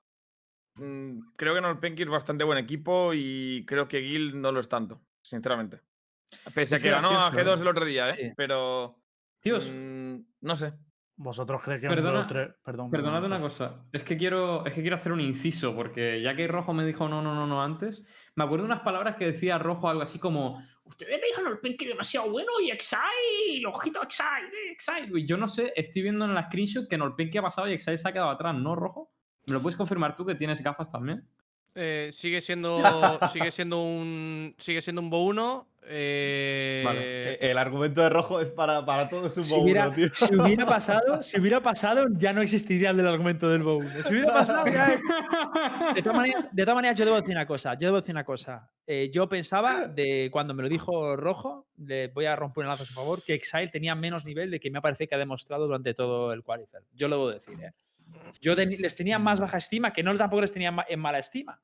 mm, 0.75 1.19
creo 1.35 1.55
que 1.55 1.61
Nolpenki 1.61 2.03
es 2.03 2.09
bastante 2.09 2.43
buen 2.43 2.57
equipo 2.57 3.13
y 3.13 3.65
creo 3.65 3.87
que 3.87 4.01
Gil 4.01 4.39
no 4.39 4.51
lo 4.51 4.59
es 4.59 4.69
tanto, 4.69 5.01
sinceramente. 5.21 5.81
Pese 6.53 6.75
a 6.75 6.79
que 6.79 6.89
ganó 6.89 7.09
a 7.09 7.29
gracioso, 7.29 7.55
G2 7.57 7.61
el 7.61 7.67
otro 7.67 7.85
día, 7.85 8.05
¿eh? 8.05 8.15
Sí. 8.17 8.31
Pero. 8.35 8.97
Tíos, 9.39 9.71
mm, 9.73 10.15
no 10.41 10.55
sé. 10.55 10.73
¿Vosotros 11.17 11.61
creéis 11.63 11.81
que 11.81 11.87
Perdona- 11.87 12.27
2-3? 12.27 12.55
Perdón. 12.61 12.91
Perdonad 12.91 13.23
una 13.23 13.39
cosa, 13.39 13.85
es 13.93 14.03
que 14.03 14.17
quiero, 14.17 14.65
es 14.65 14.73
que 14.73 14.81
quiero 14.81 14.97
hacer 14.97 15.13
un 15.13 15.21
inciso, 15.21 15.73
porque 15.73 16.21
ya 16.21 16.35
que 16.35 16.45
Rojo 16.45 16.73
me 16.73 16.85
dijo 16.85 17.07
no, 17.07 17.21
no, 17.21 17.33
no, 17.33 17.47
no 17.47 17.63
antes, 17.63 18.03
me 18.35 18.43
acuerdo 18.43 18.65
de 18.65 18.71
unas 18.73 18.81
palabras 18.83 19.15
que 19.15 19.31
decía 19.31 19.57
Rojo 19.57 19.87
algo 19.87 20.01
así 20.01 20.19
como 20.19 20.61
ustedes 20.83 21.21
dejan 21.21 21.47
al 21.47 21.59
Penky 21.59 21.85
demasiado 21.85 22.29
bueno 22.29 22.51
y 22.61 22.69
Exile, 22.69 23.65
ojito 23.65 24.03
Exile, 24.03 24.49
eh, 24.67 24.71
Exile. 24.73 25.17
Y 25.21 25.25
yo 25.25 25.37
no 25.37 25.47
sé, 25.47 25.71
estoy 25.77 26.01
viendo 26.01 26.25
en 26.25 26.33
la 26.35 26.47
screenshot 26.47 26.89
que 26.89 26.97
Nolpenki 26.97 27.37
ha 27.37 27.43
pasado 27.43 27.69
y 27.69 27.73
Exile 27.73 27.97
se 27.97 28.09
ha 28.09 28.11
quedado 28.11 28.31
atrás, 28.31 28.53
¿no, 28.53 28.75
Rojo? 28.75 29.13
¿Me 29.45 29.53
lo 29.53 29.61
puedes 29.61 29.77
confirmar 29.77 30.17
tú 30.17 30.25
que 30.25 30.35
tienes 30.35 30.61
gafas 30.61 30.91
también? 30.91 31.25
Eh, 31.75 32.09
sigue 32.11 32.41
siendo. 32.41 32.79
sigue 33.31 33.51
siendo 33.51 33.81
un. 33.83 34.55
Sigue 34.57 34.81
siendo 34.81 35.01
un 35.01 35.09
Bo 35.09 35.23
1. 35.25 35.67
Eh, 35.87 36.83
Eh, 36.87 37.37
El 37.51 37.57
argumento 37.59 38.01
de 38.01 38.09
rojo 38.09 38.39
es 38.41 38.49
para, 38.49 38.83
para 38.85 39.07
todo 39.07 39.27
es 39.27 39.37
un 39.37 39.43
Si 39.43 39.51
bobo, 39.53 39.63
hubiera, 39.65 39.93
tío. 39.93 40.09
si 40.13 40.33
hubiera 40.35 40.65
pasado, 40.65 41.21
si 41.21 41.39
hubiera 41.39 41.61
pasado, 41.61 42.07
ya 42.17 42.33
no 42.33 42.41
existiría 42.41 42.89
el 42.89 42.97
del 42.97 43.05
argumento 43.07 43.47
del 43.49 43.61
bowl. 43.61 43.87
Si 44.03 44.13
hubiera 44.13 44.33
pasado, 44.33 44.65
ya- 44.65 44.99
De 45.93 46.01
todas 46.01 46.15
maneras, 46.17 46.49
de 46.51 46.63
todas 46.63 46.75
maneras, 46.75 46.97
yo 46.97 47.05
debo 47.05 47.17
decir 47.17 47.35
una 47.35 47.45
cosa. 47.45 47.73
Yo 47.75 47.87
debo 47.89 47.97
decir 47.97 48.15
una 48.15 48.23
cosa. 48.23 48.67
Eh, 48.87 49.11
yo 49.13 49.29
pensaba 49.29 49.87
de 49.87 50.29
cuando 50.31 50.55
me 50.55 50.63
lo 50.63 50.69
dijo 50.69 51.15
Rojo, 51.15 51.67
le 51.77 52.07
voy 52.07 52.25
a 52.25 52.35
romper 52.35 52.63
un 52.63 52.69
lazo 52.69 52.81
a 52.83 52.85
su 52.87 52.93
favor, 52.93 53.21
que 53.21 53.35
Exile 53.35 53.67
tenía 53.67 53.93
menos 53.93 54.25
nivel 54.25 54.49
de 54.49 54.59
que 54.59 54.71
me 54.71 54.81
parece 54.81 55.07
que 55.07 55.13
ha 55.13 55.19
demostrado 55.19 55.65
durante 55.67 55.93
todo 55.93 56.33
el 56.33 56.41
qualifier. 56.43 56.81
Yo 56.93 57.07
lo 57.09 57.17
debo 57.17 57.29
decir, 57.29 57.61
¿eh? 57.63 57.73
Yo 58.41 58.55
les 58.55 58.95
tenía 58.95 59.19
más 59.19 59.39
baja 59.39 59.57
estima, 59.57 59.93
que 59.93 60.03
no 60.03 60.15
tampoco 60.15 60.41
les 60.41 60.51
tenía 60.51 60.75
en 60.87 60.99
mala 60.99 61.19
estima, 61.19 61.61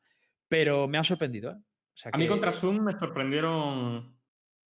pero 0.47 0.88
me 0.88 0.97
han 0.97 1.03
sorprendido, 1.03 1.51
¿eh? 1.51 1.57
O 1.93 1.97
sea 1.97 2.12
A 2.14 2.18
mí 2.18 2.28
contra 2.28 2.51
Zoom 2.51 2.84
me 2.84 2.97
sorprendieron. 2.97 4.16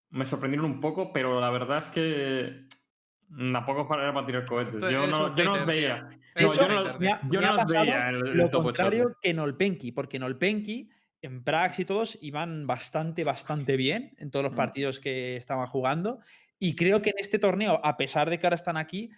Me 0.10 0.26
sorprendieron 0.26 0.66
un 0.70 0.80
poco, 0.80 1.12
pero 1.12 1.40
la 1.40 1.50
verdad 1.50 1.80
es 1.80 1.88
que. 1.88 2.68
Tampoco 3.28 3.88
para, 3.88 4.04
era 4.04 4.14
para 4.14 4.26
tirar 4.26 4.46
cohetes. 4.46 4.82
Yo 4.82 5.08
no, 5.08 5.28
un 5.28 5.36
yo 5.36 5.44
no 5.46 5.52
los 5.56 5.66
veía. 5.66 6.10
No, 6.36 6.54
yo 6.54 6.68
no, 6.68 6.84
hater, 6.84 7.00
me 7.00 7.08
ha, 7.08 7.22
yo 7.30 7.42
me 7.42 7.48
no 7.48 7.54
los 7.54 7.66
veía 7.66 8.10
en 8.10 8.16
el, 8.16 8.38
lo 8.38 8.50
top 8.50 8.60
8. 8.60 8.64
contrario 8.64 9.18
que 9.22 9.34
Nolpenki, 9.34 9.92
porque 9.92 10.20
Nolpenki 10.20 10.90
en 11.22 11.44
Prax 11.44 11.80
y 11.80 11.86
todos 11.86 12.20
iban 12.22 12.68
bastante, 12.68 13.24
bastante 13.24 13.78
bien 13.78 14.14
en 14.20 14.30
todos 14.30 14.46
los 14.46 14.54
partidos 14.54 15.00
que 15.00 15.38
estaban 15.38 15.66
jugando. 15.66 16.20
Y 16.60 16.76
creo 16.76 17.02
que 17.02 17.10
en 17.10 17.16
este 17.18 17.40
torneo, 17.40 17.82
a 17.84 17.98
pesar 17.98 18.30
de 18.30 18.38
que 18.38 18.46
ahora 18.46 18.56
están 18.56 18.78
aquí, 18.78 19.10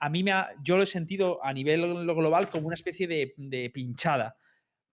a 0.00 0.08
mí 0.08 0.22
me 0.22 0.32
ha, 0.32 0.50
yo 0.62 0.76
lo 0.76 0.82
he 0.82 0.86
sentido 0.86 1.44
a 1.44 1.52
nivel 1.52 1.82
glo- 1.84 2.14
global 2.16 2.50
como 2.50 2.66
una 2.68 2.74
especie 2.74 3.06
de, 3.06 3.34
de 3.36 3.70
pinchada. 3.70 4.36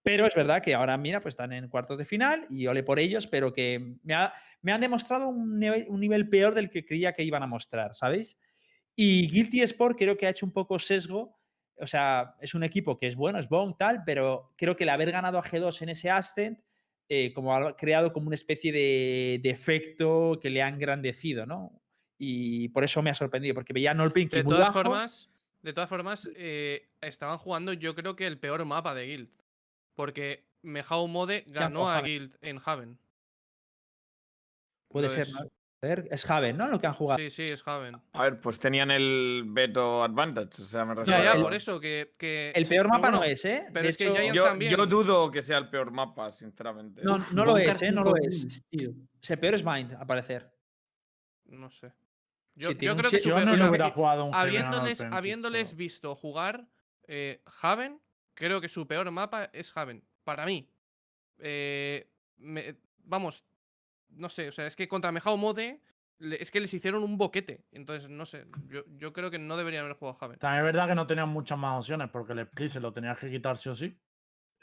Pero 0.02 0.26
es 0.26 0.34
verdad 0.34 0.62
que 0.62 0.74
ahora, 0.74 0.96
mira, 0.98 1.20
pues 1.22 1.32
están 1.32 1.52
en 1.52 1.68
cuartos 1.68 1.96
de 1.98 2.04
final 2.04 2.46
y 2.50 2.66
ole 2.66 2.82
por 2.82 2.98
ellos, 2.98 3.26
pero 3.26 3.52
que 3.52 3.96
me, 4.02 4.14
ha- 4.14 4.32
me 4.62 4.72
han 4.72 4.80
demostrado 4.82 5.28
un 5.28 5.58
nivel, 5.58 5.86
un 5.88 6.00
nivel 6.00 6.28
peor 6.28 6.54
del 6.54 6.70
que 6.70 6.84
creía 6.84 7.14
que 7.14 7.24
iban 7.24 7.42
a 7.42 7.46
mostrar, 7.46 7.94
¿sabéis? 7.96 8.38
Y 8.96 9.28
Guilty 9.30 9.62
Sport 9.62 9.96
creo 9.98 10.16
que 10.16 10.26
ha 10.26 10.30
hecho 10.30 10.46
un 10.46 10.52
poco 10.52 10.78
sesgo. 10.78 11.38
O 11.78 11.86
sea, 11.86 12.36
es 12.40 12.54
un 12.54 12.62
equipo 12.62 12.98
que 12.98 13.08
es 13.08 13.16
bueno, 13.16 13.38
es 13.38 13.48
bon, 13.48 13.76
tal, 13.76 14.02
pero 14.06 14.52
creo 14.56 14.76
que 14.76 14.84
el 14.84 14.90
haber 14.90 15.10
ganado 15.10 15.38
a 15.38 15.42
G2 15.42 15.82
en 15.82 15.88
ese 15.88 16.10
Ascent, 16.10 16.60
eh, 17.08 17.32
como 17.32 17.54
ha 17.54 17.76
creado 17.76 18.12
como 18.12 18.28
una 18.28 18.36
especie 18.36 18.72
de, 18.72 19.40
de 19.42 19.50
efecto 19.50 20.38
que 20.40 20.50
le 20.50 20.62
ha 20.62 20.68
engrandecido, 20.68 21.46
¿no? 21.46 21.82
Y 22.26 22.68
por 22.70 22.84
eso 22.84 23.02
me 23.02 23.10
ha 23.10 23.14
sorprendido, 23.14 23.54
porque 23.54 23.72
veía 23.74 23.90
a 23.90 23.94
Nolpinky 23.94 24.36
De 24.36 24.44
muy 24.44 24.54
todas 24.54 24.68
bajo. 24.68 24.82
formas, 24.82 25.30
de 25.62 25.72
todas 25.72 25.88
formas, 25.90 26.30
eh, 26.36 26.88
estaban 27.00 27.36
jugando 27.38 27.72
yo 27.74 27.94
creo 27.94 28.16
que 28.16 28.26
el 28.26 28.38
peor 28.38 28.64
mapa 28.64 28.94
de 28.94 29.06
Guild. 29.06 29.28
Porque 29.94 30.44
Mejao 30.62 31.06
Mode 31.06 31.44
ganó 31.48 31.90
a. 31.90 32.00
Guild 32.00 32.36
en 32.40 32.60
Haven. 32.64 32.98
Puede 34.88 35.08
ser, 35.08 35.26
es. 36.10 36.30
Haven, 36.30 36.56
¿no? 36.56 36.68
Lo 36.68 36.80
que 36.80 36.86
han 36.86 36.94
jugado. 36.94 37.18
Sí, 37.18 37.28
sí, 37.30 37.44
es 37.44 37.62
Haven. 37.66 37.96
A 38.12 38.22
ver, 38.22 38.40
pues 38.40 38.58
tenían 38.58 38.90
el 38.90 39.42
veto 39.48 40.02
advantage. 40.02 40.62
O 40.62 40.64
sea, 40.64 40.84
me 40.84 40.94
refiero 40.94 41.18
Ya, 41.18 41.24
ya, 41.34 41.38
a- 41.38 41.42
por 41.42 41.52
eso 41.54 41.78
que. 41.78 42.10
que- 42.18 42.52
El 42.54 42.66
peor 42.66 42.88
mapa 42.88 43.10
no 43.10 43.18
bueno, 43.18 43.32
es, 43.32 43.44
¿eh? 43.44 43.66
pero 43.72 43.82
De 43.84 43.90
es 43.90 43.96
que 43.96 44.10
Giants 44.10 44.34
Yo, 44.34 44.44
también. 44.44 44.70
yo 44.74 44.86
dudo 44.86 45.30
que 45.30 45.42
sea 45.42 45.58
el 45.58 45.68
peor 45.68 45.90
mapa, 45.90 46.32
sinceramente. 46.32 47.02
no, 47.04 47.18
no 47.32 47.44
lo 47.44 47.58
es, 47.58 47.82
¿eh? 47.82 47.92
No 47.92 48.02
lo 48.02 48.16
es. 48.16 48.62
tío. 48.70 48.90
O 48.90 48.94
sea, 49.20 49.34
el 49.34 49.40
peor 49.40 49.54
es 49.54 49.64
Mind, 49.64 49.92
a 49.94 50.06
parecer. 50.06 50.50
No 51.46 51.70
sé. 51.70 51.92
Yo, 52.56 52.76
creo 52.76 52.96
que 52.96 53.02
sie- 53.10 53.18
su 53.20 53.28
Yo 53.30 53.34
peor- 53.36 53.44
no 53.46 53.50
o 53.50 53.54
le 53.54 53.58
sea, 53.58 53.68
hubiera 53.70 53.90
jugado 53.90 54.24
un 54.24 54.32
Heaven 54.32 54.38
a 54.38 54.40
habiéndoles, 54.42 55.00
habiéndoles 55.02 55.76
visto 55.76 56.14
jugar 56.14 56.66
eh, 57.06 57.42
Haven, 57.62 58.00
creo 58.34 58.60
que 58.60 58.68
su 58.68 58.86
peor 58.86 59.10
mapa 59.10 59.50
es 59.52 59.76
Haven. 59.76 60.02
Para 60.24 60.46
mí. 60.46 60.68
Eh, 61.38 62.08
me- 62.38 62.76
vamos, 62.98 63.44
no 64.10 64.28
sé, 64.28 64.48
o 64.48 64.52
sea, 64.52 64.66
es 64.66 64.76
que 64.76 64.88
contra 64.88 65.12
Mejao 65.12 65.36
Mode 65.36 65.80
es 66.20 66.50
que 66.50 66.60
les 66.60 66.72
hicieron 66.72 67.02
un 67.02 67.18
boquete. 67.18 67.64
Entonces, 67.72 68.08
no 68.08 68.24
sé, 68.24 68.46
yo, 68.68 68.84
yo 68.96 69.12
creo 69.12 69.30
que 69.30 69.38
no 69.38 69.56
deberían 69.56 69.84
haber 69.84 69.96
jugado 69.96 70.16
Haven. 70.20 70.38
También 70.38 70.60
es 70.64 70.72
verdad 70.72 70.88
que 70.88 70.94
no 70.94 71.06
tenían 71.06 71.28
muchas 71.28 71.58
más 71.58 71.78
opciones 71.80 72.08
porque 72.10 72.32
el 72.32 72.38
split 72.40 72.70
se 72.70 72.80
lo 72.80 72.92
tenías 72.92 73.18
que 73.18 73.30
quitar 73.30 73.58
sí 73.58 73.68
o 73.68 73.74
sí. 73.74 73.98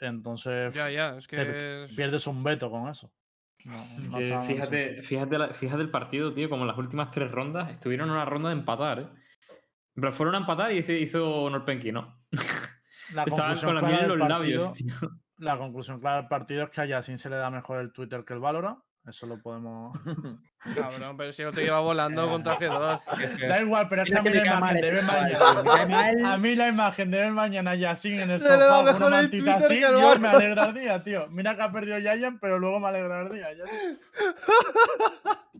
Entonces 0.00 0.74
Ya, 0.74 0.90
ya, 0.90 1.16
es 1.16 1.28
que. 1.28 1.84
es- 1.84 1.94
pierdes 1.94 2.26
un 2.26 2.42
veto 2.42 2.70
con 2.70 2.88
eso. 2.88 3.12
Que 4.18 4.28
fíjate, 4.46 5.02
fíjate, 5.02 5.38
la- 5.38 5.48
fíjate 5.54 5.82
el 5.82 5.90
partido, 5.90 6.32
tío, 6.32 6.48
como 6.50 6.62
en 6.62 6.68
las 6.68 6.78
últimas 6.78 7.10
tres 7.10 7.30
rondas 7.30 7.70
estuvieron 7.70 8.08
en 8.08 8.14
una 8.14 8.24
ronda 8.24 8.48
de 8.48 8.56
empatar, 8.56 8.98
¿eh? 9.00 9.08
Pero 9.94 10.12
fueron 10.12 10.34
a 10.34 10.38
empatar 10.38 10.72
y 10.72 10.78
hizo, 10.78 10.92
hizo 10.92 11.50
Norpenki, 11.50 11.92
¿no? 11.92 12.18
La 13.14 13.22
Estaban 13.26 13.54
conclusión 13.56 13.70
con 13.70 13.74
la 13.74 13.82
miel 13.82 14.00
en 14.00 14.08
los 14.08 14.28
labios, 14.28 14.72
tío. 14.74 14.94
La 15.38 15.58
conclusión 15.58 16.00
clara 16.00 16.16
del 16.18 16.28
partido 16.28 16.64
es 16.64 16.70
que 16.70 16.80
a 16.80 16.86
Yassin 16.86 17.18
se 17.18 17.28
le 17.28 17.36
da 17.36 17.50
mejor 17.50 17.80
el 17.80 17.92
Twitter 17.92 18.24
que 18.24 18.32
el 18.32 18.40
Valorant. 18.40 18.78
Eso 19.06 19.26
lo 19.26 19.40
podemos. 19.40 19.98
Cabrón, 20.76 21.16
pero 21.16 21.32
si 21.32 21.42
no 21.42 21.50
te 21.50 21.64
lleva 21.64 21.80
volando 21.80 22.28
contra 22.28 22.56
G2. 22.58 23.48
da 23.48 23.60
igual, 23.60 23.88
pero 23.88 24.02
es 24.02 24.10
que 24.10 24.18
a 24.18 24.22
mí 24.22 24.30
la 24.30 24.46
imagen 24.46 24.80
de 24.80 24.92
ver 24.92 25.04
mañana. 25.04 26.32
A 26.32 26.36
mí 26.38 26.54
la 26.54 26.68
imagen 26.68 27.10
de 27.10 27.18
ver 27.18 27.32
mañana 27.32 27.70
a 27.72 27.74
Yassin 27.74 28.20
en 28.20 28.30
el 28.30 28.40
sofá 28.40 28.92
con 28.92 29.02
una 29.02 29.16
mantita 29.22 29.54
así, 29.56 29.80
yo 29.80 30.18
me 30.18 30.28
alegra 30.28 30.66
el 30.66 30.74
día, 30.74 31.02
tío. 31.02 31.26
Mira 31.28 31.56
que 31.56 31.62
ha 31.62 31.72
perdido 31.72 31.98
Giant, 31.98 32.38
pero 32.40 32.58
luego 32.58 32.78
me 32.78 32.88
alegra 32.88 33.22
el 33.22 33.32
día. 33.32 33.48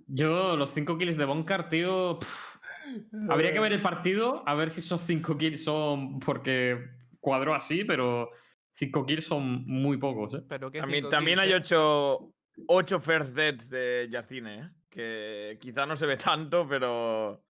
Yo, 0.06 0.56
los 0.56 0.72
5 0.72 0.98
kills 0.98 1.16
de 1.16 1.24
Bonkar, 1.24 1.68
tío. 1.68 2.18
pff, 2.20 2.56
habría 3.28 3.52
que 3.52 3.60
ver 3.60 3.72
el 3.72 3.82
partido, 3.82 4.42
a 4.46 4.54
ver 4.54 4.70
si 4.70 4.80
esos 4.80 5.02
5 5.02 5.36
kills 5.36 5.64
son 5.64 6.20
porque 6.20 6.78
cuadró 7.20 7.54
así, 7.54 7.84
pero 7.84 8.30
5 8.74 9.06
kills 9.06 9.26
son 9.26 9.64
muy 9.66 9.96
pocos, 9.96 10.34
¿eh? 10.34 10.42
Pero 10.48 10.70
También, 10.70 11.04
cinco 11.04 11.08
también 11.08 11.38
kills, 11.40 11.52
hay 11.72 11.78
eh. 11.78 12.18
Ocho, 12.56 12.64
ocho 12.68 13.00
first 13.00 13.30
deaths 13.34 13.68
de 13.68 14.08
Yacine, 14.10 14.54
¿eh? 14.60 14.70
que 14.90 15.58
quizá 15.60 15.86
no 15.86 15.96
se 15.96 16.06
ve 16.06 16.16
tanto, 16.16 16.66
pero. 16.68 17.42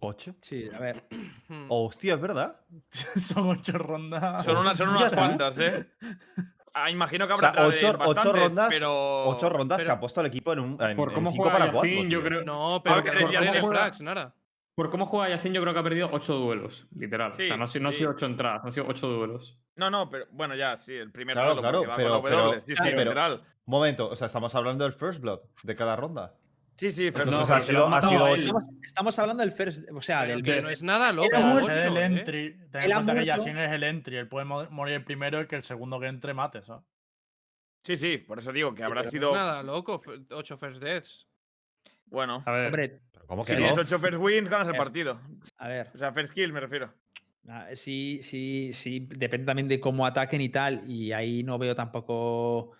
¿Ocho? 0.00 0.36
Sí, 0.40 0.68
a 0.72 0.78
ver. 0.78 1.08
Hmm. 1.48 1.66
Hostia, 1.68 2.14
es 2.14 2.20
verdad. 2.20 2.60
Son 3.20 3.48
ocho 3.48 3.76
rondas. 3.78 4.44
Son, 4.44 4.56
una- 4.56 4.76
son 4.76 4.88
unas 4.96 5.12
cuantas, 5.12 5.58
¿eh? 5.58 5.90
Ah, 6.74 6.90
imagino 6.90 7.26
que 7.26 7.32
O 7.32 7.36
habrá 7.36 7.52
sea, 7.52 7.66
ocho, 7.66 7.98
ocho 8.04 8.32
rondas, 8.32 8.66
pero... 8.68 9.24
ocho 9.28 9.48
rondas 9.48 9.82
que 9.82 9.90
ha 9.90 9.98
puesto 9.98 10.20
el 10.20 10.26
equipo 10.28 10.52
en 10.52 10.60
un 10.60 10.82
en, 10.82 10.96
Por 10.96 11.08
en 11.08 11.14
cómo 11.14 11.30
cinco 11.32 11.44
juega 11.44 11.58
para 11.58 11.72
cuatro. 11.72 11.90
Yo 12.04 12.22
creo. 12.22 12.44
No, 12.44 12.80
pero 12.84 12.96
Porque 13.02 13.10
que 13.10 13.16
por 13.24 13.30
juega- 13.60 13.68
frags, 13.68 14.00
Nara. 14.02 14.34
Por 14.78 14.90
cómo 14.90 15.06
juega 15.06 15.28
Yacine, 15.28 15.56
yo 15.56 15.60
creo 15.62 15.74
que 15.74 15.80
ha 15.80 15.82
perdido 15.82 16.08
8 16.12 16.34
duelos, 16.34 16.86
literal. 16.96 17.32
o 17.32 17.34
Sí, 17.34 17.46
sea, 17.48 17.56
no, 17.56 17.64
ha 17.64 17.66
sido- 17.66 17.82
no 17.82 17.88
han 17.88 17.92
sí. 17.94 17.98
sido 17.98 18.10
8 18.10 18.26
entradas, 18.26 18.64
han 18.64 18.70
sido 18.70 18.86
8 18.86 19.08
duelos. 19.08 19.58
No, 19.74 19.90
no, 19.90 20.08
pero 20.08 20.26
bueno, 20.30 20.54
ya, 20.54 20.76
sí, 20.76 20.94
el 20.94 21.10
primer 21.10 21.34
Claro, 21.34 21.48
duelo, 21.56 21.62
claro, 21.62 21.78
porque 21.80 21.90
va 21.90 21.96
pero- 21.96 22.22
con 22.22 22.30
pero- 22.52 22.60
sí, 22.60 22.74
sí, 22.76 22.82
pero- 22.84 22.98
literal. 23.02 23.42
Momento, 23.66 24.08
o 24.08 24.14
sea, 24.14 24.28
estamos 24.28 24.54
hablando 24.54 24.84
del 24.84 24.92
first 24.92 25.20
blood 25.20 25.40
de 25.64 25.74
cada 25.74 25.96
ronda. 25.96 26.32
Sí, 26.76 26.92
sí, 26.92 27.10
first 27.10 27.26
Entonces 27.26 27.48
No, 27.48 27.54
ha 27.54 27.58
pero 27.58 27.66
sido, 27.66 27.86
ha 27.88 27.98
ha 27.98 28.02
sido. 28.02 28.34
Estamos, 28.36 28.62
estamos 28.84 29.18
hablando 29.18 29.42
del 29.42 29.50
first, 29.50 29.84
o 29.92 30.00
sea, 30.00 30.20
Pero 30.20 30.34
del 30.34 30.42
que 30.44 30.54
que- 30.54 30.60
no 30.62 30.68
es 30.70 30.82
nada 30.84 31.12
loco. 31.12 31.28
Muerto. 31.40 31.72
Es 31.72 31.78
el 31.80 31.96
¿eh? 31.96 32.04
entry. 32.04 32.56
Ten 32.70 32.82
en 32.82 32.92
ha 32.92 32.94
cuenta 32.94 33.14
que. 33.16 33.24
Yassin 33.26 33.58
es 33.58 33.72
el 33.72 33.82
entry. 33.82 34.16
Él 34.16 34.28
puede 34.28 34.44
mo- 34.44 34.70
morir 34.70 35.04
primero 35.04 35.40
y 35.42 35.48
que 35.48 35.56
el 35.56 35.64
segundo 35.64 35.98
que 35.98 36.06
entre 36.06 36.34
mate, 36.34 36.62
¿sabes? 36.62 36.84
Sí, 37.82 37.96
sí, 37.96 38.18
por 38.18 38.38
eso 38.38 38.52
digo 38.52 38.72
que 38.76 38.84
habrá 38.84 39.00
Pero 39.02 39.06
no 39.06 39.10
sido... 39.10 39.28
es 39.30 39.34
nada 39.34 39.62
loco, 39.64 40.00
8 40.30 40.56
first 40.56 40.80
deaths. 40.80 41.26
Bueno, 42.10 42.42
A 42.46 42.52
ver, 42.52 42.66
Hombre, 42.66 42.88
Pero 42.88 43.02
¿Cómo 43.28 43.44
si 43.44 43.52
que 43.52 43.56
tienes 43.58 43.76
no? 43.76 43.82
8 43.82 43.98
first 44.00 44.18
wins, 44.18 44.48
ganas 44.48 44.68
el 44.68 44.74
Eh. 44.74 44.78
partido. 44.78 45.20
a 45.58 45.68
ver. 45.68 45.90
O 45.94 45.98
sea, 45.98 46.12
first 46.12 46.32
kill 46.32 46.52
me 46.52 46.60
refiero. 46.60 46.92
Ah, 47.46 47.68
Sí, 47.74 48.20
sí, 48.22 48.70
sí, 48.72 49.06
depende 49.10 49.46
también 49.46 49.68
de 49.68 49.78
cómo 49.78 50.04
ataquen 50.06 50.40
y 50.40 50.48
tal, 50.48 50.82
y 50.90 51.12
ahí 51.12 51.42
no 51.42 51.58
veo 51.58 51.74
tampoco, 51.76 52.72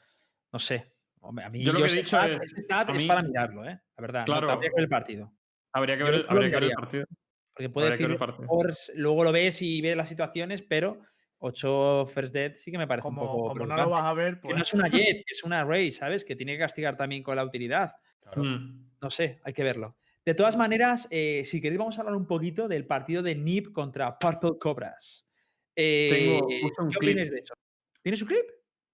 no 0.53 0.59
sé. 0.59 0.95
A 1.23 1.51
mí 1.51 1.63
Yo 1.65 1.73
lo 1.73 1.81
que 1.81 1.87
he 1.87 1.97
dicho 1.97 2.17
stat- 2.17 2.91
es, 2.95 3.05
para 3.05 3.23
mirarlo, 3.23 3.65
¿eh? 3.69 3.79
La 3.97 4.01
verdad, 4.01 4.21
no, 4.21 4.25
Claro. 4.27 4.51
habría 4.51 4.71
que 4.71 4.75
ver 4.77 4.85
el 4.85 4.89
partido. 4.89 5.33
habría 5.73 5.97
que 5.99 6.03
ver, 6.05 6.27
habría 6.29 6.49
que 6.51 6.55
ver 6.57 6.65
el 6.65 6.73
partido. 6.73 7.05
Porque 7.53 7.69
puede 7.71 7.97
que 7.99 8.07
decir, 8.09 8.95
luego 8.95 9.25
lo 9.25 9.33
ves 9.33 9.61
y 9.63 9.81
ves 9.83 9.97
las 9.97 10.09
situaciones, 10.09 10.63
pero 10.63 11.03
8 11.39 12.07
first 12.07 12.33
dead 12.35 12.55
sí 12.55 12.71
que 12.71 12.79
me 12.79 12.87
parece 12.87 13.07
un 13.09 13.15
Como, 13.17 13.27
poco 13.27 13.49
como 13.51 13.67
no 13.67 13.77
lo 13.77 13.91
vas 13.91 14.05
a 14.05 14.13
ver, 14.15 14.35
Que 14.37 14.41
pues. 14.43 14.57
no 14.57 14.63
es 14.63 14.75
una 14.75 14.89
jet, 14.89 15.25
que 15.27 15.33
es 15.33 15.45
una 15.45 15.65
Ray, 15.65 15.91
¿sabes? 15.93 16.25
Que 16.25 16.37
tiene 16.37 16.53
que 16.55 16.61
castigar 16.61 16.97
también 16.97 17.23
con 17.23 17.37
la 17.37 17.45
utilidad. 17.45 17.93
Mm. 18.37 18.87
No 19.01 19.11
sé, 19.11 19.41
hay 19.45 19.53
que 19.53 19.63
verlo. 19.65 19.97
De 20.29 20.35
todas 20.35 20.59
maneras, 20.59 21.09
eh, 21.11 21.43
si 21.47 21.59
queréis, 21.59 21.79
vamos 21.79 21.97
a 21.97 22.03
hablar 22.03 22.15
un 22.15 22.27
poquito 22.27 22.69
del 22.69 22.85
partido 22.85 23.23
de 23.23 23.35
NIP 23.35 23.73
contra 23.73 24.19
Purple 24.19 24.59
Cobras. 24.61 25.27
Eh, 25.75 26.11
Tengo- 26.13 26.45
un 26.45 26.49
¿Qué 26.91 26.99
clip. 26.99 27.13
opináis 27.15 27.31
de 27.31 27.39
eso? 27.39 27.55
¿Tienes 28.03 28.21
un 28.21 28.29
clip? 28.29 28.45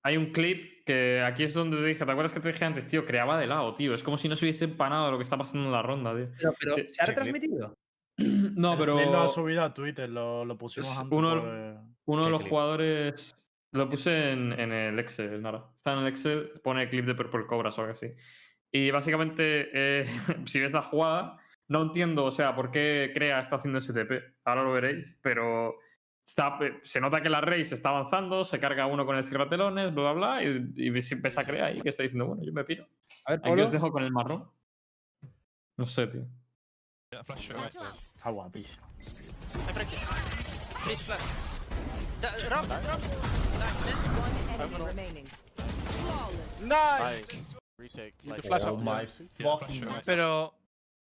Hay 0.04 0.16
un 0.16 0.26
clip 0.30 0.84
que 0.86 1.20
aquí 1.24 1.42
es 1.42 1.52
donde 1.52 1.78
te 1.78 1.86
dije, 1.86 2.04
¿te 2.06 2.12
acuerdas 2.12 2.32
que 2.32 2.38
te 2.38 2.52
dije 2.52 2.64
antes, 2.64 2.86
tío? 2.86 3.04
Creaba 3.04 3.36
de 3.36 3.48
lado, 3.48 3.74
tío. 3.74 3.94
Es 3.94 4.04
como 4.04 4.16
si 4.16 4.28
no 4.28 4.36
se 4.36 4.44
hubiese 4.44 4.66
empanado 4.66 5.10
lo 5.10 5.16
que 5.18 5.24
está 5.24 5.36
pasando 5.36 5.64
en 5.66 5.72
la 5.72 5.82
ronda, 5.82 6.14
tío. 6.14 6.28
Pero, 6.38 6.54
pero 6.60 6.74
Sí, 6.76 6.84
¿se 6.90 7.02
ha 7.02 7.06
retransmitido? 7.06 7.74
No, 8.56 8.78
pero 8.78 8.96
Lil 9.00 9.10
lo 9.10 9.22
ha 9.22 9.28
subido 9.28 9.64
a 9.64 9.74
Twitter, 9.74 10.08
lo, 10.08 10.44
lo 10.44 10.56
pusimos 10.56 10.86
Es 10.88 10.98
antes. 11.00 11.18
uno- 11.18 11.40
por, 11.40 11.48
eh, 11.52 11.78
uno 12.04 12.20
de 12.22 12.26
¿Qué 12.26 12.30
los 12.30 12.42
clip? 12.42 12.50
jugadores 12.50 13.34
lo 13.72 13.88
puse 13.88 14.30
en, 14.30 14.52
en 14.52 14.70
el 14.70 14.96
Excel, 15.00 15.42
Nara. 15.42 15.64
Está 15.74 15.94
en 15.94 15.98
el 15.98 16.06
Excel, 16.06 16.52
pone 16.62 16.88
clip 16.88 17.06
de 17.06 17.16
Purple 17.16 17.46
Cobras 17.48 17.76
o 17.76 17.80
algo 17.80 17.90
así. 17.90 18.06
Y 18.76 18.90
básicamente, 18.90 19.70
eh, 19.72 20.06
si 20.46 20.58
ves 20.58 20.72
la 20.72 20.82
jugada, 20.82 21.38
no 21.68 21.82
entiendo, 21.82 22.24
o 22.24 22.32
sea, 22.32 22.56
por 22.56 22.72
qué 22.72 23.12
Crea 23.14 23.38
está 23.38 23.56
haciendo 23.56 23.78
ese 23.78 23.92
TP. 23.92 24.34
Ahora 24.44 24.64
lo 24.64 24.72
veréis, 24.72 25.16
pero 25.22 25.76
está, 26.26 26.58
eh, 26.60 26.80
se 26.82 27.00
nota 27.00 27.20
que 27.22 27.30
la 27.30 27.40
Rey 27.40 27.64
se 27.64 27.76
está 27.76 27.90
avanzando, 27.90 28.42
se 28.42 28.58
carga 28.58 28.86
uno 28.86 29.06
con 29.06 29.16
el 29.16 29.22
cierratelones, 29.24 29.94
bla, 29.94 30.12
bla, 30.12 30.40
bla, 30.40 30.42
y, 30.42 30.72
y 30.74 30.90
ves- 30.90 31.38
a 31.38 31.44
Crea 31.44 31.66
ahí 31.66 31.80
que 31.82 31.88
está 31.90 32.02
diciendo, 32.02 32.26
bueno, 32.26 32.42
yo 32.44 32.52
me 32.52 32.64
piro. 32.64 32.84
A 33.26 33.32
ver, 33.32 33.40
Aquí 33.52 33.60
os 33.60 33.70
dejo 33.70 33.92
con 33.92 34.02
el 34.02 34.10
marrón. 34.10 34.50
No 35.76 35.86
sé, 35.86 36.08
tío. 36.08 36.26
Está 38.16 38.30
guapísimo. 38.30 38.82
Nice. 46.60 47.53
Retake. 47.78 48.14
Like, 48.24 48.48
Oh 48.64 48.76
my 48.78 49.06
fucking 49.06 49.84
Pero, 50.04 50.54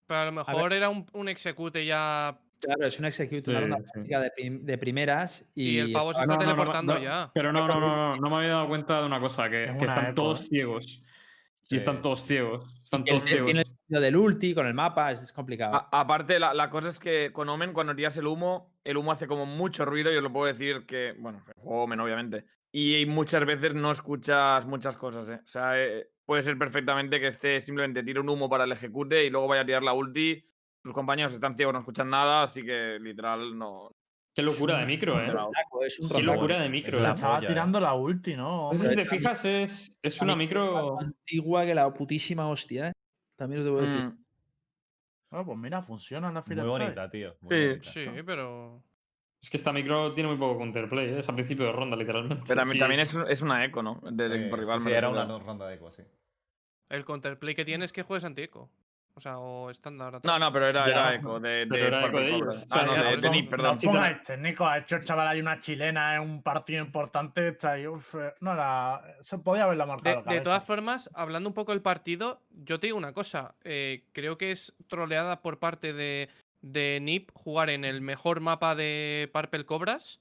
pero 0.07 0.21
a 0.21 0.25
lo 0.27 0.33
mejor 0.33 0.73
era 0.73 0.89
un, 0.89 1.07
un 1.13 1.29
execute 1.29 1.85
ya. 1.85 2.39
Claro, 2.61 2.87
es 2.87 2.99
un 2.99 3.07
execute, 3.07 3.51
una 3.51 3.59
Sí, 3.61 3.67
ronda 3.67 3.85
sí. 3.93 4.01
de, 4.23 4.31
prim- 4.31 4.65
de 4.65 4.79
primeras 4.79 5.51
y, 5.55 5.71
Y, 5.71 5.79
el 5.81 5.93
pavo 5.93 6.13
se 6.15 6.21
Ah, 6.21 6.23
está 6.23 6.35
no, 6.37 6.41
no, 6.41 6.47
no, 6.47 6.53
teleportando 6.53 6.95
no, 6.95 7.01
ya. 7.01 7.31
Pero 7.35 7.53
no, 7.53 7.67
no, 7.67 7.81
no, 7.81 7.97
no, 7.97 8.17
no 8.17 8.31
me 8.31 8.37
había 8.37 8.51
dado 8.51 8.69
cuenta 8.69 9.01
de 9.01 9.07
una 9.07 9.19
cosa, 9.21 9.51
que, 9.51 9.65
Es 9.65 9.77
que 9.77 9.85
están 9.85 10.05
eco, 10.07 10.15
todos 10.15 10.49
ciegos. 10.49 11.03
Sí. 11.65 11.75
Y 11.75 11.79
están 11.79 12.03
todos 12.03 12.25
ciegos. 12.25 12.73
Están 12.85 13.01
y 13.05 13.11
el- 13.11 13.17
todos 13.17 13.25
ciegos. 13.29 13.45
tiene 13.47 13.61
el 13.61 13.67
sentido 13.67 14.01
del 14.01 14.17
ulti 14.17 14.55
con 14.55 14.67
el 14.67 14.75
mapa, 14.75 15.11
es, 15.13 15.23
es 15.23 15.33
complicado. 15.33 15.75
A- 15.75 16.01
aparte, 16.01 16.39
la, 16.39 16.55
la 16.55 16.71
cosa 16.71 16.89
es 16.89 16.99
que 17.01 17.31
con 17.33 17.49
Omen, 17.49 17.73
cuando 17.73 17.95
tiras 17.97 18.17
el 18.17 18.27
humo, 18.29 18.73
el 18.85 18.97
humo 18.97 19.11
hace 19.13 19.27
como 19.27 19.45
mucho 19.45 19.85
ruido. 19.85 20.13
Y 20.13 20.17
os 20.17 20.23
lo 20.23 20.33
puedo 20.33 20.47
decir 20.47 20.87
que, 20.87 21.15
bueno, 21.19 21.43
el 21.47 21.55
juego 21.55 21.83
Omen, 21.85 21.99
obviamente. 22.01 22.45
Y 22.71 23.05
muchas 23.07 23.45
veces 23.45 23.75
no 23.75 23.91
escuchas 23.91 24.65
muchas 24.67 24.97
cosas, 24.97 25.29
¿eh? 25.31 25.41
O 25.45 25.49
sea, 25.49 25.79
eh, 25.81 26.09
puede 26.25 26.43
ser 26.43 26.57
perfectamente 26.59 27.21
que 27.21 27.29
esté 27.29 27.61
simplemente 27.61 28.03
tire 28.03 28.21
un 28.21 28.29
humo 28.29 28.49
para 28.49 28.65
el 28.65 28.73
ejecute 28.73 29.25
y 29.25 29.31
luego 29.31 29.49
vaya 29.49 29.63
a 29.63 29.67
tirar 29.67 29.83
la 29.83 29.93
ulti. 29.93 30.45
Sus 30.83 30.93
compañeros 30.93 31.33
están 31.33 31.55
ciegos, 31.57 31.73
no 31.73 31.81
escuchan 31.81 32.11
nada, 32.11 32.43
así 32.43 32.63
que 32.65 32.99
literal 33.01 33.57
no. 33.57 33.91
Qué 34.35 34.43
locura 34.43 34.79
de 34.79 34.87
micro, 34.87 35.21
eh. 35.21 35.27
Rondaco, 35.31 35.85
es 35.85 36.01
un 36.01 36.09
Qué 36.09 36.23
locura 36.23 36.61
de 36.61 36.69
micro, 36.71 36.97
Es 36.97 37.03
Se 37.03 37.05
eh. 37.05 37.09
la 37.09 37.15
estaba 37.15 37.37
polla, 37.37 37.49
tirando 37.49 37.81
la 37.81 37.95
ulti, 37.95 38.35
¿no? 38.35 38.71
Sé 38.73 38.79
si 38.79 38.87
Hombre, 38.87 39.03
te 39.05 39.09
fijas, 39.09 39.45
es, 39.45 39.99
es 40.03 40.21
una 40.23 40.35
micro 40.35 40.95
más 40.97 41.05
antigua 41.05 41.67
que 41.67 41.75
la 41.75 41.93
putísima 41.93 42.49
hostia, 42.49 42.89
¿eh? 42.89 42.93
También 43.37 43.61
os 43.61 43.65
debo 43.67 43.81
decir. 43.81 44.05
Mm. 44.05 44.25
Bueno, 45.31 45.47
pues 45.47 45.59
mira, 45.59 45.83
funciona 45.83 46.33
la 46.33 46.43
Muy 46.47 46.55
Fire 46.55 46.65
bonita, 46.67 47.11
tío. 47.11 47.37
muy 47.41 47.55
Sí. 47.55 47.67
bonita. 47.67 47.83
Sí, 48.17 48.23
pero. 48.25 48.83
Es 49.43 49.51
que 49.51 49.57
esta 49.57 49.73
micro 49.73 50.15
tiene 50.15 50.29
muy 50.29 50.39
poco 50.39 50.57
counterplay, 50.59 51.09
¿eh? 51.09 51.19
es 51.19 51.29
a 51.29 51.33
principio 51.35 51.67
de 51.67 51.73
ronda, 51.73 51.97
literalmente. 51.97 52.45
Pero 52.47 52.61
también, 52.61 52.75
Sí. 52.75 52.79
también 52.79 53.01
es, 53.01 53.13
un- 53.15 53.29
es 53.29 53.43
una 53.43 53.65
eco, 53.65 53.83
¿no? 53.83 54.01
Eh, 54.07 54.11
sí, 54.49 54.51
rival. 54.57 54.81
sí, 54.81 54.91
era 54.93 55.09
una 55.09 55.25
no- 55.25 55.41
ronda 55.41 55.67
de 55.67 55.75
eco, 55.75 55.91
sí. 55.91 56.03
El 56.89 57.05
counterplay 57.05 57.55
que 57.55 57.65
tiene 57.65 57.85
es 57.85 57.93
que 57.93 58.03
juegues 58.05 58.25
anti-eco. 58.25 58.71
O 59.15 59.21
sea, 59.21 59.39
o 59.39 59.69
estándar. 59.69 60.21
No, 60.25 60.39
no, 60.39 60.51
pero 60.53 60.69
era, 60.69 61.15
eco 61.15 61.39
de, 61.39 61.67
de 61.67 61.87
era 61.87 62.07
eco 62.07 62.19
de 62.19 62.29
ellos. 62.35 62.67
Ah, 62.71 62.87
sea, 62.87 62.87
no, 62.87 63.05
de, 63.11 63.17
de 63.19 63.31
Nick, 63.31 63.51
perdón. 63.51 63.77
No 63.83 63.93
pongáis 63.93 64.23
técnico, 64.23 64.67
ha 64.67 64.79
hecho 64.79 64.97
el 64.97 65.05
chaval 65.05 65.29
ahí 65.29 65.41
una 65.41 65.61
chilena 65.61 66.15
en 66.15 66.23
un 66.23 66.43
partido 66.43 66.83
importante. 66.83 67.49
Está 67.49 67.73
ahí, 67.73 67.87
uf, 67.87 68.15
eh, 68.15 68.33
no 68.41 68.55
era. 68.55 69.03
Se 69.23 69.37
podía 69.37 69.65
haberla 69.65 69.85
De, 69.85 69.89
marcado. 69.91 70.17
de 70.19 70.23
cabeza. 70.25 70.43
todas 70.45 70.65
formas, 70.65 71.11
hablando 71.15 71.49
un 71.51 71.55
poco 71.55 71.73
del 71.73 71.83
partido, 71.83 72.41
yo 72.53 72.81
te 72.81 72.87
digo 72.87 72.97
una 72.97 73.13
cosa. 73.13 73.55
eh, 73.65 74.05
creo 74.13 74.39
que 74.39 74.51
es 74.53 74.75
troleada 74.87 75.43
por 75.43 75.59
parte 75.59 75.93
de, 75.93 76.31
de 76.63 76.99
NIP 77.01 77.31
jugar 77.35 77.71
en 77.71 77.85
el 77.85 78.01
mejor 78.01 78.41
mapa 78.41 78.75
de 78.75 79.29
Purple 79.33 79.67
Cobras. 79.67 80.21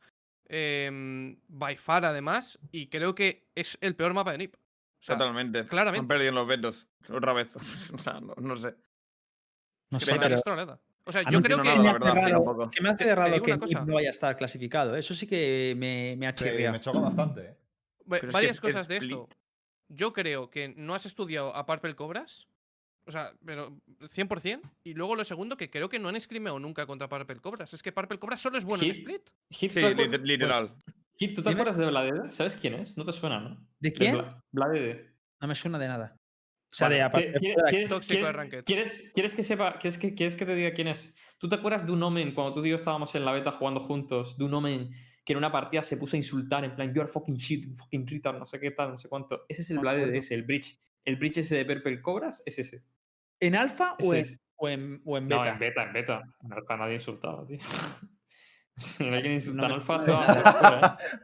em, 0.53 1.37
by 1.47 1.77
far, 1.77 2.03
además. 2.03 2.59
Y 2.73 2.87
creo 2.87 3.15
que 3.15 3.47
es 3.55 3.77
el 3.79 3.95
peor 3.95 4.13
mapa 4.13 4.33
de 4.33 4.37
NIP. 4.39 4.55
O 4.55 4.59
sea, 4.99 5.17
Totalmente. 5.17 5.65
claramente. 5.65 6.01
Han 6.01 6.07
perdido 6.09 6.29
en 6.29 6.35
los 6.35 6.45
vetos. 6.47 6.87
Otra 7.09 7.31
vez. 7.31 7.49
o 7.93 7.97
sea, 7.97 8.19
no, 8.19 8.33
no 8.35 8.57
sé. 8.57 8.75
No 9.91 9.99
sé, 10.01 10.17
pero. 10.19 10.35
O 11.05 11.11
sea, 11.11 11.23
Ah, 11.25 11.31
yo 11.31 11.41
creo 11.41 11.57
que. 11.61 11.63
nada, 11.63 11.77
me 11.77 11.83
la 11.83 11.91
hace 11.91 12.03
verdad, 12.03 12.31
raro, 12.43 12.69
que 12.69 12.81
me 12.81 12.89
hace 12.89 13.05
Te- 13.05 13.15
raro 13.15 13.41
que 13.41 13.57
cosa. 13.57 13.85
No 13.85 13.93
vaya 13.95 14.09
a 14.09 14.11
estar 14.11 14.35
clasificado. 14.37 14.95
Eso 14.97 15.13
sí 15.15 15.25
que 15.25 15.73
me, 15.77 16.15
me 16.17 16.27
ha 16.27 16.31
Sí, 16.31 16.43
chirriado. 16.43 16.73
me 16.73 16.79
choca 16.81 16.99
bastante, 16.99 17.41
¿eh? 17.41 17.57
Es 18.11 18.19
que 18.21 18.27
varias 18.27 18.53
es 18.55 18.61
cosas 18.61 18.87
de 18.89 18.97
split. 18.97 19.11
esto. 19.13 19.29
Yo 19.87 20.11
creo 20.13 20.49
que 20.49 20.73
no 20.77 20.93
has 20.95 21.05
estudiado 21.05 21.55
a 21.55 21.65
Purple 21.65 21.95
Cobras. 21.95 22.47
O 23.05 23.11
sea, 23.11 23.31
pero 23.45 23.75
100%. 23.99 24.61
Y 24.83 24.93
luego 24.93 25.15
lo 25.15 25.23
segundo, 25.23 25.57
que 25.57 25.69
creo 25.69 25.89
que 25.89 25.99
no 25.99 26.09
han 26.09 26.19
scrimeado 26.21 26.59
nunca 26.59 26.85
contra 26.85 27.09
Purple 27.09 27.39
Cobras. 27.39 27.73
Es 27.73 27.81
que 27.81 27.91
Purple 27.91 28.19
Cobras 28.19 28.39
solo 28.41 28.57
es 28.57 28.65
bueno 28.65 28.83
en 28.83 28.91
split. 28.91 29.21
Hit, 29.49 29.71
Sí, 29.71 29.79
¿te 29.79 29.87
acuer- 29.95 30.09
lit- 30.09 30.21
literal. 30.23 30.75
Hit, 31.17 31.35
¿tú 31.35 31.43
te 31.43 31.49
acuerdas 31.49 31.77
de 31.77 31.85
Bladede? 31.87 32.31
¿Sabes 32.31 32.55
quién 32.55 32.75
es? 32.75 32.97
No 32.97 33.03
te 33.03 33.11
suena, 33.11 33.39
¿no? 33.39 33.67
¿De 33.79 33.91
quién? 33.93 34.15
Bla- 34.15 34.43
Bladede. 34.51 35.15
No 35.39 35.47
me 35.47 35.55
suena 35.55 35.77
de 35.79 35.87
nada. 35.87 36.15
O 36.15 36.73
sea, 36.73 36.85
Vale, 36.85 36.95
de 36.95 37.01
aparte 37.01 37.31
¿qué- 37.33 37.39
quieres- 37.39 37.63
quieres- 37.69 37.89
Tóxico 37.89 38.13
de 38.13 38.19
quieres- 38.21 38.35
Ranked. 38.35 38.63
¿Quieres, 39.13 39.35
que 39.35 39.43
sepa, 39.43 39.73
quieres 39.77 39.97
que, 39.97 40.15
quieres 40.15 40.35
que 40.37 40.45
te 40.45 40.55
diga 40.55 40.71
quién 40.73 40.87
es? 40.87 41.13
¿Tú 41.37 41.49
te 41.49 41.55
acuerdas 41.55 41.85
de 41.85 41.91
un 41.91 42.01
Omen 42.01 42.33
cuando 42.33 42.53
tú 42.53 42.65
y 42.65 42.69
yo 42.69 42.75
estábamos 42.77 43.13
en 43.15 43.25
la 43.25 43.33
beta 43.33 43.51
jugando 43.51 43.81
juntos? 43.81 44.37
De 44.37 44.45
un 44.45 44.53
Omen 44.53 44.89
que 45.25 45.33
en 45.33 45.37
una 45.37 45.51
partida 45.51 45.83
se 45.83 45.97
puso 45.97 46.15
a 46.15 46.17
insultar 46.17 46.63
en 46.63 46.75
plan, 46.75 46.93
you 46.93 47.01
are 47.01 47.11
fucking 47.11 47.35
shit, 47.35 47.77
fucking 47.77 48.07
retard, 48.07 48.37
no 48.39 48.47
sé 48.47 48.59
qué 48.59 48.71
tal, 48.71 48.91
no 48.91 48.97
sé 48.97 49.09
cuánto. 49.09 49.43
Ese 49.49 49.63
es 49.63 49.69
el 49.69 49.75
No 49.75 49.81
me 49.81 49.85
Blade 49.85 49.97
acuerdo. 49.97 50.11
de 50.13 50.17
ese, 50.19 50.33
el 50.35 50.43
Bridge. 50.43 50.79
El 51.05 51.15
Bridge 51.17 51.37
ese 51.39 51.57
de 51.57 51.65
Purple 51.65 52.01
Cobras 52.01 52.41
es 52.45 52.59
ese. 52.59 52.83
¿En 53.39 53.55
alfa 53.55 53.95
o 54.03 54.13
en, 54.13 54.19
es. 54.21 54.39
o 54.55 54.69
en, 54.69 55.01
o 55.05 55.17
en 55.17 55.27
No, 55.27 55.39
beta? 55.41 55.53
en 55.53 55.59
beta, 55.59 55.83
en 55.83 55.93
beta. 55.93 56.21
En 56.43 56.53
alfa 56.53 56.77
nadie 56.77 56.95
insultaba, 56.95 57.45
tío. 57.47 57.59
Si 58.77 59.03
alguien 59.07 59.33
insulta 59.33 59.61
me 59.63 59.67
en 59.67 59.79
alfa, 59.79 59.99
se 59.99 60.11
va, 60.11 60.33
se 60.33 60.41
va 60.41 60.53
fuera, 60.53 60.97
¿eh? 60.99 61.17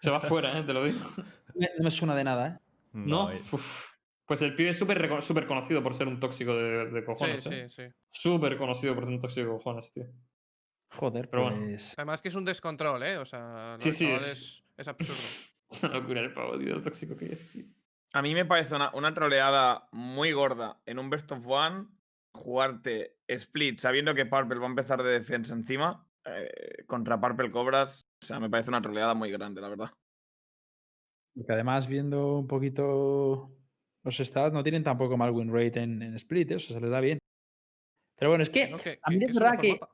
Se 0.00 0.10
va 0.10 0.20
fuera, 0.20 0.58
¿eh? 0.58 0.62
Te 0.64 0.72
lo 0.72 0.84
digo. 0.84 0.98
No 1.54 1.84
me 1.84 1.90
suena 1.90 2.14
de 2.16 2.24
nada, 2.24 2.48
¿eh? 2.48 2.58
No. 2.94 3.30
Pues 4.26 4.40
el 4.42 4.54
pibe 4.56 4.70
es 4.70 4.78
súper 4.78 5.46
conocido 5.46 5.82
por 5.82 5.94
ser 5.94 6.08
un 6.08 6.18
tóxico 6.18 6.54
de, 6.56 6.86
de 6.90 7.00
Sí, 7.00 7.04
cojones, 7.06 7.42
sí, 7.42 7.50
¿eh? 7.52 7.68
sí. 7.68 7.82
Súper 8.10 8.56
conocido 8.56 8.94
por 8.94 9.04
ser 9.04 9.14
un 9.14 9.20
tóxico 9.20 9.46
de 9.46 9.52
cojones, 9.52 9.92
tío. 9.92 10.06
Joder, 10.90 11.28
Pero 11.28 11.42
bueno. 11.44 11.66
pues. 11.66 11.92
Además 11.96 12.22
que 12.22 12.28
es 12.28 12.34
un 12.34 12.44
descontrol, 12.44 13.02
¿eh? 13.02 13.18
O 13.18 13.24
sea, 13.26 13.74
lo 13.74 13.80
Sí, 13.80 13.92
sí, 13.92 14.10
es, 14.10 14.64
es 14.76 14.88
absurdo. 14.88 15.14
Es 15.70 15.82
una 15.84 15.94
locura 15.94 16.20
el 16.20 16.32
pavo, 16.32 16.58
tío, 16.58 16.74
lo 16.74 16.82
tóxico 16.82 17.16
que 17.16 17.26
es, 17.32 17.48
tío. 17.52 17.66
A 18.14 18.22
mí 18.22 18.32
me 18.32 18.44
parece 18.44 18.74
una, 18.76 18.94
una 18.94 19.12
troleada 19.12 19.88
muy 19.92 20.32
gorda 20.32 20.80
en 20.86 20.98
un 21.00 21.10
best 21.10 21.30
of 21.32 21.44
one 21.46 21.88
jugarte 22.32 23.18
split 23.28 23.78
sabiendo 23.80 24.14
que 24.14 24.26
Purple 24.26 24.58
va 24.58 24.66
a 24.66 24.70
empezar 24.70 25.02
de 25.02 25.12
defensa 25.12 25.52
encima 25.54 26.08
eh, 26.24 26.84
contra 26.86 27.20
Purple 27.20 27.50
Cobras. 27.50 28.02
O 28.22 28.26
sea, 28.26 28.38
me 28.38 28.48
parece 28.48 28.70
una 28.70 28.80
troleada 28.82 29.14
muy 29.14 29.30
grande, 29.32 29.60
la 29.60 29.68
verdad. 29.68 29.90
Porque 31.36 31.52
además, 31.52 31.88
viendo 31.88 32.38
un 32.38 32.46
poquito 32.46 33.50
los 34.04 34.16
stats, 34.16 34.52
no 34.52 34.62
tienen 34.62 34.84
tampoco 34.84 35.16
mal 35.16 35.32
win 35.32 35.52
rate 35.52 35.80
en, 35.82 36.00
en 36.00 36.14
split, 36.14 36.52
¿eh? 36.52 36.54
o 36.54 36.58
sea, 36.60 36.76
se 36.76 36.80
les 36.80 36.90
da 36.90 37.00
bien. 37.00 37.18
Pero 38.16 38.30
bueno, 38.30 38.42
es 38.42 38.50
que 38.50 38.68
¿no? 38.68 38.76
Que- 38.76 39.00
a 39.02 39.10
mí 39.10 39.18
que- 39.18 39.24
es 39.24 39.34
verdad 39.38 39.58
que. 39.58 39.72
mapa. 39.72 39.88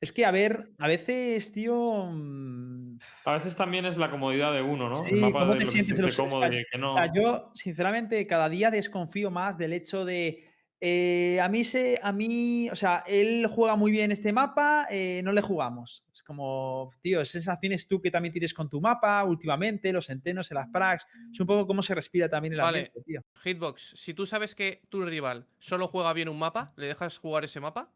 Es 0.00 0.12
que, 0.12 0.24
a 0.24 0.30
ver, 0.30 0.70
a 0.78 0.86
veces, 0.86 1.50
tío. 1.52 2.04
mm, 2.10 2.98
A 3.24 3.34
veces 3.36 3.56
también 3.56 3.84
es 3.84 3.96
la 3.96 4.10
comodidad 4.10 4.52
de 4.52 4.62
uno, 4.62 4.88
¿no? 4.88 4.94
Sí, 4.94 5.10
el 5.10 5.16
mapa 5.20 5.40
¿cómo 5.40 5.52
de 5.54 5.58
te 5.58 5.64
lo 5.64 5.72
que 5.72 5.78
se 5.78 5.84
sientes? 5.84 5.86
siente 5.86 6.02
Los- 6.02 6.16
cómodo 6.16 6.44
es 6.44 6.50
que- 6.50 6.60
y 6.60 6.64
que 6.70 6.78
no. 6.78 6.94
O 6.94 6.96
sea, 6.98 7.12
yo, 7.12 7.50
sinceramente, 7.54 8.24
cada 8.26 8.48
día 8.48 8.70
desconfío 8.70 9.30
más 9.30 9.58
del 9.58 9.72
hecho 9.72 10.04
de. 10.04 10.44
eh, 10.80 11.40
a 11.42 11.48
mí 11.48 11.64
se. 11.64 11.98
A 12.04 12.12
mí. 12.12 12.70
O 12.70 12.76
sea, 12.76 13.02
él 13.08 13.46
juega 13.50 13.74
muy 13.74 13.90
bien 13.90 14.12
este 14.12 14.32
mapa, 14.32 14.86
eh, 14.88 15.20
no 15.24 15.32
le 15.32 15.40
jugamos. 15.42 16.04
Es 16.14 16.22
como, 16.22 16.92
tío, 17.02 17.20
esas 17.20 17.32
sensaciones 17.32 17.88
tú 17.88 18.00
que 18.00 18.12
también 18.12 18.30
tienes 18.32 18.54
con 18.54 18.70
tu 18.70 18.80
mapa 18.80 19.24
últimamente, 19.24 19.92
los 19.92 20.06
centenos, 20.06 20.52
en 20.52 20.54
las 20.54 20.68
prags. 20.68 21.04
Es 21.32 21.40
un 21.40 21.48
poco 21.48 21.66
cómo 21.66 21.82
se 21.82 21.96
respira 21.96 22.28
también 22.28 22.52
el 22.54 22.60
Vale. 22.60 22.78
ambiente, 22.78 23.02
tío. 23.04 23.24
Hitbox, 23.42 23.94
si 23.96 24.14
tú 24.14 24.24
sabes 24.24 24.54
que 24.54 24.82
tu 24.88 25.04
rival 25.04 25.48
solo 25.58 25.88
juega 25.88 26.12
bien 26.12 26.28
un 26.28 26.38
mapa, 26.38 26.72
¿le 26.76 26.86
dejas 26.86 27.18
jugar 27.18 27.42
ese 27.42 27.58
mapa? 27.58 27.90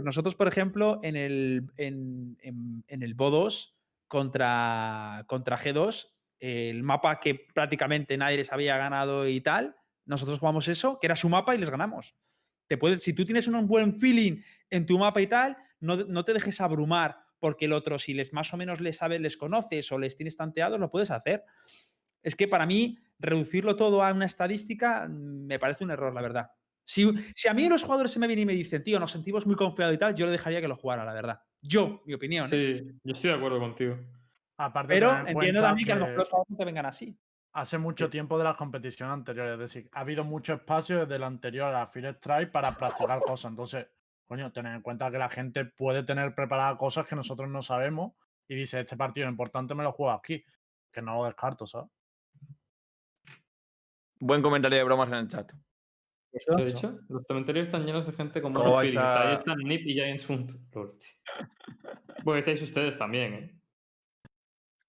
Pues 0.00 0.06
nosotros, 0.06 0.34
por 0.34 0.48
ejemplo, 0.48 0.98
en 1.02 1.14
el, 1.14 1.70
en, 1.76 2.38
en- 2.40 2.84
en 2.88 3.02
el 3.02 3.14
BO2 3.14 3.74
contra, 4.08 5.24
contra 5.26 5.58
G2, 5.58 6.16
el 6.38 6.82
mapa 6.82 7.20
que 7.20 7.34
prácticamente 7.52 8.16
nadie 8.16 8.38
les 8.38 8.50
había 8.50 8.78
ganado 8.78 9.28
y 9.28 9.42
tal, 9.42 9.76
nosotros 10.06 10.38
jugamos 10.38 10.68
eso, 10.68 10.98
que 10.98 11.06
era 11.06 11.16
su 11.16 11.28
mapa 11.28 11.54
y 11.54 11.58
les 11.58 11.68
ganamos. 11.68 12.16
Te 12.66 12.78
puedes, 12.78 13.02
si 13.02 13.12
tú 13.12 13.26
tienes 13.26 13.46
un 13.46 13.66
buen 13.66 13.98
feeling 13.98 14.40
en 14.70 14.86
tu 14.86 14.98
mapa 14.98 15.20
y 15.20 15.26
tal, 15.26 15.58
no, 15.80 15.96
no 15.96 16.24
te 16.24 16.32
dejes 16.32 16.62
abrumar 16.62 17.18
porque 17.38 17.66
el 17.66 17.74
otro, 17.74 17.98
si 17.98 18.14
les 18.14 18.32
más 18.32 18.54
o 18.54 18.56
menos 18.56 18.80
les 18.80 18.96
sabes, 18.96 19.20
les 19.20 19.36
conoces 19.36 19.92
o 19.92 19.98
les 19.98 20.16
tienes 20.16 20.38
tanteados, 20.38 20.80
lo 20.80 20.90
puedes 20.90 21.10
hacer. 21.10 21.44
Es 22.22 22.36
que 22.36 22.48
para 22.48 22.64
mí, 22.64 22.98
reducirlo 23.18 23.76
todo 23.76 24.02
a 24.02 24.12
una 24.12 24.24
estadística 24.24 25.06
me 25.10 25.58
parece 25.58 25.84
un 25.84 25.90
error, 25.90 26.14
la 26.14 26.22
verdad. 26.22 26.50
Si, 26.90 27.08
si 27.36 27.46
a 27.46 27.54
mí 27.54 27.68
los 27.68 27.84
jugadores 27.84 28.10
se 28.10 28.18
me 28.18 28.26
vienen 28.26 28.42
y 28.42 28.46
me 28.46 28.52
dicen, 28.52 28.82
tío, 28.82 28.98
nos 28.98 29.12
sentimos 29.12 29.46
muy 29.46 29.54
confiados 29.54 29.94
y 29.94 29.98
tal, 29.98 30.12
yo 30.12 30.26
le 30.26 30.32
dejaría 30.32 30.60
que 30.60 30.66
lo 30.66 30.74
jugara, 30.74 31.04
la 31.04 31.12
verdad. 31.12 31.40
Yo, 31.62 32.02
mi 32.04 32.14
opinión. 32.14 32.46
¿eh? 32.46 32.48
Sí, 32.48 32.98
yo 33.04 33.12
estoy 33.12 33.30
de 33.30 33.36
acuerdo 33.36 33.60
contigo. 33.60 33.96
Aparte, 34.56 34.94
Pero 34.94 35.24
entiendo 35.24 35.62
también 35.62 35.86
que 35.86 35.92
a 35.92 35.94
lo 35.94 36.00
mejor 36.06 36.18
los 36.18 36.28
jugadores 36.28 36.50
no 36.50 36.56
te 36.56 36.64
vengan 36.64 36.86
así. 36.86 37.16
hace 37.52 37.78
mucho 37.78 38.10
tiempo 38.10 38.36
de 38.38 38.42
las 38.42 38.56
competiciones 38.56 39.12
anteriores. 39.12 39.52
Es 39.52 39.60
decir, 39.60 39.88
ha 39.92 40.00
habido 40.00 40.24
mucho 40.24 40.54
espacio 40.54 41.06
desde 41.06 41.20
la 41.20 41.28
anterior 41.28 41.72
a 41.72 41.86
Fire 41.86 42.16
Strike 42.16 42.50
para 42.50 42.76
practicar 42.76 43.20
cosas. 43.38 43.52
Entonces, 43.52 43.86
coño, 44.26 44.50
tener 44.50 44.74
en 44.74 44.82
cuenta 44.82 45.12
que 45.12 45.18
la 45.18 45.28
gente 45.28 45.66
puede 45.66 46.02
tener 46.02 46.34
preparadas 46.34 46.76
cosas 46.76 47.06
que 47.06 47.14
nosotros 47.14 47.48
no 47.48 47.62
sabemos 47.62 48.14
y 48.48 48.56
dice, 48.56 48.80
este 48.80 48.96
partido 48.96 49.28
importante 49.28 49.76
me 49.76 49.84
lo 49.84 49.92
juego 49.92 50.10
aquí. 50.10 50.44
Que 50.92 51.02
no 51.02 51.18
lo 51.18 51.26
descarto, 51.26 51.68
¿sabes? 51.68 51.88
Buen 54.18 54.42
comentario 54.42 54.76
de 54.76 54.82
bromas 54.82 55.08
en 55.10 55.18
el 55.18 55.28
chat. 55.28 55.52
Eso- 56.32 56.56
¿Qué 56.56 56.62
he 56.62 56.66
dicho? 56.66 56.98
Los 57.08 57.22
cementerios 57.26 57.66
están 57.68 57.84
llenos 57.84 58.06
de 58.06 58.12
gente 58.12 58.40
con 58.40 58.52
¿Cómo 58.52 58.70
buenos 58.70 58.76
vais 58.76 58.90
feelings. 58.92 59.10
a- 59.10 59.20
Ahí 59.30 59.36
están 59.36 59.58
Nip 59.58 59.86
y 59.86 59.92
Giants 59.94 60.28
Hunt. 60.30 60.52
Bueno, 62.24 62.38
estáis 62.38 62.62
ustedes 62.62 62.96
también, 62.96 63.34
¿eh? 63.34 63.60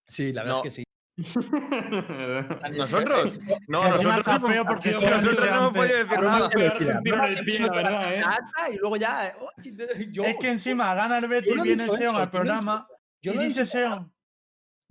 Sí, 0.08 0.34
la 0.34 0.44
verdad 0.44 0.58
No. 0.58 0.64
es 0.64 0.64
que 0.64 0.72
sí. 0.72 0.84
¿Nosotros? 2.78 3.40
No, 3.68 3.80
nosotros, 3.90 4.28
no- 4.42 4.48
feo 4.48 4.66
porque 4.66 4.92
nosotros 4.92 5.40
no 5.40 5.56
hemos 5.56 5.74
podido 5.74 5.98
decir 5.98 6.20
nada. 6.20 6.50
¿eh? 8.16 8.22
Y 8.74 8.78
luego 8.78 8.96
ya. 8.98 9.28
eh, 9.28 9.34
Es 10.26 10.36
que 10.40 10.50
encima 10.50 10.94
gana 10.96 11.18
el 11.18 11.28
Betis, 11.28 11.62
viene 11.62 11.88
Seon 11.88 12.16
al 12.16 12.30
programa 12.32 12.88
yo 13.22 13.34
y 13.34 13.38
dice 13.40 13.66
Seon. 13.66 14.12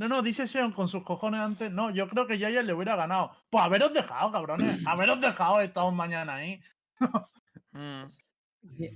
No, 0.01 0.09
no, 0.09 0.23
dice 0.23 0.49
Seon 0.49 0.73
con 0.73 0.89
sus 0.89 1.03
cojones 1.03 1.41
antes. 1.41 1.71
No, 1.71 1.91
yo 1.91 2.09
creo 2.09 2.27
que 2.27 2.39
Yaya 2.39 2.63
le 2.63 2.73
hubiera 2.73 2.97
ganado. 2.97 3.33
Pues 3.51 3.63
haberos 3.63 3.93
dejado, 3.93 4.33
cabrones. 4.33 4.81
Haberos 4.87 5.21
dejado, 5.21 5.61
estamos 5.61 5.93
mañana 5.93 6.37
ahí. 6.37 6.59
Mm. 7.73 8.05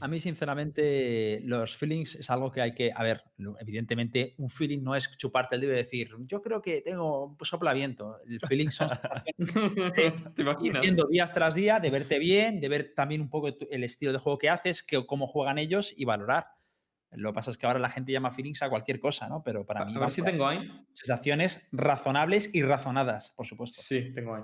A 0.01 0.09
mí, 0.09 0.19
sinceramente, 0.19 1.41
los 1.45 1.77
feelings 1.77 2.15
es 2.15 2.31
algo 2.31 2.51
que 2.51 2.63
hay 2.63 2.75
que. 2.75 2.91
A 2.91 3.03
ver, 3.03 3.23
evidentemente, 3.61 4.35
un 4.39 4.49
feeling 4.49 4.83
no 4.83 4.97
es 4.97 5.15
chuparte 5.19 5.57
el 5.57 5.61
dedo 5.61 5.75
y 5.75 5.77
decir, 5.77 6.11
yo 6.21 6.41
creo 6.41 6.63
que 6.63 6.81
tengo 6.81 7.37
soplaviento. 7.43 8.17
El 8.27 8.41
feeling 8.41 8.71
son 8.71 8.89
¿Te 10.35 10.41
imaginas? 10.41 10.81
viendo 10.81 11.07
días 11.07 11.35
tras 11.35 11.55
día, 11.55 11.81
de 11.81 11.91
verte 11.91 12.19
bien, 12.19 12.61
de 12.61 12.69
ver 12.71 12.95
también 12.97 13.21
un 13.21 13.29
poco 13.29 13.49
el 13.49 13.85
estilo 13.85 14.11
de 14.11 14.19
juego 14.19 14.39
que 14.39 14.49
haces, 14.49 14.83
que, 14.83 15.05
cómo 15.05 15.27
juegan 15.27 15.59
ellos 15.59 15.93
y 15.95 16.07
valorar. 16.07 16.47
Lo 17.17 17.31
que 17.31 17.35
pasa 17.35 17.51
es 17.51 17.59
que 17.59 17.67
ahora 17.67 17.79
la 17.79 17.89
gente 17.91 18.13
llama 18.13 18.31
feelings 18.31 18.63
a 18.63 18.69
cualquier 18.69 18.99
cosa, 19.01 19.29
¿no? 19.29 19.43
Pero 19.43 19.65
para 19.65 19.83
A 19.83 19.85
mí, 19.85 19.93
ver 19.93 20.01
vamos 20.01 20.15
si 20.15 20.21
a- 20.21 20.25
tengo 20.25 20.47
ahí. 20.47 20.71
sensaciones 20.93 21.69
razonables 21.73 22.55
y 22.55 22.63
razonadas, 22.63 23.31
por 23.37 23.47
supuesto. 23.47 23.83
Sí, 23.83 24.13
tengo 24.15 24.35
ahí. 24.35 24.43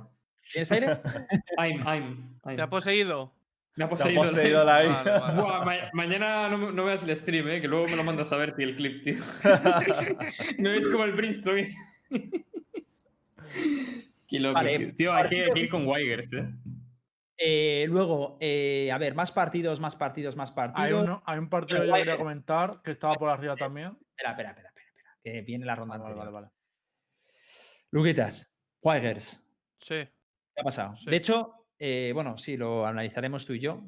¿Tienes 0.52 0.70
aire? 0.72 0.86
I'm, 1.58 1.86
I'm, 1.86 2.38
I'm. 2.44 2.56
¿Te 2.56 2.62
ha 2.62 2.70
poseído? 2.70 3.32
Me 3.76 3.84
ha 3.84 3.88
Te 3.88 3.94
ha 3.94 3.96
poseído. 3.96 4.22
poseído 4.22 4.64
la 4.64 4.72
Vale, 4.82 5.10
vale. 5.20 5.40
Buah, 5.40 5.64
ma- 5.64 5.90
mañana 5.94 6.48
no, 6.48 6.72
no 6.72 6.84
veas 6.84 7.02
el 7.04 7.16
stream, 7.16 7.48
eh, 7.48 7.60
que 7.60 7.68
luego 7.68 7.86
me 7.86 7.96
lo 7.96 8.02
mandas 8.04 8.32
a 8.32 8.36
ver, 8.36 8.54
tío, 8.54 8.66
el 8.68 8.76
clip, 8.76 9.02
tío. 9.04 9.14
Me 10.58 10.70
ves 10.70 10.86
como 10.88 11.04
el 11.04 11.14
ese. 11.58 11.76
Qué 14.28 14.38
loco, 14.38 14.54
Vale, 14.54 14.78
tío. 14.78 14.94
Tío, 14.94 15.12
hay 15.12 15.22
que, 15.22 15.28
partido- 15.28 15.44
hay 15.46 15.52
que 15.54 15.60
ir 15.60 15.68
con 15.70 15.86
Wigers, 15.86 16.32
eh. 16.32 16.48
Eh, 17.42 17.86
luego, 17.88 18.36
eh, 18.38 18.90
a 18.92 18.98
ver, 18.98 19.14
más 19.14 19.32
partidos, 19.32 19.80
más 19.80 19.96
partidos, 19.96 20.36
más 20.36 20.52
partidos. 20.52 20.86
Hay, 20.86 20.92
uno, 20.92 21.22
hay 21.24 21.38
un 21.38 21.48
partido 21.48 21.80
que 21.80 21.86
yo 21.88 21.94
quería 21.94 22.18
comentar 22.18 22.82
que 22.82 22.90
estaba 22.90 23.14
por 23.14 23.30
arriba 23.30 23.56
también. 23.56 23.96
Espera, 24.10 24.30
espera, 24.32 24.50
espera, 24.50 24.68
espera, 24.68 24.86
espera, 24.88 25.18
que 25.22 25.40
viene 25.42 25.64
la 25.64 25.74
ronda 25.74 25.96
Vale, 25.96 26.02
vale, 26.02 26.20
anterior. 26.20 26.32
vale, 26.34 26.46
vale. 26.48 26.60
Luquitas, 27.92 28.54
Wigers, 28.82 29.42
Sí. 29.80 29.94
¿qué 30.54 30.60
ha 30.60 30.62
pasado? 30.64 30.96
Sí. 30.96 31.06
De 31.10 31.16
hecho, 31.16 31.66
eh, 31.78 32.10
bueno, 32.14 32.36
sí, 32.36 32.56
lo 32.58 32.86
analizaremos 32.86 33.46
tú 33.46 33.54
y 33.54 33.60
yo, 33.60 33.82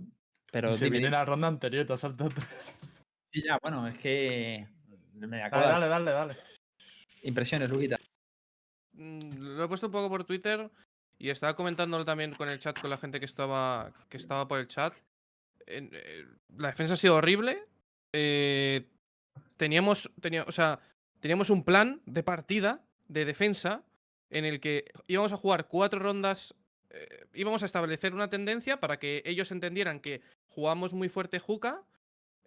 pero 0.50 0.70
Se 0.72 0.86
dime, 0.86 0.94
viene 0.98 1.06
dime. 1.08 1.18
la 1.18 1.24
ronda 1.26 1.48
anterior, 1.48 1.86
te 1.86 1.92
has 1.92 2.00
saltado. 2.00 2.30
Sí, 3.30 3.42
ya, 3.46 3.58
bueno, 3.62 3.86
es 3.86 3.96
que 3.98 4.66
me 5.14 5.26
Dale, 5.26 5.42
acuerdo. 5.42 5.68
dale, 5.68 5.88
dale, 5.88 6.10
dale. 6.10 6.36
Impresiones, 7.24 7.68
Luquita. 7.70 7.98
Mm, 8.92 9.18
Lo 9.56 9.64
he 9.64 9.68
puesto 9.68 9.86
un 9.86 9.92
poco 9.92 10.08
por 10.08 10.24
Twitter 10.24 10.70
y 11.22 11.30
estaba 11.30 11.54
comentándolo 11.54 12.04
también 12.04 12.34
con 12.34 12.48
el 12.48 12.58
chat 12.58 12.76
con 12.80 12.90
la 12.90 12.98
gente 12.98 13.20
que 13.20 13.26
estaba, 13.26 13.92
que 14.08 14.16
estaba 14.16 14.48
por 14.48 14.58
el 14.58 14.66
chat. 14.66 14.92
Eh, 15.66 16.26
la 16.56 16.68
defensa 16.68 16.94
ha 16.94 16.96
sido 16.96 17.14
horrible. 17.14 17.62
eh, 18.12 18.88
teníamos, 19.56 20.10
tenía- 20.20 20.42
o 20.48 20.50
sea, 20.52 20.80
teníamos 21.20 21.48
un 21.48 21.62
plan 21.64 22.02
de 22.06 22.24
partida 22.24 22.84
de 23.06 23.24
defensa 23.24 23.84
en 24.30 24.44
el 24.44 24.58
que 24.58 24.84
íbamos 25.06 25.32
a 25.32 25.36
jugar 25.36 25.68
cuatro 25.68 26.00
rondas. 26.00 26.54
eh, 26.90 27.24
íbamos 27.34 27.62
a 27.62 27.66
establecer 27.66 28.12
una 28.12 28.28
tendencia 28.28 28.80
para 28.80 28.98
que 28.98 29.22
ellos 29.24 29.50
entendieran 29.52 30.00
que 30.00 30.20
jugamos 30.48 30.92
muy 30.92 31.08
fuerte 31.08 31.38
Juca 31.38 31.84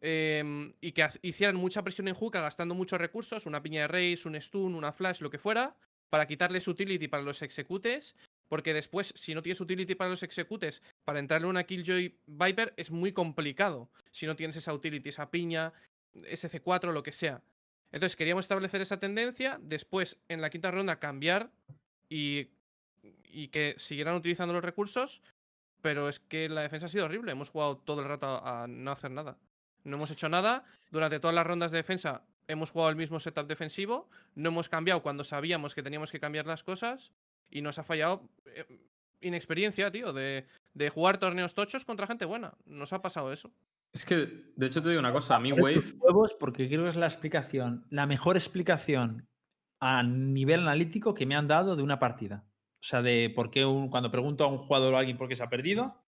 em, 0.02 0.74
y 0.82 0.92
que 0.92 1.08
hicieran 1.24 1.56
mucha 1.56 1.82
presión 1.82 2.08
en 2.10 2.14
Juca 2.14 2.42
gastando 2.42 2.76
muchos 2.76 3.00
recursos, 3.00 3.46
una 3.48 3.64
piña 3.64 3.82
de 3.82 3.88
race, 3.88 4.28
un 4.28 4.40
stun, 4.40 4.76
una 4.76 4.92
flash, 4.92 5.22
lo 5.22 5.30
que 5.32 5.40
fuera, 5.40 5.76
para 6.10 6.28
quitarles 6.28 6.68
utility 6.68 7.08
para 7.08 7.24
los 7.24 7.42
executes, 7.42 8.16
porque 8.48 8.74
después, 8.74 9.14
si 9.16 9.34
no 9.34 9.42
tienes 9.42 9.62
utility 9.62 9.96
para 9.96 10.10
los 10.10 10.24
executes, 10.24 10.82
para 11.04 11.20
entrarle 11.20 11.48
una 11.48 11.64
Killjoy 11.64 12.18
Viper 12.28 12.74
es 12.78 12.92
muy 12.92 13.12
complicado, 13.12 13.90
si 14.12 14.26
no 14.26 14.36
tienes 14.36 14.56
esa 14.56 14.74
utility, 14.74 15.10
esa 15.10 15.32
piña, 15.32 15.74
SC4, 16.16 16.92
lo 16.92 17.04
que 17.04 17.12
sea. 17.12 17.42
Entonces 17.92 18.16
queríamos 18.16 18.46
establecer 18.46 18.82
esa 18.82 19.00
tendencia, 19.00 19.58
después 19.62 20.20
en 20.28 20.42
la 20.42 20.50
quinta 20.50 20.72
ronda 20.72 21.00
cambiar 21.00 21.52
y, 22.10 22.50
y 23.24 23.48
que 23.50 23.76
siguieran 23.78 24.16
utilizando 24.16 24.54
los 24.54 24.64
recursos, 24.64 25.22
pero 25.82 26.10
es 26.10 26.20
que 26.20 26.50
la 26.50 26.62
defensa 26.62 26.88
ha 26.88 26.90
sido 26.90 27.06
horrible, 27.06 27.32
hemos 27.32 27.50
jugado 27.50 27.78
todo 27.78 28.02
el 28.02 28.08
rato 28.08 28.46
a 28.46 28.68
no 28.68 28.92
hacer 28.92 29.12
nada. 29.12 29.38
No 29.86 29.98
hemos 29.98 30.12
hecho 30.12 30.28
nada. 30.28 30.64
Durante 30.92 31.20
todas 31.20 31.36
las 31.36 31.46
rondas 31.48 31.72
de 31.72 31.78
defensa 31.78 32.24
hemos 32.48 32.72
jugado 32.72 32.90
el 32.90 32.96
mismo 32.96 33.20
setup 33.20 33.48
defensivo. 33.48 34.10
No 34.34 34.50
hemos 34.50 34.68
cambiado 34.68 35.02
cuando 35.02 35.24
sabíamos 35.24 35.76
que 35.76 35.84
teníamos 35.84 36.12
que 36.12 36.20
cambiar 36.20 36.48
las 36.48 36.64
cosas. 36.64 37.12
Y 37.50 37.62
nos 37.62 37.80
ha 37.80 37.84
fallado 37.84 38.30
eh, 38.46 38.66
inexperiencia, 39.22 39.92
tío, 39.92 40.14
de, 40.14 40.46
de 40.74 40.90
jugar 40.90 41.18
torneos 41.20 41.54
tochos 41.54 41.86
contra 41.86 42.08
gente 42.08 42.26
buena. 42.26 42.54
Nos 42.66 42.92
ha 42.94 43.02
pasado 43.02 43.32
eso. 43.32 43.52
Es 43.94 44.06
que, 44.06 44.16
de 44.56 44.66
hecho, 44.68 44.82
te 44.84 44.90
digo 44.90 45.00
una 45.00 45.14
cosa. 45.14 45.36
A 45.36 45.40
mí, 45.40 45.52
Wave. 45.54 45.82
huevos 46.00 46.36
porque 46.40 46.68
creo 46.68 46.84
que 46.84 46.90
es 46.90 46.96
la 46.98 47.06
explicación, 47.08 47.86
la 47.90 48.06
mejor 48.06 48.36
explicación 48.36 49.28
a 49.80 50.04
nivel 50.04 50.62
analítico 50.62 51.14
que 51.14 51.26
me 51.26 51.36
han 51.36 51.48
dado 51.48 51.76
de 51.76 51.84
una 51.84 51.98
partida. 52.00 52.46
O 52.82 52.88
sea, 52.88 53.02
de 53.02 53.32
por 53.34 53.50
qué 53.50 53.66
un- 53.66 53.90
cuando 53.90 54.12
pregunto 54.12 54.44
a 54.44 54.48
un 54.48 54.58
jugador 54.58 54.94
o 54.94 54.98
a 54.98 55.00
alguien 55.00 55.18
por 55.18 55.28
qué 55.30 55.36
se 55.36 55.44
ha 55.44 55.50
perdido, 55.50 56.04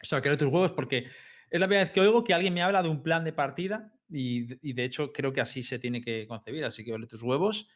o 0.00 0.04
sea, 0.06 0.22
que 0.22 0.36
tus 0.36 0.46
huevos 0.48 0.72
porque 0.72 1.06
es 1.50 1.60
la 1.60 1.66
primera 1.66 1.84
vez 1.84 1.90
que 1.92 2.00
oigo 2.00 2.22
que 2.24 2.34
alguien 2.34 2.54
me 2.54 2.62
habla 2.62 2.82
de 2.82 2.88
un 2.88 3.02
plan 3.02 3.24
de 3.24 3.32
partida 3.32 3.92
y, 4.08 4.46
de- 4.46 4.58
y 4.62 4.72
de 4.74 4.84
hecho 4.84 5.12
creo 5.12 5.32
que 5.32 5.40
así 5.40 5.62
se 5.62 5.78
tiene 5.80 6.00
que 6.00 6.26
concebir. 6.28 6.64
Así 6.64 6.84
que 6.84 6.92
ole 6.92 7.06
tus 7.08 7.22
huevos. 7.22 7.68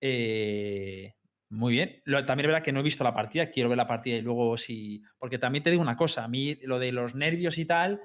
Eh, 0.00 1.14
muy 1.50 1.72
bien. 1.74 2.02
Lo- 2.04 2.24
también 2.24 2.46
es 2.46 2.52
verdad 2.52 2.64
que 2.64 2.72
no 2.72 2.80
he 2.80 2.82
visto 2.82 3.04
la 3.04 3.14
partida, 3.14 3.50
quiero 3.50 3.68
ver 3.68 3.78
la 3.78 3.86
partida 3.86 4.16
y 4.16 4.22
luego 4.22 4.56
si. 4.56 5.02
Porque 5.18 5.38
también 5.38 5.62
te 5.62 5.70
digo 5.70 5.82
una 5.82 5.96
cosa, 5.96 6.24
a 6.24 6.28
mí 6.28 6.56
lo 6.62 6.78
de 6.78 6.92
los 6.92 7.14
nervios 7.14 7.58
y 7.58 7.64
tal. 7.64 8.00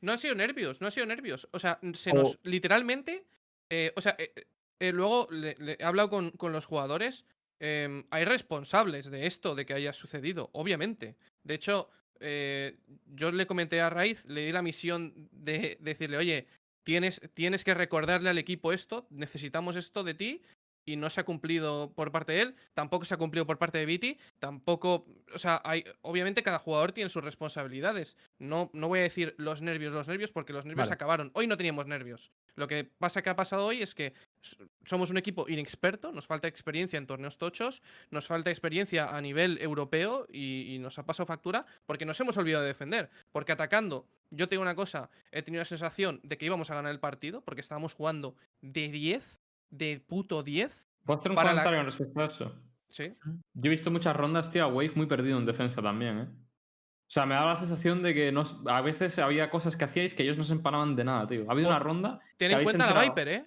No 0.00 0.12
han 0.12 0.18
sido 0.18 0.34
nervios, 0.34 0.80
no 0.80 0.86
han 0.86 0.90
sido 0.92 1.06
nervios. 1.06 1.48
O 1.52 1.58
sea, 1.58 1.78
se 1.94 2.10
O- 2.10 2.14
nos 2.14 2.38
literalmente. 2.42 3.26
eh, 3.70 3.92
o 3.96 4.00
sea, 4.00 4.14
eh, 4.18 4.32
eh, 4.80 4.92
luego 4.92 5.28
le, 5.30 5.54
le 5.58 5.76
he 5.78 5.84
hablado 5.84 6.08
con, 6.10 6.30
con 6.32 6.52
los 6.52 6.64
jugadores. 6.66 7.24
em, 7.60 8.04
hay 8.10 8.24
responsables 8.24 9.10
de 9.10 9.26
esto, 9.26 9.54
de 9.56 9.66
que 9.66 9.74
haya 9.74 9.92
sucedido, 9.92 10.48
obviamente. 10.52 11.16
De 11.42 11.54
hecho, 11.54 11.90
yo 13.06 13.32
le 13.32 13.46
comenté 13.46 13.80
a 13.80 13.90
Raiz, 13.90 14.24
le 14.26 14.46
di 14.46 14.52
la 14.52 14.62
misión 14.62 15.28
de 15.32 15.76
decirle, 15.80 16.16
oye, 16.18 16.46
tienes, 16.84 17.20
tienes 17.34 17.64
que 17.64 17.74
recordarle 17.74 18.30
al 18.30 18.38
equipo 18.38 18.72
esto, 18.72 19.06
necesitamos 19.10 19.76
esto 19.76 20.04
de 20.04 20.14
ti. 20.14 20.42
Y 20.88 20.96
no 20.96 21.10
se 21.10 21.20
ha 21.20 21.24
cumplido 21.24 21.92
por 21.94 22.10
parte 22.10 22.32
de 22.32 22.40
él, 22.40 22.54
tampoco 22.72 23.04
se 23.04 23.12
ha 23.12 23.18
cumplido 23.18 23.46
por 23.46 23.58
parte 23.58 23.76
de 23.76 23.84
Viti, 23.84 24.16
tampoco, 24.38 25.06
o 25.34 25.38
sea, 25.38 25.60
hay, 25.62 25.84
obviamente 26.00 26.42
cada 26.42 26.58
jugador 26.58 26.92
tiene 26.92 27.10
sus 27.10 27.22
responsabilidades. 27.22 28.16
No, 28.38 28.70
no 28.72 28.88
voy 28.88 29.00
a 29.00 29.02
decir 29.02 29.34
los 29.36 29.60
nervios, 29.60 29.92
los 29.92 30.08
nervios, 30.08 30.32
porque 30.32 30.54
los 30.54 30.64
nervios 30.64 30.86
Vale. 30.86 30.94
acabaron. 30.94 31.30
Hoy 31.34 31.46
no 31.46 31.58
teníamos 31.58 31.86
nervios. 31.86 32.30
Lo 32.54 32.68
que 32.68 32.84
pasa 32.84 33.20
que 33.20 33.28
ha 33.28 33.36
pasado 33.36 33.66
hoy 33.66 33.82
es 33.82 33.94
que 33.94 34.14
somos 34.86 35.10
un 35.10 35.18
equipo 35.18 35.46
inexperto, 35.46 36.10
nos 36.10 36.26
falta 36.26 36.48
experiencia 36.48 36.96
en 36.96 37.06
torneos 37.06 37.36
tochos, 37.36 37.82
nos 38.10 38.26
falta 38.26 38.48
experiencia 38.48 39.14
a 39.14 39.20
nivel 39.20 39.58
europeo 39.60 40.26
y, 40.32 40.74
y 40.74 40.78
nos 40.78 40.98
ha 40.98 41.04
pasado 41.04 41.26
factura 41.26 41.66
porque 41.84 42.06
nos 42.06 42.18
hemos 42.18 42.38
olvidado 42.38 42.62
de 42.62 42.68
defender. 42.68 43.10
Porque 43.30 43.52
atacando, 43.52 44.06
yo 44.30 44.48
tengo 44.48 44.62
una 44.62 44.74
cosa, 44.74 45.10
he 45.32 45.42
tenido 45.42 45.60
la 45.60 45.66
sensación 45.66 46.20
de 46.22 46.38
que 46.38 46.46
íbamos 46.46 46.70
a 46.70 46.74
ganar 46.74 46.92
el 46.92 47.00
partido 47.00 47.42
porque 47.42 47.60
estábamos 47.60 47.94
jugando 47.94 48.36
de 48.60 48.88
10, 48.88 49.37
de 49.70 50.00
puto 50.06 50.42
10. 50.42 50.88
¿Puedo 51.04 51.18
hacer 51.20 51.32
un 51.32 51.36
Para 51.36 51.52
la- 51.52 51.62
comentario 51.62 51.78
con 51.78 51.86
respecto 51.86 52.20
a 52.20 52.24
eso? 52.26 52.62
Sí. 52.90 53.14
Yo 53.54 53.66
he 53.66 53.68
visto 53.68 53.90
muchas 53.90 54.16
rondas, 54.16 54.50
tío, 54.50 54.64
a 54.64 54.68
Wave 54.68 54.92
muy 54.94 55.06
perdido 55.06 55.38
en 55.38 55.46
defensa 55.46 55.82
también, 55.82 56.18
¿eh? 56.18 56.28
O 56.30 57.10
sea, 57.10 57.24
me 57.24 57.34
daba 57.34 57.50
la 57.50 57.56
sensación 57.56 58.02
de 58.02 58.12
que 58.14 58.32
no, 58.32 58.44
a 58.66 58.80
veces 58.82 59.18
había 59.18 59.50
cosas 59.50 59.76
que 59.76 59.84
hacíais 59.84 60.12
que 60.14 60.22
ellos 60.22 60.36
no 60.36 60.44
se 60.44 60.52
empanaban 60.52 60.94
de 60.94 61.04
nada, 61.04 61.26
tío. 61.26 61.46
Ha 61.48 61.52
habido 61.52 61.68
Oh, 61.68 61.70
una 61.70 61.78
ronda. 61.78 62.20
Ten 62.36 62.50
en 62.50 62.62
cuenta 62.62 62.92
la 62.92 63.00
Viper, 63.02 63.28
¿eh? 63.28 63.46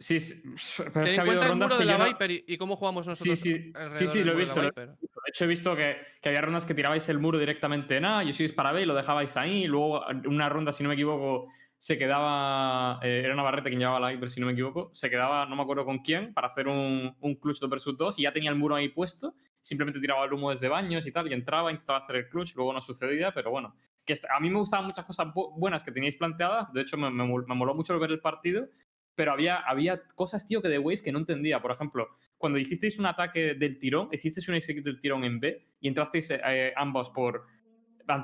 Sí, 0.00 0.20
sí, 0.20 0.42
pero 0.92 1.04
Ten 1.04 1.20
en 1.20 1.26
cuenta 1.26 1.46
el 1.46 1.56
muro 1.56 1.78
de 1.78 1.84
la 1.84 2.04
Viper 2.04 2.30
y, 2.30 2.44
y 2.48 2.56
cómo 2.58 2.76
jugamos 2.76 3.06
Sí, 3.06 3.10
nosotros. 3.10 3.38
sí, 3.38 3.72
sí, 3.94 4.06
sí, 4.08 4.18
del 4.18 4.26
lo 4.26 4.32
he 4.32 4.36
de 4.36 4.46
la 4.46 4.54
visto. 4.54 4.60
De 4.60 4.94
hecho, 5.28 5.44
he 5.44 5.48
visto 5.48 5.76
que, 5.76 5.96
que 6.20 6.28
había 6.28 6.40
rondas 6.40 6.64
que 6.66 6.74
tirabais 6.74 7.08
el 7.08 7.18
muro 7.18 7.38
directamente 7.38 7.96
en 7.96 8.04
A, 8.06 8.22
yo 8.24 8.32
sí 8.32 8.42
disparaba 8.44 8.80
y 8.80 8.86
lo 8.86 8.94
dejabais 8.94 9.36
ahí. 9.36 9.64
y 9.64 9.66
luego, 9.66 10.04
una 10.26 10.48
ronda, 10.48 10.72
si 10.72 10.82
no 10.82 10.88
me 10.88 10.94
equivoco, 10.94 11.52
se 11.78 11.96
quedaba. 11.96 13.00
eh, 13.02 13.22
era 13.24 13.34
Navarrete 13.34 13.68
quien 13.70 13.78
llevaba 13.80 14.00
la 14.00 14.10
Viper, 14.10 14.28
si 14.30 14.40
no 14.40 14.46
me 14.46 14.52
equivoco. 14.52 14.90
Se 14.92 15.08
quedaba, 15.08 15.46
no 15.46 15.56
me 15.56 15.62
acuerdo 15.62 15.84
con 15.84 15.98
quién, 16.00 16.34
para 16.34 16.48
hacer 16.48 16.68
un, 16.68 17.16
un 17.20 17.34
clutch 17.36 17.60
2 17.60 17.70
versus 17.70 17.96
2 17.96 18.18
y 18.18 18.22
ya 18.22 18.32
tenía 18.32 18.50
el 18.50 18.56
muro 18.56 18.74
ahí 18.74 18.88
puesto. 18.88 19.34
Simplemente 19.60 20.00
tiraba 20.00 20.24
el 20.24 20.32
humo 20.32 20.50
desde 20.50 20.68
baños 20.68 21.06
y 21.06 21.12
tal, 21.12 21.28
y 21.30 21.34
entraba, 21.34 21.70
intentaba 21.70 22.00
hacer 22.00 22.16
el 22.16 22.28
clutch, 22.28 22.54
luego 22.56 22.72
no 22.72 22.80
sucedía, 22.80 23.32
pero 23.32 23.50
bueno. 23.50 23.74
Que 24.04 24.14
a 24.34 24.40
mí 24.40 24.50
me 24.50 24.58
gustaban 24.58 24.86
muchas 24.86 25.04
cosas 25.04 25.26
bu- 25.28 25.52
buenas 25.58 25.82
que 25.82 25.92
teníais 25.92 26.16
planteadas. 26.16 26.72
De 26.72 26.80
hecho, 26.82 26.96
me, 26.96 27.10
me 27.10 27.24
me 27.26 27.54
moló 27.54 27.74
mucho 27.74 27.98
ver 27.98 28.10
el 28.10 28.20
partido. 28.20 28.68
Pero 29.14 29.32
había, 29.32 29.56
había 29.56 30.00
cosas, 30.14 30.46
tío, 30.46 30.62
que 30.62 30.68
de 30.68 30.78
Wave 30.78 31.02
que 31.02 31.10
no 31.10 31.18
entendía. 31.18 31.60
Por 31.60 31.72
ejemplo, 31.72 32.06
cuando 32.36 32.56
hicisteis 32.56 33.00
un 33.00 33.06
ataque 33.06 33.54
del 33.54 33.80
tirón, 33.80 34.08
hicisteis 34.12 34.48
un 34.48 34.54
execute 34.54 34.88
del 34.88 35.00
tirón 35.00 35.24
en 35.24 35.40
B 35.40 35.66
y 35.80 35.88
entrasteis 35.88 36.30
eh, 36.30 36.72
ambos 36.76 37.10
por, 37.10 37.44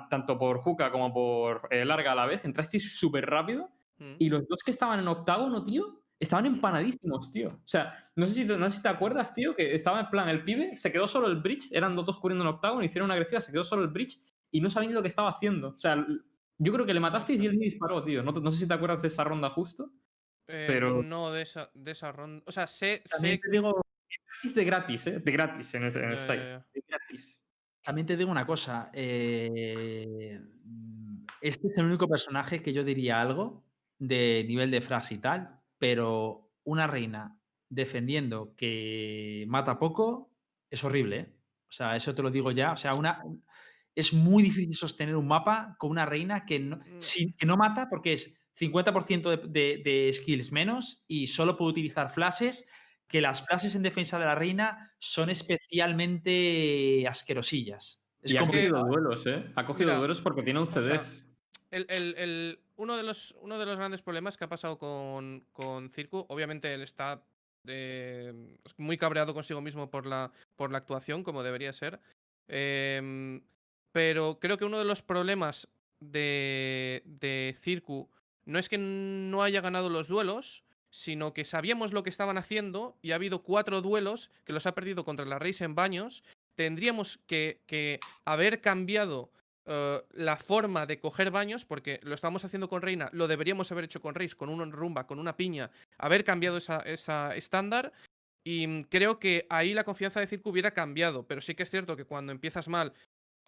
tanto 0.08 0.38
por 0.38 0.58
Juca 0.58 0.90
como 0.90 1.12
por 1.12 1.68
eh, 1.70 1.84
Larga 1.84 2.12
a 2.12 2.14
la 2.14 2.26
vez, 2.26 2.44
entrasteis 2.44 2.98
súper 2.98 3.26
rápido 3.26 3.70
Mm. 3.96 4.16
y 4.18 4.28
los 4.28 4.48
dos 4.48 4.58
que 4.64 4.72
estaban 4.72 4.98
en 4.98 5.06
octágono, 5.06 5.64
tío, 5.64 6.02
estaban 6.18 6.46
empanadísimos, 6.46 7.30
tío. 7.30 7.46
O 7.46 7.60
sea, 7.66 7.94
no 8.16 8.26
sé 8.26 8.34
si 8.34 8.44
te, 8.44 8.56
no 8.56 8.68
sé 8.68 8.78
si 8.78 8.82
te 8.82 8.88
acuerdas, 8.88 9.32
tío, 9.32 9.54
que 9.54 9.72
estaba 9.72 10.00
en 10.00 10.10
plan 10.10 10.28
el 10.28 10.42
pibe, 10.42 10.76
se 10.76 10.90
quedó 10.90 11.06
solo 11.06 11.28
el 11.28 11.36
bridge, 11.40 11.70
eran 11.70 11.94
dos 11.94 12.18
cubriendo 12.18 12.42
en 12.42 12.48
octágono, 12.54 12.82
hicieron 12.82 13.04
una 13.06 13.14
agresiva, 13.14 13.40
se 13.40 13.52
quedó 13.52 13.62
solo 13.62 13.82
el 13.82 13.90
bridge 13.90 14.18
y 14.50 14.60
no 14.60 14.68
sabía 14.68 14.88
ni 14.88 14.94
lo 14.94 15.02
que 15.02 15.06
estaba 15.08 15.28
haciendo. 15.30 15.68
O 15.68 15.78
sea, 15.78 16.04
yo 16.58 16.72
creo 16.72 16.84
que 16.84 16.92
le 16.94 16.98
matasteis 16.98 17.40
y 17.40 17.46
él 17.46 17.56
ni 17.56 17.66
disparó, 17.66 18.02
tío. 18.02 18.24
No, 18.24 18.32
no 18.32 18.50
sé 18.50 18.58
si 18.58 18.66
te 18.66 18.74
acuerdas 18.74 19.00
de 19.02 19.08
esa 19.08 19.22
ronda 19.22 19.48
justo. 19.50 19.92
Eh, 20.48 20.64
pero- 20.66 21.00
No 21.04 21.30
de 21.32 21.42
esa, 21.42 21.70
de 21.72 21.92
esa 21.92 22.10
ronda. 22.10 22.42
O 22.46 22.52
sea, 22.52 22.66
sé. 22.66 23.02
También 23.08 23.36
sé 23.36 23.42
te 23.44 23.50
digo, 23.52 23.80
de 24.54 24.64
gratis, 24.64 25.06
¿eh? 25.06 25.20
De 25.20 25.30
gratis 25.32 25.72
en 25.74 25.84
el, 25.84 25.96
en 25.96 26.04
el 26.10 26.16
Ya, 26.16 26.20
site. 26.20 26.64
De 26.74 26.84
gratis. 26.88 27.43
También 27.84 28.06
te 28.06 28.16
digo 28.16 28.30
una 28.30 28.46
cosa. 28.46 28.90
eh, 28.92 30.40
mm, 30.64 31.24
este 31.40 31.68
es 31.68 31.78
el 31.78 31.84
único 31.86 32.08
personaje 32.08 32.62
que 32.62 32.72
yo 32.72 32.82
diría 32.84 33.20
algo 33.20 33.64
de 33.98 34.44
nivel 34.48 34.70
de 34.70 34.80
frase 34.80 35.14
y 35.14 35.18
tal, 35.18 35.60
pero 35.78 36.50
una 36.64 36.86
reina 36.86 37.38
defendiendo 37.68 38.54
que 38.56 39.44
mata 39.48 39.78
poco 39.78 40.30
es 40.70 40.82
horrible. 40.84 41.16
¿eh? 41.18 41.34
O 41.68 41.72
sea, 41.72 41.96
eso 41.96 42.14
te 42.14 42.22
lo 42.22 42.30
digo 42.30 42.50
ya. 42.52 42.72
O 42.72 42.76
sea, 42.76 42.94
una, 42.94 43.22
es 43.94 44.12
muy 44.14 44.42
difícil 44.42 44.74
sostener 44.74 45.16
un 45.16 45.26
mapa 45.26 45.76
con 45.78 45.90
una 45.90 46.06
reina 46.06 46.46
que 46.46 46.58
no, 46.60 46.76
Mm. 46.78 47.00
sin- 47.00 47.34
que 47.36 47.46
no 47.46 47.56
mata 47.56 47.88
porque 47.90 48.14
es 48.14 48.34
50% 48.54 49.30
de, 49.30 49.36
de- 49.48 49.82
de 49.84 50.12
skills 50.12 50.52
menos 50.52 51.04
y 51.08 51.26
solo 51.26 51.56
puede 51.56 51.72
utilizar 51.72 52.10
flashes 52.10 52.66
que 53.14 53.20
las 53.20 53.46
flashes 53.46 53.76
en 53.76 53.84
defensa 53.84 54.18
de 54.18 54.24
la 54.24 54.34
reina 54.34 54.92
son 54.98 55.30
especialmente 55.30 57.06
asquerosillas. 57.06 58.02
Es 58.20 58.32
y 58.32 58.36
ha 58.36 58.40
cogido 58.40 58.84
duelos, 58.84 59.24
¿eh? 59.28 59.52
Ha 59.54 59.64
cogido 59.64 59.90
Mira, 59.90 59.98
duelos 59.98 60.20
porque 60.20 60.42
tiene 60.42 60.58
un 60.58 60.66
sea, 60.66 60.82
CDs. 60.82 61.24
El, 61.70 61.86
el- 61.90 62.14
el- 62.18 62.58
uno, 62.74 62.96
de 62.96 63.04
los, 63.04 63.36
uno 63.40 63.56
de 63.56 63.66
los 63.66 63.76
grandes 63.76 64.02
problemas 64.02 64.36
que 64.36 64.42
ha 64.42 64.48
pasado 64.48 64.78
con, 64.78 65.46
con 65.52 65.90
Circu, 65.90 66.26
obviamente 66.28 66.74
él 66.74 66.82
está 66.82 67.22
eh, 67.68 68.32
muy 68.78 68.98
cabreado 68.98 69.32
consigo 69.32 69.60
mismo 69.60 69.88
por 69.90 70.06
la, 70.06 70.32
por 70.56 70.72
la 70.72 70.78
actuación, 70.78 71.22
como 71.22 71.44
debería 71.44 71.72
ser. 71.72 72.00
em, 72.48 73.42
pero 73.92 74.40
creo 74.40 74.58
que 74.58 74.64
uno 74.64 74.78
de 74.80 74.86
los 74.86 75.02
problemas 75.02 75.68
de, 76.00 77.00
de 77.04 77.54
Circu 77.56 78.10
no 78.44 78.58
es 78.58 78.68
que 78.68 78.76
no 78.76 79.44
haya 79.44 79.60
ganado 79.60 79.88
los 79.88 80.08
duelos, 80.08 80.64
sino 80.94 81.34
que 81.34 81.42
sabíamos 81.42 81.92
lo 81.92 82.04
que 82.04 82.10
estaban 82.10 82.38
haciendo 82.38 82.96
y 83.02 83.10
ha 83.10 83.16
habido 83.16 83.42
cuatro 83.42 83.82
duelos 83.82 84.30
que 84.44 84.52
los 84.52 84.64
ha 84.66 84.76
perdido 84.76 85.04
contra 85.04 85.26
la 85.26 85.40
Reis 85.40 85.60
en 85.60 85.74
baños. 85.74 86.22
Tendríamos 86.54 87.18
que, 87.26 87.98
haber 88.24 88.60
cambiado 88.60 89.32
eh, 89.66 90.00
la 90.12 90.36
forma 90.36 90.86
de 90.86 91.00
coger 91.00 91.32
baños, 91.32 91.64
porque 91.64 91.98
lo 92.04 92.14
estamos 92.14 92.44
haciendo 92.44 92.68
con 92.68 92.80
Reina, 92.80 93.10
lo 93.12 93.26
deberíamos 93.26 93.72
haber 93.72 93.86
hecho 93.86 94.00
con 94.00 94.14
Reis, 94.14 94.36
con 94.36 94.48
un 94.48 94.70
rumba, 94.70 95.08
con 95.08 95.18
una 95.18 95.36
piña, 95.36 95.72
haber 95.98 96.22
cambiado 96.22 96.58
esa, 96.58 96.78
esa 96.78 97.34
estándar. 97.34 97.92
Y 98.44 98.64
mm, 98.68 98.82
creo 98.84 99.18
que 99.18 99.48
ahí 99.50 99.74
la 99.74 99.82
confianza 99.82 100.20
de 100.20 100.28
Circo 100.28 100.50
hubiera 100.50 100.70
cambiado, 100.70 101.26
pero 101.26 101.40
sí 101.40 101.56
que 101.56 101.64
es 101.64 101.70
cierto 101.70 101.96
que 101.96 102.04
cuando 102.04 102.30
empiezas 102.30 102.68
mal, 102.68 102.92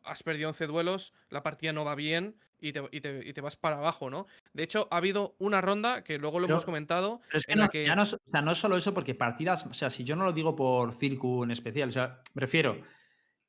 has 0.07 0.23
perdido 0.23 0.49
11 0.49 0.67
duelos, 0.67 1.13
la 1.31 1.43
partida 1.43 1.73
no 1.73 1.85
va 1.85 1.95
bien 1.95 2.37
y 2.61 2.73
te, 2.73 2.83
y 2.91 3.01
te- 3.01 3.23
y 3.29 3.33
te 3.33 3.41
vas 3.41 3.57
para 3.57 3.77
abajo, 3.77 4.09
¿no? 4.11 4.27
De 4.55 4.63
hecho, 4.63 4.89
ha 4.91 4.97
habido 4.99 5.35
una 5.39 5.61
ronda, 5.61 6.03
que 6.05 6.19
luego 6.19 6.39
lo 6.41 6.47
Pero- 6.47 6.55
hemos 6.57 6.65
comentado, 6.65 7.21
Pero 7.29 7.39
es 7.39 7.47
que, 7.47 7.53
en 7.53 7.59
no, 7.59 7.65
la 7.65 7.69
que... 7.71 7.85
ya 7.85 7.95
no, 7.97 8.03
es- 8.05 8.15
o 8.15 8.19
sea, 8.31 8.41
no 8.43 8.53
es 8.53 8.59
solo 8.59 8.77
eso, 8.77 8.95
porque 8.95 9.15
partidas, 9.15 9.67
o 9.67 9.75
sea, 9.75 9.91
si 9.91 10.05
yo 10.05 10.17
no 10.17 10.25
lo 10.25 10.33
digo 10.33 10.57
por 10.57 10.95
Circu 10.95 11.45
en 11.45 11.51
especial, 11.51 11.89
o 11.91 11.93
sea, 11.93 12.21
me 12.35 12.41
refiero 12.41 12.81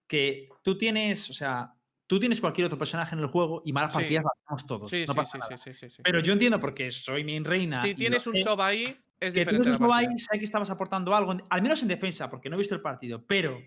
que 0.08 0.50
tú 0.64 0.78
tienes, 0.78 1.30
o 1.30 1.34
sea, 1.34 1.74
tú 2.06 2.20
tienes 2.20 2.40
cualquier 2.40 2.66
otro 2.68 2.78
personaje 2.78 3.16
en 3.16 3.20
el 3.22 3.28
juego 3.28 3.62
y 3.66 3.74
malas 3.74 3.94
Sí. 3.94 4.00
partidas 4.00 4.24
las 4.24 4.34
hacemos 4.46 4.68
todos. 4.68 4.90
Sí, 4.90 5.04
no 5.08 5.14
sí, 5.14 5.18
pasa 5.18 5.32
sí, 5.34 5.38
nada. 5.40 5.58
sí, 5.58 5.74
sí, 5.74 5.80
sí, 5.80 5.90
sí. 5.98 6.02
Pero 6.04 6.20
yo 6.22 6.34
entiendo 6.34 6.60
porque 6.60 6.92
soy 6.92 7.24
main 7.24 7.44
reina. 7.44 7.82
Si 7.82 7.94
tienes 7.96 8.26
un 8.28 8.36
sub 8.38 8.62
ahí, 8.62 8.98
es 9.20 9.34
que 9.34 9.40
diferente 9.42 9.64
tienes 9.64 9.80
la 9.80 9.86
un 9.88 9.92
partida. 9.92 10.12
ahí, 10.12 10.18
sé 10.20 10.40
que 10.40 10.46
estabas 10.46 10.70
aportando 10.70 11.16
algo, 11.16 11.36
al 11.50 11.62
menos 11.62 11.82
en 11.82 11.88
defensa, 11.90 12.30
porque 12.30 12.50
no 12.50 12.56
he 12.56 12.60
visto 12.60 12.76
el 12.76 12.82
partido, 12.82 13.24
pero 13.26 13.60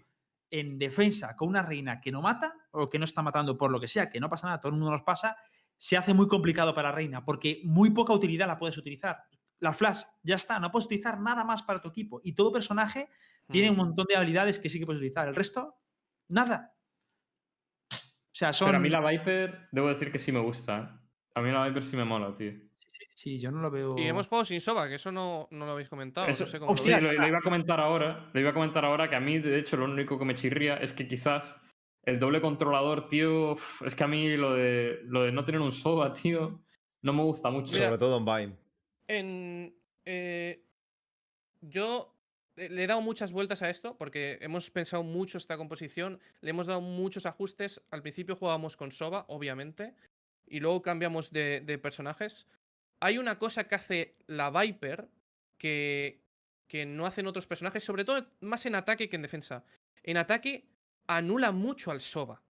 en 0.50 0.78
defensa 0.78 1.36
con 1.36 1.48
una 1.48 1.62
reina 1.62 2.00
que 2.00 2.10
no 2.10 2.20
mata 2.22 2.54
o 2.72 2.88
que 2.90 2.98
no 2.98 3.04
está 3.04 3.22
matando 3.22 3.56
por 3.56 3.70
lo 3.70 3.78
que 3.80 3.88
sea, 3.88 4.08
que 4.10 4.20
no 4.20 4.28
pasa 4.28 4.46
nada, 4.48 4.60
todo 4.60 4.70
el 4.72 4.78
mundo 4.78 4.90
nos 4.90 5.02
pasa, 5.02 5.36
se 5.76 5.96
hace 5.96 6.12
muy 6.12 6.28
complicado 6.28 6.74
para 6.74 6.90
la 6.90 6.94
reina 6.94 7.24
porque 7.24 7.60
muy 7.64 7.90
poca 7.90 8.12
utilidad 8.12 8.46
la 8.46 8.58
puedes 8.58 8.76
utilizar. 8.76 9.22
La 9.60 9.72
flash, 9.72 10.02
ya 10.22 10.34
está, 10.36 10.58
no 10.58 10.70
puedes 10.70 10.86
utilizar 10.86 11.20
nada 11.20 11.44
más 11.44 11.62
para 11.62 11.80
tu 11.80 11.88
equipo 11.88 12.20
y 12.24 12.34
todo 12.34 12.52
personaje 12.52 13.08
tiene 13.50 13.70
un 13.70 13.76
Mm. 13.76 13.78
montón 13.78 14.06
de 14.08 14.16
habilidades 14.16 14.58
que 14.58 14.68
sí 14.70 14.78
que 14.78 14.86
puedes 14.86 15.00
utilizar. 15.00 15.28
El 15.28 15.34
resto, 15.34 15.76
nada. 16.28 16.74
O 17.92 17.96
sea, 18.32 18.52
son. 18.52 18.68
Pero 18.68 18.78
a 18.78 18.80
mí 18.80 18.88
la 18.88 19.00
Viper, 19.06 19.68
debo 19.72 19.88
decir 19.88 20.10
que 20.12 20.18
sí 20.18 20.32
me 20.32 20.38
gusta, 20.40 20.78
¿eh? 20.78 21.06
A 21.34 21.40
mí 21.42 21.50
la 21.50 21.66
Viper 21.66 21.84
sí 21.84 21.96
me 21.96 22.04
mola, 22.04 22.34
tío. 22.36 22.52
Sí, 23.14 23.38
yo 23.38 23.50
no 23.50 23.60
lo 23.60 23.70
veo. 23.70 23.98
Y 23.98 24.02
hemos 24.06 24.26
jugado 24.28 24.44
sin 24.44 24.60
Soba, 24.60 24.88
que 24.88 24.94
eso 24.96 25.12
no, 25.12 25.48
no 25.50 25.66
lo 25.66 25.72
habéis 25.72 25.88
comentado. 25.88 26.26
Eso- 26.26 26.44
no 26.44 26.50
sé 26.50 26.58
cómo 26.58 26.72
lo 26.72 26.76
sí, 26.78 26.90
lo, 26.90 27.12
lo 27.12 27.26
iba 27.26 27.38
a 27.38 27.42
comentar 27.42 27.80
ahora. 27.80 28.30
Lo 28.32 28.40
iba 28.40 28.50
a 28.50 28.54
comentar 28.54 28.84
ahora 28.84 29.08
que 29.10 29.16
a 29.16 29.20
mí, 29.20 29.38
de 29.38 29.58
hecho, 29.58 29.76
lo 29.76 29.84
único 29.86 30.18
que 30.18 30.24
me 30.24 30.34
chirría 30.34 30.76
es 30.76 30.92
que 30.92 31.06
quizás 31.06 31.60
el 32.04 32.18
doble 32.18 32.40
controlador, 32.40 33.08
tío. 33.08 33.56
Es 33.84 33.94
que 33.94 34.04
a 34.04 34.08
mí 34.08 34.36
lo 34.36 34.54
de, 34.54 35.00
lo 35.04 35.22
de 35.22 35.32
no 35.32 35.44
tener 35.44 35.60
un 35.60 35.72
SOBA, 35.72 36.12
tío, 36.12 36.60
no 37.02 37.12
me 37.12 37.22
gusta 37.22 37.50
mucho. 37.50 37.72
Mira, 37.72 37.86
Sobre 37.86 37.98
todo 37.98 38.16
en 38.18 38.24
Vine. 38.24 38.56
En, 39.08 39.74
eh, 40.04 40.62
yo 41.60 42.14
le 42.56 42.84
he 42.84 42.86
dado 42.86 43.00
muchas 43.00 43.32
vueltas 43.32 43.62
a 43.62 43.70
esto 43.70 43.96
porque 43.96 44.38
hemos 44.40 44.70
pensado 44.70 45.02
mucho 45.02 45.38
esta 45.38 45.56
composición, 45.56 46.20
le 46.40 46.50
hemos 46.50 46.66
dado 46.66 46.80
muchos 46.80 47.26
ajustes. 47.26 47.82
Al 47.90 48.02
principio 48.02 48.36
jugábamos 48.36 48.76
con 48.76 48.92
Soba, 48.92 49.24
obviamente, 49.28 49.94
y 50.46 50.60
luego 50.60 50.82
cambiamos 50.82 51.30
de, 51.30 51.60
de 51.60 51.78
personajes. 51.78 52.46
Hay 53.00 53.18
una 53.18 53.38
cosa 53.38 53.64
que 53.64 53.74
hace 53.74 54.16
la 54.26 54.50
Viper 54.50 55.08
que, 55.58 56.22
que 56.66 56.86
no 56.86 57.06
hacen 57.06 57.26
otros 57.26 57.46
personajes, 57.46 57.82
sobre 57.82 58.04
todo 58.04 58.26
más 58.40 58.66
en 58.66 58.74
ataque 58.74 59.08
que 59.08 59.16
en 59.16 59.22
defensa. 59.22 59.64
En 60.02 60.16
ataque 60.16 60.68
anula 61.06 61.52
mucho 61.52 61.90
al 61.90 62.00
Soba. 62.00 62.42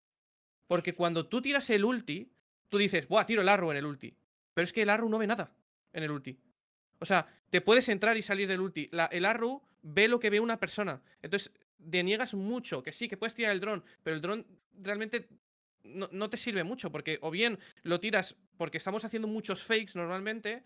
Porque 0.66 0.94
cuando 0.94 1.26
tú 1.26 1.40
tiras 1.42 1.70
el 1.70 1.84
ulti, 1.84 2.30
tú 2.68 2.78
dices, 2.78 3.08
¡buah, 3.08 3.26
tiro 3.26 3.42
el 3.42 3.48
arrow 3.48 3.70
en 3.70 3.78
el 3.78 3.86
ulti! 3.86 4.14
Pero 4.54 4.64
es 4.64 4.72
que 4.72 4.82
el 4.82 4.90
arrow 4.90 5.08
no 5.08 5.18
ve 5.18 5.26
nada 5.26 5.52
en 5.92 6.02
el 6.02 6.10
ulti. 6.10 6.38
O 6.98 7.04
sea, 7.04 7.26
te 7.48 7.60
puedes 7.60 7.88
entrar 7.88 8.16
y 8.16 8.22
salir 8.22 8.46
del 8.46 8.60
ulti. 8.60 8.90
El 9.10 9.24
arrow 9.24 9.62
ve 9.82 10.06
lo 10.06 10.20
que 10.20 10.30
ve 10.30 10.38
una 10.38 10.60
persona. 10.60 11.02
Entonces, 11.22 11.52
deniegas 11.78 12.34
mucho. 12.34 12.82
Que 12.82 12.92
sí, 12.92 13.08
que 13.08 13.16
puedes 13.16 13.34
tirar 13.34 13.52
el 13.52 13.60
dron, 13.60 13.82
pero 14.02 14.14
el 14.14 14.22
dron 14.22 14.46
realmente 14.74 15.28
no, 15.82 16.08
no 16.12 16.30
te 16.30 16.36
sirve 16.36 16.62
mucho. 16.62 16.92
Porque 16.92 17.18
o 17.22 17.30
bien 17.30 17.58
lo 17.82 18.00
tiras 18.00 18.36
porque 18.60 18.76
estamos 18.76 19.02
haciendo 19.06 19.26
muchos 19.26 19.62
fakes 19.62 19.92
normalmente. 19.94 20.62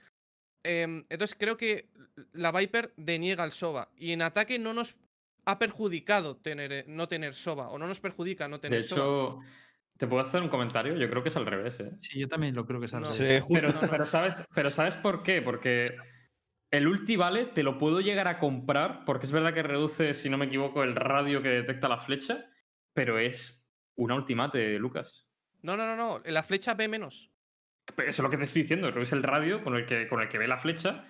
em, 0.65 1.05
entonces, 1.11 1.37
creo 1.39 1.57
que 1.57 1.91
la 2.33 2.51
Viper 2.51 2.93
deniega 2.97 3.45
al 3.45 3.53
Soba. 3.53 3.93
Y 3.97 4.11
en 4.11 4.21
ataque 4.23 4.59
no 4.59 4.75
nos 4.75 4.97
ha 5.45 5.61
perjudicado 5.61 6.37
tener, 6.39 6.73
eh, 6.73 6.85
no 6.89 7.07
tener 7.07 7.35
Soba. 7.35 7.69
O 7.69 7.79
no 7.79 7.87
nos 7.87 8.01
perjudica 8.01 8.49
no 8.49 8.57
de 8.57 8.63
tener 8.63 8.83
Soba. 8.83 9.01
hecho, 9.03 9.39
¿te 9.97 10.09
puedo 10.09 10.27
hacer 10.27 10.43
un 10.43 10.49
comentario? 10.49 10.97
Yo 10.97 11.09
creo 11.09 11.23
que 11.23 11.29
es 11.29 11.37
al 11.37 11.47
revés, 11.47 11.79
¿eh? 11.79 11.93
Sí, 12.01 12.19
yo 12.19 12.27
también 12.27 12.57
lo 12.57 12.67
creo 12.67 12.81
que 12.81 12.87
es 12.87 12.95
al 12.95 13.03
No. 13.03 13.13
revés. 13.13 13.45
Sí, 13.45 13.47
justo. 13.47 13.67
Pero, 13.69 13.89
pero 13.89 14.07
¿sabes, 14.07 14.45
pero 14.53 14.73
¿sabes 14.73 14.97
por 14.97 15.23
qué? 15.23 15.41
Porque 15.41 15.95
el 16.73 16.89
ulti, 16.89 17.15
¿vale? 17.15 17.45
Te 17.45 17.63
lo 17.63 17.79
puedo 17.79 18.01
llegar 18.01 18.27
a 18.27 18.41
comprar, 18.41 19.05
porque 19.05 19.27
es 19.27 19.31
verdad 19.31 19.55
que 19.55 19.63
reduce, 19.63 20.15
si 20.15 20.29
no 20.29 20.37
me 20.37 20.47
equivoco, 20.47 20.83
el 20.83 20.97
radio 20.97 21.43
que 21.43 21.51
detecta 21.51 21.89
la 21.89 21.99
flecha, 21.99 22.51
pero 22.93 23.21
es 23.21 23.69
una 23.95 24.17
ultimate, 24.17 24.81
Lucas. 24.81 25.31
No, 25.63 25.77
no, 25.77 25.87
no, 25.87 25.95
no. 25.95 26.23
La 26.25 26.43
flecha 26.43 26.75
ve 26.75 26.89
menos. 26.89 27.31
Eso 27.97 28.09
es 28.09 28.19
lo 28.21 28.31
que 28.31 28.37
te 28.39 28.45
estoy 28.45 28.63
diciendo, 28.63 28.91
reduce 28.91 29.15
el 29.15 29.23
radio 29.23 29.63
con 29.63 29.77
el 29.77 29.87
que, 29.87 30.09
con 30.09 30.21
el 30.23 30.29
que 30.29 30.39
ve 30.39 30.49
la 30.49 30.59
flecha, 30.59 31.05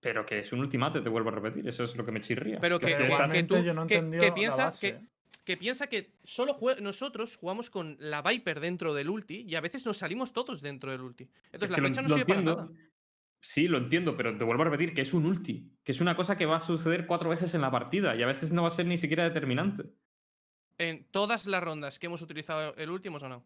pero 0.00 0.24
que 0.24 0.38
es 0.40 0.52
un 0.52 0.60
ultimate, 0.60 1.00
te 1.00 1.08
vuelvo 1.08 1.30
a 1.30 1.32
repetir, 1.32 1.66
eso 1.68 1.84
es 1.84 1.96
lo 1.96 2.04
que 2.04 2.12
me 2.12 2.20
chirría. 2.20 2.58
Pero 2.60 2.78
que, 2.78 2.86
es 2.86 2.92
que- 2.92 2.98
que 2.98 3.04
igualmente 3.06 3.54
tú 3.56 3.62
yo 3.64 3.74
no 3.74 3.84
he 3.84 3.86
que- 3.86 4.18
que, 4.20 4.32
piensa 4.32 4.66
base. 4.66 4.92
que, 4.92 5.00
que 5.44 5.56
piensa 5.56 5.86
que 5.88 6.12
solo 6.22 6.54
jue- 6.56 6.78
nosotros 6.80 7.36
jugamos 7.36 7.68
con 7.70 7.96
la 7.98 8.22
Viper 8.22 8.60
dentro 8.60 8.94
del 8.94 9.10
ulti 9.10 9.44
y 9.48 9.54
a 9.56 9.60
veces 9.60 9.84
nos 9.84 9.96
salimos 9.98 10.32
todos 10.32 10.60
dentro 10.62 10.90
del 10.90 11.00
ulti. 11.00 11.24
Entonces 11.52 11.62
es 11.62 11.70
la 11.70 11.76
que 11.76 11.80
lo- 11.82 11.88
flecha 11.88 12.02
no 12.02 12.08
lo 12.08 12.14
sirve 12.14 12.26
para 12.26 12.40
entiendo. 12.40 12.62
nada. 12.72 12.78
Sí, 13.40 13.68
lo 13.68 13.76
entiendo, 13.76 14.16
pero 14.16 14.34
te 14.38 14.44
vuelvo 14.44 14.62
a 14.62 14.66
repetir 14.66 14.94
que 14.94 15.02
es 15.02 15.12
un 15.12 15.26
ulti, 15.26 15.68
que 15.84 15.92
es 15.92 16.00
una 16.00 16.16
cosa 16.16 16.36
que 16.36 16.46
va 16.46 16.56
a 16.56 16.60
suceder 16.60 17.06
cuatro 17.06 17.28
veces 17.28 17.52
en 17.54 17.60
la 17.60 17.70
partida 17.70 18.16
y 18.16 18.22
a 18.22 18.26
veces 18.26 18.52
no 18.52 18.62
va 18.62 18.68
a 18.68 18.70
ser 18.70 18.86
ni 18.86 18.96
siquiera 18.96 19.24
determinante. 19.24 19.84
En 20.78 21.04
todas 21.10 21.46
las 21.46 21.62
rondas 21.62 21.98
que 21.98 22.06
hemos 22.06 22.22
utilizado 22.22 22.74
el 22.76 22.88
último 22.90 23.18
o 23.18 23.28
no. 23.28 23.44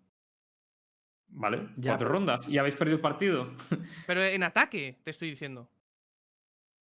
¿Vale? 1.30 1.68
Ya, 1.76 1.92
Cuatro 1.92 2.08
rondas 2.08 2.48
y 2.48 2.58
habéis 2.58 2.74
perdido 2.76 2.96
el 2.96 3.02
partido. 3.02 3.50
Pero 4.06 4.22
en 4.22 4.42
ataque, 4.42 4.98
te 5.04 5.10
estoy 5.10 5.30
diciendo. 5.30 5.68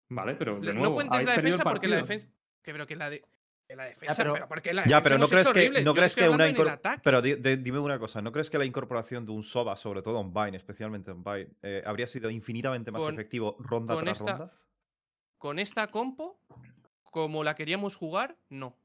Vale, 0.08 0.36
pero 0.36 0.60
de 0.60 0.72
nuevo, 0.72 0.90
no 0.90 0.94
cuentes 0.94 1.24
la 1.24 1.32
defensa 1.32 1.64
porque 1.64 1.88
la 1.88 1.96
defensa. 1.96 2.28
Que, 2.62 2.70
pero 2.72 2.86
que 2.86 2.94
la, 2.94 3.10
de, 3.10 3.24
la 3.68 3.84
defensa. 3.86 4.14
pero- 4.22 4.34
pero, 4.34 4.48
porque 4.48 4.72
la 4.72 4.84
Ya, 4.86 5.00
defensa 5.00 5.02
pero 5.02 5.18
no 5.18 5.26
crees 5.28 5.52
que, 5.72 5.82
no 5.84 5.94
crees 5.94 6.14
que 6.14 6.28
una 6.28 6.48
incor-. 6.48 7.00
Pero 7.02 7.20
di- 7.20 7.34
di- 7.34 7.56
dime 7.56 7.80
una 7.80 7.98
cosa, 7.98 8.22
¿no 8.22 8.30
crees 8.30 8.48
que 8.48 8.56
la 8.58 8.64
incorporación 8.64 9.26
de 9.26 9.32
un 9.32 9.42
SOBA, 9.42 9.76
sobre 9.76 10.02
todo 10.02 10.20
en 10.20 10.32
Vine, 10.32 10.56
especialmente 10.56 11.10
en 11.10 11.24
Vine, 11.24 11.48
eh, 11.62 11.82
habría 11.84 12.06
sido 12.06 12.30
infinitamente 12.30 12.92
más 12.92 13.02
Con- 13.02 13.14
efectivo 13.14 13.56
ronda 13.58 13.94
con 13.94 14.04
tras 14.04 14.20
esta- 14.20 14.36
ronda? 14.38 14.52
Con 15.38 15.58
esta 15.58 15.88
compo, 15.88 16.40
como 17.10 17.42
la 17.42 17.56
queríamos 17.56 17.96
jugar, 17.96 18.36
no. 18.48 18.76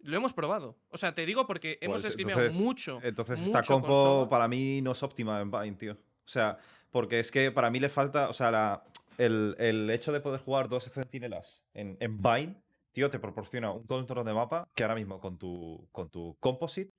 Lo 0.00 0.16
hemos 0.16 0.32
probado. 0.32 0.76
O 0.90 0.96
sea, 0.96 1.14
te 1.14 1.26
digo 1.26 1.46
porque 1.46 1.78
hemos 1.80 2.02
Pues, 2.02 2.16
entonces- 2.18 2.54
mucho. 2.54 3.00
Entonces 3.02 3.40
esta 3.40 3.58
mucho 3.58 3.72
con 3.74 3.82
compo 3.82 4.28
para 4.30 4.46
mí 4.48 4.80
no 4.82 4.92
es 4.92 5.02
óptima 5.02 5.40
en 5.40 5.50
Vine, 5.50 5.72
tío. 5.76 5.92
O 5.92 6.28
sea, 6.30 6.58
porque 6.90 7.20
es 7.20 7.30
que 7.32 7.50
para 7.50 7.70
mí 7.70 7.80
le 7.80 7.88
falta, 7.88 8.28
o 8.28 8.32
sea, 8.32 8.50
la- 8.50 8.84
el, 9.18 9.56
el 9.58 9.90
hecho 9.90 10.12
de 10.12 10.20
poder 10.20 10.40
jugar 10.40 10.68
dos 10.68 10.84
centinelas 10.92 11.64
en, 11.74 11.96
en 12.00 12.18
Vine, 12.22 12.62
tío, 12.92 13.10
te 13.10 13.18
proporciona 13.18 13.72
un 13.72 13.84
control 13.86 14.24
de 14.24 14.32
mapa 14.32 14.68
que 14.74 14.84
ahora 14.84 14.94
mismo 14.94 15.20
con 15.20 15.36
tu, 15.38 15.88
con 15.92 16.08
tu 16.10 16.36
composite 16.38 16.92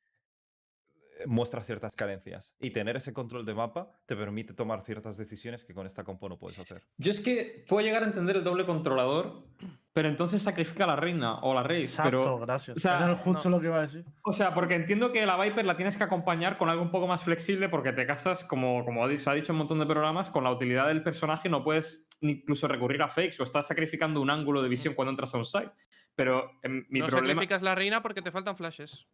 eh, 1.19 1.23
muestra 1.25 1.63
ciertas 1.63 1.93
carencias. 1.95 2.53
Y 2.59 2.71
tener 2.71 2.95
ese 2.97 3.13
control 3.13 3.45
de 3.45 3.53
mapa 3.53 3.91
te 4.05 4.15
permite 4.15 4.53
tomar 4.53 4.83
ciertas 4.83 5.15
decisiones 5.17 5.63
que 5.65 5.73
con 5.73 5.87
esta 5.87 6.03
compo 6.03 6.27
no 6.29 6.37
puedes 6.37 6.59
hacer. 6.59 6.83
Yo 6.97 7.11
es 7.11 7.19
que 7.21 7.65
puedo 7.67 7.85
llegar 7.85 8.03
a 8.03 8.07
entender 8.07 8.35
el 8.37 8.43
doble 8.43 8.65
controlador, 8.65 9.45
pero 9.93 10.07
entonces 10.07 10.41
sacrifica 10.41 10.83
a 10.83 10.87
la 10.87 10.95
reina 10.95 11.39
o 11.39 11.53
la 11.53 11.63
rey. 11.63 11.81
Exacto, 11.83 12.09
Pero, 12.21 12.39
gracias. 12.39 12.77
o 12.77 12.79
sea, 12.79 12.97
Era 13.03 13.15
justo 13.15 13.49
no. 13.49 13.55
lo 13.57 13.61
que 13.61 13.67
iba 13.67 13.77
a 13.79 13.81
decir. 13.81 14.05
o 14.23 14.31
sea, 14.33 14.53
porque 14.53 14.75
entiendo 14.75 15.11
que 15.11 15.25
la 15.25 15.35
Viper 15.41 15.65
la 15.65 15.75
tienes 15.75 15.97
que 15.97 16.03
acompañar 16.03 16.57
con 16.57 16.69
algo 16.69 16.83
un 16.83 16.91
poco 16.91 17.07
más 17.07 17.23
flexible 17.23 17.69
porque 17.69 17.91
te 17.91 18.05
casas, 18.05 18.43
como, 18.43 18.85
como 18.85 19.07
se 19.17 19.29
ha 19.29 19.33
dicho 19.33 19.51
en 19.51 19.55
un 19.55 19.59
montón 19.59 19.79
de 19.79 19.85
programas, 19.87 20.29
con 20.29 20.43
la 20.43 20.51
utilidad 20.51 20.87
del 20.87 21.01
personaje 21.03 21.49
no 21.49 21.63
puedes 21.63 22.07
ni 22.21 22.33
incluso 22.33 22.67
recurrir 22.67 23.01
a 23.01 23.07
fakes 23.09 23.37
o 23.39 23.43
estás 23.43 23.67
sacrificando 23.67 24.21
un 24.21 24.29
ángulo 24.29 24.61
de 24.61 24.69
visión 24.69 24.93
cuando 24.93 25.09
entras 25.11 25.33
a 25.33 25.37
un 25.37 25.45
site. 25.45 25.71
Pero 26.15 26.51
em, 26.63 26.85
mi 26.89 26.99
no 26.99 27.07
problema... 27.07 27.29
sacrificas 27.33 27.61
la 27.61 27.75
reina 27.75 28.01
porque 28.01 28.21
te 28.21 28.31
faltan 28.31 28.55
flashes. 28.57 29.07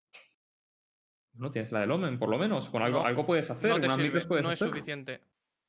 No 1.33 1.51
tienes 1.51 1.71
la 1.71 1.81
del 1.81 1.91
Omen, 1.91 2.17
por 2.17 2.29
lo 2.29 2.37
menos. 2.37 2.69
Con 2.69 2.81
algo, 2.81 2.99
No, 3.01 3.05
algo 3.05 3.25
puedes 3.25 3.49
hacer. 3.49 3.69
No 3.69 3.75
te 3.75 3.81
unas 3.85 3.93
sirve, 3.95 4.07
micros 4.07 4.25
puedes 4.25 4.43
no 4.43 4.51
es 4.51 4.61
hacer. 4.61 4.69
suficiente. 4.69 5.21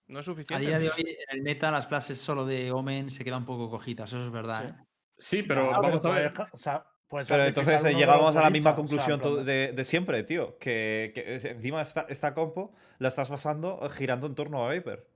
No 0.08 0.20
es 0.20 0.28
A 0.28 0.30
suficiente. 0.32 0.66
día 0.66 0.78
de 0.78 0.88
hoy, 0.88 1.00
en 1.28 1.36
el 1.38 1.42
meta, 1.42 1.70
las 1.72 1.88
flashes 1.88 2.20
solo 2.20 2.46
de 2.46 2.70
Omen 2.70 3.10
se 3.10 3.24
quedan 3.24 3.40
un 3.40 3.46
poco 3.46 3.68
cojitas, 3.68 4.08
eso 4.12 4.24
es 4.24 4.30
verdad. 4.30 4.62
Sí. 4.62 4.68
¿eh? 4.82 4.85
Sí, 5.18 5.42
pero 5.42 5.70
vamos 5.70 6.04
a 6.04 6.10
ver. 6.10 6.32
o 6.52 6.58
sea, 6.58 6.84
puedes 7.08 7.28
Pero 7.28 7.44
entonces 7.44 7.84
eh, 7.84 7.94
llegamos 7.94 8.36
a 8.36 8.42
la 8.42 8.50
misma 8.50 8.72
duelistas, 8.72 8.94
o 9.00 9.06
sea, 9.06 9.16
conclusión 9.18 9.46
de, 9.46 9.72
de 9.72 9.84
siempre, 9.84 10.22
tío. 10.24 10.58
Que, 10.58 11.12
encima 11.44 11.80
esta, 11.82 12.06
esta 12.08 12.34
compo 12.34 12.74
la 12.98 13.08
estás 13.08 13.28
basando 13.28 13.80
eh, 13.82 13.90
girando 13.90 14.26
en 14.26 14.34
torno 14.34 14.66
a 14.66 14.72
Viper. 14.72 15.06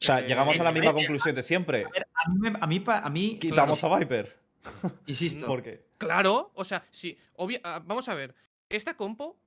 O 0.00 0.02
sea, 0.02 0.20
Eh, 0.20 0.26
llegamos 0.28 0.58
a 0.58 0.64
la 0.64 0.70
eh, 0.70 0.72
misma 0.74 0.90
eh, 0.90 0.94
conclusión 0.94 1.34
de 1.34 1.42
siempre. 1.42 1.84
A 1.84 1.88
ver, 1.90 2.06
a 2.14 2.30
mí, 2.30 2.38
me- 2.38 2.58
a 2.60 2.66
mí, 2.66 2.80
pa- 2.80 2.98
a 3.00 3.10
mí 3.10 3.38
Quitamos 3.38 3.80
claro, 3.80 3.94
a 3.94 3.98
Viper. 3.98 4.38
insisto, 5.06 5.46
Porque. 5.46 5.84
Claro, 5.98 6.50
o 6.54 6.64
sea, 6.64 6.84
sí. 6.90 7.16
obvia- 7.36 7.60
ah, 7.62 7.82
vamos 7.84 8.08
a 8.08 8.14
ver. 8.14 8.34
Esta 8.68 8.96
compo, 8.96 9.38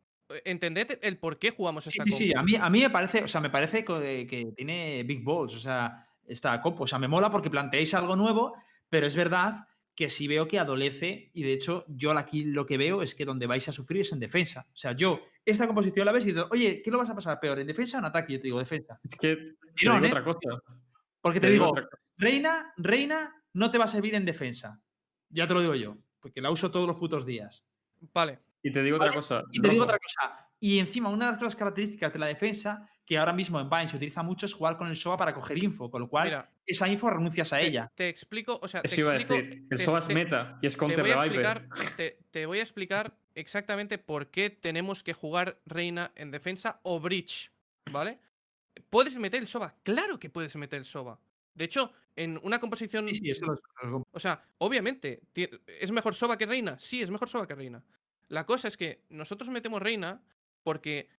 entended 0.45 0.99
el 1.01 1.17
por 1.17 1.37
qué 1.39 1.51
jugamos 1.51 1.83
Sí, 1.85 1.89
esta 1.89 2.03
sí, 2.03 2.09
compo. 2.11 2.17
sí, 2.23 2.33
a 2.35 2.43
mí, 2.43 2.55
a 2.55 2.69
mí 2.69 2.81
me 2.81 2.89
parece, 2.89 3.23
o 3.23 3.27
sea, 3.27 3.41
me 3.41 3.49
parece 3.49 3.83
que 3.83 4.53
tiene 4.55 5.03
big 5.03 5.23
balls, 5.23 5.55
o 5.55 5.59
sea, 5.59 6.07
esta 6.27 6.59
copo. 6.61 6.83
O 6.83 6.87
sea, 6.87 6.99
me 6.99 7.07
mola 7.07 7.31
porque 7.31 7.49
planteáis 7.49 7.93
algo 7.95 8.15
nuevo, 8.15 8.55
pero 8.93 9.07
es 9.07 9.15
verdad 9.15 9.67
que 9.95 10.07
sí 10.07 10.27
veo 10.27 10.47
que 10.47 10.59
adolece, 10.59 11.31
y 11.33 11.41
de 11.41 11.53
hecho, 11.53 11.83
yo 11.87 12.11
aquí 12.11 12.43
lo 12.43 12.67
que 12.67 12.77
veo 12.77 13.01
es 13.01 13.15
que 13.15 13.25
donde 13.25 13.47
vais 13.47 13.67
a 13.67 13.71
sufrir 13.71 14.01
es 14.01 14.11
en 14.11 14.19
defensa. 14.19 14.67
O 14.71 14.75
sea, 14.75 14.91
yo, 14.91 15.19
esta 15.43 15.65
composición 15.65 16.05
la 16.05 16.11
ves 16.11 16.27
y 16.27 16.31
digo, 16.31 16.47
oye, 16.51 16.79
¿qué 16.83 16.91
lo 16.91 16.99
vas 16.99 17.09
a 17.09 17.15
pasar 17.15 17.39
peor, 17.39 17.57
en 17.57 17.65
defensa 17.65 17.97
o 17.97 18.01
en 18.01 18.05
ataque? 18.05 18.33
Yo 18.33 18.39
te 18.39 18.43
digo, 18.43 18.59
defensa. 18.59 18.99
Es 19.03 19.15
que 19.15 19.35
te 19.35 19.73
Tirón, 19.75 20.03
digo 20.03 20.15
¿eh? 20.15 20.19
otra 20.19 20.23
cosa. 20.23 20.61
Porque 21.21 21.39
te, 21.39 21.47
Te 21.47 21.53
digo. 21.53 21.73
Reina, 22.17 22.71
Reina 22.77 23.43
no 23.53 23.71
te 23.71 23.79
va 23.79 23.85
a 23.85 23.87
servir 23.87 24.13
en 24.13 24.25
defensa. 24.25 24.79
Ya 25.29 25.47
te 25.47 25.55
lo 25.55 25.61
digo 25.61 25.73
yo, 25.73 25.97
porque 26.19 26.39
la 26.39 26.51
uso 26.51 26.69
todos 26.69 26.85
los 26.85 26.97
putos 26.97 27.25
días. 27.25 27.67
Vale. 28.13 28.41
Y 28.61 28.71
te 28.71 28.83
digo 28.83 28.97
otra 28.97 29.11
cosa. 29.11 29.41
Y 29.51 29.59
te 29.59 29.69
digo 29.69 29.85
otra 29.85 29.97
cosa. 29.97 30.42
Y 30.63 30.79
encima, 30.79 31.09
una 31.09 31.25
de 31.25 31.31
las 31.33 31.39
cosas 31.39 31.57
características 31.57 32.13
de 32.13 32.19
la 32.19 32.27
defensa, 32.27 32.87
que 33.05 33.17
ahora 33.17 33.33
mismo 33.33 33.59
en 33.59 33.69
Vine 33.69 33.89
se 33.89 33.97
utiliza 33.97 34.23
mucho, 34.23 34.45
es 34.45 34.53
jugar 34.53 34.77
con 34.77 34.87
el 34.87 34.95
SOA 34.95 35.17
para 35.17 35.33
coger 35.33 35.61
info, 35.61 35.91
con 35.91 36.01
lo 36.03 36.07
cual 36.07 36.27
Mira, 36.29 36.49
esa 36.65 36.87
info 36.87 37.09
renuncias 37.09 37.51
a 37.51 37.57
te, 37.57 37.67
ella. 37.67 37.91
te 37.93 38.07
explico, 38.07 38.59
o 38.61 38.67
sea, 38.69 38.81
te 38.81 38.87
Eso 38.87 39.01
iba 39.01 39.09
a 39.11 39.17
decir. 39.17 39.67
El 39.69 39.77
te- 39.77 39.83
SOA 39.83 39.99
es 39.99 40.07
te- 40.07 40.13
meta 40.13 40.59
y 40.61 40.67
es 40.67 40.73
te 40.73 40.79
counter 40.79 41.01
voy, 41.01 41.11
a 41.11 41.15
explicar, 41.15 41.67
te, 41.97 42.17
te 42.31 42.45
voy 42.45 42.59
a 42.59 42.61
explicar 42.61 43.17
exactamente 43.35 43.97
por 43.97 44.27
qué 44.31 44.49
tenemos 44.51 45.03
que 45.03 45.11
jugar 45.11 45.59
Reina 45.65 46.13
en 46.15 46.31
defensa 46.31 46.79
o 46.83 47.01
Breach, 47.01 47.51
¿vale? 47.91 48.19
¿Puedes 48.89 49.17
meter 49.17 49.41
el 49.41 49.47
SOBA? 49.47 49.75
Claro 49.83 50.17
que 50.17 50.29
puedes 50.29 50.55
meter 50.55 50.79
el 50.79 50.85
SOBA. 50.85 51.19
De 51.55 51.65
hecho, 51.65 51.91
en 52.15 52.39
una 52.41 52.59
composición. 52.59 53.05
Sí, 53.07 53.15
sí, 53.15 53.31
eso 53.31 53.45
lo- 53.47 54.07
O 54.11 54.19
sea, 54.19 54.41
obviamente, 54.59 55.23
¿es 55.67 55.91
mejor 55.91 56.13
Soba 56.13 56.37
que 56.37 56.45
Reina? 56.45 56.79
Sí, 56.79 57.01
es 57.01 57.11
mejor 57.11 57.27
Soba 57.27 57.45
que 57.47 57.53
Reina. 57.55 57.83
La 58.29 58.45
cosa 58.45 58.69
es 58.69 58.77
que 58.77 59.03
nosotros 59.09 59.49
metemos 59.49 59.81
Reina 59.81 60.21
porque 60.63 61.09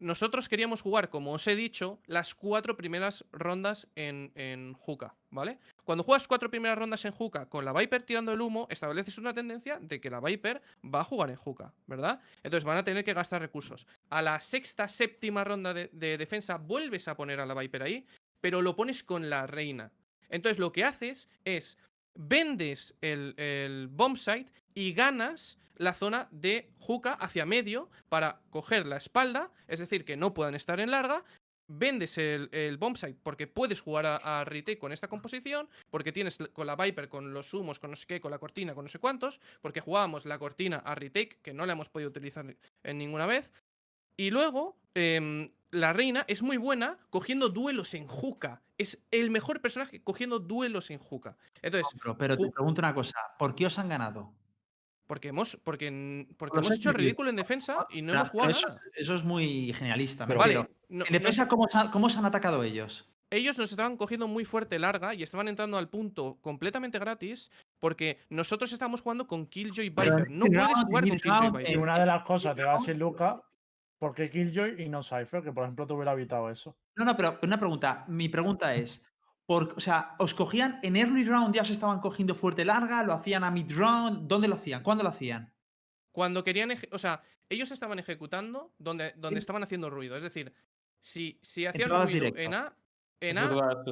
nosotros 0.00 0.48
queríamos 0.48 0.80
jugar, 0.80 1.10
como 1.10 1.32
os 1.32 1.46
he 1.48 1.56
dicho, 1.56 1.98
las 2.06 2.34
cuatro 2.34 2.76
primeras 2.76 3.24
rondas 3.32 3.88
en, 3.96 4.30
en 4.36 4.74
Juca, 4.74 5.16
¿vale? 5.30 5.58
Cuando 5.84 6.04
juegas 6.04 6.28
cuatro 6.28 6.50
primeras 6.50 6.78
rondas 6.78 7.04
en 7.04 7.12
Juca 7.12 7.48
con 7.48 7.64
la 7.64 7.72
Viper 7.72 8.02
tirando 8.02 8.32
el 8.32 8.40
humo, 8.40 8.68
estableces 8.70 9.18
una 9.18 9.34
tendencia 9.34 9.78
de 9.80 10.00
que 10.00 10.10
la 10.10 10.20
Viper 10.20 10.62
va 10.84 11.00
a 11.00 11.04
jugar 11.04 11.30
en 11.30 11.36
Juca, 11.36 11.74
¿verdad? 11.86 12.20
Entonces 12.44 12.64
van 12.64 12.78
a 12.78 12.84
tener 12.84 13.04
que 13.04 13.12
gastar 13.12 13.42
recursos. 13.42 13.86
A 14.08 14.22
la 14.22 14.40
sexta, 14.40 14.86
séptima 14.86 15.42
ronda 15.42 15.74
de, 15.74 15.90
de 15.92 16.16
defensa 16.16 16.58
vuelves 16.58 17.08
a 17.08 17.16
poner 17.16 17.40
a 17.40 17.46
la 17.46 17.54
Viper 17.54 17.82
ahí, 17.82 18.06
pero 18.40 18.62
lo 18.62 18.76
pones 18.76 19.02
con 19.02 19.28
la 19.28 19.46
Reina. 19.46 19.92
Entonces 20.28 20.58
lo 20.58 20.72
que 20.72 20.84
haces 20.84 21.28
es 21.44 21.78
vendes 22.18 22.94
el, 23.00 23.34
el 23.38 23.88
bomb 23.88 24.16
site 24.16 24.50
y 24.74 24.92
ganas 24.92 25.58
la 25.76 25.94
zona 25.94 26.28
de 26.32 26.70
Juca 26.78 27.12
hacia 27.12 27.46
medio 27.46 27.88
para 28.08 28.40
coger 28.50 28.84
la 28.86 28.96
espalda, 28.96 29.52
es 29.68 29.78
decir, 29.78 30.04
que 30.04 30.16
no 30.16 30.34
puedan 30.34 30.54
estar 30.54 30.80
en 30.80 30.90
larga. 30.90 31.24
Vendes 31.70 32.16
el, 32.16 32.48
el 32.50 32.78
bomb 32.78 32.96
site 32.96 33.18
porque 33.22 33.46
puedes 33.46 33.82
jugar 33.82 34.06
a, 34.06 34.40
a 34.40 34.44
retake 34.44 34.78
con 34.78 34.90
esta 34.90 35.06
composición, 35.06 35.68
porque 35.90 36.12
tienes 36.12 36.38
con 36.52 36.66
la 36.66 36.76
Viper, 36.76 37.08
con 37.08 37.32
los 37.32 37.52
humos, 37.54 37.78
con 37.78 37.90
no 37.90 37.96
sé 37.96 38.06
qué, 38.06 38.20
con 38.20 38.30
la 38.30 38.38
cortina, 38.38 38.74
con 38.74 38.86
no 38.86 38.88
sé 38.88 38.98
cuántos, 38.98 39.38
porque 39.60 39.80
jugábamos 39.80 40.24
la 40.24 40.38
cortina 40.38 40.78
a 40.78 40.94
retake, 40.94 41.38
que 41.42 41.52
no 41.52 41.66
la 41.66 41.74
hemos 41.74 41.90
podido 41.90 42.08
utilizar 42.08 42.56
en 42.82 42.98
ninguna 42.98 43.26
vez. 43.26 43.52
Y 44.18 44.30
luego, 44.30 44.76
em, 44.94 45.50
la 45.70 45.92
reina 45.92 46.24
es 46.28 46.42
muy 46.42 46.56
buena 46.56 46.98
cogiendo 47.08 47.48
duelos 47.48 47.94
en 47.94 48.04
Juca. 48.06 48.62
Es 48.76 48.98
el 49.12 49.30
mejor 49.30 49.60
personaje 49.60 50.02
cogiendo 50.02 50.40
duelos 50.40 50.90
en 50.90 50.98
Juca. 50.98 51.36
Entonces, 51.62 51.88
Pero, 52.02 52.18
pero 52.18 52.36
te 52.36 52.50
pregunto 52.50 52.80
una 52.80 52.94
cosa, 52.94 53.16
¿por 53.38 53.54
qué 53.54 53.64
os 53.66 53.78
han 53.78 53.88
ganado? 53.88 54.32
porque 55.06 55.28
hemos, 55.28 55.56
porque, 55.64 56.26
porque 56.36 56.58
hemos 56.58 56.70
hecho 56.70 56.90
el 56.90 56.96
ridículo 56.96 57.30
en 57.30 57.36
defensa 57.36 57.86
y 57.88 58.02
no 58.02 58.12
hemos 58.12 58.28
jugado 58.28 58.50
eso, 58.50 58.68
nada. 58.68 58.80
eso 58.94 59.14
es 59.14 59.24
muy 59.24 59.72
generalista, 59.72 60.26
me 60.26 60.28
Pero- 60.34 60.40
Vale, 60.40 60.54
no- 60.54 60.60
En 60.90 60.98
no- 60.98 61.04
defensa, 61.10 61.48
¿cómo, 61.48 61.62
os 61.64 61.74
han- 61.74 61.90
¿cómo 61.90 62.06
os 62.08 62.16
han 62.18 62.26
atacado 62.26 62.62
ellos? 62.62 63.08
ellos 63.30 63.56
nos 63.56 63.70
estaban 63.70 63.96
cogiendo 63.96 64.26
muy 64.28 64.44
fuerte 64.44 64.78
larga 64.78 65.14
y 65.14 65.22
estaban 65.22 65.48
entrando 65.48 65.78
al 65.78 65.88
punto 65.88 66.36
completamente 66.42 66.98
gratis 66.98 67.50
porque 67.80 68.18
nosotros 68.28 68.70
estábamos 68.72 69.00
jugando 69.00 69.26
con 69.26 69.46
Killjoy 69.46 69.88
Viper. 69.88 70.30
No 70.30 70.44
puedes 70.44 70.82
jugar 70.84 71.08
con 71.08 71.18
Killjoy 71.18 71.46
Y 71.46 71.50
Viper. 71.52 71.70
en- 71.70 71.80
una 71.80 71.98
de 71.98 72.06
las 72.06 72.22
cosas 72.24 72.54
te 72.54 72.62
va 72.64 72.74
a 72.74 72.78
decir 72.78 72.96
Luca, 72.96 73.42
¿por 73.98 74.14
qué 74.14 74.30
Killjoy 74.30 74.82
y 74.82 74.88
no 74.88 75.02
Cypher? 75.02 75.42
Que 75.42 75.52
por 75.52 75.64
ejemplo 75.64 75.86
te 75.86 75.92
hubiera 75.94 76.12
evitado 76.12 76.50
eso. 76.50 76.76
No, 76.96 77.04
no, 77.04 77.16
pero 77.16 77.38
una 77.42 77.58
pregunta. 77.58 78.04
Mi 78.08 78.28
pregunta 78.28 78.74
es, 78.74 79.06
por, 79.46 79.74
o 79.76 79.80
sea, 79.80 80.14
¿os 80.18 80.34
cogían 80.34 80.80
en 80.82 80.96
early 80.96 81.24
round 81.24 81.54
ya 81.54 81.62
os 81.62 81.70
estaban 81.70 82.00
cogiendo 82.00 82.34
fuerte 82.34 82.64
larga? 82.64 83.02
¿Lo 83.02 83.12
hacían 83.14 83.44
a 83.44 83.50
mid 83.50 83.70
round? 83.72 84.28
¿Dónde 84.28 84.48
lo 84.48 84.56
hacían? 84.56 84.82
¿Cuándo 84.82 85.02
lo 85.04 85.10
hacían? 85.10 85.52
Cuando 86.12 86.42
querían, 86.44 86.70
o 86.90 86.98
sea, 86.98 87.22
ellos 87.48 87.70
estaban 87.70 87.98
ejecutando 87.98 88.74
donde, 88.78 89.12
donde 89.16 89.40
Sí. 89.40 89.44
estaban 89.44 89.62
haciendo 89.62 89.88
ruido. 89.90 90.16
Es 90.16 90.22
decir, 90.22 90.52
si, 91.00 91.38
si 91.42 91.66
hacían 91.66 91.84
Entradas 91.84 92.10
ruido 92.10 92.24
directas. 92.26 92.44
en 92.44 92.54
A, 92.54 92.76
en 93.20 93.38
A, 93.38 93.84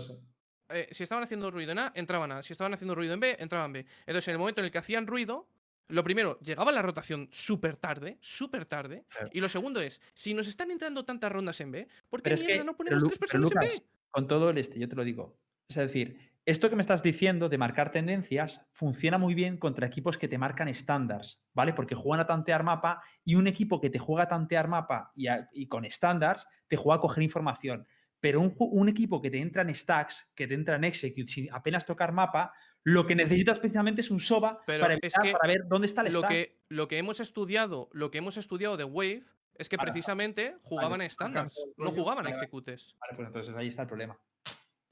eh, 0.69 0.89
si 0.91 1.05
estaban 1.05 1.23
haciendo 1.25 1.51
ruido 1.51 1.73
en 1.73 1.79
A, 1.79 1.93
entraban 1.95 2.33
A. 2.33 2.43
Si 2.43 2.53
estaban 2.53 2.75
haciendo 2.75 2.95
ruido 2.95 3.15
en 3.15 3.21
B, 3.21 3.37
entraban 3.39 3.73
B. 3.73 3.87
Entonces, 4.01 4.29
en 4.29 4.33
el 4.33 4.39
momento 4.39 4.61
en 4.61 4.65
el 4.67 4.71
que 4.73 4.79
hacían 4.79 5.07
ruido, 5.07 5.49
lo 5.89 6.03
primero, 6.05 6.39
llegaba 6.41 6.73
la 6.73 6.83
rotación 6.83 7.29
súper 7.31 7.77
tarde, 7.77 8.19
súper 8.21 8.67
tarde. 8.67 9.05
Claro. 9.09 9.31
Y 9.33 9.41
lo 9.41 9.49
segundo 9.49 9.81
es, 9.81 10.01
si 10.15 10.35
nos 10.35 10.47
están 10.49 10.71
entrando 10.71 11.05
tantas 11.05 11.31
rondas 11.31 11.61
en 11.61 11.71
B, 11.71 11.89
¿por 12.09 12.23
qué 12.23 12.31
mierda 12.35 12.47
que, 12.47 12.65
no 12.65 12.77
ponemos 12.77 13.03
tres 13.05 13.19
pero 13.19 13.49
personas 13.49 13.73
en 13.75 13.79
B? 13.81 13.87
con 14.11 14.27
todo 14.27 14.51
el 14.51 14.59
este, 14.59 14.79
yo 14.79 14.89
te 14.89 14.97
lo 14.97 15.05
digo. 15.05 15.39
Es 15.69 15.77
decir, 15.77 16.19
esto 16.47 16.71
que 16.71 16.77
me 16.77 16.81
estás 16.81 17.03
diciendo 17.03 17.49
de 17.49 17.59
marcar 17.59 17.91
tendencias 17.91 18.67
funciona 18.73 19.19
muy 19.19 19.35
bien 19.35 19.57
contra 19.59 19.87
equipos 19.87 20.17
que 20.17 20.29
te 20.29 20.39
marcan 20.39 20.69
estándares, 20.69 21.45
¿vale? 21.53 21.73
Porque 21.73 21.95
juegan 21.95 22.21
a 22.21 22.27
tantear 22.27 22.63
mapa 22.63 23.03
y 23.25 23.35
un 23.35 23.47
equipo 23.49 23.81
que 23.81 23.91
te 23.91 23.99
juega 23.99 24.25
a 24.25 24.29
tantear 24.29 24.69
mapa 24.69 25.11
y, 25.15 25.27
a- 25.27 25.49
y 25.53 25.67
con 25.67 25.85
estándares 25.85 26.47
te 26.69 26.77
juega 26.77 26.99
a 26.99 27.01
coger 27.01 27.25
información. 27.25 27.87
Pero 28.21 28.41
un, 28.41 28.55
un 28.59 28.89
equipo 28.89 29.21
que 29.21 29.31
te 29.31 29.39
entra 29.39 29.63
en 29.63 29.75
stacks, 29.75 30.33
que 30.35 30.47
te 30.47 30.55
entra 30.55 30.77
en 30.77 30.85
execute 30.85 31.27
sin 31.31 31.53
apenas 31.53 31.85
tocar 31.85 32.13
mapa, 32.13 32.53
lo 32.87 33.05
que 33.05 33.17
necesitas 33.17 33.59
precisamente 33.59 34.01
es 34.01 34.13
un 34.13 34.21
SOBA 34.21 34.63
Pero 34.65 34.83
para, 34.83 34.95
es 34.95 34.99
empezar, 34.99 35.23
que 35.25 35.33
para 35.33 35.49
ver 35.49 35.63
dónde 35.67 35.89
está 35.89 36.03
el 36.03 36.15
Lo 36.15 36.23
que, 36.23 36.61
lo 36.69 36.87
que 36.87 36.99
hemos 36.99 37.19
estudiado, 37.19 37.89
lo 37.93 38.13
que 38.13 38.19
hemos 38.19 38.37
estudiado 38.37 38.77
de 38.77 38.85
Wave 38.85 39.25
es 39.57 39.69
que 39.69 39.77
precisamente 39.77 40.57
jugaban 40.63 40.87
a 40.87 41.05
marcan 41.05 41.07
estándares, 41.07 41.65
no 41.77 41.91
jugaban 41.91 42.19
a 42.19 42.23
vale, 42.23 42.31
vale. 42.31 42.31
executes. 42.37 42.95
Vale, 43.01 43.15
pues 43.17 43.27
entonces 43.27 43.55
ahí 43.57 43.67
está 43.67 43.83
el 43.83 43.89
problema. 43.89 44.17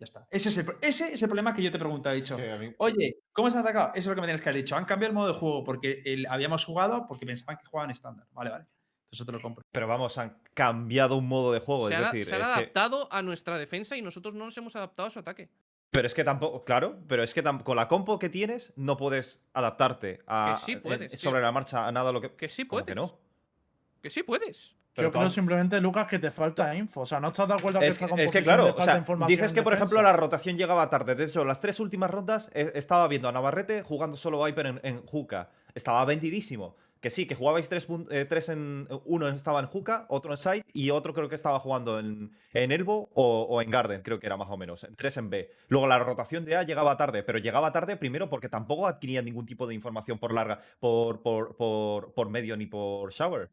Ya 0.01 0.05
está. 0.07 0.27
Ese 0.29 0.49
es 0.49 0.59
el, 0.59 0.65
pro- 0.65 0.79
ese 0.81 1.15
es 1.15 1.23
el 1.23 1.29
problema 1.29 1.55
que 1.55 1.63
yo 1.63 1.71
te 1.71 1.79
preguntaba, 1.79 2.15
he 2.15 2.17
dicho. 2.17 2.35
a 2.37 2.59
Oye, 2.79 3.19
¿cómo 3.33 3.49
se 3.49 3.59
han 3.59 3.63
atacado? 3.63 3.91
Eso 3.95 3.99
es 3.99 4.07
lo 4.09 4.15
que 4.17 4.21
me 4.23 4.27
tienes 4.27 4.43
que 4.43 4.49
haber 4.49 4.63
dicho. 4.65 4.75
Han 4.75 4.87
cambiado 4.87 5.11
el 5.11 5.15
modo 5.15 5.29
de 5.29 5.35
juego 5.39 5.63
porque 5.63 6.03
el- 6.05 6.27
habíamos 6.27 6.65
jugado 6.65 7.07
porque 7.07 7.27
pensaban 7.27 7.59
que 7.59 7.67
jugaban 7.67 7.93
estándar. 7.93 8.27
Vale, 8.33 8.51
vale. 8.51 8.65
Entonces 9.13 9.25
te 9.27 9.33
lo 9.33 9.41
compro. 9.41 9.63
Pero 9.71 9.87
vamos, 9.87 10.19
han 10.19 10.37
cambiado 10.53 11.17
un 11.17 11.29
modo 11.29 11.53
de 11.53 11.61
juego. 11.61 11.87
Se 11.87 11.95
es 11.95 12.01
han, 12.01 12.05
decir, 12.07 12.25
se 12.25 12.35
han 12.35 12.41
es 12.43 12.49
que- 12.49 12.55
adaptado 12.55 13.07
a 13.13 13.23
nuestra 13.23 13.57
defensa 13.57 13.97
y 13.97 14.03
nosotros 14.03 14.35
no 14.35 14.47
nos 14.47 14.59
hemos 14.59 14.75
adaptado 14.75 15.07
a 15.07 15.11
su 15.13 15.21
ataque. 15.21 15.49
Pero 15.95 16.09
es 16.09 16.15
que 16.15 16.25
tampoco, 16.25 16.65
claro, 16.65 16.99
pero 17.07 17.23
es 17.23 17.33
que 17.33 17.43
con 17.43 17.77
la 17.77 17.87
compo 17.87 18.19
que 18.19 18.29
tienes 18.29 18.73
no 18.75 18.97
puedes 18.97 19.47
adaptarte 19.53 20.23
a, 20.27 20.57
sí 20.57 20.75
puedes, 20.75 21.13
tío. 21.13 21.21
sobre 21.21 21.41
la 21.41 21.53
marcha 21.53 21.87
a 21.87 21.93
nada 21.93 22.11
lo 22.11 22.21
que. 22.21 22.35
Que 22.35 22.49
sí 22.49 22.65
¿Cómo 22.65 22.83
puedes. 22.83 22.87
que 22.89 22.95
no? 22.97 23.17
Que 24.03 24.11
sí 24.11 24.25
puedes. 24.25 24.75
Pero 24.93 25.09
Yo 25.09 25.13
creo 25.13 25.31
simplemente, 25.31 25.81
Lucas, 25.81 26.07
que 26.09 26.19
te 26.19 26.31
falta 26.31 26.75
info. 26.75 27.03
O 27.03 27.07
sea, 27.07 27.21
¿no 27.21 27.29
estás 27.29 27.49
de 27.49 27.55
acuerdo 27.55 27.81
que 27.81 27.87
Es 27.87 27.95
esta 27.95 28.15
que, 28.15 28.25
es 28.25 28.31
que 28.31 28.43
claro, 28.43 28.75
o 28.77 28.81
sea, 28.81 29.05
dices 29.27 29.53
que 29.53 29.63
por 29.63 29.75
ejemplo 29.75 30.01
la 30.03 30.13
rotación 30.13 30.57
llegaba 30.57 30.89
tarde. 30.91 31.15
De 31.15 31.25
hecho, 31.25 31.45
las 31.45 31.61
tres 31.61 31.81
últimas 31.81 32.11
rondas 32.11 32.51
eh, 32.55 32.73
estaba 32.75 33.07
viendo 33.09 33.29
a 33.29 33.33
Navarrete 33.33 33.83
jugando 33.83 34.17
solo 34.17 34.43
Viper 34.45 34.67
en, 34.67 34.81
en 34.83 35.07
Juca. 35.07 35.51
Estaba 35.75 36.05
vendidísimo. 36.05 36.77
Que 37.05 37.11
sí, 37.11 37.27
que 37.27 37.35
jugabais 37.35 37.69
tres, 37.69 37.87
eh, 38.09 38.25
tres 38.25 38.49
en. 38.49 38.89
Uno 39.05 39.29
estaba 39.29 39.61
en 39.61 39.67
Juca, 39.67 40.07
otro 40.09 40.33
en 40.33 40.39
Side 40.39 40.65
y 40.73 40.89
otro 40.89 41.13
creo 41.13 41.29
que 41.29 41.35
estaba 41.35 41.61
jugando 41.61 41.99
en, 41.99 42.33
en 42.55 42.73
Elbow 42.73 43.11
o, 43.13 43.43
o 43.43 43.61
en 43.61 43.71
Garden, 43.71 44.01
creo 44.01 44.19
que 44.19 44.27
era 44.27 44.39
más 44.39 44.49
o 44.49 44.57
menos. 44.57 44.85
En 44.85 44.97
tres 44.97 45.19
en 45.19 45.29
B. 45.29 45.51
Luego 45.69 45.87
la 45.87 45.99
rotación 45.99 46.47
de 46.47 46.57
A 46.57 46.63
llegaba 46.63 46.97
tarde, 46.97 47.23
pero 47.23 47.39
llegaba 47.39 47.73
tarde 47.73 47.99
primero 47.99 48.31
porque 48.31 48.49
tampoco 48.49 48.87
adquiría 48.87 49.21
ningún 49.21 49.45
tipo 49.45 49.67
de 49.67 49.75
información 49.75 50.19
por 50.19 50.33
larga, 50.33 50.63
por, 50.81 51.21
por, 51.21 51.57
por, 51.57 52.15
por 52.15 52.31
medio 52.31 52.57
ni 52.57 52.65
por 52.65 53.13
shower. 53.13 53.51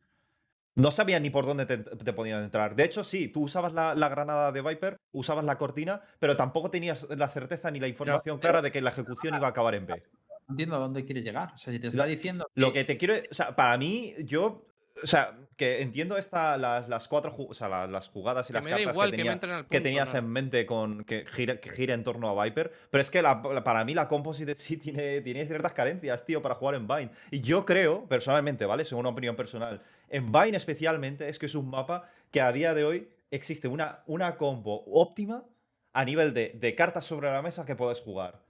No 0.75 0.91
sabía 0.91 1.19
ni 1.19 1.29
por 1.29 1.45
dónde 1.45 1.65
te, 1.65 1.79
te 1.79 2.13
podían 2.13 2.41
entrar. 2.43 2.77
De 2.77 2.85
hecho, 2.85 3.03
sí, 3.03 3.27
tú 3.27 3.41
usabas 3.41 3.73
la, 3.73 3.95
la 3.95 4.07
granada 4.07 4.53
de 4.53 4.61
Viper, 4.61 4.97
usabas 5.11 5.43
la 5.43 5.57
cortina, 5.57 6.03
pero 6.19 6.37
tampoco 6.37 6.71
tenías 6.71 7.05
la 7.09 7.27
certeza 7.27 7.69
ni 7.69 7.81
la 7.81 7.89
información 7.89 8.39
clara 8.39 8.61
de 8.61 8.71
que 8.71 8.79
la 8.79 8.91
ejecución 8.91 9.35
iba 9.35 9.47
a 9.47 9.49
acabar 9.49 9.75
en 9.75 9.87
B. 9.87 10.03
No 10.51 10.53
entiendo 10.53 10.75
a 10.75 10.79
dónde 10.79 11.05
quieres 11.05 11.23
llegar. 11.23 11.53
O 11.55 11.57
sea, 11.57 11.71
si 11.73 11.79
te 11.79 11.87
está 11.87 12.05
diciendo. 12.05 12.47
Lo 12.55 12.71
que 12.73 12.83
te 12.83 12.97
quiero. 12.97 13.15
O 13.29 13.33
sea, 13.33 13.55
para 13.55 13.77
mí, 13.77 14.13
yo. 14.19 14.65
O 15.01 15.07
sea, 15.07 15.37
que 15.55 15.81
entiendo 15.81 16.17
esta, 16.17 16.57
las, 16.57 16.89
las 16.89 17.07
cuatro 17.07 17.33
o 17.37 17.53
sea, 17.53 17.69
la- 17.69 17.87
las 17.87 18.09
jugadas 18.09 18.47
y 18.49 18.53
Que 18.53 18.53
las 18.59 18.63
cartas 18.67 18.93
igual 18.93 19.09
que, 19.11 19.17
tenía- 19.17 19.39
que 19.69 19.79
tenías 19.79 20.13
¿no? 20.13 20.19
en 20.19 20.27
mente 20.29 20.65
con 20.65 21.05
que 21.05 21.25
gira, 21.27 21.61
que 21.61 21.69
gira 21.69 21.93
en 21.93 22.03
torno 22.03 22.27
a 22.37 22.43
Viper. 22.43 22.71
Pero 22.89 23.01
es 23.01 23.09
que 23.09 23.21
la- 23.21 23.41
la- 23.53 23.63
para 23.63 23.85
mí 23.85 23.93
la 23.93 24.09
composite 24.09 24.53
sí 24.55 24.75
tiene, 24.77 25.21
tiene 25.21 25.45
ciertas 25.45 25.71
carencias, 25.73 26.25
tío, 26.25 26.41
para 26.41 26.55
jugar 26.55 26.75
en 26.75 26.87
Vine. 26.87 27.09
Y 27.31 27.39
yo 27.39 27.65
creo, 27.65 28.05
personalmente, 28.07 28.65
¿vale? 28.65 28.83
Según 28.83 29.01
una 29.05 29.09
opinión 29.11 29.37
personal, 29.37 29.81
en 30.09 30.29
Vine 30.31 30.57
especialmente 30.57 31.29
es 31.29 31.39
que 31.39 31.45
es 31.45 31.55
un 31.55 31.69
mapa 31.69 32.09
que 32.29 32.41
a 32.41 32.51
día 32.51 32.73
de 32.73 32.83
hoy 32.83 33.07
existe 33.31 33.69
una, 33.69 33.99
una 34.07 34.35
combo 34.35 34.83
óptima 34.87 35.45
a 35.93 36.03
nivel 36.03 36.33
de, 36.33 36.49
de 36.59 36.75
cartas 36.75 37.05
sobre 37.05 37.31
la 37.31 37.41
mesa 37.41 37.65
que 37.65 37.75
puedes 37.77 38.01
jugar. 38.01 38.41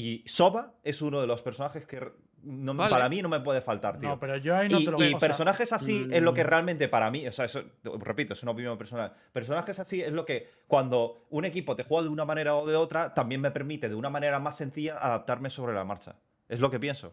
Y 0.00 0.22
Soba 0.28 0.74
es 0.84 1.02
uno 1.02 1.20
de 1.20 1.26
los 1.26 1.42
personajes 1.42 1.84
que 1.84 1.96
r- 1.96 2.12
no- 2.44 2.72
Vale. 2.72 2.88
para 2.88 3.08
mí 3.08 3.20
no 3.20 3.28
me 3.28 3.40
puede 3.40 3.60
faltar, 3.60 3.98
tío. 3.98 4.10
No, 4.10 4.20
pero 4.20 4.36
yo 4.36 4.56
ahí 4.56 4.68
no 4.68 4.78
y, 4.78 4.84
te 4.84 4.90
lo 4.92 5.02
y 5.02 5.06
o 5.06 5.08
sea, 5.10 5.18
personajes 5.18 5.72
así 5.72 6.06
es 6.12 6.22
lo 6.22 6.32
que 6.32 6.44
realmente 6.44 6.86
para 6.86 7.10
mí, 7.10 7.26
o 7.26 7.32
sea, 7.32 7.46
eso, 7.46 7.64
repito, 7.82 8.32
es 8.34 8.42
una 8.44 8.52
opinión 8.52 8.78
personal. 8.78 9.12
Personajes 9.32 9.76
así 9.80 10.00
es 10.00 10.12
lo 10.12 10.24
que 10.24 10.48
cuando 10.68 11.26
un 11.30 11.44
equipo 11.44 11.74
te 11.74 11.82
juega 11.82 12.04
de 12.04 12.10
una 12.10 12.24
manera 12.24 12.54
o 12.54 12.64
de 12.64 12.76
otra, 12.76 13.12
también 13.12 13.40
me 13.40 13.50
permite 13.50 13.88
de 13.88 13.96
una 13.96 14.08
manera 14.08 14.38
más 14.38 14.56
sencilla 14.56 14.98
adaptarme 14.98 15.50
sobre 15.50 15.74
la 15.74 15.82
marcha. 15.82 16.14
Es 16.48 16.60
lo 16.60 16.70
que 16.70 16.78
pienso. 16.78 17.12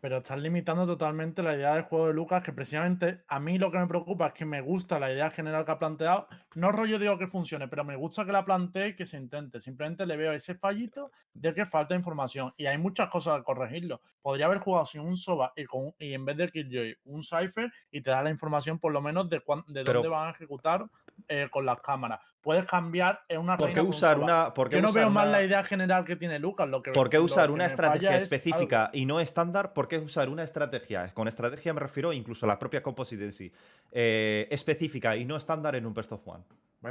Pero 0.00 0.16
estás 0.18 0.38
limitando 0.38 0.86
totalmente 0.86 1.42
la 1.42 1.54
idea 1.54 1.74
del 1.74 1.82
juego 1.82 2.06
de 2.06 2.14
Lucas, 2.14 2.42
que 2.42 2.52
precisamente 2.52 3.20
a 3.28 3.38
mí 3.38 3.58
lo 3.58 3.70
que 3.70 3.78
me 3.78 3.86
preocupa 3.86 4.28
es 4.28 4.32
que 4.32 4.46
me 4.46 4.62
gusta 4.62 4.98
la 4.98 5.12
idea 5.12 5.30
general 5.30 5.66
que 5.66 5.72
ha 5.72 5.78
planteado. 5.78 6.26
No 6.54 6.72
rollo 6.72 6.98
digo 6.98 7.18
que 7.18 7.26
funcione, 7.26 7.68
pero 7.68 7.84
me 7.84 7.96
gusta 7.96 8.24
que 8.24 8.32
la 8.32 8.44
plantee 8.46 8.88
y 8.88 8.96
que 8.96 9.04
se 9.04 9.18
intente. 9.18 9.60
Simplemente 9.60 10.06
le 10.06 10.16
veo 10.16 10.32
ese 10.32 10.54
fallito 10.54 11.10
de 11.34 11.52
que 11.52 11.66
falta 11.66 11.94
información. 11.94 12.54
Y 12.56 12.64
hay 12.64 12.78
muchas 12.78 13.10
cosas 13.10 13.40
a 13.40 13.42
corregirlo. 13.42 14.00
Podría 14.22 14.46
haber 14.46 14.58
jugado 14.60 14.86
sin 14.86 15.02
un 15.02 15.16
Soba 15.18 15.52
y, 15.54 15.64
con, 15.66 15.92
y 15.98 16.14
en 16.14 16.24
vez 16.24 16.36
de 16.38 16.48
Killjoy 16.48 16.96
un 17.04 17.22
Cypher 17.22 17.70
y 17.90 18.00
te 18.00 18.10
da 18.10 18.22
la 18.22 18.30
información 18.30 18.78
por 18.78 18.92
lo 18.92 19.02
menos 19.02 19.28
de, 19.28 19.40
cuán- 19.40 19.64
de 19.66 19.84
Pero- 19.84 19.94
dónde 20.00 20.08
van 20.08 20.28
a 20.28 20.30
ejecutar 20.30 20.86
eh, 21.28 21.48
con 21.50 21.66
las 21.66 21.78
cámaras. 21.82 22.20
Puedes 22.40 22.64
cambiar 22.64 23.20
en 23.28 23.40
una 23.40 23.58
¿Por 23.58 23.74
qué 23.74 23.82
un 23.82 23.88
usar 23.88 24.18
una.? 24.18 24.54
¿por 24.54 24.70
qué 24.70 24.76
Yo 24.76 24.82
no 24.82 24.88
usar 24.88 25.02
veo 25.02 25.10
más 25.10 25.24
una- 25.26 25.32
la 25.38 25.44
idea 25.44 25.62
general 25.62 26.06
que 26.06 26.16
tiene 26.16 26.38
Lucas. 26.38 26.66
Lo 26.66 26.82
que, 26.82 26.92
¿Por 26.92 27.10
qué 27.10 27.18
usar 27.18 27.48
que 27.48 27.52
una 27.52 27.66
estrategia 27.66 28.16
es 28.16 28.22
específica 28.22 28.88
y 28.94 29.04
no 29.04 29.20
estándar? 29.20 29.74
¿Por 29.74 29.88
qué 29.90 29.98
usar 29.98 30.30
una 30.30 30.42
estrategia? 30.42 31.06
Con 31.12 31.28
estrategia 31.28 31.74
me 31.74 31.80
refiero 31.80 32.14
incluso 32.14 32.46
a 32.46 32.48
la 32.48 32.58
propia 32.58 32.82
composite 32.82 33.24
en 33.24 33.32
sí. 33.32 33.52
eh, 33.92 34.48
específica 34.50 35.16
y 35.16 35.26
no 35.26 35.36
estándar 35.36 35.74
en 35.76 35.84
un 35.84 35.92
best 35.92 36.10
of 36.12 36.26
one. 36.26 36.44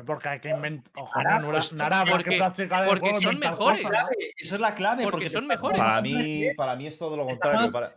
Porque 0.06 0.30
hay 0.30 0.40
que 0.40 0.50
inventar. 0.50 0.92
Pues, 0.94 1.74
Nara, 1.74 2.02
habrá 2.02 2.12
porque- 2.14 2.40
porque 2.86 3.00
juego, 3.10 3.22
son 3.22 3.40
mejores. 3.40 3.82
cosas. 3.82 4.08
Eso 4.38 4.56
es 4.56 4.62
la 4.62 4.76
clave. 4.76 5.04
Porque 5.10 5.30
son 5.30 5.48
mejores. 5.48 5.80
Para 5.80 6.00
mí, 6.02 6.46
para 6.56 6.76
mí 6.76 6.86
es 6.86 6.98
todo 7.00 7.18
lo 7.18 7.26
contrario. 7.26 7.72
Para, 7.72 7.96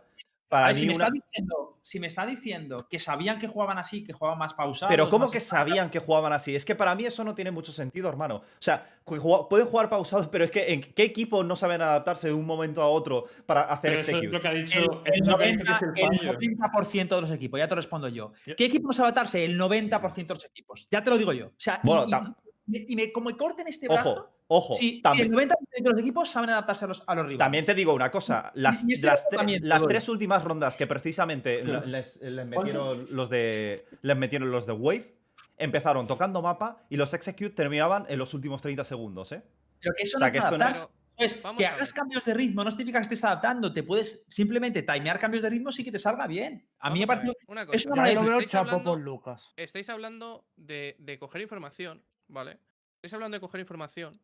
para 0.53 0.67
mí 0.69 0.73
si, 0.75 0.85
me 0.87 0.95
una- 0.95 1.05
está 1.05 1.13
diciendo, 1.13 1.77
si 1.81 1.99
me 1.99 2.07
está 2.07 2.25
diciendo 2.25 2.87
que 2.89 2.99
sabían 2.99 3.39
que 3.39 3.47
jugaban 3.47 3.77
así, 3.77 4.03
que 4.03 4.13
jugaban 4.13 4.39
más 4.39 4.53
pausados. 4.53 4.91
Pero 4.91 5.09
¿cómo 5.09 5.29
que 5.29 5.39
sabían 5.39 5.89
que 5.89 5.99
jugaban 5.99 6.31
así? 6.31 6.55
Es 6.55 6.63
que 6.65 6.75
para 6.75 6.95
mí 6.95 7.05
eso 7.05 7.23
no 7.23 7.35
tiene 7.35 7.51
mucho 7.51 7.71
sentido, 7.71 8.07
hermano. 8.09 8.35
O 8.37 8.43
sea, 8.59 8.87
pueden 9.03 9.67
jugar 9.67 9.89
pausados, 9.89 10.27
pero 10.27 10.45
es 10.45 10.51
que 10.51 10.71
¿en 10.73 10.81
qué 10.81 11.03
equipo 11.03 11.43
no 11.43 11.55
saben 11.55 11.81
adaptarse 11.81 12.27
de 12.27 12.33
un 12.33 12.45
momento 12.45 12.81
a 12.81 12.87
otro 12.87 13.25
para 13.45 13.63
hacer 13.63 13.91
Pero 13.91 13.99
eso 13.99 14.11
es 14.11 14.13
lo 14.13 14.37
executes? 14.37 14.41
que 14.41 14.47
ha 14.47 14.53
dicho. 14.53 15.03
El, 15.05 15.13
el 15.13 15.21
es 15.21 15.27
lo 15.27 15.37
que 15.37 15.43
ha 15.43 15.47
dicho 15.47 15.57
que 15.59 15.63
90, 15.65 15.73
es 15.73 15.81
el 15.81 15.89
el 15.89 16.19
fallo. 16.19 16.39
90% 16.39 17.15
de 17.15 17.21
los 17.21 17.31
equipos, 17.31 17.59
ya 17.59 17.67
te 17.67 17.75
respondo 17.75 18.07
yo. 18.09 18.31
¿Qué 18.55 18.65
equipo 18.65 18.87
no 18.87 18.93
sabe 18.93 19.07
adaptarse? 19.07 19.43
El 19.43 19.57
90% 19.59 20.15
de 20.27 20.33
los 20.35 20.45
equipos. 20.45 20.87
Ya 20.91 21.03
te 21.03 21.09
lo 21.09 21.17
digo 21.17 21.33
yo. 21.33 21.47
O 21.47 21.51
sea, 21.57 21.79
y- 21.83 21.87
Bueno, 21.87 22.05
y- 22.07 22.42
y 22.67 22.95
me, 22.95 23.11
como 23.11 23.29
me 23.29 23.37
corten 23.37 23.67
este 23.67 23.87
brazo, 23.87 24.11
Ojo, 24.11 24.29
ojo. 24.47 24.73
si, 24.73 25.01
también, 25.01 25.27
el 25.33 25.49
90% 25.49 25.55
de 25.83 25.89
los 25.91 25.99
equipos 25.99 26.29
saben 26.29 26.49
adaptarse 26.51 26.85
a 26.85 26.87
los, 26.87 27.03
a 27.07 27.15
los 27.15 27.23
rivales. 27.25 27.37
también 27.39 27.65
te 27.65 27.73
digo 27.75 27.93
una 27.93 28.09
cosa. 28.11 28.51
Las, 28.55 28.83
y 28.87 28.93
este 28.93 29.07
las, 29.07 29.27
tre- 29.29 29.59
las 29.61 29.85
tres 29.85 30.07
últimas 30.09 30.43
rondas 30.43 30.77
que 30.77 30.87
precisamente 30.87 31.63
le- 31.63 31.85
les, 31.87 32.17
les 32.21 32.45
metieron 32.47 33.07
los 33.11 33.29
de. 33.29 33.85
Les 34.01 34.17
metieron 34.17 34.49
los 34.51 34.65
de 34.65 34.73
Wave. 34.73 35.13
Empezaron 35.57 36.07
tocando 36.07 36.41
mapa 36.41 36.83
y 36.89 36.97
los 36.97 37.13
execute 37.13 37.51
terminaban 37.51 38.05
en 38.09 38.17
los 38.17 38.33
últimos 38.33 38.61
30 38.61 38.83
segundos, 38.83 39.31
¿eh? 39.33 39.43
Pero 39.79 39.93
que 39.95 40.03
eso 40.03 40.17
O 40.17 40.19
sea, 40.19 40.27
no 40.27 40.31
que 40.31 40.37
es 40.39 40.43
esto 40.45 40.57
no- 40.57 40.63
adaptarse. 40.65 40.93
Pues 41.15 41.43
que 41.59 41.67
hagas 41.67 41.93
cambios 41.93 42.25
de 42.25 42.33
ritmo 42.33 42.63
no 42.63 42.71
significa 42.71 42.97
que 42.97 43.03
estés 43.03 43.23
adaptando. 43.23 43.71
Te 43.71 43.83
puedes 43.83 44.25
simplemente 44.31 44.81
timear 44.81 45.19
cambios 45.19 45.43
de 45.43 45.49
ritmo 45.51 45.71
sí 45.71 45.83
que 45.83 45.91
te 45.91 45.99
salga 45.99 46.25
bien. 46.25 46.67
A 46.79 46.89
mí 46.89 47.01
me 47.01 47.05
Vamos 47.05 47.23
a 47.23 47.27
ver, 47.27 47.33
parece. 47.35 47.51
una 47.51 47.61
es 47.61 47.67
cosa. 47.83 47.93
una 47.93 48.03
Yo 48.03 48.09
ahí 48.09 48.15
lo 48.15 48.23
veo 48.23 48.39
Estáis 48.39 48.55
hablando- 48.55 48.95
Lucas. 48.95 49.53
estáis 49.55 49.89
hablando 49.89 50.47
de, 50.55 50.95
de 50.97 51.19
coger 51.19 51.41
información, 51.43 52.01
¿vale? 52.27 52.59
Estáis 52.95 53.13
hablando 53.13 53.35
de 53.35 53.41
coger 53.41 53.59
información. 53.61 54.19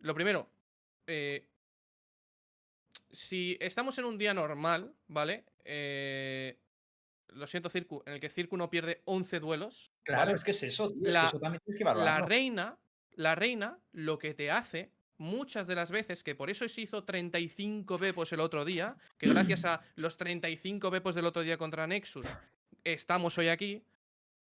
Lo 0.00 0.14
primero, 0.14 0.48
eh, 1.06 1.46
si 3.10 3.56
estamos 3.60 3.96
en 3.98 4.04
un 4.04 4.18
día 4.18 4.34
normal, 4.34 4.94
¿vale? 5.08 5.44
Eh, 5.64 6.58
lo 7.28 7.46
siento, 7.46 7.70
Circu, 7.70 8.02
en 8.06 8.14
el 8.14 8.20
que 8.20 8.28
Circu 8.28 8.56
no 8.56 8.70
pierde 8.70 9.02
11 9.06 9.40
duelos. 9.40 9.90
Claro, 10.02 10.26
¿vale? 10.26 10.32
es 10.36 10.44
que 10.44 10.50
es 10.52 10.62
eso, 10.62 10.88
tío, 10.92 10.98
es 11.02 11.06
que 11.08 11.12
La- 11.12 11.26
eso 11.26 11.38
también 11.40 11.62
tienes 11.64 11.78
que 11.78 11.84
La 11.84 11.92
valorarlo. 11.92 12.26
reina, 12.26 12.78
la 13.14 13.34
reina, 13.34 13.78
lo 13.92 14.18
que 14.18 14.34
te 14.34 14.50
hace 14.50 14.92
muchas 15.16 15.66
de 15.66 15.76
las 15.76 15.90
veces, 15.90 16.24
que 16.24 16.34
por 16.34 16.50
eso 16.50 16.66
se 16.68 16.80
hizo 16.82 17.04
35 17.04 17.96
bepos 17.98 18.32
el 18.32 18.40
otro 18.40 18.64
día, 18.64 18.96
que 19.16 19.28
gracias 19.28 19.64
a 19.64 19.80
los 19.94 20.16
35 20.16 20.90
bepos 20.90 21.14
del 21.14 21.24
otro 21.26 21.42
día 21.42 21.56
contra 21.56 21.86
Nexus, 21.86 22.26
estamos 22.82 23.38
hoy 23.38 23.48
aquí. 23.48 23.82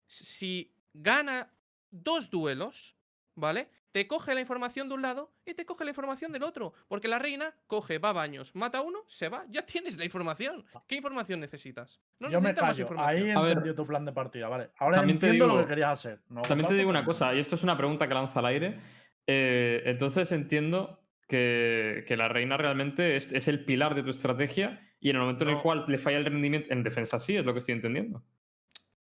Si 0.06 0.72
gana 0.94 1.50
dos 1.92 2.28
duelos, 2.30 2.96
¿vale? 3.36 3.68
Te 3.92 4.06
coge 4.06 4.34
la 4.34 4.40
información 4.40 4.88
de 4.88 4.94
un 4.94 5.02
lado 5.02 5.30
y 5.44 5.52
te 5.52 5.66
coge 5.66 5.84
la 5.84 5.90
información 5.90 6.32
del 6.32 6.42
otro. 6.42 6.72
Porque 6.88 7.08
la 7.08 7.18
reina 7.18 7.54
coge, 7.66 7.98
va 7.98 8.08
a 8.08 8.12
baños, 8.14 8.54
mata 8.56 8.78
a 8.78 8.80
uno, 8.80 9.00
se 9.06 9.28
va, 9.28 9.44
ya 9.50 9.64
tienes 9.66 9.96
la 9.98 10.04
información. 10.04 10.64
¿Qué 10.88 10.96
información 10.96 11.38
necesitas? 11.40 12.00
No 12.18 12.30
Yo 12.30 12.40
me 12.40 12.52
más 12.54 12.78
información. 12.78 13.24
Ahí 13.24 13.30
entendió 13.30 13.74
tu 13.74 13.86
plan 13.86 14.04
de 14.04 14.12
partida, 14.12 14.48
vale. 14.48 14.70
Ahora 14.78 14.96
también 14.96 15.18
te 15.18 15.26
entiendo 15.26 15.46
lo 15.46 15.52
digo- 15.54 15.64
que 15.64 15.68
querías 15.70 15.92
hacer. 15.92 16.20
No 16.30 16.40
También 16.42 16.68
te 16.68 16.74
digo 16.74 16.88
una 16.90 17.04
cosa, 17.04 17.34
y 17.34 17.38
esto 17.38 17.54
es 17.54 17.62
una 17.62 17.76
pregunta 17.76 18.08
que 18.08 18.14
lanza 18.14 18.38
al 18.40 18.46
aire. 18.46 18.78
eh, 19.26 19.82
entonces 19.84 20.32
entiendo 20.32 20.98
que, 21.28 22.04
que 22.08 22.16
la 22.16 22.28
reina 22.28 22.56
realmente 22.56 23.16
es, 23.16 23.30
es 23.32 23.46
el 23.48 23.64
pilar 23.64 23.94
de 23.94 24.02
tu 24.02 24.10
estrategia 24.10 24.80
y 25.00 25.10
en 25.10 25.16
el 25.16 25.22
momento 25.22 25.44
en 25.44 25.50
el 25.50 25.58
cual 25.58 25.84
le 25.88 25.98
falla 25.98 26.18
el 26.18 26.24
rendimiento 26.24 26.72
en 26.72 26.82
defensa 26.82 27.18
sí, 27.18 27.36
es 27.36 27.44
lo 27.44 27.52
que 27.52 27.58
estoy 27.60 27.74
entendiendo. 27.74 28.22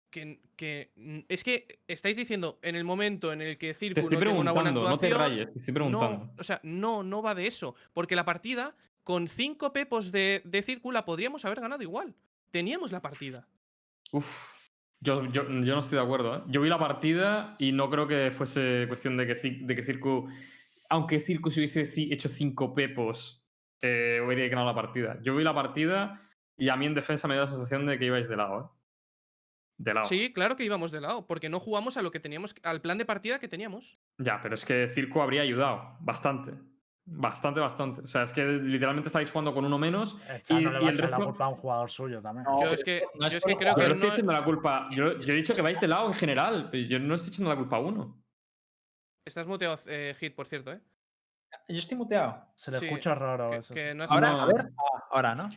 Que, 0.10 0.40
que- 0.56 0.92
mm, 0.96 1.20
es 1.30 1.44
que 1.44 1.80
estáis 1.88 2.18
diciendo 2.18 2.60
en 2.62 2.76
el 2.76 2.84
momento 2.84 3.32
en 3.34 3.42
el 3.42 3.58
que 3.58 3.74
Círculo 3.74 4.10
tiene 4.10 4.30
una 4.32 4.52
buena 4.52 4.72
preguntando, 4.72 4.90
no 4.90 4.98
te 4.98 5.14
rayes, 5.14 5.52
te 5.54 5.60
estoy 5.60 5.74
preguntando. 5.74 6.26
no, 6.26 6.34
o 6.38 6.44
sea, 6.44 6.60
no, 6.64 7.04
no 7.04 7.22
va 7.22 7.36
de 7.36 7.48
eso. 7.48 7.76
Porque 7.94 8.16
la 8.16 8.26
partida, 8.26 8.76
con 9.04 9.28
cinco 9.28 9.72
pepos 9.74 10.12
de, 10.12 10.42
de 10.46 10.62
Círculo, 10.62 10.94
la 10.94 11.06
podríamos 11.06 11.46
haber 11.46 11.62
ganado 11.62 11.82
igual. 11.84 12.16
Teníamos 12.52 12.92
la 12.92 13.02
partida. 13.02 13.48
Uf, 14.12 14.26
yo, 15.02 15.26
yo, 15.32 15.44
yo 15.44 15.76
no 15.76 15.80
estoy 15.80 15.98
de 15.98 16.04
acuerdo. 16.04 16.38
¿eh? 16.38 16.42
Yo 16.48 16.62
vi 16.62 16.70
la 16.70 16.80
partida 16.80 17.56
y 17.60 17.72
no 17.72 17.90
creo 17.90 18.08
que 18.08 18.32
fuese 18.32 18.86
cuestión 18.88 19.18
de 19.18 19.28
que, 19.28 19.36
de 19.36 19.76
que 19.76 19.84
Circu, 19.84 20.28
aunque 20.90 21.20
Circu 21.20 21.52
se 21.52 21.60
hubiese 21.60 21.88
hecho 22.12 22.28
cinco 22.30 22.74
pepos, 22.74 23.44
eh, 23.82 24.20
hubiera 24.26 24.48
ganado 24.48 24.68
la 24.68 24.76
partida. 24.76 25.20
Yo 25.22 25.36
vi 25.36 25.44
la 25.44 25.54
partida 25.54 26.22
y 26.58 26.70
a 26.70 26.76
mí 26.76 26.86
en 26.88 26.96
defensa 26.96 27.28
me 27.28 27.36
dio 27.36 27.44
la 27.44 27.48
sensación 27.50 27.86
de 27.86 27.98
que 28.00 28.06
ibais 28.06 28.28
de 28.28 28.36
lado. 28.36 28.60
¿eh? 28.76 28.79
De 29.80 29.94
lado. 29.94 30.08
Sí, 30.10 30.34
claro 30.34 30.58
que 30.58 30.66
íbamos 30.66 30.92
de 30.92 31.00
lado, 31.00 31.26
porque 31.26 31.48
no 31.48 31.60
jugamos 31.62 31.96
a 31.96 32.02
lo 32.02 32.12
que 32.12 32.20
teníamos, 32.20 32.54
al 32.64 32.82
plan 32.82 32.98
de 32.98 33.06
partida 33.06 33.40
que 33.40 33.48
teníamos. 33.48 33.98
Ya, 34.18 34.42
pero 34.44 34.56
es 34.56 34.66
que 34.66 34.90
Circo 34.90 35.22
habría 35.22 35.42
ayudado 35.42 35.96
bastante. 36.02 36.52
Bastante, 37.06 37.62
bastante. 37.62 38.02
O 38.02 38.08
sea, 38.08 38.24
es 38.24 38.34
que 38.34 38.44
literalmente 38.46 39.08
estáis 39.08 39.32
jugando 39.32 39.54
con 39.54 39.64
uno 39.66 39.78
menos. 39.80 40.18
Esta 40.30 40.60
y- 40.60 40.64
no 40.66 40.72
le 40.72 40.80
y 40.80 40.82
va 40.82 40.88
a 40.88 40.92
el 40.92 40.96
echar 40.98 41.10
la 41.10 41.18
resto- 41.18 41.26
culpa 41.30 41.46
a 41.46 41.48
un 41.48 41.56
jugador 41.56 41.90
suyo 41.90 42.22
también. 42.22 42.44
No, 42.44 42.62
yo 42.62 42.68
es 42.74 42.84
que, 42.84 43.04
no 43.16 43.26
es 43.28 43.32
yo 43.32 43.38
es 43.38 43.46
que 43.46 43.56
creo 43.56 43.74
que 43.74 43.88
no 43.88 43.94
estoy 43.94 44.10
no. 44.10 44.14
echando 44.16 44.32
la 44.34 44.44
culpa. 44.44 44.90
Yo, 44.92 45.18
yo 45.18 45.34
he 45.34 45.36
dicho 45.38 45.56
que 45.56 45.62
vais 45.62 45.80
de 45.80 45.88
lado 45.88 46.08
en 46.08 46.14
general. 46.14 46.68
pero 46.70 46.84
Yo 46.86 47.00
no 47.00 47.16
estoy 47.16 47.30
echando 47.30 47.50
la 47.50 47.56
culpa 47.56 47.78
a 47.78 47.80
uno. 47.80 48.22
Estás 49.26 49.48
muteado, 49.48 49.76
eh, 49.88 50.14
Hit, 50.20 50.36
por 50.36 50.46
cierto, 50.48 50.74
¿eh? 50.74 50.82
Yo 51.70 51.78
estoy 51.78 51.98
muteado. 51.98 52.46
Se 52.56 52.70
le 52.70 52.80
Sí, 52.80 52.86
escucha 52.88 53.16
raro. 53.16 53.50
Que, 53.52 53.58
eso 53.58 53.74
que 53.74 53.92
sí. 53.92 53.98
no 53.98 54.04
has 54.04 54.12
Ahora, 54.12 54.28
hablado, 54.32 54.50
a 54.50 54.54
ver. 54.54 54.72
Ah, 54.78 55.04
ahora, 55.12 55.36
¿no? 55.36 55.50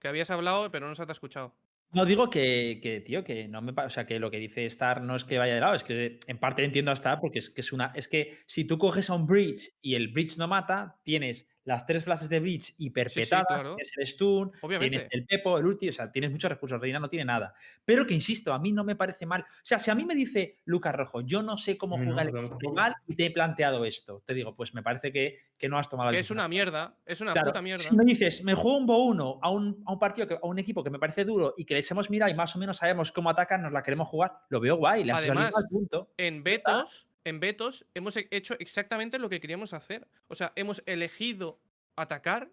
que 0.00 0.08
habías 0.08 0.30
hablado, 0.30 0.70
pero 0.70 0.88
no 0.88 0.94
se 0.94 1.04
te 1.06 1.10
ha 1.10 1.12
escuchado. 1.12 1.54
No 1.92 2.04
digo 2.04 2.30
que, 2.30 2.78
que, 2.80 3.00
tío, 3.00 3.24
que 3.24 3.48
no 3.48 3.62
me 3.62 3.72
o 3.72 3.90
sea, 3.90 4.06
que 4.06 4.20
lo 4.20 4.30
que 4.30 4.38
dice 4.38 4.64
Star 4.66 5.02
no 5.02 5.16
es 5.16 5.24
que 5.24 5.38
vaya 5.38 5.54
de 5.54 5.60
lado, 5.60 5.74
es 5.74 5.82
que 5.82 6.20
en 6.26 6.38
parte 6.38 6.64
entiendo 6.64 6.92
a 6.92 6.94
Star 6.94 7.18
porque 7.20 7.40
es 7.40 7.50
que 7.50 7.62
es 7.62 7.72
una. 7.72 7.92
Es 7.96 8.06
que 8.06 8.38
si 8.46 8.64
tú 8.64 8.78
coges 8.78 9.10
a 9.10 9.14
un 9.14 9.26
bridge 9.26 9.72
y 9.80 9.96
el 9.96 10.08
bridge 10.08 10.38
no 10.38 10.46
mata, 10.46 11.00
tienes 11.02 11.48
las 11.70 11.86
tres 11.86 12.02
flashes 12.02 12.28
de 12.28 12.40
bridge 12.40 12.74
hiperpetadas, 12.78 13.46
claro. 13.46 13.76
tienes 13.76 13.92
el 13.96 14.06
stun, 14.06 14.50
tienes 14.80 15.06
el 15.10 15.24
pepo, 15.24 15.56
el 15.56 15.66
ulti, 15.66 15.88
o 15.88 15.92
sea, 15.92 16.10
tienes 16.10 16.32
muchos 16.32 16.50
recursos. 16.50 16.80
Reina 16.80 16.98
no 16.98 17.08
tiene 17.08 17.24
nada. 17.24 17.54
Pero 17.84 18.04
que 18.04 18.12
insisto, 18.12 18.52
a 18.52 18.58
mí 18.58 18.72
no 18.72 18.82
me 18.82 18.96
parece 18.96 19.24
mal. 19.24 19.42
O 19.42 19.60
sea, 19.62 19.78
si 19.78 19.88
a 19.88 19.94
mí 19.94 20.04
me 20.04 20.16
dice 20.16 20.58
Lucas 20.64 20.92
Rojo, 20.96 21.20
yo 21.20 21.42
no 21.42 21.56
sé 21.56 21.78
cómo 21.78 21.96
mí 21.96 22.06
no, 22.06 22.10
jugar 22.10 22.26
el 22.26 22.50
rival 22.58 22.96
y 23.06 23.14
te 23.14 23.26
he 23.26 23.30
planteado 23.30 23.84
esto, 23.84 24.20
te 24.26 24.34
digo, 24.34 24.56
pues 24.56 24.74
me 24.74 24.82
parece 24.82 25.12
que, 25.12 25.38
que 25.56 25.68
no 25.68 25.78
has 25.78 25.88
tomado 25.88 26.08
la 26.08 26.12
Que 26.12 26.18
es 26.18 26.24
decisión 26.24 26.38
una 26.38 26.48
mierda, 26.48 26.96
es 27.06 27.20
una 27.20 27.34
Claro, 27.34 27.52
puta 27.52 27.62
mierda. 27.62 27.84
Si 27.84 27.94
me 27.94 28.04
dices, 28.04 28.42
me 28.42 28.54
juego 28.54 28.76
un 28.76 28.86
Bo 28.86 29.04
1 29.04 29.38
a 29.40 29.50
un, 29.50 29.84
a 29.86 29.92
un 29.92 29.98
partido, 30.00 30.26
que, 30.26 30.34
a 30.34 30.46
un 30.46 30.58
equipo 30.58 30.82
que 30.82 30.90
me 30.90 30.98
parece 30.98 31.24
duro 31.24 31.54
y 31.56 31.64
que 31.64 31.74
les 31.74 31.88
hemos 31.92 32.10
mirado 32.10 32.32
y 32.32 32.34
más 32.34 32.56
o 32.56 32.58
menos 32.58 32.78
sabemos 32.78 33.12
cómo 33.12 33.30
atacan, 33.30 33.62
nos 33.62 33.72
la 33.72 33.84
queremos 33.84 34.08
jugar, 34.08 34.32
lo 34.48 34.58
veo 34.58 34.74
guay, 34.74 35.04
le 35.04 35.12
has 35.12 35.20
Además, 35.20 35.52
al 35.56 35.68
punto. 35.68 36.12
En 36.16 36.42
Betos, 36.42 37.06
en 37.24 37.40
Betos 37.40 37.86
hemos 37.94 38.16
he- 38.16 38.28
hecho 38.30 38.54
exactamente 38.58 39.18
lo 39.18 39.28
que 39.28 39.40
queríamos 39.40 39.72
hacer. 39.72 40.06
O 40.28 40.34
sea, 40.34 40.52
hemos 40.56 40.82
elegido 40.86 41.60
atacar 41.96 42.50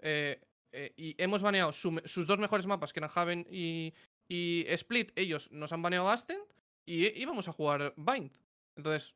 eh, 0.00 0.40
eh, 0.72 0.92
y 0.96 1.14
hemos 1.22 1.42
baneado 1.42 1.72
sus 1.72 2.26
dos 2.26 2.38
mejores 2.38 2.66
mapas, 2.66 2.92
que 2.92 3.00
eran 3.00 3.10
Haven 3.14 3.46
y, 3.50 3.92
y 4.28 4.64
Split. 4.68 5.12
Ellos 5.16 5.50
nos 5.52 5.72
han 5.72 5.82
baneado 5.82 6.08
Ascent 6.08 6.42
y 6.84 7.06
íbamos 7.20 7.48
a 7.48 7.52
jugar 7.52 7.94
Bind. 7.96 8.32
Entonces, 8.76 9.14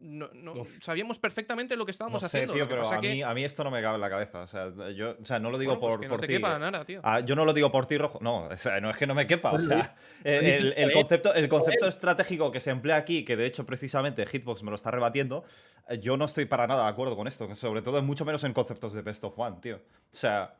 no, 0.00 0.28
no- 0.32 0.64
sabíamos 0.80 1.18
perfectamente 1.18 1.76
lo 1.76 1.84
que 1.84 1.90
estábamos 1.92 2.22
no 2.22 2.28
sé, 2.28 2.36
haciendo. 2.38 2.54
tío, 2.54 2.64
lo 2.64 2.68
que 2.68 2.74
pero 2.74 2.82
pasa 2.84 2.96
a 2.96 3.00
que, 3.00 3.10
mí, 3.10 3.22
a 3.22 3.34
mí 3.34 3.44
esto 3.44 3.64
no 3.64 3.70
me 3.70 3.82
cabe 3.82 3.96
en 3.96 4.00
la 4.00 4.10
cabeza. 4.10 4.40
O 4.42 4.46
sea, 4.46 4.70
yo, 4.94 5.16
o 5.20 5.24
sea 5.24 5.38
no 5.38 5.50
lo 5.50 5.58
digo 5.58 5.72
bueno, 5.76 5.80
pues 5.80 5.92
por, 5.94 6.00
que 6.00 6.08
por 6.08 6.16
no 6.18 6.20
te 6.20 6.26
ti. 6.28 6.32
quepa 6.34 6.58
nada, 6.58 6.84
tío. 6.84 7.00
Ah, 7.02 7.20
yo 7.20 7.34
no 7.36 7.44
lo 7.44 7.52
digo 7.52 7.70
por 7.72 7.86
ti, 7.86 7.98
Rojo. 7.98 8.18
No, 8.22 8.44
o 8.46 8.56
sea, 8.56 8.80
no 8.80 8.90
es 8.90 8.96
que 8.96 9.06
no 9.06 9.14
me 9.14 9.26
quepa. 9.26 9.50
O 9.50 9.54
lo 9.54 9.60
sea, 9.60 9.96
el, 10.24 10.72
el- 10.76 10.92
concepto, 10.92 11.34
el 11.34 11.48
concepto 11.48 11.88
estratégico 11.88 12.50
que 12.52 12.60
se 12.60 12.70
emplea 12.70 12.96
aquí, 12.96 13.24
que 13.24 13.36
de 13.36 13.46
hecho 13.46 13.66
precisamente 13.66 14.24
Hitbox 14.26 14.62
me 14.62 14.70
lo 14.70 14.76
está 14.76 14.90
rebatiendo, 14.90 15.44
eh, 15.88 15.98
yo 15.98 16.16
no 16.16 16.26
estoy 16.26 16.44
para 16.44 16.66
nada 16.66 16.84
de 16.84 16.90
acuerdo 16.90 17.16
con 17.16 17.26
esto. 17.26 17.48
que 17.48 17.54
Sobre 17.54 17.82
todo, 17.82 18.02
mucho 18.02 18.24
menos 18.24 18.44
en 18.44 18.52
conceptos 18.52 18.92
de 18.92 19.02
Best 19.02 19.24
of 19.24 19.38
One, 19.38 19.56
tío. 19.60 19.76
O 19.76 19.80
sea, 20.16 20.54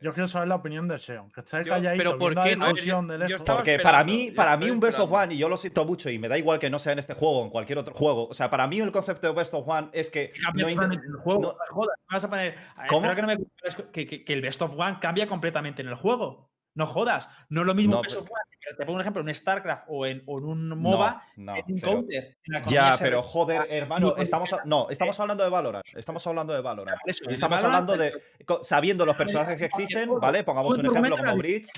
Yo 0.00 0.12
quiero 0.12 0.28
saber 0.28 0.46
la 0.48 0.54
opinión 0.54 0.86
de 0.86 0.98
Seon. 0.98 1.28
Que 1.30 1.40
esté 1.40 1.64
Yo- 1.64 1.72
calladito, 1.72 1.98
pero 2.04 2.18
¿por 2.18 2.34
qué 2.44 2.54
no? 2.56 2.72
Yo 2.74 3.36
porque 3.44 3.78
para 3.80 4.04
mí, 4.04 4.30
para 4.30 4.56
mí 4.56 4.70
un 4.70 4.78
Best 4.78 4.98
of. 5.00 5.10
One, 5.10 5.34
y 5.34 5.38
yo 5.38 5.48
lo 5.48 5.56
siento 5.56 5.84
mucho, 5.84 6.08
y 6.08 6.18
me 6.18 6.28
da 6.28 6.38
igual 6.38 6.58
que 6.60 6.70
no 6.70 6.78
sea 6.78 6.92
en 6.92 7.00
este 7.00 7.14
juego 7.14 7.40
o 7.40 7.44
en 7.44 7.50
cualquier 7.50 7.78
otro 7.78 7.94
juego. 7.94 8.28
O 8.28 8.34
sea, 8.34 8.48
para 8.48 8.66
mí 8.68 8.78
el 8.78 8.92
concepto 8.92 9.26
de 9.26 9.32
Best 9.34 9.52
of 9.54 9.66
One 9.66 9.88
es 9.92 10.10
que 10.10 10.32
Cambia 10.40 10.66
no 10.66 10.70
totalmente 10.70 10.96
intent- 10.98 11.08
en 11.08 11.14
el 11.14 11.20
juego, 11.20 11.40
no- 11.74 11.86
vas 12.10 12.24
a 12.24 12.30
poner. 12.30 12.54
¿Cómo? 12.88 13.06
espero 13.10 13.14
que, 13.16 13.22
no 13.36 13.44
me- 13.82 13.90
que, 13.92 14.06
que- 14.06 14.24
que 14.24 14.32
el 14.32 14.40
Best 14.42 14.62
of 14.62 14.74
One 14.78 14.98
cambia 15.00 15.26
completamente 15.26 15.82
en 15.82 15.88
el 15.88 15.94
juego. 15.96 16.48
No 16.74 16.86
jodas. 16.86 17.28
No 17.48 17.62
es 17.62 17.66
lo 17.66 17.74
mismo 17.74 17.96
No, 17.96 18.02
Best 18.02 18.14
pero- 18.14 18.22
of 18.24 18.30
One. 18.30 18.40
Te 18.76 18.84
pongo 18.84 18.94
un 18.96 19.00
ejemplo, 19.00 19.22
en 19.22 19.34
StarCraft 19.34 19.84
o 19.88 20.06
en, 20.06 20.22
o 20.26 20.38
en 20.38 20.44
un 20.44 20.68
MOBA, 20.78 21.22
no, 21.36 21.56
en 21.56 21.62
un 21.68 21.80
pero- 21.80 21.92
counter. 21.92 22.36
en 22.44 22.64
Ya, 22.66 22.96
pero 23.00 23.22
joder, 23.22 23.66
hermano, 23.70 24.14
no, 24.16 24.22
estamos 24.22 24.52
a- 24.52 24.60
no, 24.64 24.88
estamos 24.90 25.18
hablando 25.20 25.44
de 25.44 25.50
Valorant. 25.50 25.84
Estamos 25.94 26.26
hablando 26.26 26.52
de 26.52 26.60
Valorant. 26.60 26.98
Eso, 27.06 27.24
estamos 27.30 27.60
Valorant, 27.62 27.90
hablando 27.90 27.96
de 27.96 28.22
sabiendo 28.62 29.06
los 29.06 29.16
personajes 29.16 29.56
que 29.56 29.64
existen. 29.66 30.10
¿vale? 30.20 30.44
Pongamos 30.44 30.78
un 30.78 30.86
ejemplo 30.86 31.16
como 31.16 31.36
Bridge. 31.36 31.68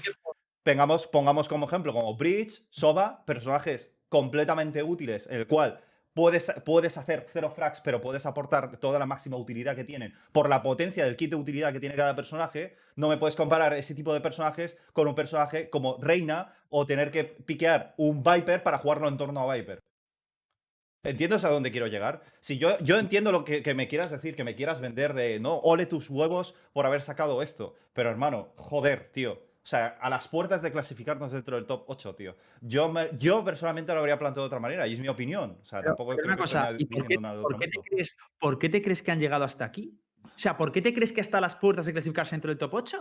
Pongamos, 0.63 1.07
pongamos 1.07 1.49
como 1.49 1.67
ejemplo 1.67 1.93
como 1.93 2.17
Bridge, 2.17 2.63
Soba, 2.71 3.25
personajes 3.25 3.95
completamente 4.09 4.83
útiles, 4.83 5.27
en 5.29 5.37
el 5.39 5.47
cual 5.47 5.81
puedes, 6.15 6.53
puedes 6.65 6.97
hacer 6.97 7.27
cero 7.33 7.51
frags, 7.55 7.81
pero 7.81 8.01
puedes 8.01 8.27
aportar 8.27 8.77
toda 8.79 8.99
la 8.99 9.07
máxima 9.07 9.37
utilidad 9.37 9.77
que 9.77 9.85
tienen 9.85 10.15
por 10.33 10.49
la 10.49 10.63
potencia 10.63 11.05
del 11.05 11.17
kit 11.17 11.31
de 11.31 11.37
utilidad 11.37 11.73
que 11.73 11.81
tiene 11.81 11.95
cada 11.95 12.17
personaje. 12.17 12.77
No 12.97 13.09
me 13.09 13.19
puedes 13.19 13.37
comparar 13.37 13.75
ese 13.75 13.95
tipo 13.95 14.13
de 14.15 14.21
personajes 14.21 14.77
con 14.93 15.09
un 15.09 15.15
personaje 15.15 15.71
como 15.71 15.97
Reina 15.99 16.55
o 16.69 16.87
tener 16.87 17.11
que 17.11 17.25
piquear 17.25 17.95
un 17.97 18.23
Viper 18.23 18.63
para 18.63 18.79
jugarlo 18.79 19.09
en 19.09 19.17
torno 19.17 19.41
a 19.41 19.55
Viper. 19.55 19.81
¿Entiendes 21.03 21.45
a 21.45 21.51
dónde 21.51 21.71
quiero 21.71 21.87
llegar? 21.87 22.23
Si 22.43 22.59
yo, 22.59 22.79
yo 22.81 22.99
entiendo 22.99 23.33
lo 23.33 23.45
que, 23.45 23.63
que 23.63 23.73
me 23.73 23.89
quieras 23.89 24.11
decir, 24.11 24.37
que 24.37 24.45
me 24.45 24.55
quieras 24.55 24.83
vender 24.83 25.15
de 25.15 25.41
no, 25.41 25.57
ole 25.61 25.87
tus 25.87 26.11
huevos 26.11 26.55
por 26.75 26.85
haber 26.85 27.01
sacado 27.01 27.43
esto. 27.43 27.75
Pero 27.95 28.11
hermano, 28.11 28.53
joder, 28.57 29.11
tío. 29.11 29.50
O 29.71 29.77
sea, 29.77 29.87
a 30.01 30.11
las 30.11 30.27
puertas 30.27 30.63
de 30.63 30.71
clasificarnos 30.73 31.31
dentro 31.31 31.55
del 31.55 31.65
top 31.65 31.85
8, 31.87 32.17
tío. 32.17 32.37
Yo, 32.61 32.89
me- 32.91 33.11
yo 33.17 33.45
personalmente 33.45 33.95
lo 33.95 34.01
habría 34.01 34.19
planteado 34.19 34.43
de 34.43 34.47
otra 34.49 34.59
manera 34.59 34.85
y 34.89 34.95
es 34.95 34.99
mi 34.99 35.07
opinión. 35.07 35.59
O 35.63 35.65
sea, 35.65 35.79
Pero- 35.79 35.93
tampoco 35.93 36.11
pero 36.11 36.17
creo 36.23 36.27
una 36.27 36.35
que 36.35 36.41
cosa, 36.41 36.71
esté 36.71 36.83
¿y 36.83 36.87
por 36.87 36.97
qué, 36.97 37.03
diciendo 37.05 37.23
nada 37.29 37.37
de 37.37 37.43
por 37.43 37.55
otro 37.55 37.61
qué 37.61 37.69
te 37.69 37.81
crees, 37.89 38.17
por 38.41 38.59
qué 38.59 38.69
te 38.69 38.83
crees 38.83 39.01
que 39.05 39.13
han 39.13 39.21
llegado 39.21 39.45
hasta 39.45 39.65
aquí? 39.65 39.97
O 40.25 40.29
sea, 40.35 40.57
¿por 40.57 40.73
qué 40.73 40.83
te 40.83 40.93
crees 40.93 41.13
que 41.13 41.21
está 41.21 41.39
a 41.39 41.41
las 41.41 41.55
puertas 41.55 41.87
de 41.87 41.93
clasificarse 41.93 42.35
dentro 42.35 42.49
del 42.49 42.59
top 42.59 42.75
8? 42.75 42.99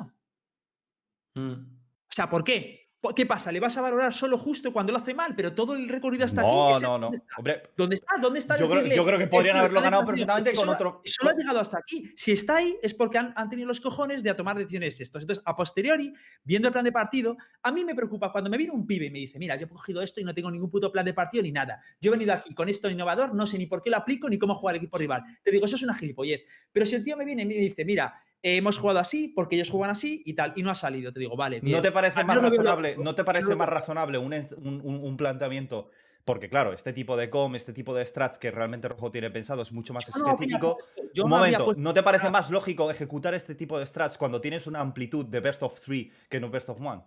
Mm. 1.33 1.53
O 1.53 2.11
sea, 2.11 2.29
¿por 2.29 2.43
qué? 2.43 2.78
¿Por- 3.01 3.15
¿Qué 3.15 3.25
pasa? 3.25 3.51
¿Le 3.51 3.59
vas 3.61 3.77
a 3.77 3.81
valorar 3.81 4.13
solo 4.13 4.37
justo 4.37 4.73
cuando 4.73 4.91
lo 4.91 4.99
hace 4.99 5.13
mal? 5.13 5.33
Pero 5.35 5.53
todo 5.53 5.73
el 5.73 5.87
recorrido 5.87 6.25
hasta 6.25 6.41
aquí. 6.41 6.49
No, 6.49 6.71
ese- 6.71 6.81
no, 6.85 6.97
no. 6.97 7.05
¿dónde 7.07 7.17
está? 7.17 7.35
Hombre, 7.37 7.63
¿Dónde 7.77 7.95
está? 7.95 8.13
¿Dónde 8.21 8.39
está? 8.39 8.53
Yo 8.57 8.65
creo- 8.67 8.75
decirle, 8.79 8.95
yo 8.97 9.05
creo 9.05 9.17
que 9.17 9.23
"Eh, 9.23 9.27
podrían 9.27 9.57
haberlo 9.57 9.81
ganado 9.81 10.05
partido"? 10.05 10.27
perfectamente 10.27 10.51
con 10.57 10.65
solo- 10.65 10.71
otro- 10.73 11.01
Solo 11.05 11.29
ha 11.31 11.33
llegado 11.35 11.59
hasta 11.59 11.77
aquí. 11.77 12.11
Si 12.17 12.31
está 12.33 12.57
ahí 12.57 12.77
es 12.81 12.93
porque 12.93 13.17
han, 13.17 13.33
han 13.37 13.49
tenido 13.49 13.67
los 13.67 13.79
cojones 13.79 14.21
de 14.21 14.29
a 14.29 14.35
tomar 14.35 14.57
decisiones 14.57 14.99
estos. 14.99 15.21
Entonces, 15.21 15.41
a 15.45 15.55
posteriori, 15.55 16.13
viendo 16.43 16.67
el 16.67 16.73
plan 16.73 16.83
de 16.83 16.91
partido, 16.91 17.37
a 17.63 17.71
mí 17.71 17.85
me 17.85 17.95
preocupa 17.95 18.31
cuando 18.33 18.49
me 18.49 18.57
viene 18.57 18.73
un 18.73 18.85
pibe 18.85 19.05
y 19.05 19.11
me 19.11 19.19
dice, 19.19 19.39
mira, 19.39 19.55
yo 19.55 19.65
he 19.67 19.69
cogido 19.69 20.01
esto 20.01 20.19
y 20.19 20.25
no 20.25 20.33
tengo 20.33 20.51
ningún 20.51 20.69
puto 20.69 20.91
plan 20.91 21.05
de 21.05 21.13
partido 21.13 21.41
ni 21.43 21.51
nada. 21.53 21.81
Yo 22.01 22.09
he 22.09 22.11
venido 22.11 22.33
aquí 22.33 22.53
con 22.53 22.67
esto 22.67 22.89
innovador, 22.89 23.33
no 23.33 23.47
sé 23.47 23.57
ni 23.57 23.65
por 23.65 23.81
qué 23.81 23.89
lo 23.89 23.97
aplico 23.97 24.29
ni 24.29 24.37
cómo 24.37 24.55
jugar 24.55 24.75
el 24.75 24.79
equipo 24.81 24.97
rival. 24.97 25.23
Te 25.41 25.51
digo, 25.51 25.65
eso 25.65 25.77
es 25.77 25.83
una 25.83 25.93
gilipollez. 25.95 26.41
Pero 26.73 26.85
si 26.85 26.95
el 26.95 27.03
tío 27.05 27.15
me 27.15 27.23
viene 27.23 27.43
y 27.43 27.45
me 27.45 27.53
dice, 27.55 27.85
mira, 27.85 28.13
eh, 28.41 28.57
hemos 28.57 28.77
jugado 28.77 28.99
así 28.99 29.27
porque 29.27 29.55
ellos 29.55 29.69
juegan 29.69 29.89
así 29.91 30.21
y 30.25 30.33
tal, 30.33 30.53
y 30.55 30.63
no 30.63 30.71
ha 30.71 30.75
salido, 30.75 31.11
te 31.11 31.19
digo, 31.19 31.35
vale. 31.35 31.59
bien. 31.59 31.75
¿No 31.77 31.81
te 31.81 31.91
parece 31.91 32.23
más 32.23 32.41
razonable? 32.41 32.95
¿No 32.97 33.15
te 33.15 33.23
parece 33.23 33.55
más 33.55 33.69
razonable 33.69 34.17
un, 34.17 34.33
un- 34.33 34.81
un- 35.03 35.17
planteamiento? 35.17 35.89
Porque, 36.25 36.47
claro, 36.49 36.73
este 36.73 36.93
tipo 36.93 37.17
de 37.17 37.29
com, 37.29 37.55
este 37.55 37.73
tipo 37.73 37.95
de 37.95 38.05
strats 38.05 38.37
que 38.37 38.51
realmente 38.51 38.87
Rojo 38.87 39.09
tiene 39.11 39.31
pensado 39.31 39.61
es 39.63 39.71
mucho 39.71 39.93
más 39.93 40.05
Yo 40.13 40.21
no 40.23 40.31
específico. 40.33 40.77
yo 41.13 41.23
un 41.23 41.29
no 41.31 41.37
momento, 41.37 41.65
puesto- 41.65 41.81
¿no 41.81 41.93
te 41.93 42.03
parece 42.03 42.29
más 42.29 42.51
lógico 42.51 42.91
ejecutar 42.91 43.33
este 43.33 43.55
tipo 43.55 43.79
de 43.79 43.85
strats 43.85 44.17
cuando 44.17 44.39
tienes 44.39 44.67
una 44.67 44.79
amplitud 44.79 45.25
de 45.25 45.39
best 45.39 45.63
of 45.63 45.79
three 45.79 46.11
que 46.29 46.37
en 46.37 46.43
un 46.43 46.51
best 46.51 46.69
of 46.69 46.79
one? 46.79 47.01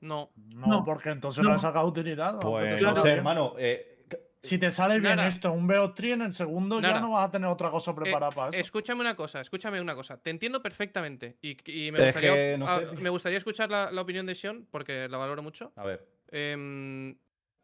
No. 0.00 0.30
No, 0.36 0.66
No, 0.66 0.84
porque 0.84 1.10
entonces 1.10 1.42
no. 1.42 1.50
no 1.50 1.56
le 1.56 1.60
sacado 1.60 1.86
utilidad. 1.86 2.38
Pues 2.38 2.80
no 2.80 2.94
sé, 3.02 3.10
hermano. 3.10 3.54
eh, 3.58 3.95
Si 4.48 4.58
te 4.58 4.70
sale 4.70 5.00
bien 5.00 5.16
Nara. 5.16 5.28
esto, 5.28 5.52
un 5.52 5.68
BO3 5.68 6.12
en 6.14 6.22
el 6.22 6.34
segundo 6.34 6.80
ya 6.80 7.00
no 7.00 7.10
vas 7.12 7.28
a 7.28 7.30
tener 7.30 7.48
otra 7.48 7.70
cosa 7.70 7.90
Eh, 7.90 7.94
preparada 7.94 8.30
para 8.32 8.50
eso. 8.50 8.58
escúchame 8.60 9.00
una 9.00 9.14
cosa, 9.16 9.40
escúchame 9.40 9.80
una 9.80 9.94
cosa. 9.94 10.16
Te 10.20 10.30
entiendo 10.30 10.62
perfectamente. 10.62 11.36
Y, 11.42 11.56
y 11.70 11.92
me, 11.92 11.98
Es 11.98 12.04
gustaría, 12.06 12.34
que 12.34 12.56
no 12.58 12.66
ah, 12.68 12.80
sé, 12.80 12.96
me 12.96 13.10
gustaría 13.10 13.38
escuchar 13.38 13.70
la, 13.70 13.90
la 13.90 14.00
opinión 14.00 14.26
de 14.26 14.34
Sean, 14.34 14.66
porque 14.70 15.08
la 15.08 15.18
valoro 15.18 15.42
mucho. 15.42 15.72
A 15.76 15.84
ver. 15.84 16.06
Em, 16.28 17.16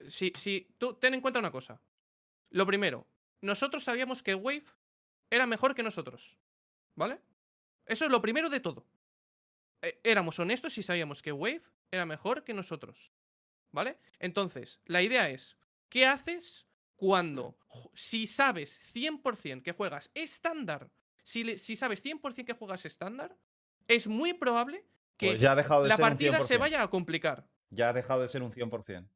si, 0.09 0.33
si, 0.37 0.69
tú 0.79 0.95
ten 0.95 1.15
en 1.15 1.21
cuenta 1.21 1.39
una 1.39 1.51
cosa. 1.51 1.81
Lo 2.51 2.67
primero, 2.67 3.07
nosotros 3.41 3.85
sabíamos 3.85 4.23
que 4.23 4.35
Wave 4.35 4.65
era 5.31 5.47
mejor 5.47 5.75
que 5.75 5.83
nosotros. 5.83 6.37
¿Vale? 6.95 7.21
Eso 7.87 8.05
es 8.05 8.11
lo 8.11 8.21
primero 8.21 8.51
de 8.51 8.61
todo. 8.61 8.87
Eh, 9.81 9.99
éramos 10.05 10.39
honestos 10.39 10.77
y 10.79 10.83
sabíamos 10.83 11.23
que 11.23 11.33
Wave 11.33 11.63
era 11.91 12.07
mejor 12.07 12.45
que 12.45 12.55
nosotros. 12.55 13.11
¿Vale? 13.71 13.99
Entonces, 14.19 14.81
la 14.85 15.01
idea 15.01 15.31
es, 15.31 15.57
¿qué 15.89 16.07
haces 16.07 16.67
cuando, 17.07 17.57
si 17.95 18.29
sabes 18.29 18.71
100% 18.95 19.65
que 19.65 19.73
juegas 19.73 20.13
estándar, 20.15 20.89
si, 21.25 21.43
le- 21.43 21.59
si 21.59 21.75
sabes 21.75 22.01
100% 22.05 22.45
que 22.45 22.53
juegas 22.53 22.87
estándar, 22.87 23.37
es 23.89 24.07
muy 24.07 24.35
probable 24.35 24.87
que 25.17 25.31
Pues 25.31 25.41
ya 25.41 25.51
ha 25.51 25.57
dejado 25.57 25.83
de 25.83 25.89
la 25.89 25.97
ser 25.97 26.05
un 26.05 26.11
partida 26.11 26.43
se 26.43 26.55
100%. 26.55 26.61
vaya 26.61 26.81
a 26.83 26.89
complicar. 26.91 27.49
Ya 27.71 27.89
ha 27.89 27.93
dejado 27.93 28.21
de 28.21 28.29
ser 28.29 28.41
un 28.45 28.53
100%. 28.53 29.09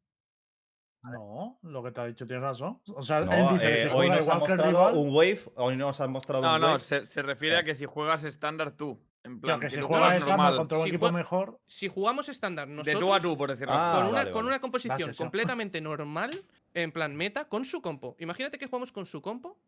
No, 1.04 1.60
lo 1.62 1.84
que 1.84 1.92
te 1.92 2.00
ha 2.00 2.06
dicho 2.06 2.26
tienes 2.26 2.42
razón. 2.42 2.80
O 2.88 3.02
sea, 3.04 3.20
No, 3.20 3.32
él 3.32 3.46
dice 3.52 3.66
que 3.66 3.82
eh, 3.82 3.82
si 3.84 3.88
hoy 3.94 4.08
nos 4.08 4.18
ha 4.18 4.22
igual 4.22 4.38
que 4.38 4.52
el 4.52 4.58
mostrado 4.58 4.68
rival, 4.88 4.94
un 4.96 5.14
wave. 5.14 5.40
Hoy 5.54 5.76
nos 5.76 6.00
han 6.00 6.10
mostrado 6.10 6.42
No, 6.42 6.54
un 6.56 6.60
no, 6.60 6.66
wave. 6.66 6.80
se, 6.80 7.06
se 7.06 7.22
refiere 7.22 7.56
a 7.58 7.62
que 7.62 7.76
si 7.76 7.84
juegas 7.86 8.24
estándar 8.24 8.72
tú. 8.72 9.00
En 9.22 9.40
plan, 9.40 9.60
que 9.60 9.66
que 9.68 9.76
si 9.76 9.80
juegas 9.82 10.16
estándar 10.16 10.36
normal. 10.38 10.56
contra 10.56 10.78
un 10.78 10.82
Si 10.84 10.88
equipo 10.88 11.12
mejor, 11.12 11.60
Si 11.66 11.88
jugamos 11.88 12.28
estándar 12.28 12.66
De 12.68 12.74
nosotros 12.74 13.00
tú 13.00 13.14
a 13.14 13.20
tú, 13.20 13.36
por 13.36 13.50
decirlo 13.50 13.74
Ah, 13.74 13.90
así. 13.92 13.98
con, 14.00 14.06
una, 14.08 14.18
vale, 14.18 14.30
con 14.32 14.38
vale. 14.42 14.48
una 14.48 14.60
composición 14.60 14.96
Gracias, 14.98 15.16
completamente 15.16 15.80
normal, 15.80 16.30
en 16.82 16.92
plan 16.92 17.16
meta, 17.16 17.48
con 17.48 17.64
su 17.64 17.80
compo. 17.80 18.16
Imagínate 18.18 18.58
que 18.58 18.66
jugamos 18.66 18.92
con 18.92 19.06
su 19.06 19.20
compo. 19.22 19.58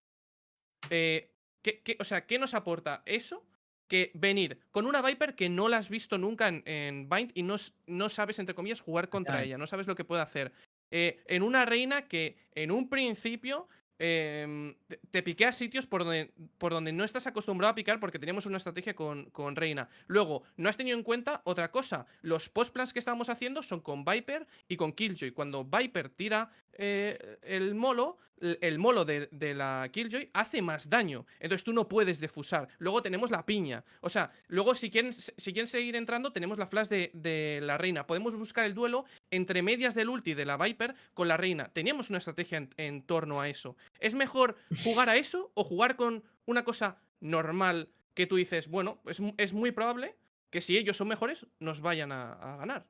eh, 0.90 1.32
¿qué- 1.62 1.80
qué- 1.82 1.97
o 1.98 2.05
sea, 2.05 2.24
¿qué 2.26 2.39
nos 2.39 2.55
aporta 2.55 3.02
eso? 3.05 3.44
Que 3.89 4.10
venir 4.14 4.60
con 4.70 4.86
una 4.86 5.02
Viper 5.02 5.35
que 5.35 5.48
no 5.48 5.68
la 5.68 5.78
has 5.78 5.89
visto 5.90 6.16
nunca 6.18 6.47
en, 6.48 6.62
en 6.66 7.09
Bind 7.09 7.32
y 7.35 7.43
no, 7.43 7.56
no 7.86 8.09
sabes, 8.09 8.39
entre 8.39 8.55
comillas, 8.55 8.80
jugar 8.80 9.09
contra 9.09 9.36
ella, 9.43 9.59
no 9.59 9.66
sabes 9.66 9.86
lo 9.86 9.97
que 9.97 10.05
puede 10.05 10.22
hacer. 10.22 10.52
Eh, 10.90 11.22
en 11.26 11.43
una 11.43 11.64
reina 11.64 12.06
que 12.06 12.36
en 12.55 12.70
un 12.70 12.89
principio 12.89 13.68
em, 13.99 14.75
te, 14.87 14.99
te 15.11 15.23
piquea 15.23 15.53
sitios 15.53 15.87
por 15.87 16.05
donde, 16.05 16.33
por 16.59 16.73
donde 16.73 16.93
no 16.93 17.05
estás 17.05 17.27
acostumbrado 17.27 17.73
a 17.73 17.75
picar 17.75 18.01
porque 18.01 18.19
teníamos 18.19 18.47
una 18.47 18.57
estrategia 18.57 18.95
con, 18.95 19.31
con 19.31 19.57
Reina. 19.57 19.89
Luego, 20.07 20.43
no 20.57 20.69
has 20.69 20.77
tenido 20.77 20.97
en 20.97 21.03
cuenta 21.03 21.43
otra 21.45 21.70
cosa. 21.70 22.07
Los 22.23 22.49
postplans 22.49 22.93
que 22.93 22.99
estábamos 22.99 23.29
haciendo 23.29 23.62
son 23.62 23.81
con 23.81 24.05
Viper 24.05 24.47
y 24.69 24.77
con 24.77 24.93
Killjoy. 24.93 25.33
Cuando 25.33 25.65
Viper 25.65 26.09
tira 26.11 26.51
eh, 26.73 27.39
el 27.43 27.75
molo, 27.75 28.19
el 28.41 28.79
molo 28.79 29.05
de, 29.05 29.29
de 29.33 29.55
la 29.55 29.89
Killjoy 29.93 30.31
hace 30.33 30.62
más 30.62 30.89
daño. 30.89 31.27
Entonces 31.41 31.65
tú 31.65 31.73
no 31.73 31.89
puedes 31.89 32.20
defusar. 32.20 32.69
Luego 32.79 33.03
tenemos 33.03 33.31
la 33.31 33.45
piña. 33.45 33.85
O 34.01 34.09
sea, 34.09 34.31
luego 34.47 34.75
si 34.75 34.91
quieren, 34.91 35.12
si 35.12 35.53
quieren 35.53 35.66
seguir 35.66 35.97
entrando, 35.97 36.33
tenemos 36.33 36.59
la 36.59 36.66
flash 36.66 36.89
de, 36.89 37.11
de 37.15 37.61
la 37.62 37.79
reina. 37.79 38.07
Podemos 38.07 38.37
buscar 38.37 38.65
el 38.65 38.75
duelo 38.75 39.05
entre 39.30 39.62
medias 39.62 39.94
del 39.94 40.09
ulti 40.09 40.34
de 40.34 40.44
la 40.46 40.56
Viper 40.56 40.94
con 41.14 41.28
la 41.28 41.36
reina. 41.36 41.68
Teníamos 41.72 42.09
una 42.10 42.18
estrategia 42.18 42.59
en, 42.59 42.74
en 42.76 43.02
torno 43.02 43.40
a 43.40 43.48
eso. 43.48 43.76
¿Es 44.00 44.14
mejor 44.14 44.56
jugar 44.84 45.09
a 45.09 45.16
eso 45.16 45.50
o 45.55 45.64
jugar 45.64 45.96
con 45.96 46.22
una 46.46 46.64
cosa 46.64 46.98
normal 47.20 47.88
que 48.14 48.26
tú 48.26 48.36
dices, 48.36 48.68
bueno, 48.68 49.00
es, 49.06 49.20
es 49.36 49.52
muy 49.52 49.70
probable 49.72 50.16
que 50.50 50.60
si 50.60 50.76
ellos 50.78 50.96
son 50.96 51.09
mejores, 51.09 51.46
nos 51.60 51.80
vayan 51.80 52.10
a, 52.12 52.32
a 52.32 52.56
ganar? 52.56 52.86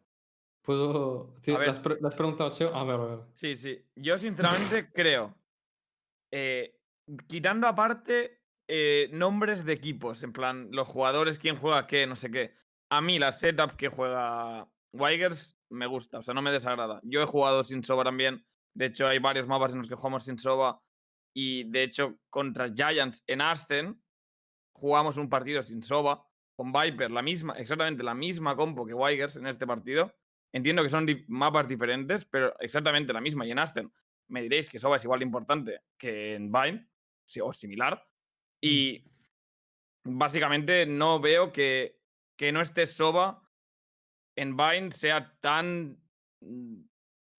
Puedo. 0.63 1.35
Tío, 1.43 1.57
A 1.57 1.59
ver. 1.59 1.69
¿le, 1.69 1.73
has 1.73 1.79
pre- 1.81 1.97
le 2.01 2.09
has 2.09 2.15
preguntado, 2.15 2.51
Cheo? 2.51 2.75
A 2.75 2.85
ver, 2.85 2.95
a 3.01 3.05
ver. 3.05 3.19
Sí, 3.33 3.57
sí. 3.57 3.83
Yo 3.97 4.19
sinceramente 4.19 4.91
creo. 4.95 5.35
eh, 6.31 6.75
quitando 7.27 7.67
aparte 7.67 8.41
eh, 8.69 9.09
nombres 9.13 9.65
de 9.65 9.73
equipos, 9.73 10.23
en 10.23 10.33
plan, 10.33 10.69
los 10.73 10.87
jugadores, 10.87 11.39
quién 11.39 11.57
juega 11.57 11.87
qué, 11.87 12.07
no 12.07 12.17
sé 12.17 12.31
qué. 12.31 12.55
A 12.91 13.01
mí 13.01 13.19
la 13.19 13.33
setup 13.33 13.73
que 13.77 13.89
juega 13.89 14.69
Wigers 14.93 15.57
me 15.71 15.87
gusta, 15.87 16.19
o 16.19 16.23
sea, 16.23 16.35
no 16.35 16.43
me 16.43 16.51
desagrada. 16.51 17.01
Yo 17.03 17.23
he 17.23 17.27
jugado 17.27 17.63
sin 17.65 17.83
Soba 17.83 18.05
también. 18.05 18.45
De 18.75 18.87
hecho, 18.87 19.07
hay 19.07 19.19
varios 19.19 19.47
mapas 19.47 19.73
en 19.73 19.79
los 19.79 19.89
que 19.89 19.95
jugamos 19.95 20.25
sin 20.25 20.39
Soba. 20.39 20.81
Y 21.35 21.65
de 21.65 21.83
hecho, 21.83 22.19
contra 22.31 22.73
Giants 22.73 23.23
en 23.27 23.41
Ascen, 23.41 24.03
jugamos 24.73 25.17
un 25.17 25.29
partido 25.29 25.63
sin 25.63 25.83
Soba, 25.83 26.25
con 26.57 26.73
Viper, 26.73 27.11
la 27.11 27.23
misma, 27.23 27.55
exactamente 27.55 28.03
la 28.03 28.15
misma 28.15 28.57
compo 28.57 28.85
que 28.85 28.95
Wigers 28.95 29.37
en 29.37 29.47
este 29.47 29.67
partido. 29.67 30.15
Entiendo 30.53 30.83
que 30.83 30.89
son 30.89 31.07
di- 31.07 31.25
mapas 31.29 31.69
diferentes, 31.69 32.25
pero 32.25 32.59
exactamente 32.59 33.13
la 33.13 33.21
misma. 33.21 33.47
Y 33.47 33.51
en 33.51 33.59
Ascen 33.59 33.93
me 34.29 34.43
diréis 34.43 34.69
que 34.69 34.79
Soba 34.79 34.97
es 34.97 35.05
igual 35.05 35.21
de 35.21 35.27
importante 35.27 35.83
que 35.97 36.35
en 36.35 36.51
Vine, 36.51 36.89
o 37.43 37.53
similar. 37.53 38.05
Y 38.61 39.05
básicamente 40.05 40.87
no 40.87 41.21
veo 41.21 41.53
que, 41.53 42.01
que 42.37 42.51
no 42.51 42.61
esté 42.61 42.87
Soba 42.87 43.48
en 44.39 44.57
Vine 44.57 44.93
sea 44.93 45.37
tan 45.41 45.99
mm, 46.41 46.81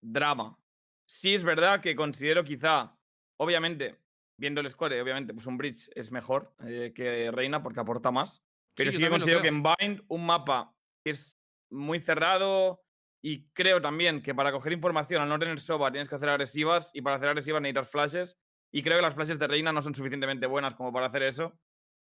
drama. 0.02 0.58
Sí 1.06 1.34
es 1.34 1.42
verdad 1.42 1.80
que 1.80 1.96
considero 1.96 2.44
quizá, 2.44 2.96
obviamente, 3.38 3.98
viendo 4.38 4.60
el 4.60 4.70
score, 4.70 5.00
obviamente, 5.00 5.34
pues 5.34 5.46
un 5.46 5.58
bridge 5.58 5.90
es 5.94 6.12
mejor 6.12 6.54
eh, 6.64 6.92
que 6.94 7.30
Reina 7.30 7.62
porque 7.62 7.80
aporta 7.80 8.10
más. 8.10 8.44
Pero 8.74 8.90
yo 8.90 8.98
sí, 8.98 9.02
que 9.02 9.10
considero 9.10 9.42
que 9.42 9.48
en 9.48 9.62
Bind 9.62 10.02
un 10.08 10.24
mapa 10.24 10.74
que 11.04 11.10
es 11.10 11.38
muy 11.70 12.00
cerrado 12.00 12.82
y 13.22 13.48
creo 13.52 13.80
también 13.80 14.22
que 14.22 14.34
para 14.34 14.52
coger 14.52 14.72
información 14.72 15.22
al 15.22 15.28
no 15.28 15.38
tener 15.38 15.60
soba 15.60 15.90
tienes 15.90 16.08
que 16.08 16.14
hacer 16.14 16.28
agresivas 16.28 16.90
y 16.94 17.02
para 17.02 17.16
hacer 17.16 17.28
agresivas 17.28 17.60
necesitas 17.60 17.90
flashes 17.90 18.38
y 18.72 18.82
creo 18.82 18.96
que 18.96 19.02
las 19.02 19.14
flashes 19.14 19.38
de 19.38 19.46
Reina 19.46 19.72
no 19.72 19.82
son 19.82 19.94
suficientemente 19.94 20.46
buenas 20.46 20.74
como 20.74 20.92
para 20.92 21.06
hacer 21.06 21.22
eso. 21.24 21.58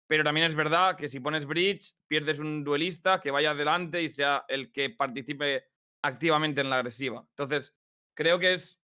Pero 0.06 0.22
también 0.24 0.46
es 0.46 0.54
verdad 0.54 0.96
que 0.96 1.08
si 1.08 1.20
pones 1.20 1.46
bridge 1.46 1.94
pierdes 2.06 2.38
un 2.38 2.62
duelista 2.64 3.20
que 3.20 3.30
vaya 3.30 3.52
adelante 3.52 4.02
y 4.02 4.08
sea 4.08 4.44
el 4.48 4.70
que 4.70 4.90
participe 4.90 5.64
activamente 6.02 6.60
en 6.60 6.68
la 6.70 6.76
agresiva. 6.76 7.24
Entonces, 7.30 7.74
creo 8.14 8.38
que 8.38 8.52
es 8.52 8.80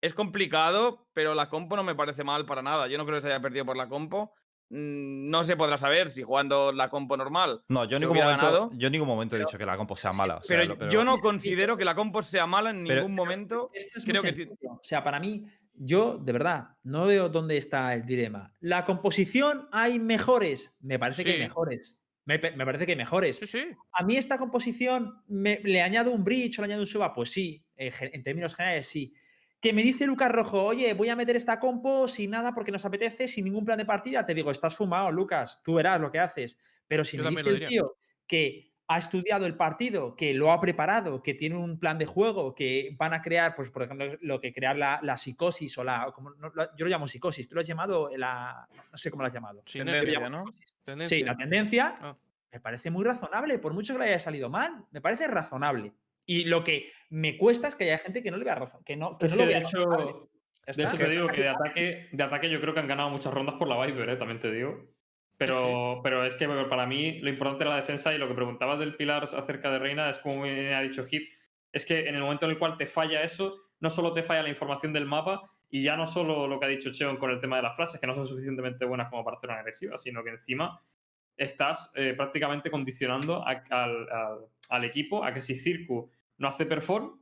es 0.00 0.14
complicado, 0.14 1.08
pero 1.12 1.34
la 1.34 1.48
compo 1.48 1.74
no 1.74 1.82
me 1.82 1.96
parece 1.96 2.22
mal 2.22 2.46
para 2.46 2.62
nada. 2.62 2.86
Yo 2.86 2.96
no 2.98 3.04
creo 3.04 3.16
que 3.16 3.22
se 3.22 3.28
haya 3.28 3.40
perdido 3.42 3.64
por 3.66 3.76
la 3.76 3.88
compo. 3.88 4.32
Mm, 4.70 5.28
No 5.28 5.42
se 5.42 5.56
podrá 5.56 5.76
saber 5.76 6.08
si 6.08 6.22
jugando 6.22 6.70
la 6.70 6.88
compo 6.88 7.16
normal. 7.16 7.64
No, 7.66 7.84
yo 7.84 7.96
en 7.96 8.02
ningún 8.02 8.18
momento, 8.18 8.44
ganado, 8.46 8.70
yo 8.74 8.86
en 8.86 8.92
ningún 8.92 9.08
momento 9.08 9.34
he 9.34 9.40
dicho 9.40 9.58
que 9.58 9.66
la 9.66 9.76
compo 9.76 9.96
sea 9.96 10.12
mala. 10.12 10.36
o 10.36 10.42
sea, 10.44 10.56
pero, 10.60 10.76
lo- 10.76 10.88
yo 10.88 11.02
no 11.04 11.18
considero 11.18 11.76
que 11.76 11.84
la 11.84 11.96
compo 11.96 12.22
sea 12.22 12.46
mala 12.46 12.70
en 12.70 12.84
Pero- 12.86 13.00
ningún 13.00 13.16
momento. 13.16 13.70
Esto 13.74 13.98
es 13.98 14.06
muy 14.06 14.12
Creo 14.20 14.22
que. 14.34 14.48
O 14.70 14.78
sea, 14.82 15.02
para 15.02 15.18
mí, 15.18 15.42
yo 15.80 16.18
de 16.18 16.32
verdad 16.32 16.76
no 16.82 17.06
veo 17.06 17.28
dónde 17.28 17.56
está 17.56 17.94
el 17.94 18.04
dilema. 18.04 18.52
La 18.60 18.84
composición 18.84 19.68
hay 19.72 19.98
mejores. 19.98 20.74
Me 20.80 20.98
parece 20.98 21.24
que 21.24 21.32
hay 21.32 21.38
mejores. 21.38 21.98
Me, 22.24 22.38
parece 22.38 22.84
que 22.84 22.92
hay 22.92 22.98
mejores. 22.98 23.36
Sí, 23.36 23.46
sí. 23.46 23.64
A 23.92 24.04
mí 24.04 24.16
esta 24.16 24.36
composición 24.36 25.22
me- 25.28 25.60
le 25.64 25.80
añado 25.80 26.12
un 26.12 26.24
bridge 26.24 26.58
o 26.58 26.62
le 26.62 26.66
añado 26.66 26.82
un 26.82 26.86
suba, 26.86 27.14
pues 27.14 27.30
sí, 27.30 27.64
en, 27.74 28.22
términos 28.22 28.54
generales 28.54 28.86
sí. 28.86 29.14
Que 29.60 29.72
me 29.72 29.82
dice 29.82 30.06
Lucas 30.06 30.30
Rojo, 30.30 30.62
oye, 30.62 30.92
voy 30.94 31.08
a 31.08 31.16
meter 31.16 31.36
esta 31.36 31.58
compo 31.58 32.06
sin 32.06 32.30
nada 32.30 32.54
porque 32.54 32.70
nos 32.70 32.84
apetece, 32.84 33.26
sin 33.28 33.44
ningún 33.46 33.64
plan 33.64 33.78
de 33.78 33.86
partida. 33.86 34.26
Te 34.26 34.34
digo, 34.34 34.50
estás 34.50 34.76
fumado, 34.76 35.10
Lucas, 35.10 35.60
tú 35.64 35.74
verás 35.74 36.00
lo 36.00 36.12
que 36.12 36.18
haces. 36.18 36.58
Pero 36.86 37.02
si 37.02 37.16
Yo 37.16 37.24
me 37.24 37.30
dice 37.30 37.48
el 37.48 37.66
tío 37.66 37.96
que 38.26 38.72
ha 38.90 38.98
estudiado 38.98 39.44
el 39.46 39.54
partido, 39.54 40.16
que 40.16 40.32
lo 40.32 40.50
ha 40.50 40.60
preparado, 40.60 41.22
que 41.22 41.34
tiene 41.34 41.56
un 41.56 41.78
plan 41.78 41.98
de 41.98 42.06
juego, 42.06 42.54
que 42.54 42.96
van 42.98 43.12
a 43.12 43.20
crear, 43.20 43.54
pues 43.54 43.68
por 43.70 43.82
ejemplo, 43.82 44.16
lo 44.22 44.40
que 44.40 44.52
crear 44.52 44.76
la, 44.78 44.98
la 45.02 45.16
psicosis 45.16 45.76
o 45.78 45.84
la. 45.84 46.10
como 46.14 46.30
no- 46.30 46.50
lo- 46.54 46.74
yo 46.76 46.86
lo 46.86 46.88
llamo 46.88 47.06
psicosis, 47.06 47.48
tú 47.48 47.54
lo 47.54 47.60
has 47.60 47.66
llamado 47.66 48.08
la. 48.16 48.66
No 48.90 48.96
sé 48.96 49.10
cómo 49.10 49.22
lo 49.22 49.26
has 49.28 49.34
llamado. 49.34 49.62
Tendencia, 49.70 50.20
llamo 50.20 50.44
¿no? 50.86 51.04
Sí, 51.04 51.22
la 51.22 51.36
tendencia 51.36 51.98
Ah. 52.00 52.16
me 52.50 52.60
parece 52.60 52.90
muy 52.90 53.04
razonable, 53.04 53.58
por 53.58 53.74
mucho 53.74 53.92
que 53.92 53.98
le 54.00 54.04
haya 54.06 54.20
salido 54.20 54.48
mal, 54.48 54.84
me 54.90 55.00
parece 55.02 55.28
razonable. 55.28 55.92
Y 56.24 56.44
lo 56.44 56.64
que 56.64 56.90
me 57.10 57.36
cuesta 57.36 57.68
es 57.68 57.74
que 57.74 57.84
haya 57.84 57.98
gente 57.98 58.22
que 58.22 58.30
no 58.30 58.38
le 58.38 58.44
vea 58.44 58.54
razón, 58.54 58.82
que 58.84 58.96
no, 58.96 59.18
que 59.18 59.26
Es 59.26 59.32
no 59.36 59.38
que 59.38 59.44
lo 59.44 59.48
de 59.48 59.54
vea 59.54 59.68
hecho 59.68 60.28
te 60.98 61.08
digo 61.08 61.28
que 61.28 61.40
de 61.42 61.48
ataque, 61.48 62.08
de 62.12 62.22
ataque 62.22 62.50
yo 62.50 62.60
creo 62.60 62.74
que 62.74 62.80
han 62.80 62.88
ganado 62.88 63.10
muchas 63.10 63.32
rondas 63.32 63.54
por 63.58 63.68
la 63.68 63.84
Viper, 63.86 64.08
¿eh? 64.10 64.16
también 64.16 64.40
te 64.40 64.50
digo. 64.50 64.82
Pero, 65.38 66.00
pero 66.02 66.24
es 66.24 66.34
que 66.36 66.48
para 66.48 66.86
mí 66.86 67.20
lo 67.20 67.30
importante 67.30 67.62
era 67.64 67.70
la 67.74 67.80
defensa 67.80 68.12
y 68.12 68.18
lo 68.18 68.26
que 68.28 68.34
preguntabas 68.34 68.78
del 68.80 68.96
pilar 68.96 69.22
acerca 69.24 69.70
de 69.70 69.78
Reina 69.78 70.10
es 70.10 70.18
como 70.18 70.42
me 70.42 70.74
ha 70.74 70.80
dicho 70.82 71.04
Hit, 71.06 71.28
es 71.72 71.86
que 71.86 72.08
en 72.08 72.14
el 72.16 72.20
momento 72.22 72.44
en 72.46 72.52
el 72.52 72.58
cual 72.58 72.76
te 72.76 72.86
falla 72.86 73.22
eso, 73.22 73.56
no 73.80 73.88
solo 73.90 74.12
te 74.12 74.22
falla 74.24 74.42
la 74.42 74.48
información 74.48 74.92
del 74.92 75.06
mapa 75.06 75.42
y 75.70 75.82
ya 75.84 75.96
no 75.96 76.06
solo 76.06 76.48
lo 76.48 76.58
que 76.58 76.66
ha 76.66 76.68
dicho 76.68 76.90
Cheon 76.90 77.18
con 77.18 77.30
el 77.30 77.40
tema 77.40 77.56
de 77.56 77.62
las 77.62 77.76
frases, 77.76 78.00
que 78.00 78.06
no 78.06 78.14
son 78.14 78.26
suficientemente 78.26 78.84
buenas 78.84 79.08
como 79.10 79.24
para 79.24 79.36
hacer 79.36 79.50
una 79.50 79.60
agresiva, 79.60 79.96
sino 79.96 80.24
que 80.24 80.30
encima 80.30 80.82
estás 81.36 81.92
eh, 81.94 82.14
prácticamente 82.16 82.70
condicionando 82.70 83.46
a- 83.46 83.62
al, 83.70 84.08
al- 84.10 84.46
al 84.70 84.84
equipo 84.84 85.24
a 85.24 85.32
que 85.32 85.42
si 85.42 85.54
Circu 85.54 86.10
no 86.38 86.48
hace 86.48 86.66
perform, 86.66 87.20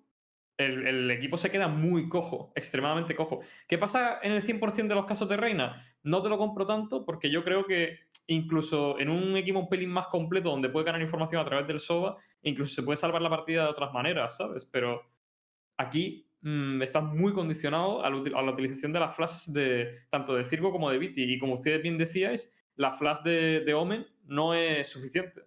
el, 0.56 0.86
el 0.86 1.10
equipo 1.10 1.36
se 1.36 1.50
queda 1.50 1.68
muy 1.68 2.08
cojo, 2.08 2.52
extremadamente 2.56 3.14
cojo. 3.14 3.40
¿Qué 3.68 3.76
pasa 3.76 4.20
en 4.22 4.32
el 4.32 4.42
100% 4.42 4.88
de 4.88 4.94
los 4.94 5.04
casos 5.06 5.28
de 5.28 5.36
Reina? 5.36 5.84
No 6.06 6.22
te 6.22 6.28
lo 6.28 6.38
compro 6.38 6.66
tanto 6.66 7.04
porque 7.04 7.30
yo 7.30 7.42
creo 7.44 7.66
que 7.66 7.98
incluso 8.28 8.98
en 8.98 9.08
un 9.10 9.36
equipo 9.36 9.58
un 9.58 9.68
pelín 9.68 9.90
más 9.90 10.06
completo 10.06 10.50
donde 10.50 10.68
puede 10.68 10.86
ganar 10.86 11.00
información 11.02 11.40
a 11.40 11.44
través 11.44 11.66
del 11.66 11.78
SOBA, 11.78 12.16
incluso 12.42 12.74
se 12.74 12.82
puede 12.82 12.96
salvar 12.96 13.22
la 13.22 13.30
partida 13.30 13.64
de 13.64 13.70
otras 13.70 13.92
maneras, 13.92 14.36
¿sabes? 14.36 14.64
Pero 14.64 15.02
aquí 15.76 16.26
mm, 16.40 16.82
estás 16.82 17.04
muy 17.04 17.32
condicionado 17.32 18.04
a 18.04 18.10
la, 18.10 18.16
util- 18.16 18.36
a 18.36 18.42
la 18.42 18.52
utilización 18.52 18.92
de 18.92 19.00
las 19.00 19.14
flashes 19.14 19.52
de 19.52 20.00
tanto 20.10 20.34
de 20.34 20.44
Circo 20.46 20.72
como 20.72 20.90
de 20.90 20.98
Viti. 20.98 21.22
Y 21.24 21.38
como 21.38 21.54
ustedes 21.54 21.82
bien 21.82 21.98
decíais, 21.98 22.52
la 22.76 22.92
flash 22.92 23.18
de, 23.22 23.60
de 23.60 23.74
Omen 23.74 24.06
no 24.24 24.54
es 24.54 24.88
suficiente. 24.88 25.42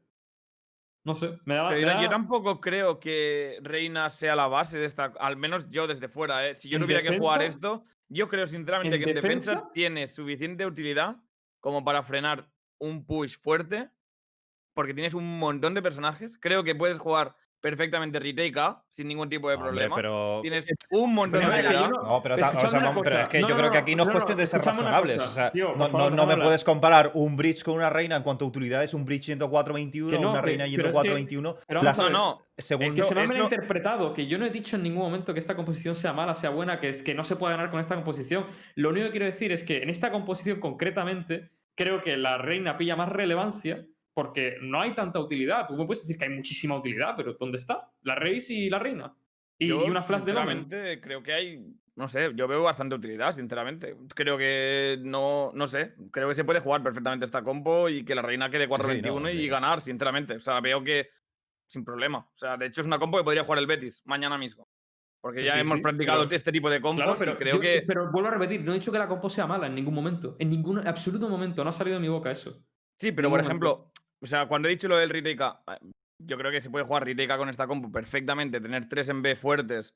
No 1.05 1.15
sé, 1.15 1.37
me 1.45 1.55
da... 1.55 1.69
Pero 1.69 1.75
me 1.75 1.81
yo, 1.81 1.87
da- 1.87 2.01
yo 2.03 2.09
tampoco 2.09 2.59
creo 2.59 2.99
que 2.99 3.57
Reina 3.61 4.09
sea 4.09 4.35
la 4.35 4.47
base 4.47 4.77
de 4.77 4.85
esta. 4.85 5.13
Al 5.19 5.37
menos 5.37 5.69
yo 5.69 5.87
desde 5.87 6.07
fuera, 6.09 6.47
¿eh? 6.47 6.55
Si 6.55 6.69
yo 6.69 6.75
¿En 6.77 6.83
tuviera 6.83 7.01
que 7.01 7.17
jugar 7.17 7.41
esto, 7.41 7.83
yo 8.09 8.27
creo 8.27 8.47
sinceramente 8.47 8.97
¿En 8.97 9.03
que 9.03 9.09
en 9.09 9.15
defensa 9.15 9.51
defensa? 9.51 9.71
tiene 9.73 10.07
suficiente 10.07 10.65
utilidad 10.65 11.17
como 11.59 11.83
para 11.83 12.03
frenar 12.03 12.51
un 12.79 13.05
push 13.05 13.37
fuerte. 13.37 13.89
Porque 14.73 14.93
tienes 14.93 15.13
un 15.13 15.39
montón 15.39 15.73
de 15.73 15.81
personajes. 15.81 16.37
Creo 16.37 16.63
que 16.63 16.75
puedes 16.75 16.97
jugar 16.99 17.35
perfectamente 17.61 18.19
retake 18.19 18.59
A 18.59 18.81
sin 18.89 19.07
ningún 19.07 19.29
tipo 19.29 19.49
de 19.49 19.55
Hombre, 19.55 19.69
problema. 19.71 19.95
pero. 19.95 20.39
Tienes 20.41 20.67
un 20.91 21.13
montón 21.13 21.41
Pero 21.41 21.53
de 21.53 21.57
es 21.59 21.63
yo 21.63 21.69
utilidad. 21.69 21.89
no- 21.89 22.03
No, 22.09 22.21
pero, 22.23 22.35
o 22.35 22.37
sea, 22.37 22.51
no, 22.79 23.01
pero 23.01 23.19
es 23.21 23.27
que 23.29 23.39
No, 23.41 23.47
yo 23.47 23.53
no, 23.55 23.59
creo 23.59 23.71
que 23.71 23.77
aquí 23.77 23.95
no 23.95 24.03
es 24.03 24.09
cuestión 24.09 24.37
de 24.37 24.47
ser 24.47 24.61
razonables. 24.61 25.17
cosa. 25.17 25.29
O 25.29 25.33
sea, 25.33 25.51
Tío, 25.51 25.75
no, 25.75 25.89
favor, 25.89 26.27
me 26.27 26.37
puedes 26.37 26.63
comparar 26.63 27.11
un 27.13 27.35
bridge 27.35 27.63
con 27.63 27.75
una 27.75 27.89
reina 27.89 28.15
en 28.15 28.23
cuanto 28.23 28.45
a 28.45 28.47
utilidades, 28.47 28.93
un 28.93 29.05
bridge 29.05 29.27
yendo 29.27 29.49
4-21, 29.49 30.09
Que 30.09 30.19
no, 30.19 30.31
una 30.31 30.39
que- 30.41 30.45
reina 30.45 30.63
pero 30.65 30.71
yendo 30.71 30.87
es 30.87 30.93
que- 30.93 31.09
4-21. 31.09 31.57
pero 31.67 31.81
las- 31.83 31.97
vamos 31.97 32.09
a 32.11 32.13
No, 32.17 32.41
según 32.57 32.85
eso- 32.87 32.95
que 32.95 33.03
se 33.03 33.15
me 33.15 33.21
ha 33.21 33.23
eso- 33.25 33.43
interpretado, 33.43 34.13
que 34.13 34.27
yo 34.27 34.37
no 34.37 34.45
he 34.45 34.49
dicho 34.49 34.75
en 34.75 34.83
ningún 34.83 35.03
momento 35.03 35.33
que 35.33 35.39
esta 35.39 35.55
composición 35.55 35.95
sea 35.95 36.13
mala, 36.13 36.35
sea 36.35 36.49
buena, 36.51 36.79
que 36.79 36.89
es 36.89 37.03
que 37.03 37.13
no 37.13 37.23
se 37.23 37.35
puede 37.35 37.53
ganar 37.55 37.69
con 37.71 37.79
esta 37.79 37.95
composición. 37.95 38.45
Lo 38.75 38.89
único 38.89 39.05
que 39.07 39.11
quiero 39.11 39.25
decir 39.25 39.51
es 39.51 39.63
que 39.63 39.83
en 39.83 39.89
esta 39.89 40.11
composición 40.11 40.59
concretamente, 40.59 41.49
creo 41.75 42.01
que 42.01 42.17
la 42.17 42.37
reina 42.37 42.77
pilla 42.77 42.95
más 42.95 43.09
relevancia 43.09 43.85
porque 44.23 44.57
no 44.61 44.81
hay 44.81 44.93
tanta 44.93 45.17
utilidad. 45.19 45.65
Tú 45.67 45.75
me 45.77 45.85
puedes 45.85 46.01
decir 46.03 46.17
que 46.17 46.25
hay 46.25 46.31
muchísima 46.31 46.75
utilidad, 46.75 47.13
pero 47.15 47.33
¿dónde 47.39 47.57
está? 47.57 47.89
La 48.01 48.15
Reis 48.15 48.49
y 48.49 48.69
la 48.69 48.77
reina. 48.79 49.15
Y, 49.57 49.67
Yo, 49.67 49.85
y 49.85 49.89
una 49.89 50.03
flash 50.03 50.23
de 50.23 50.31
Omen. 50.33 50.57
sinceramente, 50.59 51.01
creo 51.01 51.23
que 51.23 51.33
hay. 51.33 51.65
No 51.95 52.07
sé, 52.09 52.31
yo 52.35 52.47
veo 52.47 52.61
bastante 52.63 52.95
utilidad, 52.95 53.31
sinceramente. 53.33 53.95
Creo 54.15 54.37
que 54.37 54.97
no, 55.01 55.51
no 55.53 55.67
sé. 55.67 55.95
Creo 56.11 56.27
que 56.29 56.35
se 56.35 56.43
puede 56.43 56.59
jugar 56.59 56.83
perfectamente 56.83 57.23
esta 57.25 57.41
compo 57.43 57.87
y 57.87 58.03
que 58.03 58.15
la 58.15 58.21
reina 58.21 58.49
quede 58.49 58.67
4-21 58.67 59.21
no, 59.21 59.29
y 59.29 59.47
ganar, 59.47 59.81
sinceramente. 59.81 60.35
O 60.35 60.39
sea, 60.41 60.59
veo 60.61 60.83
que 60.83 61.09
sin 61.65 61.85
problema. 61.85 62.19
O 62.19 62.37
sea, 62.37 62.57
de 62.57 62.65
hecho 62.65 62.81
es 62.81 62.87
una 62.87 62.99
compo 62.99 63.17
que 63.17 63.23
podría 63.23 63.43
jugar 63.43 63.59
el 63.59 63.67
Betis 63.67 64.01
mañana 64.05 64.37
mismo. 64.37 64.67
Porque 65.21 65.43
ya 65.43 65.53
sí, 65.55 65.59
hemos 65.59 65.77
sí, 65.77 65.83
practicado 65.83 66.23
pero- 66.23 66.35
este 66.35 66.51
tipo 66.51 66.69
de 66.69 66.79
Claro, 66.81 67.13
pero, 67.19 67.33
y 67.33 67.35
creo 67.35 67.55
yo- 67.55 67.61
que. 67.61 67.83
pero 67.85 68.09
vuelvo 68.11 68.29
a 68.29 68.31
repetir, 68.31 68.61
no 68.63 68.71
he 68.71 68.75
dicho 68.75 68.91
que 68.91 68.97
la 68.99 69.07
compo 69.07 69.29
sea 69.29 69.45
mala 69.45 69.67
en 69.67 69.75
ningún 69.75 69.93
momento. 69.93 70.35
En 70.39 70.49
ningún 70.49 70.85
absoluto 70.87 71.27
momento. 71.27 71.61
No 71.63 71.69
ha 71.69 71.73
salido 71.73 71.95
de 71.97 72.01
mi 72.01 72.07
boca 72.07 72.31
eso. 72.31 72.63
Sí, 72.97 73.11
pero 73.11 73.29
por 73.29 73.39
momento. 73.43 73.47
ejemplo, 73.49 73.91
o 74.21 74.25
sea, 74.27 74.47
cuando 74.47 74.67
he 74.67 74.71
dicho 74.71 74.87
lo 74.87 74.97
del 74.97 75.09
retake 75.09 75.41
A, 75.41 75.61
eh, 75.73 75.91
yo 76.19 76.37
creo 76.37 76.51
que 76.51 76.61
se 76.61 76.69
puede 76.69 76.85
jugar 76.85 77.05
retake 77.05 77.31
A 77.31 77.37
con 77.37 77.49
esta 77.49 77.67
compo 77.67 77.91
perfectamente, 77.91 78.59
tener 78.61 78.87
tres 78.89 79.09
en 79.09 79.21
B 79.21 79.35
fuertes 79.35 79.95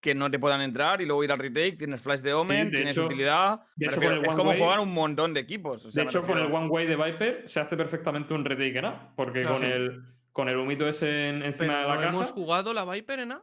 que 0.00 0.14
no 0.14 0.30
te 0.30 0.38
puedan 0.38 0.60
entrar 0.60 1.00
y 1.00 1.06
luego 1.06 1.24
ir 1.24 1.32
al 1.32 1.38
retake, 1.38 1.78
tienes 1.78 2.02
flash 2.02 2.20
de 2.20 2.34
Omen, 2.34 2.66
de 2.70 2.76
tienes 2.76 2.94
hecho- 2.94 3.06
utilidad. 3.06 3.62
de 3.76 3.86
hecho, 3.86 4.00
es 4.02 4.06
One 4.18 4.26
como 4.36 4.50
Way- 4.50 4.58
jugar 4.60 4.80
un 4.80 4.92
montón 4.92 5.32
de 5.32 5.40
equipos. 5.40 5.86
o 5.86 5.90
sea, 5.90 6.04
de 6.04 6.10
hecho, 6.10 6.22
con 6.22 6.36
el 6.36 6.52
One 6.52 6.66
Way 6.68 6.86
de 6.86 6.96
Viper 6.96 7.48
se 7.48 7.60
hace 7.60 7.74
perfectamente 7.76 8.34
un 8.34 8.44
retake 8.44 8.76
en 8.78 8.84
A. 8.84 9.14
Porque 9.16 9.40
Claro. 9.42 9.56
con, 9.56 9.64
el, 9.64 10.02
con 10.30 10.48
el 10.50 10.58
humito 10.58 10.86
ese 10.86 11.30
en- 11.30 11.42
encima 11.42 11.72
Pero 11.72 11.78
de 11.78 11.88
la 11.88 11.94
no 11.94 12.00
caja. 12.00 12.12
hemos 12.12 12.32
jugado 12.32 12.74
la 12.74 12.84
Viper 12.84 13.18
en 13.20 13.32
A. 13.32 13.42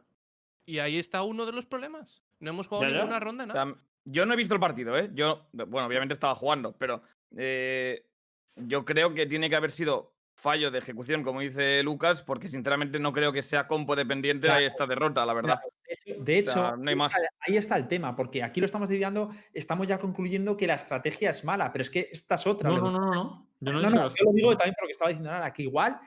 Y 0.64 0.78
ahí 0.78 0.98
está 0.98 1.24
uno 1.24 1.46
de 1.46 1.52
los 1.52 1.66
problemas. 1.66 2.22
No 2.38 2.50
hemos 2.50 2.68
jugado 2.68 2.84
Ya, 2.86 2.90
ya. 2.94 2.98
ninguna 3.00 3.18
ronda 3.18 3.42
en 3.44 3.50
O 3.50 3.54
A. 3.54 3.56
sea, 3.64 3.74
yo 4.04 4.24
no 4.26 4.34
he 4.34 4.36
visto 4.36 4.54
el 4.54 4.60
partido, 4.60 4.96
¿eh? 4.96 5.10
Yo, 5.14 5.48
bueno, 5.52 5.88
obviamente 5.88 6.14
estaba 6.14 6.36
jugando, 6.36 6.76
pero 6.78 7.02
eh, 7.36 8.06
yo 8.54 8.84
creo 8.84 9.14
que 9.14 9.26
tiene 9.26 9.50
que 9.50 9.56
haber 9.56 9.72
sido 9.72 10.11
fallo 10.34 10.70
de 10.70 10.78
ejecución, 10.78 11.22
como 11.22 11.40
dice 11.40 11.82
Lucas, 11.82 12.22
porque 12.22 12.48
sinceramente 12.48 12.98
no 12.98 13.12
creo 13.12 13.32
que 13.32 13.42
sea 13.42 13.66
compo 13.68 13.94
dependiente 13.94 14.46
de 14.46 14.52
Claro. 14.52 14.66
esta 14.66 14.86
derrota, 14.86 15.24
la 15.26 15.34
verdad. 15.34 15.60
De 15.86 15.92
hecho, 15.94 16.22
de 16.24 16.40
O 16.40 16.42
sea, 16.42 16.62
hecho, 16.68 16.76
no 16.78 16.90
hay 16.90 16.96
más. 16.96 17.14
ahí 17.40 17.56
está 17.56 17.76
el 17.76 17.86
tema, 17.86 18.16
porque 18.16 18.42
aquí 18.42 18.60
lo 18.60 18.66
estamos 18.66 18.88
dividiendo, 18.88 19.30
estamos 19.52 19.86
ya 19.88 19.98
concluyendo 19.98 20.56
que 20.56 20.66
la 20.66 20.74
estrategia 20.74 21.30
es 21.30 21.44
mala, 21.44 21.70
pero 21.72 21.82
es 21.82 21.90
que 21.90 22.08
esta 22.10 22.34
es 22.36 22.46
otra. 22.46 22.70
No, 22.70 22.78
no, 22.78 22.90
no, 22.90 23.00
no, 23.00 23.14
no. 23.14 23.46
Yo 23.60 23.72
no, 23.72 23.80
No, 23.80 23.90
no, 23.90 24.08
que 24.08 24.16
yo 24.18 24.24
lo 24.24 24.32
digo 24.32 24.56
también 24.56 24.74
por 24.74 24.84
lo 24.84 24.86
que 24.88 24.92
estaba 24.92 25.08
diciendo 25.10 25.30
ahora, 25.30 25.52
que 25.52 25.62
igual 25.62 26.00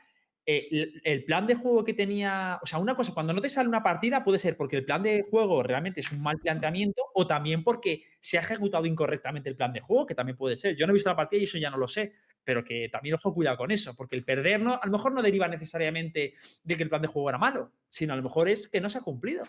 eh, 0.47 0.67
el, 0.69 1.01
el 1.03 1.23
plan 1.23 1.47
de 1.47 1.55
juego 1.55 1.83
que 1.83 1.93
tenía. 1.93 2.59
O 2.61 2.65
sea, 2.65 2.79
una 2.79 2.95
cosa, 2.95 3.13
cuando 3.13 3.33
no 3.33 3.41
te 3.41 3.49
sale 3.49 3.67
una 3.67 3.81
partida, 3.81 4.23
puede 4.23 4.37
ser 4.37 4.55
porque 4.55 4.77
el 4.77 4.85
plan 4.85 5.01
de 5.01 5.25
juego 5.29 5.63
realmente 5.63 6.01
es 6.01 6.11
un 6.11 6.21
mal 6.21 6.37
planteamiento 6.37 7.01
o 7.13 7.25
también 7.25 7.63
porque 7.63 8.03
se 8.19 8.37
ha 8.37 8.41
ejecutado 8.41 8.85
incorrectamente 8.85 9.49
el 9.49 9.55
plan 9.55 9.73
de 9.73 9.81
juego, 9.81 10.05
que 10.05 10.13
también 10.13 10.37
puede 10.37 10.55
ser. 10.55 10.75
Yo 10.75 10.85
no 10.85 10.91
he 10.91 10.95
visto 10.95 11.09
la 11.09 11.15
partida 11.15 11.41
y 11.41 11.45
eso 11.45 11.57
ya 11.57 11.71
no 11.71 11.77
lo 11.77 11.87
sé, 11.87 12.13
pero 12.43 12.63
que 12.63 12.89
también 12.89 13.15
ojo, 13.15 13.33
cuidado 13.33 13.57
con 13.57 13.71
eso, 13.71 13.95
porque 13.95 14.15
el 14.15 14.23
perder 14.23 14.61
no, 14.61 14.79
a 14.81 14.85
lo 14.85 14.91
mejor 14.91 15.13
no 15.13 15.21
deriva 15.21 15.47
necesariamente 15.47 16.33
de 16.63 16.77
que 16.77 16.83
el 16.83 16.89
plan 16.89 17.01
de 17.01 17.07
juego 17.07 17.29
era 17.29 17.39
malo, 17.39 17.71
sino 17.89 18.13
a 18.13 18.17
lo 18.17 18.23
mejor 18.23 18.47
es 18.47 18.67
que 18.67 18.81
no 18.81 18.89
se 18.89 18.99
ha 18.99 19.01
cumplido. 19.01 19.43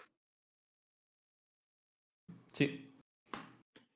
Sí. 2.53 3.03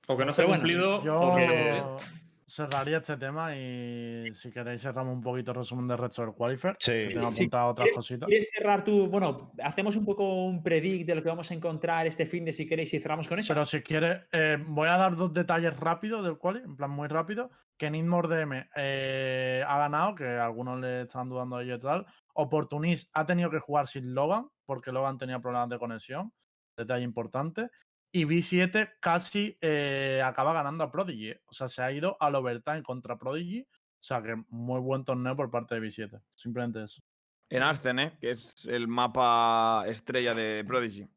O 0.07 0.17
que 0.19 0.25
no 0.27 0.33
se 0.35 0.43
ha 0.43 0.47
bueno, 0.47 0.61
cumplido. 0.61 1.03
Yo 1.03 1.19
o 1.19 1.37
que... 1.37 2.20
cerraría 2.55 2.99
este 2.99 3.17
tema 3.17 3.57
y 3.57 4.33
si 4.35 4.51
queréis 4.51 4.83
cerramos 4.83 5.15
un 5.15 5.21
poquito 5.23 5.53
el 5.53 5.57
resumen 5.59 5.87
del 5.89 5.99
resto 5.99 6.23
del 6.23 6.35
qualifier. 6.35 6.75
Sí. 6.79 6.93
Tengo 7.15 7.31
Sí, 7.33 7.45
apuntado 7.45 7.69
otras 7.71 7.85
¿quieres- 7.85 7.97
cositas. 7.97 8.27
¿Quieres 8.29 8.51
cerrar 8.53 8.85
tú? 8.85 9.09
Bueno, 9.09 9.53
hacemos 9.63 9.97
un 9.97 10.05
poco 10.05 10.45
un 10.47 10.63
predict 10.63 11.07
de 11.07 11.15
lo 11.15 11.23
que 11.23 11.29
vamos 11.29 11.51
a 11.51 11.55
encontrar 11.55 12.07
este 12.07 12.27
fin 12.27 12.45
de 12.45 12.53
si 12.53 12.67
queréis 12.67 12.93
y 12.95 13.01
cerramos 13.01 13.29
con 13.29 13.39
eso. 13.39 13.55
Pero 13.55 13.65
si 13.65 13.81
quieres, 13.83 14.25
eh, 14.33 14.57
voy 14.67 14.89
a 14.89 14.97
dar 14.97 15.17
dos 15.17 15.33
detalles 15.33 15.79
rápidos 15.79 16.25
del 16.25 16.39
quali, 16.39 16.61
en 16.61 16.77
plan 16.77 16.91
muy 16.91 17.09
rápido. 17.09 17.51
Que 17.79 17.91
Nidmore 17.91 18.29
DM 18.29 18.69
eh, 18.77 19.65
ha 19.67 19.79
ganado, 19.79 20.15
que 20.15 20.27
algunos 20.27 20.79
le 20.81 21.03
están 21.03 21.29
dudando 21.31 21.57
de 21.57 21.65
ello 21.65 21.77
y 21.77 21.81
tal. 21.81 22.07
Opportunist 22.35 23.09
ha 23.15 23.25
tenido 23.25 23.49
que 23.51 23.59
jugar 23.59 23.87
sin 23.87 24.15
Logan, 24.15 24.49
porque 24.67 24.93
Logan 24.93 25.17
tenía 25.17 25.39
problemas 25.41 25.71
de 25.71 25.79
conexión. 25.79 26.33
Detalle 26.77 27.05
importante. 27.05 27.69
Y 28.13 28.25
B7 28.25 28.95
casi 29.01 29.57
eh, 29.61 30.21
acaba 30.25 30.53
ganando 30.53 30.85
a 30.85 30.91
Prodigy. 30.91 31.33
O 31.47 31.53
sea, 31.53 31.69
se 31.69 31.83
ha 31.83 31.93
ido 31.93 32.17
al 32.21 32.35
overtime 32.35 32.83
contra 32.83 33.17
Prodigy. 33.17 33.63
O 33.63 34.03
sea, 34.03 34.23
que 34.23 34.43
muy 34.49 34.81
buen 34.81 35.05
torneo 35.05 35.37
por 35.37 35.51
parte 35.51 35.75
de 35.75 35.81
B7. 35.83 36.21
Simplemente 36.31 36.85
eso. 36.85 37.03
En 37.49 37.63
Ascen, 37.63 37.99
¿eh? 37.99 38.17
Que 38.21 38.31
es 38.31 38.65
el 38.67 38.89
mapa 38.89 39.85
estrella 39.87 40.35
de 40.35 40.65
Prodigy. 40.65 41.09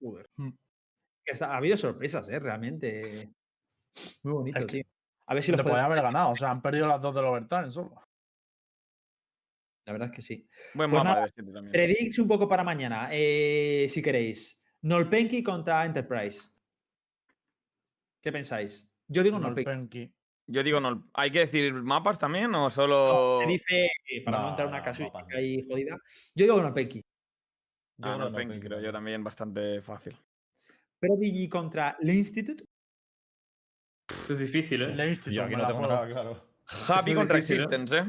Joder. 0.00 0.28
Mm. 0.36 0.50
Ha 1.40 1.56
habido 1.56 1.76
sorpresas, 1.76 2.28
¿eh? 2.28 2.38
Realmente. 2.38 3.32
Muy 4.22 4.32
bonito, 4.32 4.58
Es 4.58 4.66
que 4.66 4.72
tío. 4.72 4.84
A 5.26 5.34
ver 5.34 5.42
si 5.42 5.52
Se 5.52 5.56
lo 5.56 5.62
te 5.62 5.70
podía 5.70 5.84
haber 5.84 6.02
ganado. 6.02 6.30
O 6.30 6.36
sea, 6.36 6.50
han 6.50 6.60
perdido 6.60 6.86
las 6.86 7.00
dos 7.00 7.14
del 7.14 7.24
overtime 7.24 7.70
solo. 7.70 7.94
La 9.86 9.92
verdad 9.92 10.10
es 10.10 10.16
que 10.16 10.22
sí. 10.22 10.48
Buen 10.74 10.90
Pues 10.90 11.02
mapa 11.02 11.14
nada, 11.14 11.26
de 11.26 11.42
B7 11.42 11.52
también. 11.52 11.72
Predicts 11.72 12.18
un 12.18 12.28
poco 12.28 12.48
para 12.48 12.64
mañana, 12.64 13.08
eh, 13.10 13.86
si 13.88 14.02
queréis. 14.02 14.61
Nolpenki 14.82 15.42
contra 15.42 15.84
Enterprise. 15.84 16.50
¿Qué 18.20 18.32
pensáis? 18.32 18.90
Yo 19.08 19.22
digo 19.22 19.38
Nolpenki. 19.38 19.68
Nolpenki. 19.68 20.14
Yo 20.46 20.62
digo, 20.62 20.80
no, 20.80 21.08
¿hay 21.14 21.30
que 21.30 21.40
decir 21.40 21.72
mapas 21.72 22.18
también 22.18 22.46
o 22.54 22.62
No, 22.64 22.70
solo.? 22.70 23.38
se 23.42 23.46
dice, 23.46 23.90
para 24.24 24.40
no, 24.50 24.58
en 24.58 24.68
una 24.68 24.82
casuística 24.82 25.26
no. 25.28 25.36
ahí 25.36 25.62
jodida. 25.68 25.96
Yo 26.34 26.44
digo 26.44 26.60
Nolpenki. 26.62 26.98
Yo 26.98 27.04
Ah, 28.08 28.14
creo 28.16 28.30
no, 28.30 28.36
que 28.36 28.44
Penki, 28.46 28.66
creo 28.66 28.80
yo 28.80 28.90
también 28.92 29.22
bastante 29.22 29.80
fácil. 29.82 30.16
Prodigy 30.98 31.48
contra 31.48 31.96
el 32.00 32.10
Institute. 32.10 32.64
Es 34.08 34.38
difícil, 34.38 34.82
¿eh? 34.82 34.94
Le 34.96 35.08
Institute, 35.08 35.36
Yo 35.36 35.44
aquí 35.44 35.52
no 35.54 35.62
la 35.62 35.68
tengo 35.68 35.82
nada 35.86 36.06
claro. 36.08 36.48
Happy 36.88 37.10
es 37.12 37.16
contra 37.16 37.36
difícil, 37.36 37.58
¿eh? 37.60 37.62
Existence, 37.64 37.96
¿eh? 37.98 38.04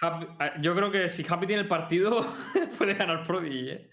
Happy- 0.00 0.26
eh, 0.44 0.52
yo 0.60 0.74
creo 0.74 0.90
que 0.90 1.08
si 1.08 1.24
Happy 1.28 1.46
tiene 1.46 1.62
el 1.62 1.68
partido, 1.68 2.26
puede 2.78 2.94
ganar 2.94 3.24
Prodigy, 3.24 3.70
¿eh? 3.70 3.90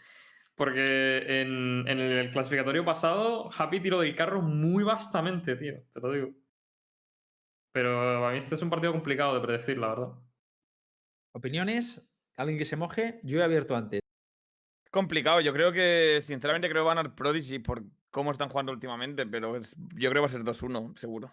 Porque 0.55 1.41
en, 1.41 1.87
en 1.87 1.99
el 1.99 2.31
clasificatorio 2.31 2.85
pasado, 2.85 3.49
Happy 3.57 3.79
tiró 3.79 3.99
del 4.01 4.15
carro 4.15 4.41
muy 4.41 4.83
vastamente, 4.83 5.55
tío. 5.55 5.75
Te 5.91 5.99
lo 5.99 6.11
digo. 6.11 6.29
Pero 7.71 8.27
a 8.27 8.31
mí 8.31 8.37
este 8.37 8.55
es 8.55 8.61
un 8.61 8.69
partido 8.69 8.91
complicado 8.93 9.33
de 9.33 9.41
predecir, 9.41 9.77
la 9.77 9.87
verdad. 9.89 10.13
Opiniones. 11.33 12.07
Alguien 12.37 12.57
que 12.57 12.65
se 12.65 12.75
moje. 12.75 13.19
Yo 13.23 13.39
he 13.39 13.43
abierto 13.43 13.75
antes. 13.75 13.99
Complicado, 14.91 15.41
yo 15.41 15.53
creo 15.53 15.71
que, 15.71 16.19
sinceramente, 16.21 16.69
creo 16.69 16.83
que 16.83 16.87
van 16.87 16.99
a 16.99 17.01
ganar 17.01 17.15
Prodigy 17.15 17.57
por 17.57 17.83
cómo 18.11 18.31
están 18.31 18.49
jugando 18.49 18.71
últimamente, 18.71 19.25
pero 19.25 19.55
es- 19.57 19.75
yo 19.95 20.09
creo 20.09 20.13
que 20.13 20.19
va 20.19 20.25
a 20.27 20.29
ser 20.29 20.43
2-1, 20.43 20.93
seguro. 20.95 21.31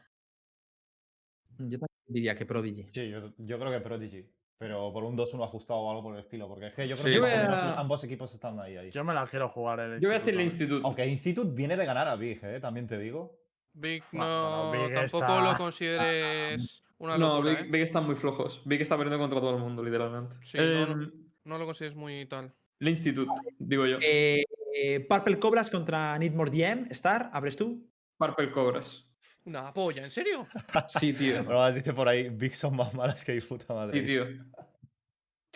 Yo 1.59 1.79
también 1.79 1.89
diría 2.07 2.35
que 2.35 2.47
Prodigy. 2.47 2.89
Sí, 2.89 3.11
yo, 3.11 3.35
yo 3.37 3.59
creo 3.59 3.71
que 3.71 3.81
Prodigy. 3.81 4.27
Pero 4.61 4.93
por 4.93 5.05
un 5.05 5.17
2-1 5.17 5.43
ajustado 5.43 5.81
o 5.81 5.89
algo 5.91 6.03
por 6.03 6.15
el 6.15 6.21
estilo. 6.21 6.47
Porque 6.47 6.67
es 6.67 6.75
que 6.75 6.87
yo 6.87 6.95
Sí. 6.95 7.05
creo 7.05 7.15
Yo 7.15 7.23
que 7.23 7.31
a- 7.35 7.81
ambos 7.81 8.05
equipos 8.05 8.33
están 8.35 8.61
ahí. 8.61 8.77
ahí. 8.77 8.91
Yo 8.91 9.03
me 9.03 9.15
la 9.15 9.27
quiero 9.27 9.49
jugar. 9.49 9.81
El 9.81 10.01
Yo 10.01 10.09
voy 10.09 10.17
a 10.17 10.19
decir 10.19 10.35
el 10.35 10.43
Institute. 10.43 10.83
Aunque 10.85 11.07
Institute 11.07 11.51
viene 11.55 11.79
de 11.79 11.87
ganar 11.87 12.07
a 12.09 12.15
Big, 12.15 12.45
¿eh? 12.45 12.61
también 12.61 12.87
te 12.87 12.99
digo. 12.99 13.41
Big 13.73 14.03
Bueno, 14.13 14.67
no, 14.67 14.71
Big 14.73 14.95
tampoco 14.95 15.25
está- 15.25 15.41
lo 15.53 15.57
consideres 15.57 16.85
una 16.99 17.17
No, 17.17 17.37
locura, 17.37 17.51
Big, 17.55 17.61
¿eh? 17.61 17.69
Big 17.71 17.81
están 17.83 18.05
muy 18.05 18.17
flojos. 18.17 18.61
Big 18.67 18.83
está 18.83 18.99
perdiendo 18.99 19.19
contra 19.19 19.41
todo 19.41 19.55
el 19.57 19.63
mundo, 19.63 19.83
literalmente. 19.83 20.37
Sí, 20.43 20.59
no, 20.59 20.87
no, 20.89 20.93
Em, 21.05 21.13
no 21.45 21.57
lo 21.59 21.65
consideres 21.65 21.97
muy 21.97 22.27
tal. 22.27 22.53
el 22.81 22.89
Institute, 22.91 23.31
digo 23.59 23.87
yo. 23.87 23.97
Eh, 24.03 24.45
eh, 24.77 25.01
Purple 25.09 25.39
Cobras 25.39 25.71
contra 25.71 26.19
Need 26.19 26.33
DM. 26.35 26.87
Star, 26.91 27.31
¿abres 27.33 27.57
tú? 27.57 27.89
Purple 28.19 28.51
Cobras. 28.53 29.07
Una 29.45 29.73
polla, 29.73 30.05
¿en 30.05 30.11
serio? 30.11 30.47
Sí, 30.89 31.13
tío. 31.13 31.43
Pero 31.47 31.59
más 31.59 31.75
dice 31.75 31.93
por 31.93 32.09
ahí, 32.09 32.29
Big 32.29 32.55
son 32.55 32.77
más 32.77 32.93
malas 32.95 33.25
que 33.25 33.41
puta 33.43 33.73
madre. 33.75 33.99
Sí, 34.01 34.07
tío. 34.07 34.27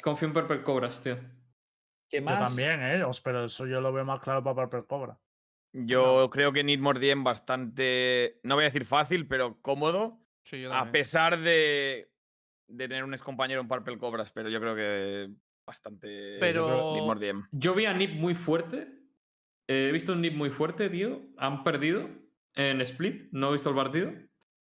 Confío 0.02 0.28
en 0.28 0.34
Purple 0.34 0.62
Cobras, 0.62 1.02
tío. 1.02 1.16
¿Qué 2.10 2.18
Yo 2.18 2.22
más? 2.24 2.48
también, 2.54 2.82
¿eh? 2.82 3.04
Os- 3.04 3.20
Pero 3.20 3.44
eso 3.44 3.66
yo 3.66 3.80
lo 3.80 3.92
veo 3.92 4.04
más 4.04 4.20
claro 4.20 4.42
para 4.42 4.54
Purple 4.68 4.86
Cobra. 4.86 5.18
Yo 5.72 6.30
creo 6.30 6.52
que 6.52 6.62
Need 6.62 6.78
More 6.80 7.14
bastante, 7.16 8.38
no 8.44 8.54
voy 8.54 8.62
a 8.64 8.66
decir 8.68 8.84
fácil, 8.84 9.26
pero 9.26 9.60
cómodo, 9.60 10.20
Sí, 10.44 10.60
yo 10.60 10.72
a 10.72 10.92
pesar 10.92 11.40
de, 11.40 12.12
de 12.68 12.88
tener 12.88 13.02
un 13.02 13.14
excompañero 13.14 13.60
en 13.60 13.66
Purple 13.68 13.98
Cobras, 13.98 14.30
pero 14.30 14.48
yo 14.50 14.60
creo 14.60 14.76
que 14.76 15.30
bastante 15.66 16.36
Pero- 16.38 16.92
Need 16.94 17.02
More 17.04 17.20
Diem. 17.20 17.48
Yo 17.50 17.74
vi 17.74 17.86
a 17.86 17.92
Nip 17.94 18.12
muy 18.14 18.34
fuerte. 18.34 18.88
Eh, 19.66 19.86
he 19.88 19.92
visto 19.92 20.12
un 20.12 20.20
Nip 20.20 20.34
muy 20.34 20.50
fuerte, 20.50 20.90
tío. 20.90 21.22
Han 21.38 21.64
perdido 21.64 22.08
en 22.54 22.80
Split. 22.80 23.28
No 23.32 23.48
he 23.48 23.52
visto 23.52 23.70
el 23.70 23.76
partido. 23.76 24.12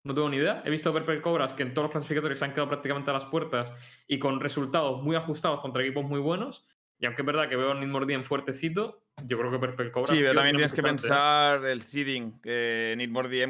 No 0.05 0.15
tengo 0.15 0.29
ni 0.29 0.37
idea. 0.39 0.63
He 0.65 0.71
visto 0.71 0.93
Purple 0.93 1.21
Cobras 1.23 1.55
que 1.55 1.63
en 1.63 1.75
todos 1.75 1.85
los 1.87 1.93
clasificatorios 1.93 2.39
se 2.39 2.45
han 2.45 2.53
quedado 2.53 2.69
prácticamente 2.69 3.11
a 3.11 3.15
las 3.15 3.25
puertas 3.27 3.73
y 4.09 4.19
con 4.19 4.41
resultados 4.41 5.03
muy 5.03 5.15
ajustados 5.17 5.61
contra 5.61 5.83
equipos 5.83 6.05
muy 6.05 6.19
buenos. 6.21 6.67
Y 6.99 7.07
aunque 7.07 7.23
es 7.23 7.27
verdad 7.27 7.49
que 7.49 7.57
veo 7.57 7.73
a 7.73 7.75
Diem 8.07 8.23
fuertecito, 8.25 9.03
yo 9.25 9.39
creo 9.39 9.51
que 9.51 9.59
Purple 9.59 9.91
Cobras. 9.93 10.11
Sí, 10.11 10.17
pero 10.19 10.35
también 10.35 10.57
tiene 10.57 10.69
tienes 10.69 10.73
que 10.73 10.81
¿eh? 10.81 10.85
pensar 10.85 11.65
el 11.65 11.83
seeding, 11.83 12.41
que 12.41 12.93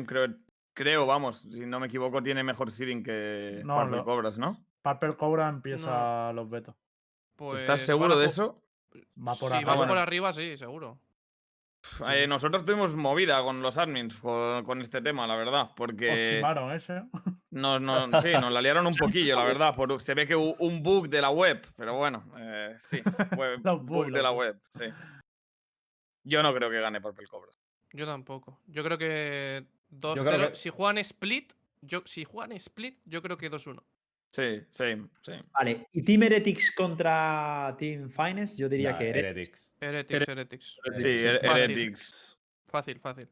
creo, 0.06 0.28
creo, 0.74 1.06
vamos, 1.06 1.43
si 1.51 1.60
no 1.66 1.81
me 1.81 1.86
equivoco, 1.86 2.23
tiene 2.23 2.43
mejor 2.43 2.70
seeding 2.70 3.02
que 3.02 3.62
No, 3.64 3.77
Purple 3.81 3.97
lo- 3.98 4.05
Cobras, 4.05 4.39
¿no? 4.39 4.59
Purple 4.82 5.16
Cobra 5.16 5.48
empieza 5.48 6.32
los 6.32 6.51
betos. 6.51 6.74
Pues 7.36 7.60
¿Estás 7.60 7.81
seguro 7.82 8.14
a 8.14 8.16
de 8.19 8.27
ju- 8.27 8.31
eso? 8.31 8.62
Va 9.19 9.35
por 9.35 9.51
si 9.51 9.55
arriba. 9.56 9.70
vas 9.70 9.78
bueno. 9.81 9.90
por 9.93 9.98
arriba, 9.98 10.32
sí, 10.32 10.56
seguro. 10.56 10.98
Eh, 12.09 12.26
nosotros 12.26 12.64
tuvimos 12.64 12.94
movida 12.94 13.42
con 13.42 13.60
los 13.60 13.76
admins 13.76 14.14
con, 14.14 14.64
con 14.64 14.80
este 14.80 15.00
tema, 15.00 15.26
la 15.26 15.34
verdad, 15.36 15.70
porque 15.76 16.38
ese. 16.38 16.40
nos, 17.50 17.80
nos- 17.82 18.22
sí, 18.22 18.32
nos 18.32 18.52
la 18.52 18.62
liaron 18.62 18.86
un 18.86 18.94
poquillo, 18.94 19.36
la 19.36 19.44
verdad. 19.44 19.74
por- 19.74 20.00
se 20.00 20.14
ve 20.14 20.26
que 20.26 20.36
hubo 20.36 20.54
un 20.60 20.82
bug 20.82 21.09
de 21.09 21.20
la 21.20 21.30
web, 21.30 21.60
pero 21.76 21.96
bueno, 21.96 22.24
eh, 22.38 22.76
sí, 22.78 23.00
fue 23.36 23.56
bug 23.56 24.10
de 24.12 24.22
la 24.22 24.30
web, 24.32 24.59
sí. 24.70 24.84
Yo 26.24 26.42
no 26.42 26.54
creo 26.54 26.70
que 26.70 26.80
gane 26.80 27.00
Purple 27.00 27.26
Cobras. 27.26 27.59
Yo 27.92 28.06
tampoco. 28.06 28.60
Yo 28.66 28.84
creo 28.84 28.96
que 28.96 29.64
2-0. 29.90 30.22
creo 30.36 30.48
que- 30.50 30.54
Si 30.54 30.70
juegan 30.70 30.98
split, 30.98 31.52
yo, 31.80 32.02
si 32.06 32.24
juegan 32.24 32.52
split, 32.52 32.98
yo 33.04 33.20
creo 33.22 33.36
que 33.36 33.50
2-1. 33.50 33.82
Sí, 34.30 34.62
same, 34.70 35.09
same. 35.20 35.44
Vale, 35.52 35.88
y 35.92 36.02
Team 36.02 36.22
Heretics 36.22 36.70
contra 36.74 37.74
Team 37.78 38.09
Finance, 38.09 38.56
yo 38.56 38.68
diría 38.68 38.92
Nah, 38.92 38.98
que 38.98 39.09
Heretics. 39.10 39.26
Heretics. 39.48 39.72
Heretics, 39.86 40.28
Heretics. 40.28 40.80
Sí. 40.98 41.09
Heretics. 41.42 42.38
Fácil, 42.68 43.00
fácil. 43.00 43.28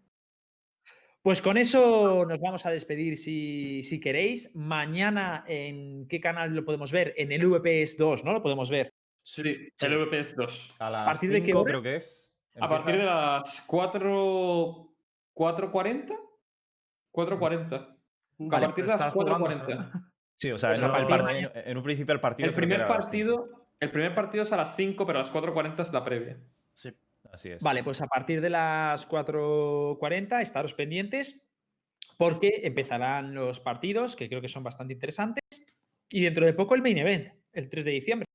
Pues 1.22 1.43
con 1.43 1.56
eso 1.59 2.24
nos 2.27 2.40
vamos 2.40 2.64
a 2.66 2.70
despedir 2.70 3.16
si, 3.16 3.82
si 3.82 4.01
queréis. 4.01 4.55
Mañana, 4.56 5.44
¿en 5.47 6.06
qué 6.09 6.18
canal 6.20 6.55
lo 6.55 6.64
podemos 6.64 6.93
ver? 6.93 7.14
En 7.16 7.31
el 7.32 7.47
VPS 7.47 7.97
2, 7.98 8.24
¿no? 8.24 8.32
Lo 8.32 8.43
podemos 8.43 8.70
ver. 8.70 8.93
Sí, 9.22 9.68
el 9.81 9.98
VPS 10.06 10.35
2. 10.35 10.74
A 10.78 10.90
las 10.90 11.06
partir 11.06 11.31
de 11.31 11.43
qué 11.43 11.52
hora? 11.55 11.70
creo 11.70 11.82
que 11.82 11.97
es. 11.97 12.35
A 12.60 12.68
partir 12.68 12.97
de 12.97 13.05
las 13.05 13.62
4. 13.66 14.86
4.40? 15.35 16.09
4.40. 17.12 17.74
A 17.74 17.97
Vale, 18.39 18.66
partir 18.66 18.85
de 18.85 18.90
las 18.90 19.01
Estás 19.01 19.12
jugando, 19.12 19.47
4.40. 19.47 20.10
Sí, 20.36 20.51
o 20.51 20.59
sea, 20.59 20.70
Pues 20.70 20.78
en, 20.81 20.85
a 20.86 20.89
un- 20.89 21.06
partir 21.09 21.51
en- 21.55 21.77
un 21.77 21.82
principio 21.85 22.14
el 22.14 22.20
partido. 22.20 22.48
El 22.48 22.55
primer 22.55 22.81
a 22.82 22.89
partido. 22.89 23.60
El 23.81 23.90
primer 23.90 24.15
partido 24.15 24.43
es 24.44 24.52
a 24.52 24.57
las 24.57 24.77
5, 24.77 25.07
pero 25.07 25.19
a 25.19 25.23
las 25.23 25.31
4.40 25.32 25.82
es 25.82 25.93
la 25.93 26.05
previa. 26.05 26.39
Sí. 26.74 26.90
Así 27.32 27.51
es. 27.51 27.62
Vale, 27.62 27.82
pues 27.85 28.01
a 28.01 28.07
partir 28.07 28.40
de 28.40 28.51
las 28.51 29.07
4.40 29.09 30.40
estaros 30.40 30.74
pendientes 30.74 31.47
porque 32.16 32.61
empezarán 32.65 33.35
los 33.35 33.61
partidos, 33.61 34.16
que 34.16 34.28
creo 34.28 34.43
que 34.43 34.48
son 34.48 34.62
bastante 34.62 34.93
interesantes, 34.93 35.43
y 36.11 36.23
dentro 36.23 36.44
de 36.44 36.52
poco 36.52 36.74
el 36.74 36.82
main 36.82 36.98
event, 36.98 37.28
el 37.52 37.70
3 37.70 37.85
de 37.85 37.90
diciembre. 37.93 38.27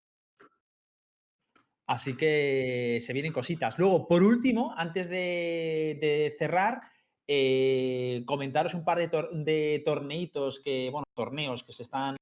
Así 1.88 2.18
que 2.18 2.98
se 3.00 3.14
vienen 3.14 3.32
cositas. 3.32 3.78
Luego, 3.78 4.08
por 4.08 4.24
último, 4.24 4.74
antes 4.76 5.08
de, 5.08 5.98
de 6.02 6.36
cerrar, 6.40 6.82
eh, 7.28 8.24
comentaros 8.26 8.74
un 8.74 8.84
par 8.84 8.98
de, 8.98 9.10
tor- 9.10 9.30
de 9.32 9.84
torneitos 9.86 10.60
que, 10.62 10.90
bueno, 10.92 11.06
torneos 11.16 11.64
que 11.64 11.74
se 11.74 11.84
están. 11.84 12.16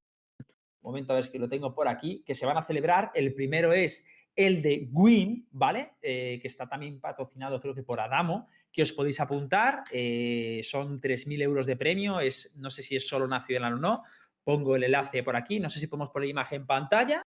Un 0.84 0.92
momento, 0.92 1.14
a 1.14 1.16
ver 1.16 1.24
si 1.26 1.38
lo 1.38 1.48
tengo 1.48 1.74
por 1.74 1.88
aquí, 1.88 2.24
que 2.26 2.36
se 2.36 2.46
van 2.46 2.58
a 2.58 2.62
celebrar. 2.64 3.12
El 3.16 3.34
primero 3.34 3.72
es 3.72 4.06
el 4.36 4.62
de 4.62 4.90
Win, 4.92 5.48
¿vale? 5.52 5.94
Eh, 6.02 6.40
que 6.42 6.48
está 6.48 6.68
también 6.68 7.00
patrocinado, 7.00 7.62
creo 7.62 7.74
que 7.74 7.84
por 7.84 8.02
Adamo, 8.02 8.50
que 8.72 8.82
os 8.82 8.92
podéis 8.92 9.20
apuntar. 9.22 9.84
eh, 9.92 10.60
son 10.64 11.00
3.000 11.00 11.42
euros 11.42 11.66
de 11.66 11.78
premio. 11.78 12.20
Es, 12.20 12.54
no 12.58 12.70
sé 12.70 12.82
si 12.84 12.96
es 12.98 13.08
solo 13.08 13.28
nacional 13.28 13.76
o 13.76 13.78
no. 13.78 14.04
Pongo 14.44 14.76
el 14.76 14.84
enlace 14.84 15.24
por 15.24 15.38
aquí. 15.38 15.60
No 15.62 15.70
sé 15.70 15.80
si 15.80 15.88
podemos 15.88 16.10
poner 16.10 16.28
imagen 16.30 16.62
en 16.62 16.68
pantalla. 16.68 17.22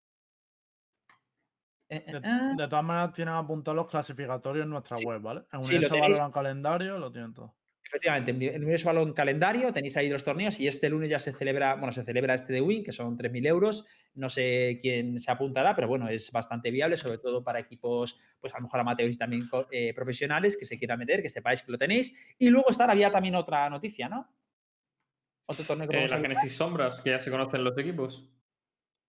Eh, 1.88 2.04
eh, 2.06 2.12
De, 2.12 2.20
ah. 2.24 2.54
de 2.58 2.68
todas 2.68 2.84
maneras, 2.84 3.12
tienen 3.14 3.34
apuntados 3.34 3.76
los 3.76 3.88
clasificatorios 3.88 4.64
en 4.64 4.70
nuestra 4.70 4.96
Sí. 4.96 5.06
web, 5.06 5.22
¿vale? 5.22 5.44
En 5.52 5.62
Sí, 5.64 5.78
lo 5.78 5.88
tenéis. 5.88 6.20
Calendario 6.34 6.98
lo 6.98 7.10
tienen 7.10 7.32
todo. 7.32 7.54
Efectivamente, 7.86 8.32
en 8.32 8.42
el 8.42 8.62
Universo 8.62 8.88
Balón 8.88 9.12
calendario 9.12 9.72
tenéis 9.72 9.96
ahí 9.96 10.08
los 10.08 10.24
torneos 10.24 10.58
y 10.58 10.66
este 10.66 10.90
lunes 10.90 11.08
ya 11.08 11.20
se 11.20 11.32
celebra, 11.32 11.76
bueno, 11.76 11.92
se 11.92 12.02
celebra 12.02 12.34
este 12.34 12.52
de 12.52 12.60
Win, 12.60 12.82
que 12.82 12.90
son 12.90 13.16
3.000 13.16 13.46
euros. 13.46 13.84
No 14.14 14.28
sé 14.28 14.76
quién 14.80 15.20
se 15.20 15.30
apuntará, 15.30 15.74
pero 15.76 15.86
bueno, 15.86 16.08
es 16.08 16.32
bastante 16.32 16.72
viable, 16.72 16.96
sobre 16.96 17.18
todo 17.18 17.44
para 17.44 17.60
equipos, 17.60 18.18
pues 18.40 18.52
a 18.54 18.58
lo 18.58 18.64
mejor 18.64 18.80
amateurs 18.80 19.14
y 19.14 19.18
también 19.18 19.48
eh, 19.70 19.94
profesionales 19.94 20.56
que 20.56 20.64
se 20.64 20.78
quieran 20.78 20.98
meter, 20.98 21.22
que 21.22 21.30
sepáis 21.30 21.62
que 21.62 21.70
lo 21.70 21.78
tenéis. 21.78 22.34
Y 22.38 22.48
luego 22.48 22.70
está, 22.70 22.86
había 22.86 23.12
también 23.12 23.36
otra 23.36 23.70
noticia, 23.70 24.08
¿no? 24.08 24.34
Otro 25.46 25.64
torneo 25.64 25.86
que 25.86 25.96
Eh, 25.96 26.08
la. 26.08 26.18
Genesis 26.18 26.56
Sombras, 26.56 27.00
que 27.02 27.10
ya 27.10 27.20
se 27.20 27.30
conocen 27.30 27.62
los 27.62 27.78
equipos. 27.78 28.28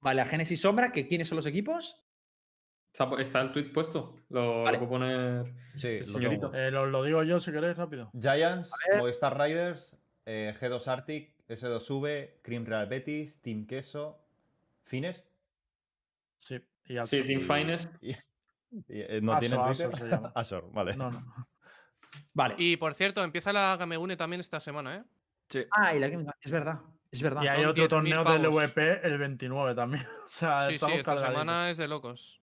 Vale, 0.01 0.17
la 0.17 0.25
Genesis 0.25 0.61
Sombra, 0.61 0.91
que 0.91 1.07
¿quiénes 1.07 1.27
son 1.27 1.37
los 1.37 1.47
equipos? 1.47 2.06
Está, 2.99 3.21
está 3.21 3.41
el 3.41 3.51
tweet 3.51 3.71
puesto. 3.71 4.15
Lo, 4.29 4.63
Vale. 4.63 4.79
lo 4.79 4.87
puedo 4.87 4.89
poner. 4.99 5.53
Sí, 5.75 5.99
lo 5.99 6.05
señorito. 6.05 6.53
Eh, 6.53 6.71
lo, 6.71 6.87
lo 6.87 7.03
digo 7.03 7.21
yo 7.23 7.39
si 7.39 7.51
queréis 7.51 7.77
rápido. 7.77 8.09
Giants. 8.19 8.71
Movistar 8.97 9.37
Riders, 9.39 9.95
eh, 10.25 10.55
G2 10.59 10.87
Arctic, 10.87 11.33
S2V, 11.47 12.41
Cream 12.41 12.65
Real 12.65 12.87
Betis, 12.87 13.39
Team 13.41 13.67
Queso, 13.67 14.19
Finest. 14.83 15.29
Sí. 16.37 16.59
Y 16.85 16.97
Sí. 17.05 17.21
Team 17.23 17.41
Finest. 17.41 17.93
y- 18.03 18.11
y, 18.11 18.17
eh, 18.89 19.19
¿No 19.21 19.33
Asor, 19.33 19.39
tienen 19.47 19.65
Twitter? 19.67 19.87
Asor 19.87 19.99
se 19.99 20.07
llama. 20.07 20.31
Asor, 20.35 20.71
vale. 20.73 20.95
No, 20.97 21.11
no. 21.11 21.47
Vale. 22.33 22.55
Y 22.57 22.77
por 22.77 22.93
cierto, 22.95 23.23
empieza 23.23 23.53
la 23.53 23.75
Gamegune 23.77 24.17
también 24.17 24.39
esta 24.39 24.59
semana, 24.59 24.95
¿eh? 24.95 25.03
Sí. 25.49 25.65
Ah, 25.71 25.93
y 25.95 25.99
la 25.99 26.09
que 26.09 26.17
es 26.41 26.51
verdad, 26.51 26.81
es 27.11 27.21
verdad. 27.21 27.43
Y 27.43 27.47
hay 27.47 27.63
otro 27.63 27.83
10.000 27.83 27.87
torneo 27.89 28.23
del. 28.23 28.47
VP 28.47 29.01
el 29.07 29.17
29 29.19 29.75
también. 29.75 30.03
O 30.25 30.27
sea, 30.27 30.61
Sí, 30.63 30.67
sí, 30.69 30.73
estamos 30.75 30.97
esta 30.97 31.17
semana 31.27 31.69
es 31.69 31.77
de 31.77 31.87
locos. 31.87 32.41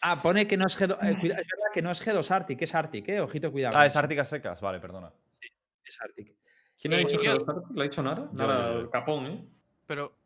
Ah, 0.00 0.20
pone 0.20 0.46
que 0.46 0.56
no 0.56 0.66
es 0.66 0.78
G2, 0.78 0.98
eh, 1.02 1.16
cuida- 1.20 1.34
es 1.38 1.46
verdad 1.46 1.70
que 1.72 1.82
no 1.82 1.90
es 1.90 2.04
G2 2.06 2.30
Arctic, 2.30 2.62
es 2.62 2.74
Arctic, 2.74 3.08
eh. 3.08 3.20
Ojito, 3.20 3.50
cuidado. 3.52 3.76
Ah, 3.78 3.86
es 3.86 3.92
eso. 3.92 3.98
Árticas 4.00 4.28
secas, 4.28 4.60
vale, 4.60 4.80
perdona. 4.80 5.12
Es 5.84 6.00
Arctic. 6.00 6.34
¿Quién 6.80 6.94
ha 6.94 6.96
Eh, 6.96 6.98
dicho 7.00 7.16
hostia. 7.16 7.32
que 7.32 7.38
lo 7.38 7.64
¿Lo 7.70 7.80
ha 7.80 7.84
dicho 7.84 8.02
Nara? 8.02 8.28
Nara. 8.32 8.88
Capón, 8.90 9.26
¿eh? 9.26 9.44
Pero. 9.86 10.16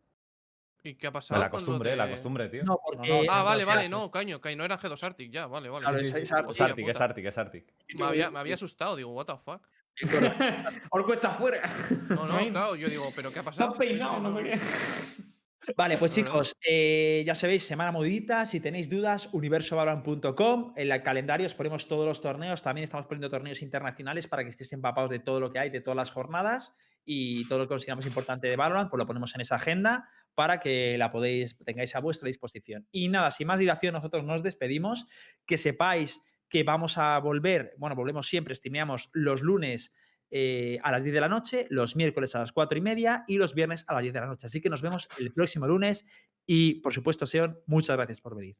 ¿Y 0.82 0.94
qué 0.94 1.08
ha 1.08 1.12
pasado? 1.12 1.40
la 1.40 1.50
costumbre, 1.50 1.96
la 1.96 2.08
costumbre, 2.08 2.48
tío. 2.48 2.62
No, 2.62 2.78
porque. 2.82 3.08
no, 3.08 3.30
Ah, 3.32 3.42
vale, 3.42 3.62
sí, 3.62 3.66
vale, 3.66 3.82
sí. 3.84 3.88
no, 3.88 4.10
caño, 4.10 4.40
que 4.40 4.54
no 4.54 4.64
era 4.64 4.78
G2 4.78 5.02
Arctic, 5.02 5.32
ya, 5.32 5.46
vale, 5.48 5.68
vale. 5.68 5.82
Claro, 5.82 5.98
es- 5.98 6.14
es 6.14 6.32
Arctic. 6.32 6.50
Es 6.54 6.60
Arctic, 6.60 6.88
es. 6.88 7.00
Arctic, 7.00 7.26
es 7.26 7.38
Arctic. 7.38 7.74
Me 7.96 8.04
había, 8.04 8.30
me 8.30 8.38
había 8.38 8.54
asustado, 8.54 8.94
digo, 8.96 9.12
what 9.12 9.26
the 9.26 9.36
fuck. 9.36 9.60
Orco 10.90 11.14
está 11.14 11.32
afuera. 11.32 11.68
No, 12.08 12.26
no, 12.26 12.38
claro, 12.50 12.76
yo 12.76 12.88
digo, 12.88 13.10
¿pero 13.16 13.32
qué 13.32 13.40
ha 13.40 13.42
pasado? 13.42 13.74
ha 13.74 13.78
peinado, 13.78 14.12
Sí, 14.12 14.16
sí, 14.16 14.22
no 14.22 14.32
sé 14.36 14.42
qué. 14.44 14.60
Vale, 15.74 15.96
pues 15.98 16.12
chicos, 16.12 16.54
eh, 16.66 17.24
ya 17.26 17.34
sabéis, 17.34 17.66
semana 17.66 17.90
modita. 17.90 18.46
Si 18.46 18.60
tenéis 18.60 18.88
dudas, 18.88 19.28
universovalorant.com. 19.32 20.74
En 20.76 20.92
el 20.92 21.02
calendario 21.02 21.46
os 21.46 21.54
ponemos 21.54 21.88
todos 21.88 22.06
los 22.06 22.20
torneos. 22.20 22.62
También 22.62 22.84
estamos 22.84 23.06
poniendo 23.06 23.30
torneos 23.30 23.62
internacionales 23.62 24.28
para 24.28 24.44
que 24.44 24.50
estéis 24.50 24.72
empapados 24.72 25.10
de 25.10 25.18
todo 25.18 25.40
lo 25.40 25.50
que 25.50 25.58
hay, 25.58 25.70
de 25.70 25.80
todas 25.80 25.96
las 25.96 26.10
jornadas 26.12 26.76
y 27.04 27.46
todo 27.48 27.60
lo 27.60 27.64
que 27.64 27.70
consideramos 27.70 28.06
importante 28.06 28.48
de 28.48 28.56
Valorant, 28.56 28.90
pues 28.90 28.98
lo 28.98 29.06
ponemos 29.06 29.34
en 29.34 29.40
esa 29.40 29.56
agenda 29.56 30.04
para 30.34 30.58
que 30.58 30.98
la 30.98 31.10
podéis, 31.10 31.56
tengáis 31.64 31.94
a 31.94 32.00
vuestra 32.00 32.26
disposición. 32.26 32.86
Y 32.90 33.08
nada, 33.08 33.30
sin 33.30 33.46
más 33.46 33.58
dilación, 33.58 33.94
nosotros 33.94 34.24
nos 34.24 34.42
despedimos. 34.42 35.06
Que 35.46 35.56
sepáis 35.56 36.20
que 36.48 36.62
vamos 36.62 36.98
a 36.98 37.18
volver, 37.18 37.74
bueno, 37.78 37.96
volvemos 37.96 38.28
siempre, 38.28 38.52
estimeamos 38.52 39.10
los 39.12 39.42
lunes 39.42 39.92
eh, 40.30 40.78
a 40.82 40.92
las 40.92 41.02
10 41.02 41.14
de 41.14 41.20
la 41.20 41.28
noche, 41.28 41.66
los 41.70 41.96
miércoles 41.96 42.34
a 42.34 42.40
las 42.40 42.52
4 42.52 42.78
y 42.78 42.80
media 42.80 43.24
y 43.26 43.38
los 43.38 43.54
viernes 43.54 43.84
a 43.88 43.94
las 43.94 44.02
10 44.02 44.14
de 44.14 44.20
la 44.20 44.26
noche. 44.26 44.46
Así 44.46 44.60
que 44.60 44.70
nos 44.70 44.82
vemos 44.82 45.08
el 45.18 45.32
próximo 45.32 45.66
lunes 45.66 46.04
y, 46.46 46.80
por 46.80 46.92
supuesto, 46.92 47.26
Seon, 47.26 47.60
muchas 47.66 47.96
gracias 47.96 48.20
por 48.20 48.36
venir. 48.36 48.56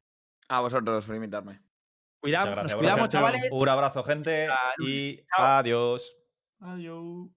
A 0.48 0.60
vosotros 0.60 1.04
por 1.04 1.14
invitarme. 1.14 1.62
Gracias, 2.22 2.62
nos 2.62 2.74
cuidamos, 2.74 3.08
chavales. 3.08 3.48
Un 3.50 3.68
abrazo, 3.68 4.02
gente, 4.02 4.48
y 4.78 5.16
Chao. 5.36 5.46
adiós. 5.46 6.16
Adiós. 6.60 7.35